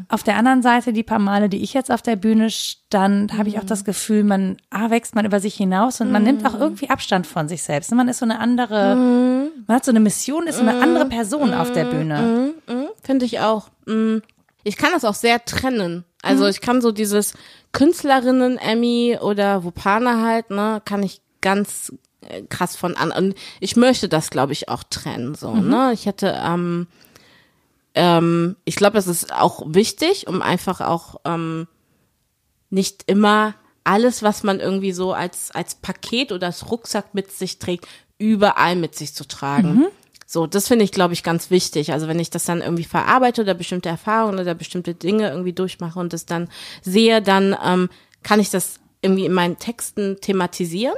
Auf 0.09 0.23
der 0.23 0.37
anderen 0.37 0.63
Seite, 0.63 0.93
die 0.93 1.03
paar 1.03 1.19
Male, 1.19 1.49
die 1.49 1.63
ich 1.63 1.75
jetzt 1.75 1.91
auf 1.91 2.03
der 2.03 2.17
Bühne 2.17 2.51
stand, 2.51 3.37
habe 3.37 3.49
ich 3.49 3.59
auch 3.59 3.65
das 3.65 3.85
Gefühl, 3.85 4.23
man 4.23 4.57
A, 4.71 4.91
wächst 4.91 5.15
man 5.15 5.25
über 5.25 5.41
sich 5.41 5.55
hinaus 5.55 6.01
und 6.01 6.13
man 6.13 6.23
nimmt 6.23 6.47
auch 6.47 6.59
irgendwie 6.59 6.91
Abstand 6.91 7.27
von 7.27 7.49
sich 7.49 7.63
selbst. 7.63 7.93
Man 7.93 8.09
ist 8.09 8.19
so 8.19 8.25
eine 8.25 8.39
andere, 8.39 8.95
man 9.67 9.77
hat 9.77 9.85
so 9.85 9.91
eine 9.91 10.01
Mission, 10.01 10.47
ist 10.47 10.57
so 10.59 10.63
eine 10.63 10.81
andere 10.81 11.07
Person 11.07 11.55
auf 11.55 11.73
der 11.73 11.87
Bühne. 11.87 12.53
Finde 13.03 13.25
ich 13.25 13.41
auch. 13.41 13.69
Ich 14.65 14.77
kann 14.77 14.93
das 14.93 15.05
auch 15.05 15.15
sehr 15.15 15.45
trennen. 15.45 16.05
Also 16.23 16.47
ich 16.47 16.61
kann 16.61 16.81
so 16.81 16.93
dieses 16.93 17.35
Künstlerinnen 17.73 18.59
Emmy 18.59 19.19
oder 19.21 19.65
Wupana 19.65 20.23
halt, 20.23 20.51
ne, 20.51 20.81
kann 20.85 21.03
ich 21.03 21.21
ganz 21.41 21.93
äh, 22.21 22.43
krass 22.43 22.77
von 22.77 22.97
an. 22.97 23.11
Und 23.11 23.35
ich 23.61 23.77
möchte 23.77 24.09
das, 24.09 24.31
glaube 24.31 24.53
ich, 24.53 24.69
auch 24.69 24.85
trennen. 24.85 25.35
So, 25.35 25.55
ne? 25.55 25.91
Ich 25.93 26.07
hätte, 26.07 26.41
ähm, 26.45 26.87
ähm, 27.95 28.57
ich 28.65 28.77
glaube, 28.77 28.95
das 28.95 29.09
ist 29.09 29.33
auch 29.33 29.63
wichtig, 29.67 30.29
um 30.29 30.43
einfach 30.43 30.81
auch 30.81 31.17
ähm, 31.25 31.67
nicht 32.71 33.05
immer 33.07 33.55
alles, 33.85 34.23
was 34.23 34.45
man 34.45 34.61
irgendwie 34.61 34.93
so 34.93 35.13
als, 35.13 35.51
als 35.51 35.75
Paket 35.75 36.31
oder 36.31 36.47
als 36.47 36.71
Rucksack 36.71 37.15
mit 37.15 37.33
sich 37.33 37.59
trägt, 37.59 37.89
überall 38.19 38.77
mit 38.77 38.95
sich 38.95 39.15
zu 39.15 39.27
tragen. 39.27 39.87
So, 40.33 40.47
das 40.47 40.69
finde 40.69 40.87
ich, 40.87 40.93
glaube 40.93 41.13
ich, 41.13 41.23
ganz 41.23 41.51
wichtig. 41.51 41.93
Also 41.93 42.09
wenn 42.09 42.19
ich 42.19 42.31
das 42.31 42.47
dann 42.47 42.63
irgendwie 42.63 42.85
verarbeite 42.85 43.43
oder 43.43 43.53
bestimmte 43.53 43.91
Erfahrungen 43.91 44.41
oder 44.41 44.55
bestimmte 44.55 44.95
Dinge 44.95 45.29
irgendwie 45.29 45.53
durchmache 45.53 45.99
und 45.99 46.15
das 46.15 46.25
dann 46.25 46.49
sehe, 46.81 47.21
dann 47.21 47.55
ähm, 47.63 47.91
kann 48.23 48.41
ich 48.41 48.49
das 48.49 48.81
irgendwie 49.03 49.27
in 49.27 49.35
meinen 49.35 49.59
Texten 49.59 50.17
thematisieren 50.23 50.97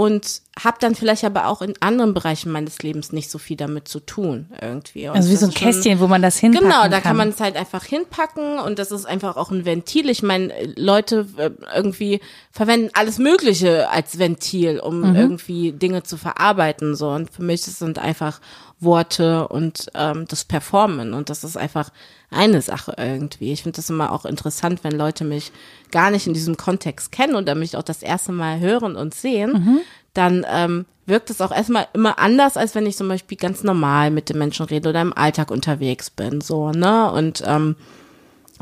und 0.00 0.40
habe 0.58 0.78
dann 0.80 0.94
vielleicht 0.94 1.24
aber 1.24 1.46
auch 1.46 1.60
in 1.60 1.74
anderen 1.80 2.14
Bereichen 2.14 2.50
meines 2.50 2.78
Lebens 2.82 3.12
nicht 3.12 3.30
so 3.30 3.38
viel 3.38 3.56
damit 3.58 3.86
zu 3.86 4.00
tun 4.00 4.48
irgendwie. 4.60 5.08
Und 5.08 5.16
Also 5.16 5.28
wie 5.28 5.32
das 5.32 5.40
so 5.40 5.46
ein 5.46 5.50
ist 5.50 5.58
schon- 5.58 5.68
Kästchen, 5.72 6.00
wo 6.00 6.06
man 6.06 6.22
das 6.22 6.38
hinpacken 6.38 6.68
Genau, 6.68 6.82
da 6.84 6.88
kann. 6.88 7.02
kann 7.02 7.16
man 7.18 7.28
es 7.28 7.40
halt 7.40 7.56
einfach 7.56 7.84
hinpacken 7.84 8.58
und 8.60 8.78
das 8.78 8.92
ist 8.92 9.04
einfach 9.04 9.36
auch 9.36 9.50
ein 9.50 9.66
Ventil. 9.66 10.08
Ich 10.08 10.22
meine, 10.22 10.52
Leute 10.76 11.26
äh, 11.36 11.50
irgendwie 11.76 12.20
verwenden 12.50 12.88
alles 12.94 13.18
Mögliche 13.18 13.90
als 13.90 14.18
Ventil, 14.18 14.80
um 14.80 15.00
Mhm. 15.10 15.16
irgendwie 15.16 15.72
Dinge 15.72 16.02
zu 16.02 16.16
verarbeiten 16.16 16.94
so 16.96 17.10
und 17.10 17.30
für 17.30 17.42
mich 17.42 17.62
sind 17.62 17.98
einfach 17.98 18.40
Worte 18.80 19.48
und 19.48 19.90
ähm, 19.94 20.26
das 20.28 20.44
Performen. 20.44 21.12
Und 21.14 21.30
das 21.30 21.44
ist 21.44 21.56
einfach 21.56 21.90
eine 22.30 22.62
Sache 22.62 22.94
irgendwie. 22.96 23.52
Ich 23.52 23.62
finde 23.62 23.76
das 23.76 23.90
immer 23.90 24.12
auch 24.12 24.24
interessant, 24.24 24.82
wenn 24.82 24.92
Leute 24.92 25.24
mich 25.24 25.52
gar 25.90 26.10
nicht 26.10 26.26
in 26.26 26.34
diesem 26.34 26.56
Kontext 26.56 27.12
kennen 27.12 27.34
oder 27.34 27.54
mich 27.54 27.76
auch 27.76 27.82
das 27.82 28.02
erste 28.02 28.32
Mal 28.32 28.60
hören 28.60 28.96
und 28.96 29.14
sehen, 29.14 29.52
mhm. 29.52 29.80
dann 30.14 30.46
ähm, 30.48 30.86
wirkt 31.06 31.30
es 31.30 31.40
auch 31.40 31.52
erstmal 31.52 31.88
immer 31.92 32.18
anders, 32.18 32.56
als 32.56 32.74
wenn 32.74 32.86
ich 32.86 32.96
zum 32.96 33.08
Beispiel 33.08 33.36
ganz 33.36 33.62
normal 33.62 34.10
mit 34.10 34.28
den 34.28 34.38
Menschen 34.38 34.66
rede 34.66 34.88
oder 34.88 35.02
im 35.02 35.16
Alltag 35.16 35.50
unterwegs 35.50 36.08
bin. 36.08 36.40
So, 36.40 36.70
ne? 36.70 37.10
Und 37.12 37.42
ähm, 37.46 37.76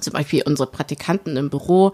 zum 0.01 0.13
Beispiel 0.13 0.43
unsere 0.45 0.71
Praktikanten 0.71 1.37
im 1.37 1.51
Büro, 1.51 1.93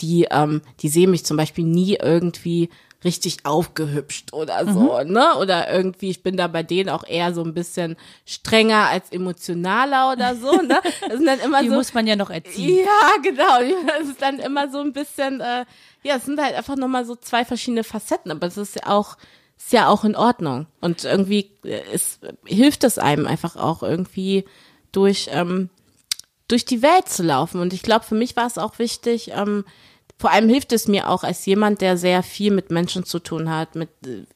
die, 0.00 0.26
ähm, 0.30 0.60
die 0.80 0.88
sehen 0.88 1.10
mich 1.10 1.24
zum 1.24 1.36
Beispiel 1.36 1.64
nie 1.64 1.96
irgendwie 2.00 2.68
richtig 3.04 3.44
aufgehübscht 3.44 4.32
oder 4.32 4.64
so, 4.72 4.98
mhm. 5.04 5.12
ne? 5.12 5.36
Oder 5.38 5.70
irgendwie, 5.70 6.10
ich 6.10 6.22
bin 6.22 6.36
da 6.36 6.46
bei 6.46 6.62
denen 6.62 6.88
auch 6.88 7.06
eher 7.06 7.34
so 7.34 7.42
ein 7.42 7.54
bisschen 7.54 7.96
strenger 8.24 8.88
als 8.88 9.10
emotionaler 9.10 10.12
oder 10.12 10.34
so, 10.36 10.52
ne? 10.62 10.80
Das 11.00 11.18
sind 11.18 11.26
dann 11.26 11.40
immer 11.40 11.62
Die 11.62 11.68
so. 11.68 11.74
muss 11.74 11.92
man 11.92 12.06
ja 12.06 12.16
noch 12.16 12.30
erziehen. 12.30 12.84
Ja, 12.84 13.20
genau. 13.22 13.60
Das 13.86 14.08
ist 14.08 14.22
dann 14.22 14.38
immer 14.38 14.70
so 14.70 14.80
ein 14.80 14.92
bisschen, 14.92 15.40
äh, 15.40 15.64
ja, 16.02 16.16
es 16.16 16.24
sind 16.24 16.40
halt 16.40 16.54
einfach 16.54 16.76
nochmal 16.76 17.04
so 17.04 17.14
zwei 17.14 17.44
verschiedene 17.44 17.84
Facetten, 17.84 18.30
aber 18.30 18.46
es 18.46 18.56
ist 18.56 18.76
ja 18.76 18.86
auch, 18.86 19.16
ist 19.58 19.72
ja 19.72 19.88
auch 19.88 20.04
in 20.04 20.16
Ordnung. 20.16 20.66
Und 20.80 21.04
irgendwie 21.04 21.50
äh, 21.64 21.82
es 21.92 22.20
hilft 22.46 22.84
es 22.84 22.98
einem 22.98 23.26
einfach 23.26 23.56
auch 23.56 23.82
irgendwie 23.82 24.44
durch, 24.92 25.28
ähm, 25.30 25.68
durch 26.48 26.64
die 26.64 26.82
Welt 26.82 27.08
zu 27.08 27.22
laufen. 27.22 27.60
Und 27.60 27.72
ich 27.72 27.82
glaube, 27.82 28.04
für 28.04 28.14
mich 28.14 28.36
war 28.36 28.46
es 28.46 28.58
auch 28.58 28.78
wichtig, 28.78 29.32
ähm, 29.34 29.64
vor 30.16 30.30
allem 30.30 30.48
hilft 30.48 30.72
es 30.72 30.86
mir 30.86 31.10
auch 31.10 31.24
als 31.24 31.44
jemand, 31.44 31.80
der 31.80 31.96
sehr 31.96 32.22
viel 32.22 32.52
mit 32.52 32.70
Menschen 32.70 33.04
zu 33.04 33.18
tun 33.18 33.50
hat, 33.50 33.74
mit, 33.74 33.88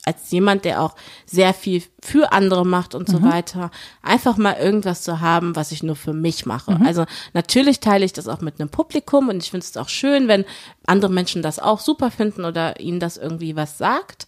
als 0.04 0.30
jemand, 0.30 0.64
der 0.64 0.82
auch 0.82 0.96
sehr 1.24 1.54
viel 1.54 1.82
für 2.02 2.32
andere 2.32 2.66
macht 2.66 2.94
und 2.94 3.08
mhm. 3.08 3.12
so 3.12 3.22
weiter, 3.22 3.70
einfach 4.02 4.36
mal 4.36 4.56
irgendwas 4.56 5.02
zu 5.02 5.20
haben, 5.20 5.54
was 5.54 5.72
ich 5.72 5.82
nur 5.82 5.96
für 5.96 6.12
mich 6.12 6.46
mache. 6.46 6.72
Mhm. 6.72 6.86
Also 6.86 7.04
natürlich 7.32 7.80
teile 7.80 8.04
ich 8.04 8.12
das 8.12 8.28
auch 8.28 8.40
mit 8.40 8.60
einem 8.60 8.70
Publikum 8.70 9.28
und 9.28 9.42
ich 9.42 9.50
finde 9.50 9.64
es 9.64 9.76
auch 9.76 9.88
schön, 9.88 10.26
wenn 10.26 10.44
andere 10.86 11.12
Menschen 11.12 11.42
das 11.42 11.58
auch 11.58 11.78
super 11.78 12.10
finden 12.10 12.44
oder 12.44 12.80
ihnen 12.80 13.00
das 13.00 13.16
irgendwie 13.16 13.54
was 13.54 13.78
sagt. 13.78 14.26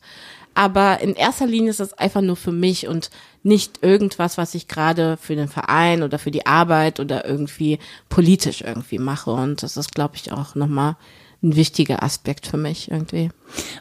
Aber 0.54 1.00
in 1.00 1.14
erster 1.14 1.46
Linie 1.46 1.70
ist 1.70 1.80
das 1.80 1.94
einfach 1.94 2.20
nur 2.22 2.36
für 2.36 2.52
mich 2.52 2.86
und 2.86 3.10
nicht 3.42 3.82
irgendwas, 3.82 4.36
was 4.36 4.54
ich 4.54 4.68
gerade 4.68 5.16
für 5.16 5.36
den 5.36 5.48
Verein 5.48 6.02
oder 6.02 6.18
für 6.18 6.30
die 6.30 6.46
Arbeit 6.46 7.00
oder 7.00 7.24
irgendwie 7.24 7.78
politisch 8.08 8.60
irgendwie 8.62 8.98
mache. 8.98 9.30
Und 9.30 9.62
das 9.62 9.76
ist, 9.76 9.94
glaube 9.94 10.16
ich, 10.16 10.32
auch 10.32 10.54
nochmal 10.54 10.96
ein 11.42 11.56
wichtiger 11.56 12.02
Aspekt 12.02 12.46
für 12.46 12.58
mich 12.58 12.90
irgendwie. 12.90 13.30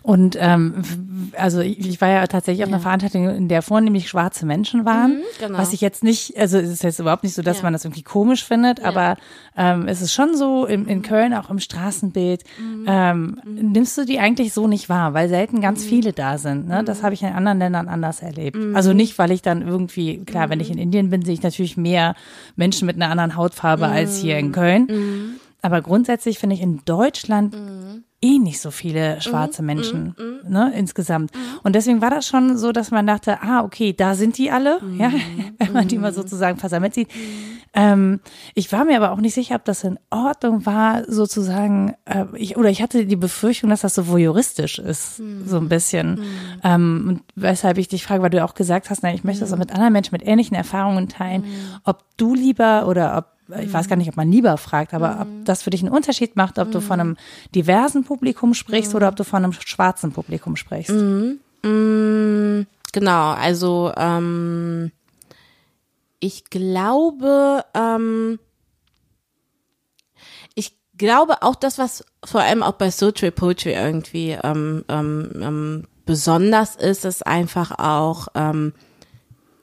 Und 0.01 0.37
ähm, 0.39 0.83
also 1.37 1.59
ich 1.59 1.99
war 2.01 2.09
ja 2.09 2.25
tatsächlich 2.27 2.63
auf 2.63 2.69
einer 2.69 2.79
Veranstaltung, 2.79 3.29
in 3.29 3.47
der 3.47 3.61
vornehmlich 3.61 4.09
schwarze 4.09 4.45
Menschen 4.45 4.85
waren, 4.85 5.17
mhm, 5.17 5.23
genau. 5.39 5.57
was 5.57 5.73
ich 5.73 5.81
jetzt 5.81 6.03
nicht, 6.03 6.37
also 6.37 6.57
es 6.57 6.69
ist 6.69 6.83
jetzt 6.83 6.99
überhaupt 6.99 7.23
nicht 7.23 7.35
so, 7.35 7.41
dass 7.41 7.57
ja. 7.57 7.63
man 7.63 7.73
das 7.73 7.85
irgendwie 7.85 8.01
komisch 8.01 8.43
findet, 8.43 8.79
ja. 8.79 8.85
aber 8.85 9.17
ähm, 9.57 9.87
es 9.87 10.01
ist 10.01 10.13
schon 10.13 10.35
so 10.35 10.65
in, 10.65 10.87
in 10.87 11.01
Köln 11.01 11.33
auch 11.33 11.49
im 11.49 11.59
Straßenbild, 11.59 12.43
mhm. 12.59 12.85
ähm, 12.87 13.41
mhm. 13.43 13.71
nimmst 13.71 13.97
du 13.97 14.05
die 14.05 14.19
eigentlich 14.19 14.53
so 14.53 14.67
nicht 14.67 14.89
wahr, 14.89 15.13
weil 15.13 15.29
selten 15.29 15.61
ganz 15.61 15.83
mhm. 15.83 15.89
viele 15.89 16.13
da 16.13 16.37
sind. 16.37 16.67
Ne? 16.67 16.83
Das 16.83 16.99
mhm. 16.99 17.03
habe 17.03 17.13
ich 17.13 17.21
in 17.21 17.29
anderen 17.29 17.59
Ländern 17.59 17.87
anders 17.87 18.21
erlebt. 18.21 18.57
Mhm. 18.57 18.75
Also 18.75 18.93
nicht, 18.93 19.19
weil 19.19 19.31
ich 19.31 19.41
dann 19.41 19.67
irgendwie, 19.67 20.23
klar, 20.23 20.49
wenn 20.49 20.59
ich 20.61 20.71
in 20.71 20.77
Indien 20.77 21.09
bin, 21.09 21.23
sehe 21.23 21.33
ich 21.33 21.43
natürlich 21.43 21.77
mehr 21.77 22.15
Menschen 22.55 22.85
mit 22.85 22.95
einer 22.95 23.11
anderen 23.11 23.35
Hautfarbe 23.35 23.87
als 23.87 24.17
hier 24.17 24.37
in 24.37 24.51
Köln. 24.51 25.39
Aber 25.61 25.81
grundsätzlich 25.81 26.39
finde 26.39 26.55
ich 26.55 26.61
in 26.61 26.81
Deutschland 26.85 27.53
mhm. 27.53 28.03
eh 28.21 28.39
nicht 28.39 28.61
so 28.61 28.71
viele 28.71 29.21
schwarze 29.21 29.61
mhm. 29.61 29.65
Menschen 29.65 30.15
mhm. 30.17 30.39
mhm. 30.43 30.51
ne, 30.51 30.73
insgesamt. 30.75 31.33
Mhm. 31.33 31.39
Und 31.63 31.75
deswegen 31.75 32.01
war 32.01 32.09
das 32.09 32.27
schon 32.27 32.57
so, 32.57 32.71
dass 32.71 32.91
man 32.91 33.05
dachte, 33.05 33.41
ah, 33.41 33.63
okay, 33.63 33.93
da 33.93 34.15
sind 34.15 34.37
die 34.37 34.51
alle, 34.51 34.79
mhm. 34.81 34.99
ja, 34.99 35.11
wenn 35.57 35.73
man 35.73 35.87
die 35.87 35.97
mal 35.97 36.13
sozusagen 36.13 36.57
versammelt 36.57 36.93
sieht. 36.93 37.09
Ähm, 37.73 38.21
ich 38.55 38.71
war 38.71 38.83
mir 38.85 38.97
aber 38.97 39.11
auch 39.11 39.19
nicht 39.19 39.35
sicher, 39.35 39.55
ob 39.55 39.65
das 39.65 39.83
in 39.83 39.99
Ordnung 40.09 40.65
war, 40.65 41.03
sozusagen, 41.07 41.93
äh, 42.05 42.25
ich, 42.33 42.57
oder 42.57 42.69
ich 42.69 42.81
hatte 42.81 43.05
die 43.05 43.15
Befürchtung, 43.15 43.69
dass 43.69 43.81
das 43.81 43.93
so 43.93 44.07
voyeuristisch 44.07 44.79
ist, 44.79 45.17
so 45.45 45.57
ein 45.57 45.69
bisschen. 45.69 46.23
Ähm, 46.63 47.05
und 47.07 47.21
weshalb 47.35 47.77
ich 47.77 47.87
dich 47.87 48.03
frage, 48.03 48.23
weil 48.23 48.31
du 48.31 48.43
auch 48.43 48.55
gesagt 48.55 48.89
hast, 48.89 49.03
na, 49.03 49.13
ich 49.13 49.23
möchte 49.23 49.41
das 49.41 49.53
auch 49.53 49.57
mit 49.57 49.71
anderen 49.71 49.93
Menschen 49.93 50.13
mit 50.13 50.25
ähnlichen 50.25 50.55
Erfahrungen 50.55 51.09
teilen, 51.09 51.43
ob 51.83 52.03
du 52.17 52.33
lieber 52.33 52.87
oder 52.87 53.15
ob 53.17 53.38
ich 53.61 53.73
weiß 53.73 53.87
gar 53.87 53.95
nicht, 53.95 54.09
ob 54.09 54.17
man 54.17 54.31
lieber 54.31 54.57
fragt, 54.57 54.93
aber 54.93 55.15
mhm. 55.15 55.21
ob 55.21 55.27
das 55.45 55.63
für 55.63 55.69
dich 55.69 55.81
einen 55.81 55.91
Unterschied 55.91 56.35
macht, 56.35 56.59
ob 56.59 56.67
mhm. 56.67 56.71
du 56.71 56.81
von 56.81 56.99
einem 56.99 57.17
diversen 57.55 58.03
Publikum 58.03 58.53
sprichst 58.53 58.91
mhm. 58.91 58.97
oder 58.97 59.07
ob 59.09 59.15
du 59.15 59.23
von 59.23 59.43
einem 59.43 59.53
schwarzen 59.53 60.11
Publikum 60.11 60.55
sprichst. 60.55 60.91
Mhm. 60.91 61.39
Genau, 62.91 63.31
also 63.31 63.91
ähm, 63.97 64.91
ich 66.19 66.45
glaube, 66.45 67.63
ähm, 67.73 68.39
ich 70.55 70.77
glaube 70.97 71.41
auch 71.41 71.55
das, 71.55 71.77
was 71.77 72.03
vor 72.23 72.41
allem 72.41 72.63
auch 72.63 72.73
bei 72.73 72.91
Sultry 72.91 73.31
Poetry 73.31 73.73
irgendwie 73.73 74.31
ähm, 74.31 74.83
ähm, 74.89 75.31
ähm, 75.35 75.87
besonders 76.05 76.75
ist, 76.75 77.05
ist 77.05 77.25
einfach 77.27 77.77
auch 77.77 78.29
ähm, 78.35 78.73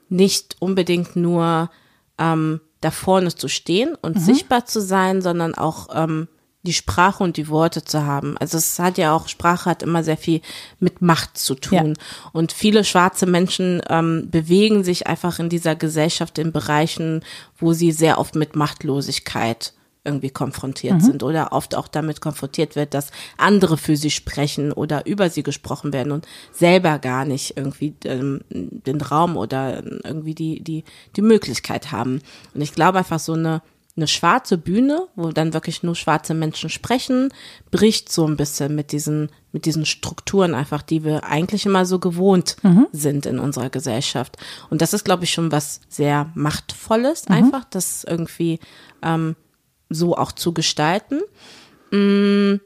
nicht 0.09 0.55
unbedingt 0.59 1.15
nur 1.15 1.69
ähm, 2.17 2.61
da 2.81 2.91
vorne 2.91 3.33
zu 3.33 3.47
stehen 3.47 3.95
und 4.01 4.15
mhm. 4.15 4.21
sichtbar 4.21 4.65
zu 4.65 4.81
sein, 4.81 5.21
sondern 5.21 5.55
auch 5.55 5.87
ähm, 5.93 6.27
die 6.63 6.73
Sprache 6.73 7.23
und 7.23 7.37
die 7.37 7.47
Worte 7.47 7.83
zu 7.83 8.03
haben. 8.03 8.37
Also 8.37 8.57
es 8.57 8.77
hat 8.77 8.97
ja 8.97 9.15
auch, 9.15 9.27
Sprache 9.27 9.69
hat 9.69 9.83
immer 9.83 10.03
sehr 10.03 10.17
viel 10.17 10.41
mit 10.79 11.01
Macht 11.01 11.37
zu 11.37 11.55
tun. 11.55 11.93
Ja. 11.95 12.29
Und 12.33 12.51
viele 12.51 12.83
schwarze 12.83 13.25
Menschen 13.25 13.81
ähm, 13.89 14.27
bewegen 14.29 14.83
sich 14.83 15.07
einfach 15.07 15.39
in 15.39 15.49
dieser 15.49 15.75
Gesellschaft 15.75 16.37
in 16.37 16.51
Bereichen, 16.51 17.23
wo 17.57 17.73
sie 17.73 17.91
sehr 17.91 18.19
oft 18.19 18.35
mit 18.35 18.55
Machtlosigkeit 18.55 19.73
irgendwie 20.07 20.29
konfrontiert 20.31 20.95
mhm. 20.95 21.01
sind 21.01 21.23
oder 21.23 21.51
oft 21.51 21.75
auch 21.75 21.87
damit 21.87 22.21
konfrontiert 22.21 22.75
wird, 22.75 22.93
dass 22.93 23.11
andere 23.37 23.77
für 23.77 23.95
sie 23.97 24.09
sprechen 24.09 24.71
oder 24.71 25.05
über 25.05 25.29
sie 25.29 25.43
gesprochen 25.43 25.93
werden 25.93 26.11
und 26.11 26.25
selber 26.51 26.97
gar 26.97 27.25
nicht 27.25 27.57
irgendwie 27.57 27.93
ähm, 28.05 28.41
den 28.49 29.01
Raum 29.01 29.37
oder 29.37 29.83
irgendwie 29.83 30.33
die, 30.33 30.63
die, 30.63 30.83
die 31.15 31.21
Möglichkeit 31.21 31.91
haben. 31.91 32.21
Und 32.53 32.61
ich 32.61 32.73
glaube 32.73 32.99
einfach 32.99 33.19
so 33.19 33.33
eine 33.33 33.61
eine 33.97 34.07
schwarze 34.07 34.57
Bühne, 34.57 35.07
wo 35.15 35.31
dann 35.31 35.53
wirklich 35.53 35.81
nur 35.81 35.95
schwarze 35.95 36.35
Menschen 36.35 36.69
sprechen, 36.69 37.33
bricht 37.71 38.11
so 38.11 38.27
ein 38.27 38.37
bisschen 38.37 38.75
mit 38.75 38.91
diesen, 38.91 39.29
mit 39.51 39.65
diesen 39.65 39.85
Strukturen 39.85 40.53
einfach, 40.53 40.83
die 40.83 41.03
wir 41.03 41.23
eigentlich 41.23 41.65
immer 41.65 41.85
so 41.85 41.97
gewohnt 41.97 42.57
mhm. 42.61 42.85
sind 42.91 43.25
in 43.25 43.39
unserer 43.39 43.71
Gesellschaft. 43.71 44.37
Und 44.69 44.83
das 44.83 44.93
ist, 44.93 45.03
glaube 45.03 45.23
ich, 45.23 45.31
schon 45.31 45.51
was 45.51 45.81
sehr 45.89 46.29
Machtvolles, 46.35 47.27
mhm. 47.27 47.35
einfach, 47.35 47.65
das 47.65 48.03
irgendwie 48.03 48.59
ähm, 49.01 49.35
so 49.89 50.15
auch 50.15 50.31
zu 50.31 50.53
gestalten. 50.53 51.21
Mm. 51.91 52.59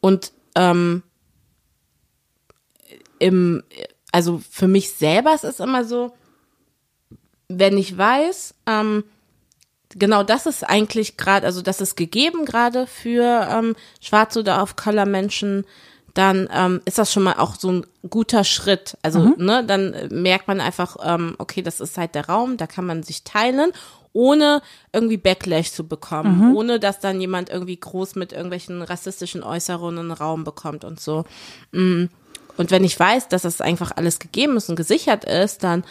Und 0.00 0.32
ähm, 0.54 1.02
im, 3.18 3.62
also 4.12 4.40
für 4.50 4.68
mich 4.68 4.92
selber 4.92 5.34
ist 5.34 5.44
es 5.44 5.60
immer 5.60 5.84
so, 5.84 6.12
wenn 7.48 7.76
ich 7.76 7.96
weiß, 7.96 8.54
ähm, 8.66 9.04
genau 9.90 10.22
das 10.22 10.46
ist 10.46 10.64
eigentlich 10.64 11.16
gerade, 11.16 11.46
also 11.46 11.62
das 11.62 11.80
ist 11.80 11.96
gegeben 11.96 12.44
gerade 12.44 12.86
für 12.86 13.48
ähm, 13.50 13.76
schwarze 14.00 14.40
oder 14.40 14.62
auf 14.62 14.76
Color 14.76 15.06
Menschen, 15.06 15.64
dann 16.14 16.48
ähm, 16.52 16.80
ist 16.84 16.98
das 16.98 17.12
schon 17.12 17.22
mal 17.22 17.34
auch 17.34 17.54
so 17.54 17.70
ein 17.70 17.86
guter 18.08 18.44
Schritt. 18.44 18.96
Also, 19.02 19.20
mhm. 19.20 19.34
ne, 19.38 19.64
dann 19.64 20.08
merkt 20.10 20.48
man 20.48 20.60
einfach, 20.60 20.96
ähm, 21.02 21.34
okay, 21.38 21.62
das 21.62 21.80
ist 21.80 21.98
halt 21.98 22.14
der 22.14 22.26
Raum, 22.26 22.56
da 22.56 22.66
kann 22.66 22.86
man 22.86 23.02
sich 23.02 23.24
teilen 23.24 23.72
ohne 24.12 24.62
irgendwie 24.92 25.16
Backlash 25.16 25.72
zu 25.72 25.86
bekommen, 25.86 26.48
mhm. 26.48 26.56
ohne 26.56 26.80
dass 26.80 27.00
dann 27.00 27.20
jemand 27.20 27.48
irgendwie 27.48 27.78
groß 27.78 28.16
mit 28.16 28.32
irgendwelchen 28.32 28.82
rassistischen 28.82 29.42
Äußerungen 29.42 30.10
Raum 30.10 30.44
bekommt 30.44 30.84
und 30.84 31.00
so. 31.00 31.24
Mm. 31.72 32.06
Und 32.56 32.70
wenn 32.70 32.84
ich 32.84 32.98
weiß, 32.98 33.28
dass 33.28 33.42
das 33.42 33.60
einfach 33.60 33.92
alles 33.96 34.18
gegeben 34.18 34.56
ist 34.56 34.68
und 34.68 34.76
gesichert 34.76 35.24
ist, 35.24 35.62
dann 35.62 35.84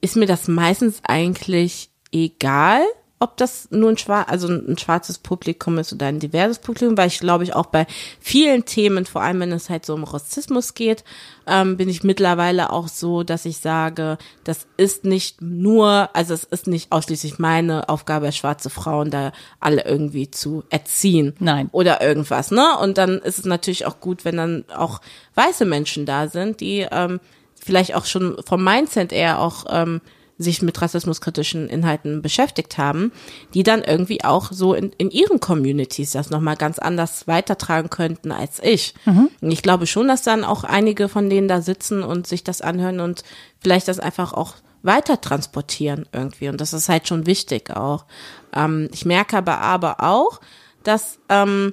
ist 0.00 0.16
mir 0.16 0.26
das 0.26 0.48
meistens 0.48 1.00
eigentlich 1.02 1.90
egal, 2.12 2.82
ob 3.24 3.38
das 3.38 3.68
nur 3.70 3.88
ein, 3.88 3.96
schwar 3.96 4.28
also 4.28 4.48
ein 4.48 4.76
schwarzes 4.76 5.18
Publikum 5.18 5.78
ist 5.78 5.94
oder 5.94 6.06
ein 6.06 6.20
diverses 6.20 6.58
Publikum, 6.58 6.96
weil 6.96 7.08
ich 7.08 7.18
glaube 7.18 7.42
ich 7.42 7.54
auch 7.54 7.66
bei 7.66 7.86
vielen 8.20 8.66
Themen, 8.66 9.06
vor 9.06 9.22
allem 9.22 9.40
wenn 9.40 9.50
es 9.50 9.70
halt 9.70 9.86
so 9.86 9.94
um 9.94 10.04
Rassismus 10.04 10.74
geht, 10.74 11.04
ähm, 11.46 11.78
bin 11.78 11.88
ich 11.88 12.04
mittlerweile 12.04 12.70
auch 12.70 12.86
so, 12.86 13.22
dass 13.22 13.46
ich 13.46 13.58
sage, 13.58 14.18
das 14.44 14.66
ist 14.76 15.04
nicht 15.04 15.40
nur, 15.40 16.10
also 16.12 16.34
es 16.34 16.44
ist 16.44 16.66
nicht 16.66 16.92
ausschließlich 16.92 17.38
meine 17.38 17.88
Aufgabe, 17.88 18.30
schwarze 18.30 18.68
Frauen 18.68 19.10
da 19.10 19.32
alle 19.58 19.84
irgendwie 19.86 20.30
zu 20.30 20.62
erziehen. 20.68 21.34
Nein. 21.38 21.70
Oder 21.72 22.02
irgendwas, 22.02 22.50
ne? 22.50 22.78
Und 22.78 22.98
dann 22.98 23.18
ist 23.20 23.38
es 23.38 23.46
natürlich 23.46 23.86
auch 23.86 24.00
gut, 24.00 24.26
wenn 24.26 24.36
dann 24.36 24.64
auch 24.76 25.00
weiße 25.34 25.64
Menschen 25.64 26.04
da 26.04 26.28
sind, 26.28 26.60
die 26.60 26.86
ähm, 26.90 27.20
vielleicht 27.54 27.94
auch 27.94 28.04
schon 28.04 28.36
vom 28.46 28.62
Mindset 28.62 29.12
eher 29.12 29.40
auch 29.40 29.64
ähm, 29.70 30.02
sich 30.36 30.62
mit 30.62 30.80
rassismuskritischen 30.80 31.68
Inhalten 31.68 32.20
beschäftigt 32.22 32.76
haben, 32.76 33.12
die 33.54 33.62
dann 33.62 33.82
irgendwie 33.82 34.24
auch 34.24 34.50
so 34.50 34.74
in, 34.74 34.92
in 34.98 35.10
ihren 35.10 35.38
Communities 35.40 36.12
das 36.12 36.30
nochmal 36.30 36.56
ganz 36.56 36.78
anders 36.78 37.26
weitertragen 37.28 37.90
könnten 37.90 38.32
als 38.32 38.60
ich. 38.62 38.94
Mhm. 39.04 39.28
ich 39.40 39.62
glaube 39.62 39.86
schon, 39.86 40.08
dass 40.08 40.22
dann 40.22 40.44
auch 40.44 40.64
einige 40.64 41.08
von 41.08 41.30
denen 41.30 41.48
da 41.48 41.60
sitzen 41.60 42.02
und 42.02 42.26
sich 42.26 42.42
das 42.42 42.60
anhören 42.62 43.00
und 43.00 43.22
vielleicht 43.60 43.88
das 43.88 44.00
einfach 44.00 44.32
auch 44.32 44.54
weiter 44.82 45.20
transportieren 45.20 46.06
irgendwie. 46.12 46.48
Und 46.48 46.60
das 46.60 46.72
ist 46.72 46.88
halt 46.88 47.08
schon 47.08 47.26
wichtig 47.26 47.70
auch. 47.70 48.04
Ähm, 48.52 48.88
ich 48.92 49.04
merke 49.04 49.36
aber, 49.38 49.60
aber 49.60 50.00
auch, 50.00 50.40
dass 50.82 51.18
ähm, 51.28 51.72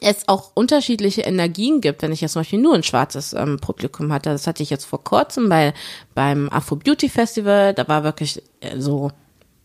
es 0.00 0.28
auch 0.28 0.52
unterschiedliche 0.54 1.22
Energien 1.22 1.80
gibt, 1.80 2.02
wenn 2.02 2.12
ich 2.12 2.20
jetzt 2.20 2.32
zum 2.32 2.40
Beispiel 2.40 2.60
nur 2.60 2.74
ein 2.74 2.82
schwarzes 2.82 3.32
ähm, 3.32 3.58
Publikum 3.60 4.12
hatte. 4.12 4.30
Das 4.30 4.46
hatte 4.46 4.62
ich 4.62 4.70
jetzt 4.70 4.84
vor 4.84 5.02
kurzem 5.02 5.48
bei, 5.48 5.74
beim 6.14 6.48
Afro 6.50 6.76
Beauty 6.76 7.08
Festival. 7.08 7.74
Da 7.74 7.88
war 7.88 8.04
wirklich 8.04 8.42
äh, 8.60 8.78
so 8.78 9.10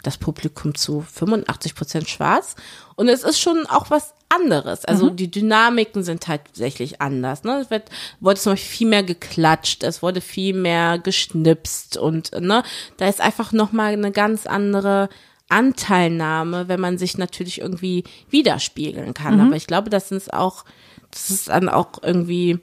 das 0.01 0.17
Publikum 0.17 0.75
zu 0.75 1.01
85 1.01 1.75
Prozent 1.75 2.09
schwarz. 2.09 2.55
Und 2.95 3.07
es 3.07 3.23
ist 3.23 3.39
schon 3.39 3.65
auch 3.67 3.89
was 3.89 4.13
anderes. 4.29 4.85
Also 4.85 5.09
mhm. 5.09 5.15
die 5.15 5.31
Dynamiken 5.31 6.03
sind 6.03 6.27
halt 6.27 6.45
tatsächlich 6.45 7.01
anders. 7.01 7.43
Ne? 7.43 7.59
Es 7.61 7.69
wird, 7.69 7.89
wurde 8.19 8.39
zum 8.39 8.53
Beispiel 8.53 8.77
viel 8.77 8.87
mehr 8.87 9.03
geklatscht, 9.03 9.83
es 9.83 10.01
wurde 10.01 10.21
viel 10.21 10.53
mehr 10.53 10.99
geschnipst 10.99 11.97
und 11.97 12.31
ne, 12.39 12.63
da 12.97 13.07
ist 13.07 13.21
einfach 13.21 13.51
nochmal 13.51 13.93
eine 13.93 14.11
ganz 14.11 14.45
andere 14.45 15.09
Anteilnahme, 15.53 16.67
wenn 16.67 16.79
man 16.79 16.97
sich 16.97 17.17
natürlich 17.17 17.61
irgendwie 17.61 18.03
widerspiegeln 18.29 19.13
kann. 19.13 19.35
Mhm. 19.35 19.41
Aber 19.41 19.55
ich 19.55 19.67
glaube, 19.67 19.89
das 19.89 20.11
ist 20.11 20.33
auch, 20.33 20.65
das 21.11 21.29
ist 21.29 21.49
dann 21.49 21.69
auch 21.69 22.01
irgendwie 22.01 22.59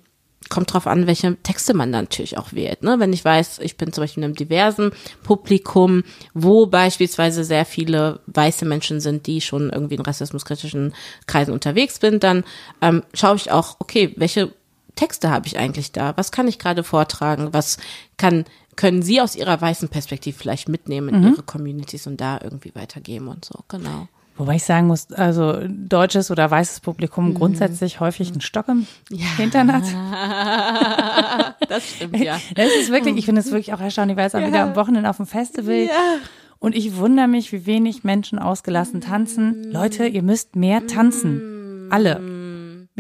kommt 0.49 0.73
drauf 0.73 0.87
an, 0.87 1.07
welche 1.07 1.37
Texte 1.43 1.75
man 1.75 1.93
dann 1.93 2.05
natürlich 2.05 2.37
auch 2.37 2.53
wählt. 2.53 2.83
Ne? 2.83 2.99
Wenn 2.99 3.13
ich 3.13 3.25
weiß, 3.25 3.61
ich 3.61 3.77
bin 3.77 3.93
zum 3.93 4.03
Beispiel 4.03 4.23
in 4.23 4.25
einem 4.25 4.35
diversen 4.35 4.91
Publikum, 5.23 6.03
wo 6.35 6.67
beispielsweise 6.67 7.45
sehr 7.45 7.65
viele 7.65 8.21
weiße 8.27 8.65
Menschen 8.65 9.01
sind, 9.01 9.27
die 9.27 9.41
schon 9.41 9.71
irgendwie 9.71 9.95
in 9.95 10.01
rassismuskritischen 10.01 10.95
Kreisen 11.27 11.53
unterwegs 11.53 12.01
sind, 12.01 12.25
dann 12.25 12.45
ähm, 12.81 13.05
schaue 13.15 13.37
ich 13.37 13.53
auch, 13.53 13.77
okay, 13.79 14.13
welche 14.17 14.53
Texte 14.97 15.31
habe 15.31 15.47
ich 15.47 15.59
eigentlich 15.59 15.93
da? 15.93 16.17
Was 16.17 16.33
kann 16.33 16.49
ich 16.49 16.59
gerade 16.59 16.85
vortragen? 16.85 17.53
Was 17.53 17.79
kann 18.17 18.45
können 18.77 19.03
Sie 19.03 19.21
aus 19.21 19.37
Ihrer 19.37 19.61
weißen 19.61 19.89
Perspektive 19.89 20.37
vielleicht 20.37 20.69
mitnehmen 20.69 21.09
in 21.09 21.21
mhm. 21.21 21.29
Ihre 21.29 21.43
Communities 21.43 22.07
und 22.07 22.21
da 22.21 22.41
irgendwie 22.43 22.75
weitergeben 22.75 23.29
und 23.29 23.45
so, 23.45 23.61
genau. 23.69 24.09
Wobei 24.37 24.55
ich 24.57 24.65
sagen 24.65 24.87
muss, 24.87 25.13
also 25.13 25.61
deutsches 25.69 26.31
oder 26.31 26.51
weißes 26.51 26.81
Publikum 26.81 27.29
mhm. 27.29 27.35
grundsätzlich 27.35 28.01
häufig 28.01 28.31
einen 28.31 28.41
Stock 28.41 28.69
im 28.69 28.87
ja. 29.11 29.27
Hintern 29.37 29.73
hat. 29.73 29.85
Das 31.69 31.89
stimmt, 31.89 32.17
ja. 32.17 32.41
Das 32.57 32.69
ist 32.81 32.91
wirklich, 32.91 33.17
ich 33.17 33.27
finde 33.27 33.43
es 33.43 33.53
wirklich 33.53 33.73
auch 33.73 33.81
erstaunlich, 33.81 34.17
weil 34.17 34.27
es 34.27 34.35
auch 34.35 34.41
ja. 34.41 34.49
wieder 34.49 34.63
am 34.63 34.75
Wochenende 34.75 35.09
auf 35.09 35.19
dem 35.19 35.27
Festival. 35.27 35.85
Ja. 35.85 36.17
Und 36.59 36.75
ich 36.75 36.97
wundere 36.97 37.29
mich, 37.29 37.53
wie 37.53 37.65
wenig 37.67 38.03
Menschen 38.03 38.41
ausgelassen 38.41 39.01
tanzen. 39.01 39.71
Leute, 39.71 40.07
ihr 40.07 40.23
müsst 40.23 40.57
mehr 40.57 40.87
tanzen. 40.89 41.89
Alle 41.91 42.40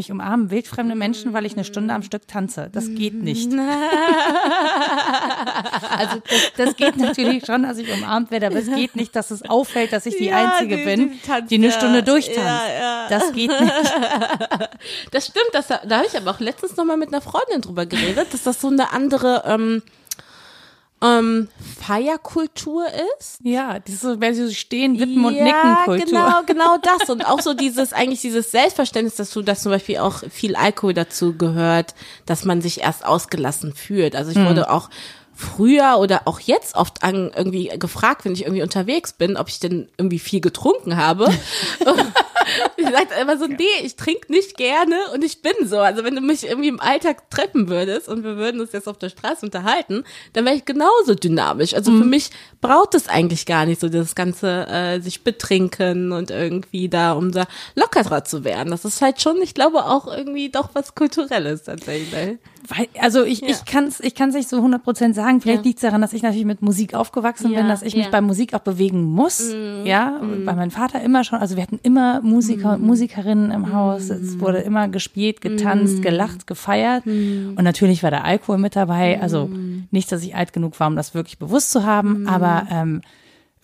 mich 0.00 0.10
umarmen 0.10 0.50
wildfremde 0.50 0.94
Menschen, 0.94 1.34
weil 1.34 1.44
ich 1.44 1.52
eine 1.52 1.64
Stunde 1.64 1.92
am 1.92 2.02
Stück 2.02 2.26
tanze. 2.26 2.70
Das 2.72 2.86
geht 2.94 3.22
nicht. 3.22 3.52
also 5.98 6.16
das, 6.26 6.52
das, 6.56 6.74
geht 6.76 6.96
natürlich 6.96 7.44
schon, 7.44 7.64
dass 7.64 7.76
ich 7.76 7.92
umarmt 7.92 8.30
werde, 8.30 8.46
aber 8.46 8.56
es 8.56 8.74
geht 8.74 8.96
nicht, 8.96 9.14
dass 9.14 9.30
es 9.30 9.42
auffällt, 9.42 9.92
dass 9.92 10.06
ich 10.06 10.16
die 10.16 10.28
ja, 10.28 10.54
Einzige 10.54 10.78
die, 10.78 10.84
bin, 10.84 11.10
die, 11.10 11.18
tanzt, 11.18 11.50
die 11.50 11.56
eine 11.56 11.70
Stunde 11.70 12.02
durchtanzt. 12.02 12.38
Ja. 12.80 13.08
Das 13.10 13.32
geht 13.32 13.50
nicht. 13.50 13.70
Das 15.10 15.26
stimmt, 15.26 15.50
das, 15.52 15.66
da 15.68 15.78
habe 15.90 16.06
ich 16.06 16.16
aber 16.16 16.30
auch 16.30 16.40
letztens 16.40 16.76
noch 16.76 16.84
mal 16.84 16.96
mit 16.96 17.08
einer 17.08 17.20
Freundin 17.20 17.60
drüber 17.60 17.84
geredet, 17.84 18.32
dass 18.32 18.44
das 18.44 18.60
so 18.60 18.68
eine 18.68 18.92
andere 18.92 19.42
ähm, 19.46 19.82
ähm, 21.02 21.48
Feierkultur 21.80 22.84
ist. 23.18 23.38
Ja, 23.42 23.78
dieses, 23.78 24.20
wenn 24.20 24.34
sie 24.34 24.46
so 24.46 24.52
stehen, 24.52 24.98
wippen 24.98 25.22
ja, 25.22 25.28
und 25.28 25.34
nicken 25.34 25.76
Kultur. 25.84 26.06
genau, 26.06 26.42
genau 26.46 26.76
das. 26.82 27.08
Und 27.08 27.26
auch 27.26 27.40
so 27.40 27.54
dieses, 27.54 27.92
eigentlich 27.92 28.20
dieses 28.20 28.50
Selbstverständnis, 28.50 29.16
dass 29.16 29.30
du, 29.30 29.42
dass 29.42 29.62
zum 29.62 29.72
Beispiel 29.72 29.98
auch 29.98 30.22
viel 30.30 30.56
Alkohol 30.56 30.94
dazu 30.94 31.36
gehört, 31.36 31.94
dass 32.26 32.44
man 32.44 32.60
sich 32.60 32.82
erst 32.82 33.04
ausgelassen 33.04 33.74
fühlt. 33.74 34.14
Also 34.14 34.30
ich 34.30 34.36
hm. 34.36 34.48
wurde 34.48 34.70
auch 34.70 34.90
früher 35.40 35.96
oder 35.98 36.22
auch 36.26 36.38
jetzt 36.40 36.76
oft 36.76 37.02
an, 37.02 37.32
irgendwie 37.34 37.70
gefragt, 37.78 38.24
wenn 38.24 38.32
ich 38.32 38.42
irgendwie 38.42 38.62
unterwegs 38.62 39.12
bin, 39.12 39.36
ob 39.36 39.48
ich 39.48 39.58
denn 39.58 39.88
irgendwie 39.96 40.18
viel 40.18 40.40
getrunken 40.40 40.96
habe. 40.96 41.32
ich 42.76 42.84
sage 42.84 43.08
immer 43.20 43.38
so, 43.38 43.46
nee, 43.46 43.64
ich 43.82 43.96
trinke 43.96 44.30
nicht 44.30 44.56
gerne 44.56 44.96
und 45.14 45.24
ich 45.24 45.40
bin 45.40 45.52
so. 45.64 45.78
Also 45.78 46.04
wenn 46.04 46.14
du 46.14 46.20
mich 46.20 46.46
irgendwie 46.46 46.68
im 46.68 46.80
Alltag 46.80 47.30
treffen 47.30 47.68
würdest 47.68 48.08
und 48.08 48.22
wir 48.22 48.36
würden 48.36 48.60
uns 48.60 48.72
jetzt 48.72 48.88
auf 48.88 48.98
der 48.98 49.08
Straße 49.08 49.46
unterhalten, 49.46 50.04
dann 50.34 50.44
wäre 50.44 50.56
ich 50.56 50.64
genauso 50.64 51.14
dynamisch. 51.14 51.74
Also 51.74 51.90
mhm. 51.90 52.02
für 52.02 52.08
mich 52.08 52.30
braucht 52.60 52.94
es 52.94 53.08
eigentlich 53.08 53.46
gar 53.46 53.64
nicht 53.64 53.80
so 53.80 53.88
das 53.88 54.14
ganze 54.14 54.66
äh, 54.68 55.00
sich 55.00 55.24
betrinken 55.24 56.12
und 56.12 56.30
irgendwie 56.30 56.88
da, 56.88 57.12
um 57.12 57.32
da 57.32 57.46
lockerer 57.74 58.24
zu 58.24 58.44
werden. 58.44 58.70
Das 58.70 58.84
ist 58.84 59.00
halt 59.00 59.20
schon, 59.22 59.40
ich 59.42 59.54
glaube, 59.54 59.86
auch 59.86 60.06
irgendwie 60.06 60.50
doch 60.50 60.70
was 60.74 60.94
Kulturelles 60.94 61.64
tatsächlich. 61.64 62.38
Also 63.00 63.24
ich, 63.24 63.40
ja. 63.40 63.48
ich 63.48 63.64
kann 63.64 63.84
es 63.84 64.00
ich 64.00 64.14
kann's 64.14 64.34
nicht 64.34 64.48
so 64.48 64.58
100% 64.58 65.14
sagen. 65.14 65.40
Vielleicht 65.40 65.64
ja. 65.64 65.68
liegt 65.68 65.78
es 65.78 65.82
daran, 65.82 66.00
dass 66.00 66.12
ich 66.12 66.22
natürlich 66.22 66.44
mit 66.44 66.62
Musik 66.62 66.94
aufgewachsen 66.94 67.52
ja. 67.52 67.60
bin, 67.60 67.68
dass 67.68 67.82
ich 67.82 67.96
mich 67.96 68.10
bei 68.10 68.20
Musik 68.20 68.54
auch 68.54 68.60
bewegen 68.60 69.02
muss. 69.02 69.52
Mhm. 69.52 69.86
Ja, 69.86 70.20
mhm. 70.22 70.46
weil 70.46 70.56
mein 70.56 70.70
Vater 70.70 71.00
immer 71.02 71.24
schon, 71.24 71.38
also 71.38 71.56
wir 71.56 71.62
hatten 71.62 71.80
immer 71.82 72.20
Musiker 72.22 72.74
und 72.74 72.82
mhm. 72.82 72.86
Musikerinnen 72.86 73.50
im 73.50 73.72
Haus. 73.72 74.10
Es 74.10 74.36
mhm. 74.36 74.40
wurde 74.40 74.58
immer 74.58 74.88
gespielt, 74.88 75.40
getanzt, 75.40 75.98
mhm. 75.98 76.02
gelacht, 76.02 76.46
gefeiert. 76.46 77.06
Und 77.06 77.62
natürlich 77.62 78.02
war 78.02 78.10
der 78.10 78.24
Alkohol 78.24 78.58
mit 78.58 78.76
dabei. 78.76 79.20
Also 79.20 79.50
nicht, 79.90 80.10
dass 80.12 80.22
ich 80.22 80.34
alt 80.34 80.52
genug 80.52 80.78
war, 80.80 80.88
um 80.88 80.96
das 80.96 81.14
wirklich 81.14 81.38
bewusst 81.38 81.70
zu 81.70 81.84
haben, 81.84 82.26
aber 82.28 82.66
ähm, 82.70 83.02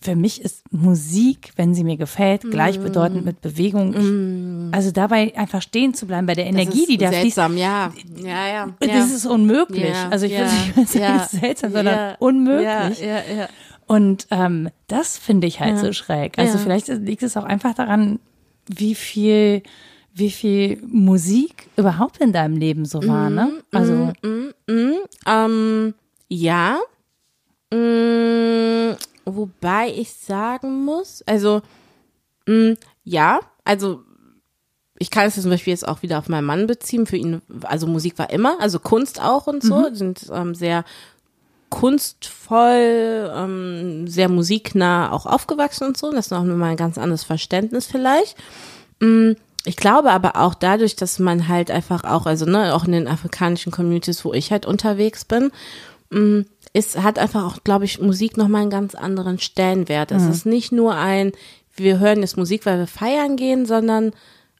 für 0.07 0.15
mich 0.15 0.41
ist 0.41 0.63
Musik, 0.71 1.51
wenn 1.57 1.73
sie 1.73 1.83
mir 1.83 1.97
gefällt, 1.97 2.49
gleichbedeutend 2.49 3.25
mit 3.25 3.41
Bewegung. 3.41 4.69
Ich, 4.69 4.73
also 4.73 4.91
dabei 4.91 5.35
einfach 5.35 5.61
stehen 5.61 5.93
zu 5.93 6.07
bleiben 6.07 6.25
bei 6.25 6.33
der 6.33 6.45
Energie, 6.45 6.85
die 6.85 6.95
da 6.95 7.09
seltsam, 7.09 7.51
fließt. 7.51 7.65
ja. 7.65 7.91
Ja, 8.23 8.47
ja. 8.47 8.73
Das 8.79 9.11
ist 9.11 9.25
unmöglich. 9.25 9.89
Ja, 9.89 10.07
also 10.07 10.25
ich 10.25 10.31
ja, 10.31 10.39
will 10.39 10.47
nicht 10.77 10.91
sagen, 10.93 11.03
ja, 11.03 11.27
seltsam, 11.29 11.73
sondern 11.73 11.95
ja, 11.95 12.15
unmöglich. 12.19 13.01
Ja, 13.01 13.05
ja, 13.05 13.35
ja. 13.37 13.49
Und 13.85 14.27
ähm, 14.31 14.69
das 14.87 15.17
finde 15.17 15.45
ich 15.45 15.59
halt 15.59 15.77
so 15.77 15.91
schräg. 15.91 16.39
Also 16.39 16.57
vielleicht 16.57 16.87
liegt 16.87 17.21
es 17.21 17.35
auch 17.35 17.43
einfach 17.43 17.73
daran, 17.73 18.19
wie 18.67 18.95
viel 18.95 19.61
wie 20.13 20.31
viel 20.31 20.81
Musik 20.87 21.67
überhaupt 21.75 22.19
in 22.19 22.31
deinem 22.31 22.55
Leben 22.55 22.85
so 22.85 23.05
war, 23.05 23.29
ne? 23.29 23.51
Mhm, 23.51 23.77
also 23.77 23.93
mm, 24.23 24.53
mm, 24.67 24.73
mm, 24.73 24.93
ähm, 25.27 25.93
ja. 26.29 26.79
Wobei 29.35 29.89
ich 29.89 30.13
sagen 30.13 30.85
muss, 30.85 31.21
also 31.25 31.61
mh, 32.47 32.71
mm, 32.71 32.77
ja, 33.03 33.39
also 33.63 34.03
ich 34.99 35.11
kann 35.11 35.27
es 35.27 35.39
zum 35.39 35.51
Beispiel 35.51 35.71
jetzt 35.71 35.87
auch 35.87 36.01
wieder 36.01 36.17
auf 36.17 36.29
meinen 36.29 36.45
Mann 36.45 36.67
beziehen. 36.67 37.05
Für 37.05 37.17
ihn, 37.17 37.41
also 37.63 37.87
Musik 37.87 38.17
war 38.17 38.29
immer, 38.29 38.59
also 38.59 38.79
Kunst 38.79 39.21
auch 39.21 39.47
und 39.47 39.61
so, 39.61 39.89
mhm. 39.89 39.95
sind 39.95 40.27
ähm, 40.31 40.55
sehr 40.55 40.83
kunstvoll, 41.69 43.31
ähm, 43.35 44.07
sehr 44.07 44.29
musiknah 44.29 45.11
auch 45.11 45.25
aufgewachsen 45.25 45.87
und 45.87 45.97
so. 45.97 46.11
Das 46.11 46.27
ist 46.27 46.31
noch 46.31 46.43
mal 46.43 46.71
ein 46.71 46.77
ganz 46.77 46.97
anderes 46.97 47.23
Verständnis 47.23 47.85
vielleicht. 47.85 48.37
Mm, 48.99 49.33
ich 49.65 49.75
glaube 49.75 50.11
aber 50.11 50.37
auch 50.37 50.55
dadurch, 50.55 50.95
dass 50.95 51.19
man 51.19 51.47
halt 51.47 51.69
einfach 51.69 52.03
auch, 52.03 52.25
also 52.25 52.45
ne, 52.45 52.73
auch 52.73 52.85
in 52.85 52.93
den 52.93 53.07
afrikanischen 53.07 53.71
Communities, 53.71 54.23
wo 54.23 54.33
ich 54.33 54.51
halt 54.51 54.65
unterwegs 54.65 55.25
bin, 55.25 55.51
mm, 56.09 56.41
ist, 56.77 57.01
hat 57.01 57.17
einfach 57.17 57.43
auch, 57.43 57.63
glaube 57.63 57.85
ich, 57.85 57.99
Musik 57.99 58.37
nochmal 58.37 58.61
einen 58.61 58.69
ganz 58.69 58.93
anderen 58.93 59.39
Stellenwert. 59.39 60.11
Es 60.11 60.23
mhm. 60.23 60.31
ist 60.31 60.45
nicht 60.45 60.71
nur 60.71 60.95
ein, 60.95 61.31
wir 61.75 61.99
hören 61.99 62.21
jetzt 62.21 62.37
Musik, 62.37 62.65
weil 62.65 62.77
wir 62.77 62.87
feiern 62.87 63.35
gehen, 63.35 63.65
sondern 63.65 64.11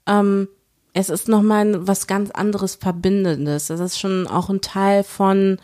ähm, 0.07 0.47
es 0.93 1.09
ist 1.09 1.27
nochmal 1.27 1.87
was 1.87 2.07
ganz 2.07 2.31
anderes 2.31 2.75
Verbindendes. 2.75 3.69
Es 3.69 3.79
ist 3.79 3.99
schon 3.99 4.25
auch 4.25 4.49
ein 4.49 4.61
Teil 4.61 5.03
von 5.03 5.59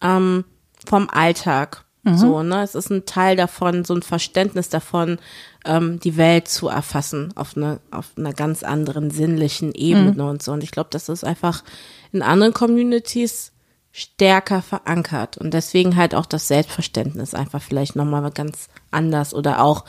ähm, 0.00 0.44
vom 0.86 1.10
Alltag. 1.10 1.84
Mhm. 2.02 2.16
So, 2.16 2.42
ne? 2.42 2.62
Es 2.62 2.74
ist 2.74 2.90
ein 2.90 3.04
Teil 3.04 3.36
davon, 3.36 3.84
so 3.84 3.94
ein 3.94 4.02
Verständnis 4.02 4.70
davon, 4.70 5.18
ähm, 5.66 6.00
die 6.00 6.16
Welt 6.16 6.48
zu 6.48 6.68
erfassen 6.68 7.34
auf 7.36 7.58
eine, 7.58 7.78
auf 7.90 8.12
einer 8.16 8.32
ganz 8.32 8.62
anderen 8.62 9.10
sinnlichen 9.10 9.72
Ebene 9.74 10.22
mhm. 10.22 10.30
und 10.30 10.42
so. 10.42 10.52
Und 10.52 10.64
ich 10.64 10.70
glaube, 10.70 10.88
das 10.90 11.10
ist 11.10 11.24
einfach 11.24 11.62
in 12.10 12.22
anderen 12.22 12.54
Communities 12.54 13.52
stärker 14.00 14.62
verankert. 14.62 15.36
Und 15.36 15.52
deswegen 15.52 15.96
halt 15.96 16.14
auch 16.14 16.26
das 16.26 16.48
Selbstverständnis 16.48 17.34
einfach 17.34 17.60
vielleicht 17.62 17.96
nochmal 17.96 18.30
ganz 18.30 18.68
anders 18.90 19.34
oder 19.34 19.62
auch, 19.62 19.84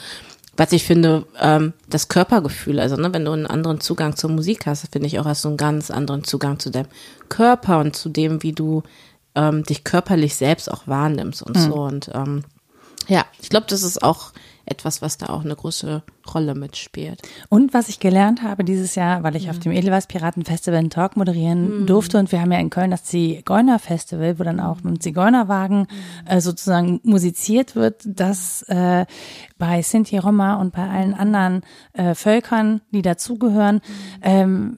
was 0.57 0.73
ich 0.73 0.83
finde, 0.83 1.25
ähm, 1.39 1.73
das 1.87 2.09
Körpergefühl, 2.09 2.79
also 2.79 2.97
ne, 2.97 3.13
wenn 3.13 3.23
du 3.23 3.31
einen 3.31 3.47
anderen 3.47 3.79
Zugang 3.79 4.17
zur 4.17 4.29
Musik 4.29 4.65
hast, 4.65 4.85
finde 4.91 5.07
ich 5.07 5.17
auch 5.19 5.25
hast 5.25 5.45
du 5.45 5.47
einen 5.47 5.57
ganz 5.57 5.89
anderen 5.89 6.25
Zugang 6.25 6.59
zu 6.59 6.69
deinem 6.71 6.89
Körper 7.29 7.79
und 7.79 7.95
zu 7.95 8.09
dem, 8.09 8.43
wie 8.43 8.51
du 8.51 8.83
ähm, 9.33 9.63
dich 9.63 9.85
körperlich 9.85 10.35
selbst 10.35 10.69
auch 10.69 10.87
wahrnimmst 10.87 11.41
und 11.41 11.55
mhm. 11.55 11.61
so. 11.61 11.73
Und 11.75 12.11
ähm, 12.13 12.43
ja, 13.07 13.25
ich 13.41 13.49
glaube, 13.49 13.67
das 13.69 13.81
ist 13.81 14.03
auch 14.03 14.33
etwas, 14.65 15.01
was 15.01 15.17
da 15.17 15.27
auch 15.27 15.43
eine 15.43 15.55
große 15.55 16.03
Rolle 16.33 16.55
mitspielt. 16.55 17.21
Und 17.49 17.73
was 17.73 17.89
ich 17.89 17.99
gelernt 17.99 18.43
habe 18.43 18.63
dieses 18.63 18.95
Jahr, 18.95 19.23
weil 19.23 19.35
ich 19.35 19.45
ja. 19.45 19.51
auf 19.51 19.59
dem 19.59 19.71
Edelweiß 19.71 20.07
Piraten 20.07 20.45
Festival 20.45 20.79
einen 20.79 20.89
Talk 20.89 21.17
moderieren 21.17 21.81
mhm. 21.81 21.85
durfte 21.87 22.19
und 22.19 22.31
wir 22.31 22.41
haben 22.41 22.51
ja 22.51 22.59
in 22.59 22.69
Köln 22.69 22.91
das 22.91 23.03
Zigeuner 23.03 23.79
Festival, 23.79 24.39
wo 24.39 24.43
dann 24.43 24.59
auch 24.59 24.83
mit 24.83 25.01
Zigeunerwagen 25.01 25.79
mhm. 25.79 26.27
äh, 26.27 26.41
sozusagen 26.41 26.99
musiziert 27.03 27.75
wird, 27.75 28.01
dass 28.05 28.63
äh, 28.63 29.05
bei 29.57 29.81
Sinti 29.81 30.17
Roma 30.17 30.55
und 30.55 30.73
bei 30.73 30.87
allen 30.87 31.13
anderen 31.13 31.61
äh, 31.93 32.15
Völkern, 32.15 32.81
die 32.91 33.01
dazugehören, 33.01 33.75
mhm. 33.75 33.81
ähm, 34.21 34.77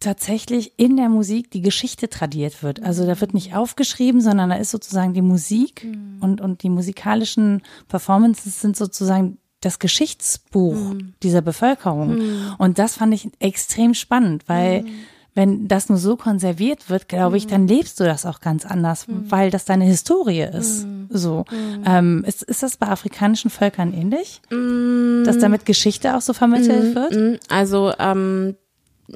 tatsächlich 0.00 0.78
in 0.78 0.96
der 0.96 1.10
Musik 1.10 1.50
die 1.50 1.60
Geschichte 1.60 2.08
tradiert 2.08 2.62
wird. 2.62 2.82
Also 2.82 3.06
da 3.06 3.20
wird 3.20 3.34
nicht 3.34 3.54
aufgeschrieben, 3.54 4.20
sondern 4.20 4.50
da 4.50 4.56
ist 4.56 4.70
sozusagen 4.70 5.12
die 5.12 5.22
Musik 5.22 5.84
mhm. 5.84 6.18
und, 6.20 6.40
und 6.40 6.62
die 6.62 6.70
musikalischen 6.70 7.62
Performances 7.86 8.60
sind 8.60 8.76
sozusagen 8.76 9.38
das 9.60 9.78
Geschichtsbuch 9.78 10.94
mhm. 10.94 11.12
dieser 11.22 11.42
Bevölkerung. 11.42 12.16
Mhm. 12.16 12.54
Und 12.56 12.78
das 12.78 12.96
fand 12.96 13.12
ich 13.12 13.28
extrem 13.40 13.92
spannend, 13.92 14.44
weil 14.46 14.82
mhm. 14.82 14.88
wenn 15.34 15.68
das 15.68 15.90
nur 15.90 15.98
so 15.98 16.16
konserviert 16.16 16.88
wird, 16.88 17.08
glaube 17.08 17.36
ich, 17.36 17.46
dann 17.46 17.68
lebst 17.68 18.00
du 18.00 18.04
das 18.04 18.24
auch 18.24 18.40
ganz 18.40 18.64
anders, 18.64 19.06
mhm. 19.06 19.30
weil 19.30 19.50
das 19.50 19.66
deine 19.66 19.84
Historie 19.84 20.48
ist. 20.50 20.86
Mhm. 20.86 21.08
So. 21.10 21.44
Ähm, 21.84 22.24
ist, 22.26 22.42
ist 22.42 22.62
das 22.62 22.78
bei 22.78 22.86
afrikanischen 22.86 23.50
Völkern 23.50 23.92
ähnlich? 23.92 24.40
Dass 24.48 25.38
damit 25.38 25.66
Geschichte 25.66 26.16
auch 26.16 26.22
so 26.22 26.32
vermittelt 26.32 26.94
wird? 26.94 27.40
Also 27.50 27.92
ähm, 27.98 28.56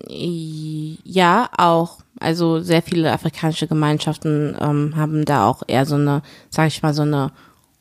ja, 0.09 1.49
auch. 1.57 1.99
Also 2.21 2.61
sehr 2.61 2.83
viele 2.83 3.13
afrikanische 3.13 3.67
Gemeinschaften 3.67 4.57
ähm, 4.61 4.97
haben 4.97 5.25
da 5.25 5.49
auch 5.49 5.63
eher 5.67 5.85
so 5.85 5.97
eine, 5.97 6.23
sage 6.49 6.69
ich 6.69 6.83
mal, 6.83 6.95
so 6.95 7.03
eine 7.03 7.33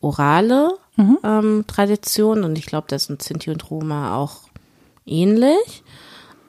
orale 0.02 0.72
mhm. 0.98 1.18
ähm, 1.24 1.64
Tradition 1.68 2.44
und 2.44 2.58
ich 2.58 2.66
glaube, 2.66 2.88
das 2.90 3.06
sind 3.06 3.22
Sinti 3.22 3.52
und 3.52 3.70
Roma 3.70 4.18
auch 4.18 4.42
ähnlich. 5.06 5.84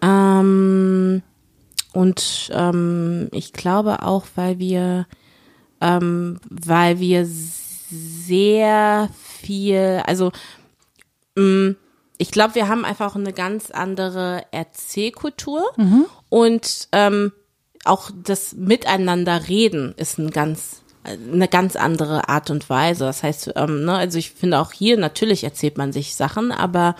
Ähm, 0.02 1.22
und 1.92 2.50
ähm, 2.52 3.28
ich 3.32 3.52
glaube 3.52 4.02
auch, 4.02 4.24
weil 4.34 4.58
wir, 4.58 5.06
ähm, 5.80 6.40
weil 6.50 6.98
wir 6.98 7.26
sehr 7.26 9.08
viel, 9.40 10.02
also 10.04 10.32
mh, 11.36 11.42
mm, 11.42 11.76
ich 12.18 12.30
glaube, 12.30 12.54
wir 12.54 12.68
haben 12.68 12.84
einfach 12.84 13.16
eine 13.16 13.32
ganz 13.32 13.70
andere 13.70 14.44
Erzählkultur 14.50 15.64
mhm. 15.76 16.06
und 16.28 16.88
ähm, 16.92 17.32
auch 17.84 18.10
das 18.24 18.54
Miteinander 18.54 19.48
reden 19.48 19.94
ist 19.96 20.18
ein 20.18 20.30
ganz 20.30 20.82
eine 21.04 21.48
ganz 21.48 21.76
andere 21.76 22.30
Art 22.30 22.48
und 22.48 22.70
Weise. 22.70 23.04
Das 23.04 23.22
heißt, 23.22 23.52
ähm, 23.56 23.84
ne, 23.84 23.94
also 23.94 24.18
ich 24.18 24.30
finde 24.30 24.58
auch 24.58 24.72
hier 24.72 24.96
natürlich 24.96 25.44
erzählt 25.44 25.76
man 25.76 25.92
sich 25.92 26.16
Sachen, 26.16 26.50
aber 26.50 26.96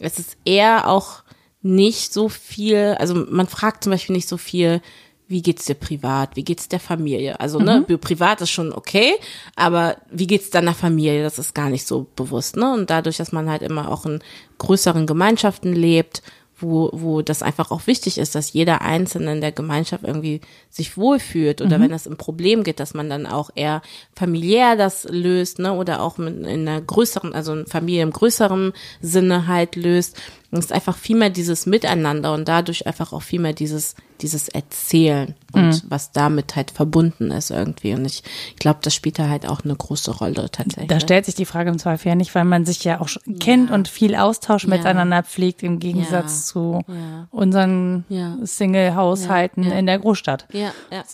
es 0.00 0.18
ist 0.18 0.36
eher 0.44 0.88
auch 0.88 1.22
nicht 1.62 2.12
so 2.12 2.28
viel, 2.28 2.96
also 2.98 3.14
man 3.14 3.46
fragt 3.46 3.84
zum 3.84 3.92
Beispiel 3.92 4.16
nicht 4.16 4.28
so 4.28 4.36
viel, 4.36 4.80
wie 5.28 5.42
geht's 5.42 5.66
dir 5.66 5.74
privat, 5.74 6.36
wie 6.36 6.44
geht's 6.44 6.68
der 6.68 6.80
Familie? 6.80 7.38
Also, 7.38 7.60
ne, 7.60 7.84
mhm. 7.86 7.98
privat 7.98 8.40
ist 8.40 8.50
schon 8.50 8.72
okay, 8.72 9.12
aber 9.54 9.98
wie 10.10 10.26
geht's 10.26 10.48
deiner 10.50 10.74
Familie? 10.74 11.22
Das 11.22 11.38
ist 11.38 11.54
gar 11.54 11.68
nicht 11.68 11.86
so 11.86 12.06
bewusst, 12.16 12.56
ne? 12.56 12.72
Und 12.72 12.88
dadurch, 12.88 13.18
dass 13.18 13.30
man 13.30 13.50
halt 13.50 13.62
immer 13.62 13.90
auch 13.90 14.06
in 14.06 14.20
größeren 14.56 15.06
Gemeinschaften 15.06 15.74
lebt, 15.74 16.22
wo, 16.60 16.90
wo 16.92 17.22
das 17.22 17.42
einfach 17.42 17.70
auch 17.70 17.86
wichtig 17.86 18.18
ist, 18.18 18.34
dass 18.34 18.52
jeder 18.52 18.80
Einzelne 18.80 19.32
in 19.32 19.40
der 19.40 19.52
Gemeinschaft 19.52 20.04
irgendwie 20.04 20.40
sich 20.70 20.96
wohlfühlt 20.96 21.60
oder 21.60 21.78
mhm. 21.78 21.82
wenn 21.82 21.92
es 21.92 22.08
ein 22.08 22.16
Problem 22.16 22.64
geht, 22.64 22.80
dass 22.80 22.94
man 22.94 23.08
dann 23.08 23.26
auch 23.26 23.50
eher 23.54 23.82
familiär 24.14 24.76
das 24.76 25.04
löst, 25.04 25.58
ne, 25.58 25.72
oder 25.72 26.02
auch 26.02 26.18
mit, 26.18 26.38
in 26.38 26.66
einer 26.66 26.80
größeren, 26.80 27.34
also 27.34 27.52
in 27.52 27.66
Familie 27.66 28.02
im 28.02 28.12
größeren 28.12 28.72
Sinne 29.00 29.46
halt 29.46 29.76
löst. 29.76 30.16
Und 30.50 30.58
es 30.58 30.66
ist 30.66 30.72
einfach 30.72 30.96
viel 30.96 31.16
mehr 31.16 31.30
dieses 31.30 31.66
Miteinander 31.66 32.32
und 32.34 32.48
dadurch 32.48 32.86
einfach 32.86 33.12
auch 33.12 33.22
viel 33.22 33.40
mehr 33.40 33.52
dieses, 33.52 33.94
dieses 34.22 34.48
Erzählen 34.48 35.34
und 35.52 35.68
mhm. 35.68 35.82
was 35.88 36.12
damit 36.12 36.56
halt 36.56 36.70
verbunden 36.70 37.30
ist 37.30 37.50
irgendwie. 37.50 37.94
Und 37.94 38.04
ich 38.04 38.22
glaube, 38.58 38.80
das 38.82 38.94
spielt 38.94 39.18
da 39.18 39.28
halt 39.28 39.48
auch 39.48 39.64
eine 39.64 39.74
große 39.74 40.10
Rolle 40.10 40.50
tatsächlich. 40.50 40.88
Da 40.88 41.00
stellt 41.00 41.24
sich 41.24 41.34
die 41.34 41.44
Frage 41.44 41.70
im 41.70 41.78
Zweifel 41.78 42.08
ja 42.08 42.14
nicht, 42.14 42.34
weil 42.34 42.44
man 42.44 42.66
sich 42.66 42.84
ja 42.84 43.00
auch 43.00 43.08
ja. 43.08 43.34
kennt 43.40 43.70
und 43.70 43.88
viel 43.88 44.14
Austausch 44.14 44.64
ja. 44.64 44.70
miteinander 44.70 45.22
pflegt 45.22 45.62
im 45.62 45.78
Gegensatz 45.78 46.46
zu 46.46 46.82
unseren 47.30 48.04
Single-Haushalten 48.42 49.64
in 49.64 49.86
der 49.86 49.98
Großstadt. 49.98 50.46
Ja, 50.52 50.72
ja. 50.90 51.02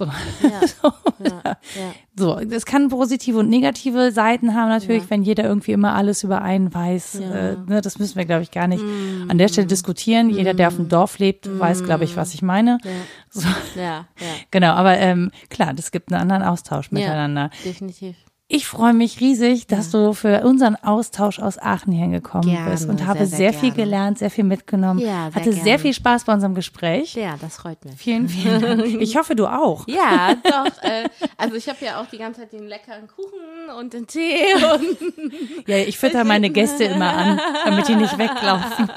So. 0.75 0.93
so. 2.17 2.39
Es 2.39 2.67
kann 2.67 2.89
positive 2.89 3.39
und 3.39 3.49
negative 3.49 4.13
Seiten 4.13 4.55
haben 4.55 4.69
natürlich, 4.69 5.09
wenn 5.11 5.23
jeder 5.23 5.45
irgendwie 5.45 5.73
immer 5.73 5.95
alles 5.95 6.25
über 6.25 6.43
einen 6.43 6.73
weiß. 6.73 7.17
Äh, 7.17 7.57
ne, 7.67 7.81
das 7.81 7.99
müssen 7.99 8.17
wir, 8.17 8.25
glaube 8.25 8.43
ich, 8.43 8.51
gar 8.51 8.67
nicht 8.67 8.83
mm. 8.83 9.31
an 9.31 9.39
der 9.39 9.49
Stelle 9.49 9.67
diskutieren. 9.67 10.31
Jeder, 10.31 10.55
der 10.55 10.69
auf 10.69 10.77
dem 10.77 10.89
Dorf 10.89 11.19
lebt, 11.19 11.47
mm. 11.47 11.59
weiß, 11.59 11.85
glaube 11.85 12.05
ich, 12.05 12.17
was 12.17 12.35
ich 12.35 12.43
meine. 12.43 12.79
Ja. 12.85 12.91
So. 13.31 13.49
ja, 13.77 14.07
ja. 14.21 14.35
Genau, 14.51 14.73
aber 14.73 14.99
ähm, 14.99 15.31
klar, 15.51 15.75
das 15.75 15.91
gibt 15.91 16.13
einen 16.13 16.21
anderen 16.23 16.43
Austausch 16.43 16.91
miteinander. 16.91 17.51
definitiv. 17.65 18.17
Ich 18.47 18.67
freue 18.67 18.93
mich 18.93 19.21
riesig, 19.21 19.69
dass 19.69 19.91
ja. 19.91 20.01
du 20.01 20.13
für 20.13 20.43
unseren 20.43 20.77
Austausch 20.77 21.39
aus 21.39 21.59
Aachen 21.59 21.95
hingekommen 21.95 22.47
gerne, 22.47 22.73
bist 22.73 22.87
und 22.87 23.07
habe 23.07 23.21
sehr, 23.21 23.27
sehr, 23.27 23.53
sehr 23.53 23.53
viel 23.55 23.73
gelernt, 23.73 24.19
sehr 24.19 24.31
viel 24.31 24.45
mitgenommen. 24.45 25.01
Ja, 25.01 25.31
sehr 25.31 25.35
Hatte 25.35 25.51
gerne. 25.51 25.65
sehr 25.65 25.79
viel 25.79 25.95
Spaß 25.95 26.25
bei 26.25 26.35
unserem 26.35 26.55
Gespräch. 26.55 27.15
Ja, 27.15 27.37
das 27.41 27.57
freut 27.57 27.83
mich. 27.87 27.95
Vielen, 27.97 28.29
vielen 28.29 28.61
Dank. 28.61 28.85
Ich 29.01 29.17
hoffe, 29.17 29.35
du 29.35 29.47
auch. 29.47 29.89
Ja, 29.89 30.35
doch. 30.45 30.83
Äh, 30.83 31.09
also 31.39 31.57
ich 31.57 31.69
habe 31.71 31.79
ja 31.87 32.03
auch 32.03 32.07
die 32.07 32.19
ganze 32.19 32.43
Zeit 32.43 32.53
den 32.53 32.67
leckeren 32.67 33.09
Kuchen 33.09 33.79
und 33.79 33.95
den 33.95 34.07
Tee. 34.07 34.37
Und 34.55 35.67
ja, 35.67 35.79
ich 35.79 35.99
fütter 35.99 36.25
meine 36.25 36.51
Gäste 36.51 36.85
immer 36.85 37.15
an, 37.15 37.41
damit 37.65 37.89
die 37.89 37.97
nicht 37.97 38.19
weglaufen. 38.19 38.91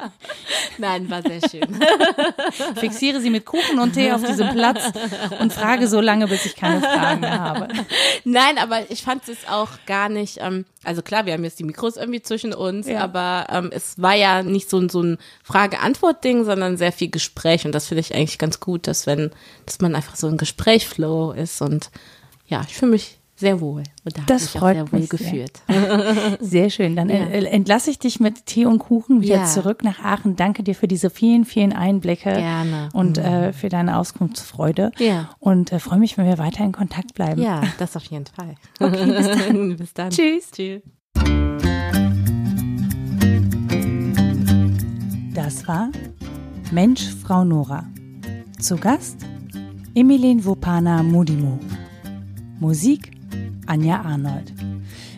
Nein, 0.78 1.10
war 1.10 1.22
sehr 1.22 1.40
schön. 1.50 1.80
Fixiere 2.76 3.22
sie 3.22 3.30
mit 3.30 3.46
Kuchen 3.46 3.80
und 3.80 3.94
Tee 3.94 4.12
auf 4.12 4.24
diesem 4.24 4.50
Platz 4.50 4.92
und 5.40 5.54
frage 5.54 5.88
so 5.88 6.02
lange, 6.02 6.28
bis 6.28 6.46
ich 6.46 6.56
keine 6.56 6.82
Fragen 6.82 7.22
mehr 7.22 7.40
habe. 7.40 7.68
Nein, 8.26 8.58
aber 8.58 8.92
ich 8.92 9.02
fand 9.02 9.28
es 9.28 9.37
auch 9.48 9.70
gar 9.86 10.10
nicht, 10.10 10.40
ähm, 10.42 10.66
also 10.84 11.02
klar, 11.02 11.26
wir 11.26 11.34
haben 11.34 11.44
jetzt 11.44 11.60
die 11.60 11.64
Mikros 11.64 11.98
irgendwie 11.98 12.22
zwischen 12.22 12.54
uns, 12.54 12.88
ja. 12.88 13.02
aber 13.02 13.48
ähm, 13.50 13.70
es 13.72 14.02
war 14.02 14.16
ja 14.16 14.44
nicht 14.44 14.70
so, 14.70 14.88
so 14.90 15.02
ein 15.02 15.18
Frage-Antwort-Ding, 15.44 16.46
sondern 16.46 16.78
sehr 16.78 16.92
viel 16.92 17.10
Gespräch 17.10 17.66
und 17.66 17.74
das 17.74 17.88
finde 17.88 18.02
ich 18.02 18.16
eigentlich 18.16 18.38
ganz 18.38 18.60
gut, 18.60 18.88
dass 18.88 19.06
wenn, 19.06 19.32
dass 19.66 19.80
man 19.82 19.96
einfach 19.96 20.16
so 20.16 20.28
ein 20.28 20.38
Gesprächflow 20.38 21.32
ist 21.32 21.62
und 21.62 21.92
ja, 22.48 22.64
ich 22.68 22.76
fühle 22.76 22.92
mich 22.92 23.17
sehr 23.38 23.62
wohl. 23.62 23.84
Und 24.04 24.18
da 24.18 24.22
das 24.26 24.50
freut 24.50 24.92
mich 24.92 25.10
sehr 25.10 25.20
wohl 25.20 25.20
geführt. 25.20 25.62
Sehr. 25.68 26.38
sehr 26.42 26.70
schön. 26.72 26.96
Dann 26.96 27.10
ja. 27.10 27.16
Äh, 27.16 27.46
entlasse 27.46 27.92
ich 27.92 28.00
dich 28.00 28.20
mit 28.20 28.48
Tee 28.48 28.66
und 28.66 28.80
Kuchen 28.80 29.22
wieder 29.22 29.36
ja. 29.36 29.46
zurück 29.46 29.84
nach 29.84 30.04
Aachen. 30.04 30.36
Danke 30.36 30.64
dir 30.64 30.74
für 30.74 30.88
diese 30.88 31.12
vielen, 31.12 31.46
vielen 31.46 31.72
Einblicke 31.72 32.34
Gerne. 32.34 32.90
und 32.94 33.18
mhm. 33.18 33.24
äh, 33.24 33.54
für 33.54 33.70
deine 33.70 34.00
Auskunftsfreude. 34.00 34.92
Ja. 34.98 35.30
Und 35.38 35.72
äh, 35.72 35.80
freue 35.80 36.00
mich, 36.00 36.18
wenn 36.18 36.26
wir 36.26 36.40
weiter 36.40 36.64
in 36.64 36.72
Kontakt 36.72 37.14
bleiben. 37.14 37.40
Ja, 37.40 37.62
das 37.78 37.96
auf 37.96 38.04
jeden 38.06 38.26
Fall. 38.26 38.56
Okay, 38.80 39.06
bis 39.06 39.28
dann. 39.28 39.78
bis 39.78 39.94
dann. 39.94 40.10
Tschüss. 40.10 40.52
Tschüss. 40.52 40.82
Das 45.34 45.68
war 45.68 45.90
Mensch, 46.72 47.08
Frau 47.24 47.44
Nora. 47.44 47.86
Zu 48.60 48.78
Gast 48.78 49.18
Emilien 49.94 50.44
Wopana 50.44 51.04
Mudimo. 51.04 51.60
Musik 52.60 53.17
Anja 53.68 54.02
Arnold. 54.02 54.52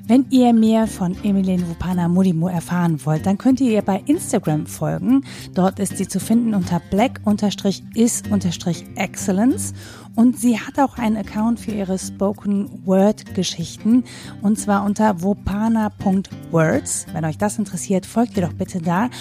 Wenn 0.08 0.26
ihr 0.32 0.54
mehr 0.54 0.88
von 0.88 1.16
Emilien 1.24 1.70
Wupana 1.70 2.08
Mudimo 2.08 2.48
erfahren 2.48 3.06
wollt, 3.06 3.28
dann 3.28 3.38
könnt 3.38 3.62
ihr 3.62 3.72
ihr 3.72 3.84
bei 3.84 4.02
Instagram 4.08 4.66
folgen. 4.66 5.24
Dort 5.54 5.78
ist 5.80 5.98
sie 5.98 6.08
zu 6.08 6.20
finden 6.20 6.56
unter 6.56 6.82
black-is-excellence 6.90 9.74
und 10.16 10.40
sie 10.40 10.60
hat 10.60 10.80
auch 10.80 10.98
einen 10.98 11.18
Account 11.18 11.60
für 11.60 11.70
ihre 11.72 12.00
Spoken 12.00 12.82
Word 12.86 13.36
Geschichten 13.36 14.04
und 14.42 14.58
zwar 14.58 14.84
unter 14.84 15.22
wopana.words. 15.22 17.06
Wenn 17.14 17.26
euch 17.26 17.38
das 17.38 17.60
interessiert, 17.60 18.08
folgt 18.08 18.36
ihr 18.36 18.48
doch 18.48 18.54
bitte 18.54 18.82
da. 18.82 19.12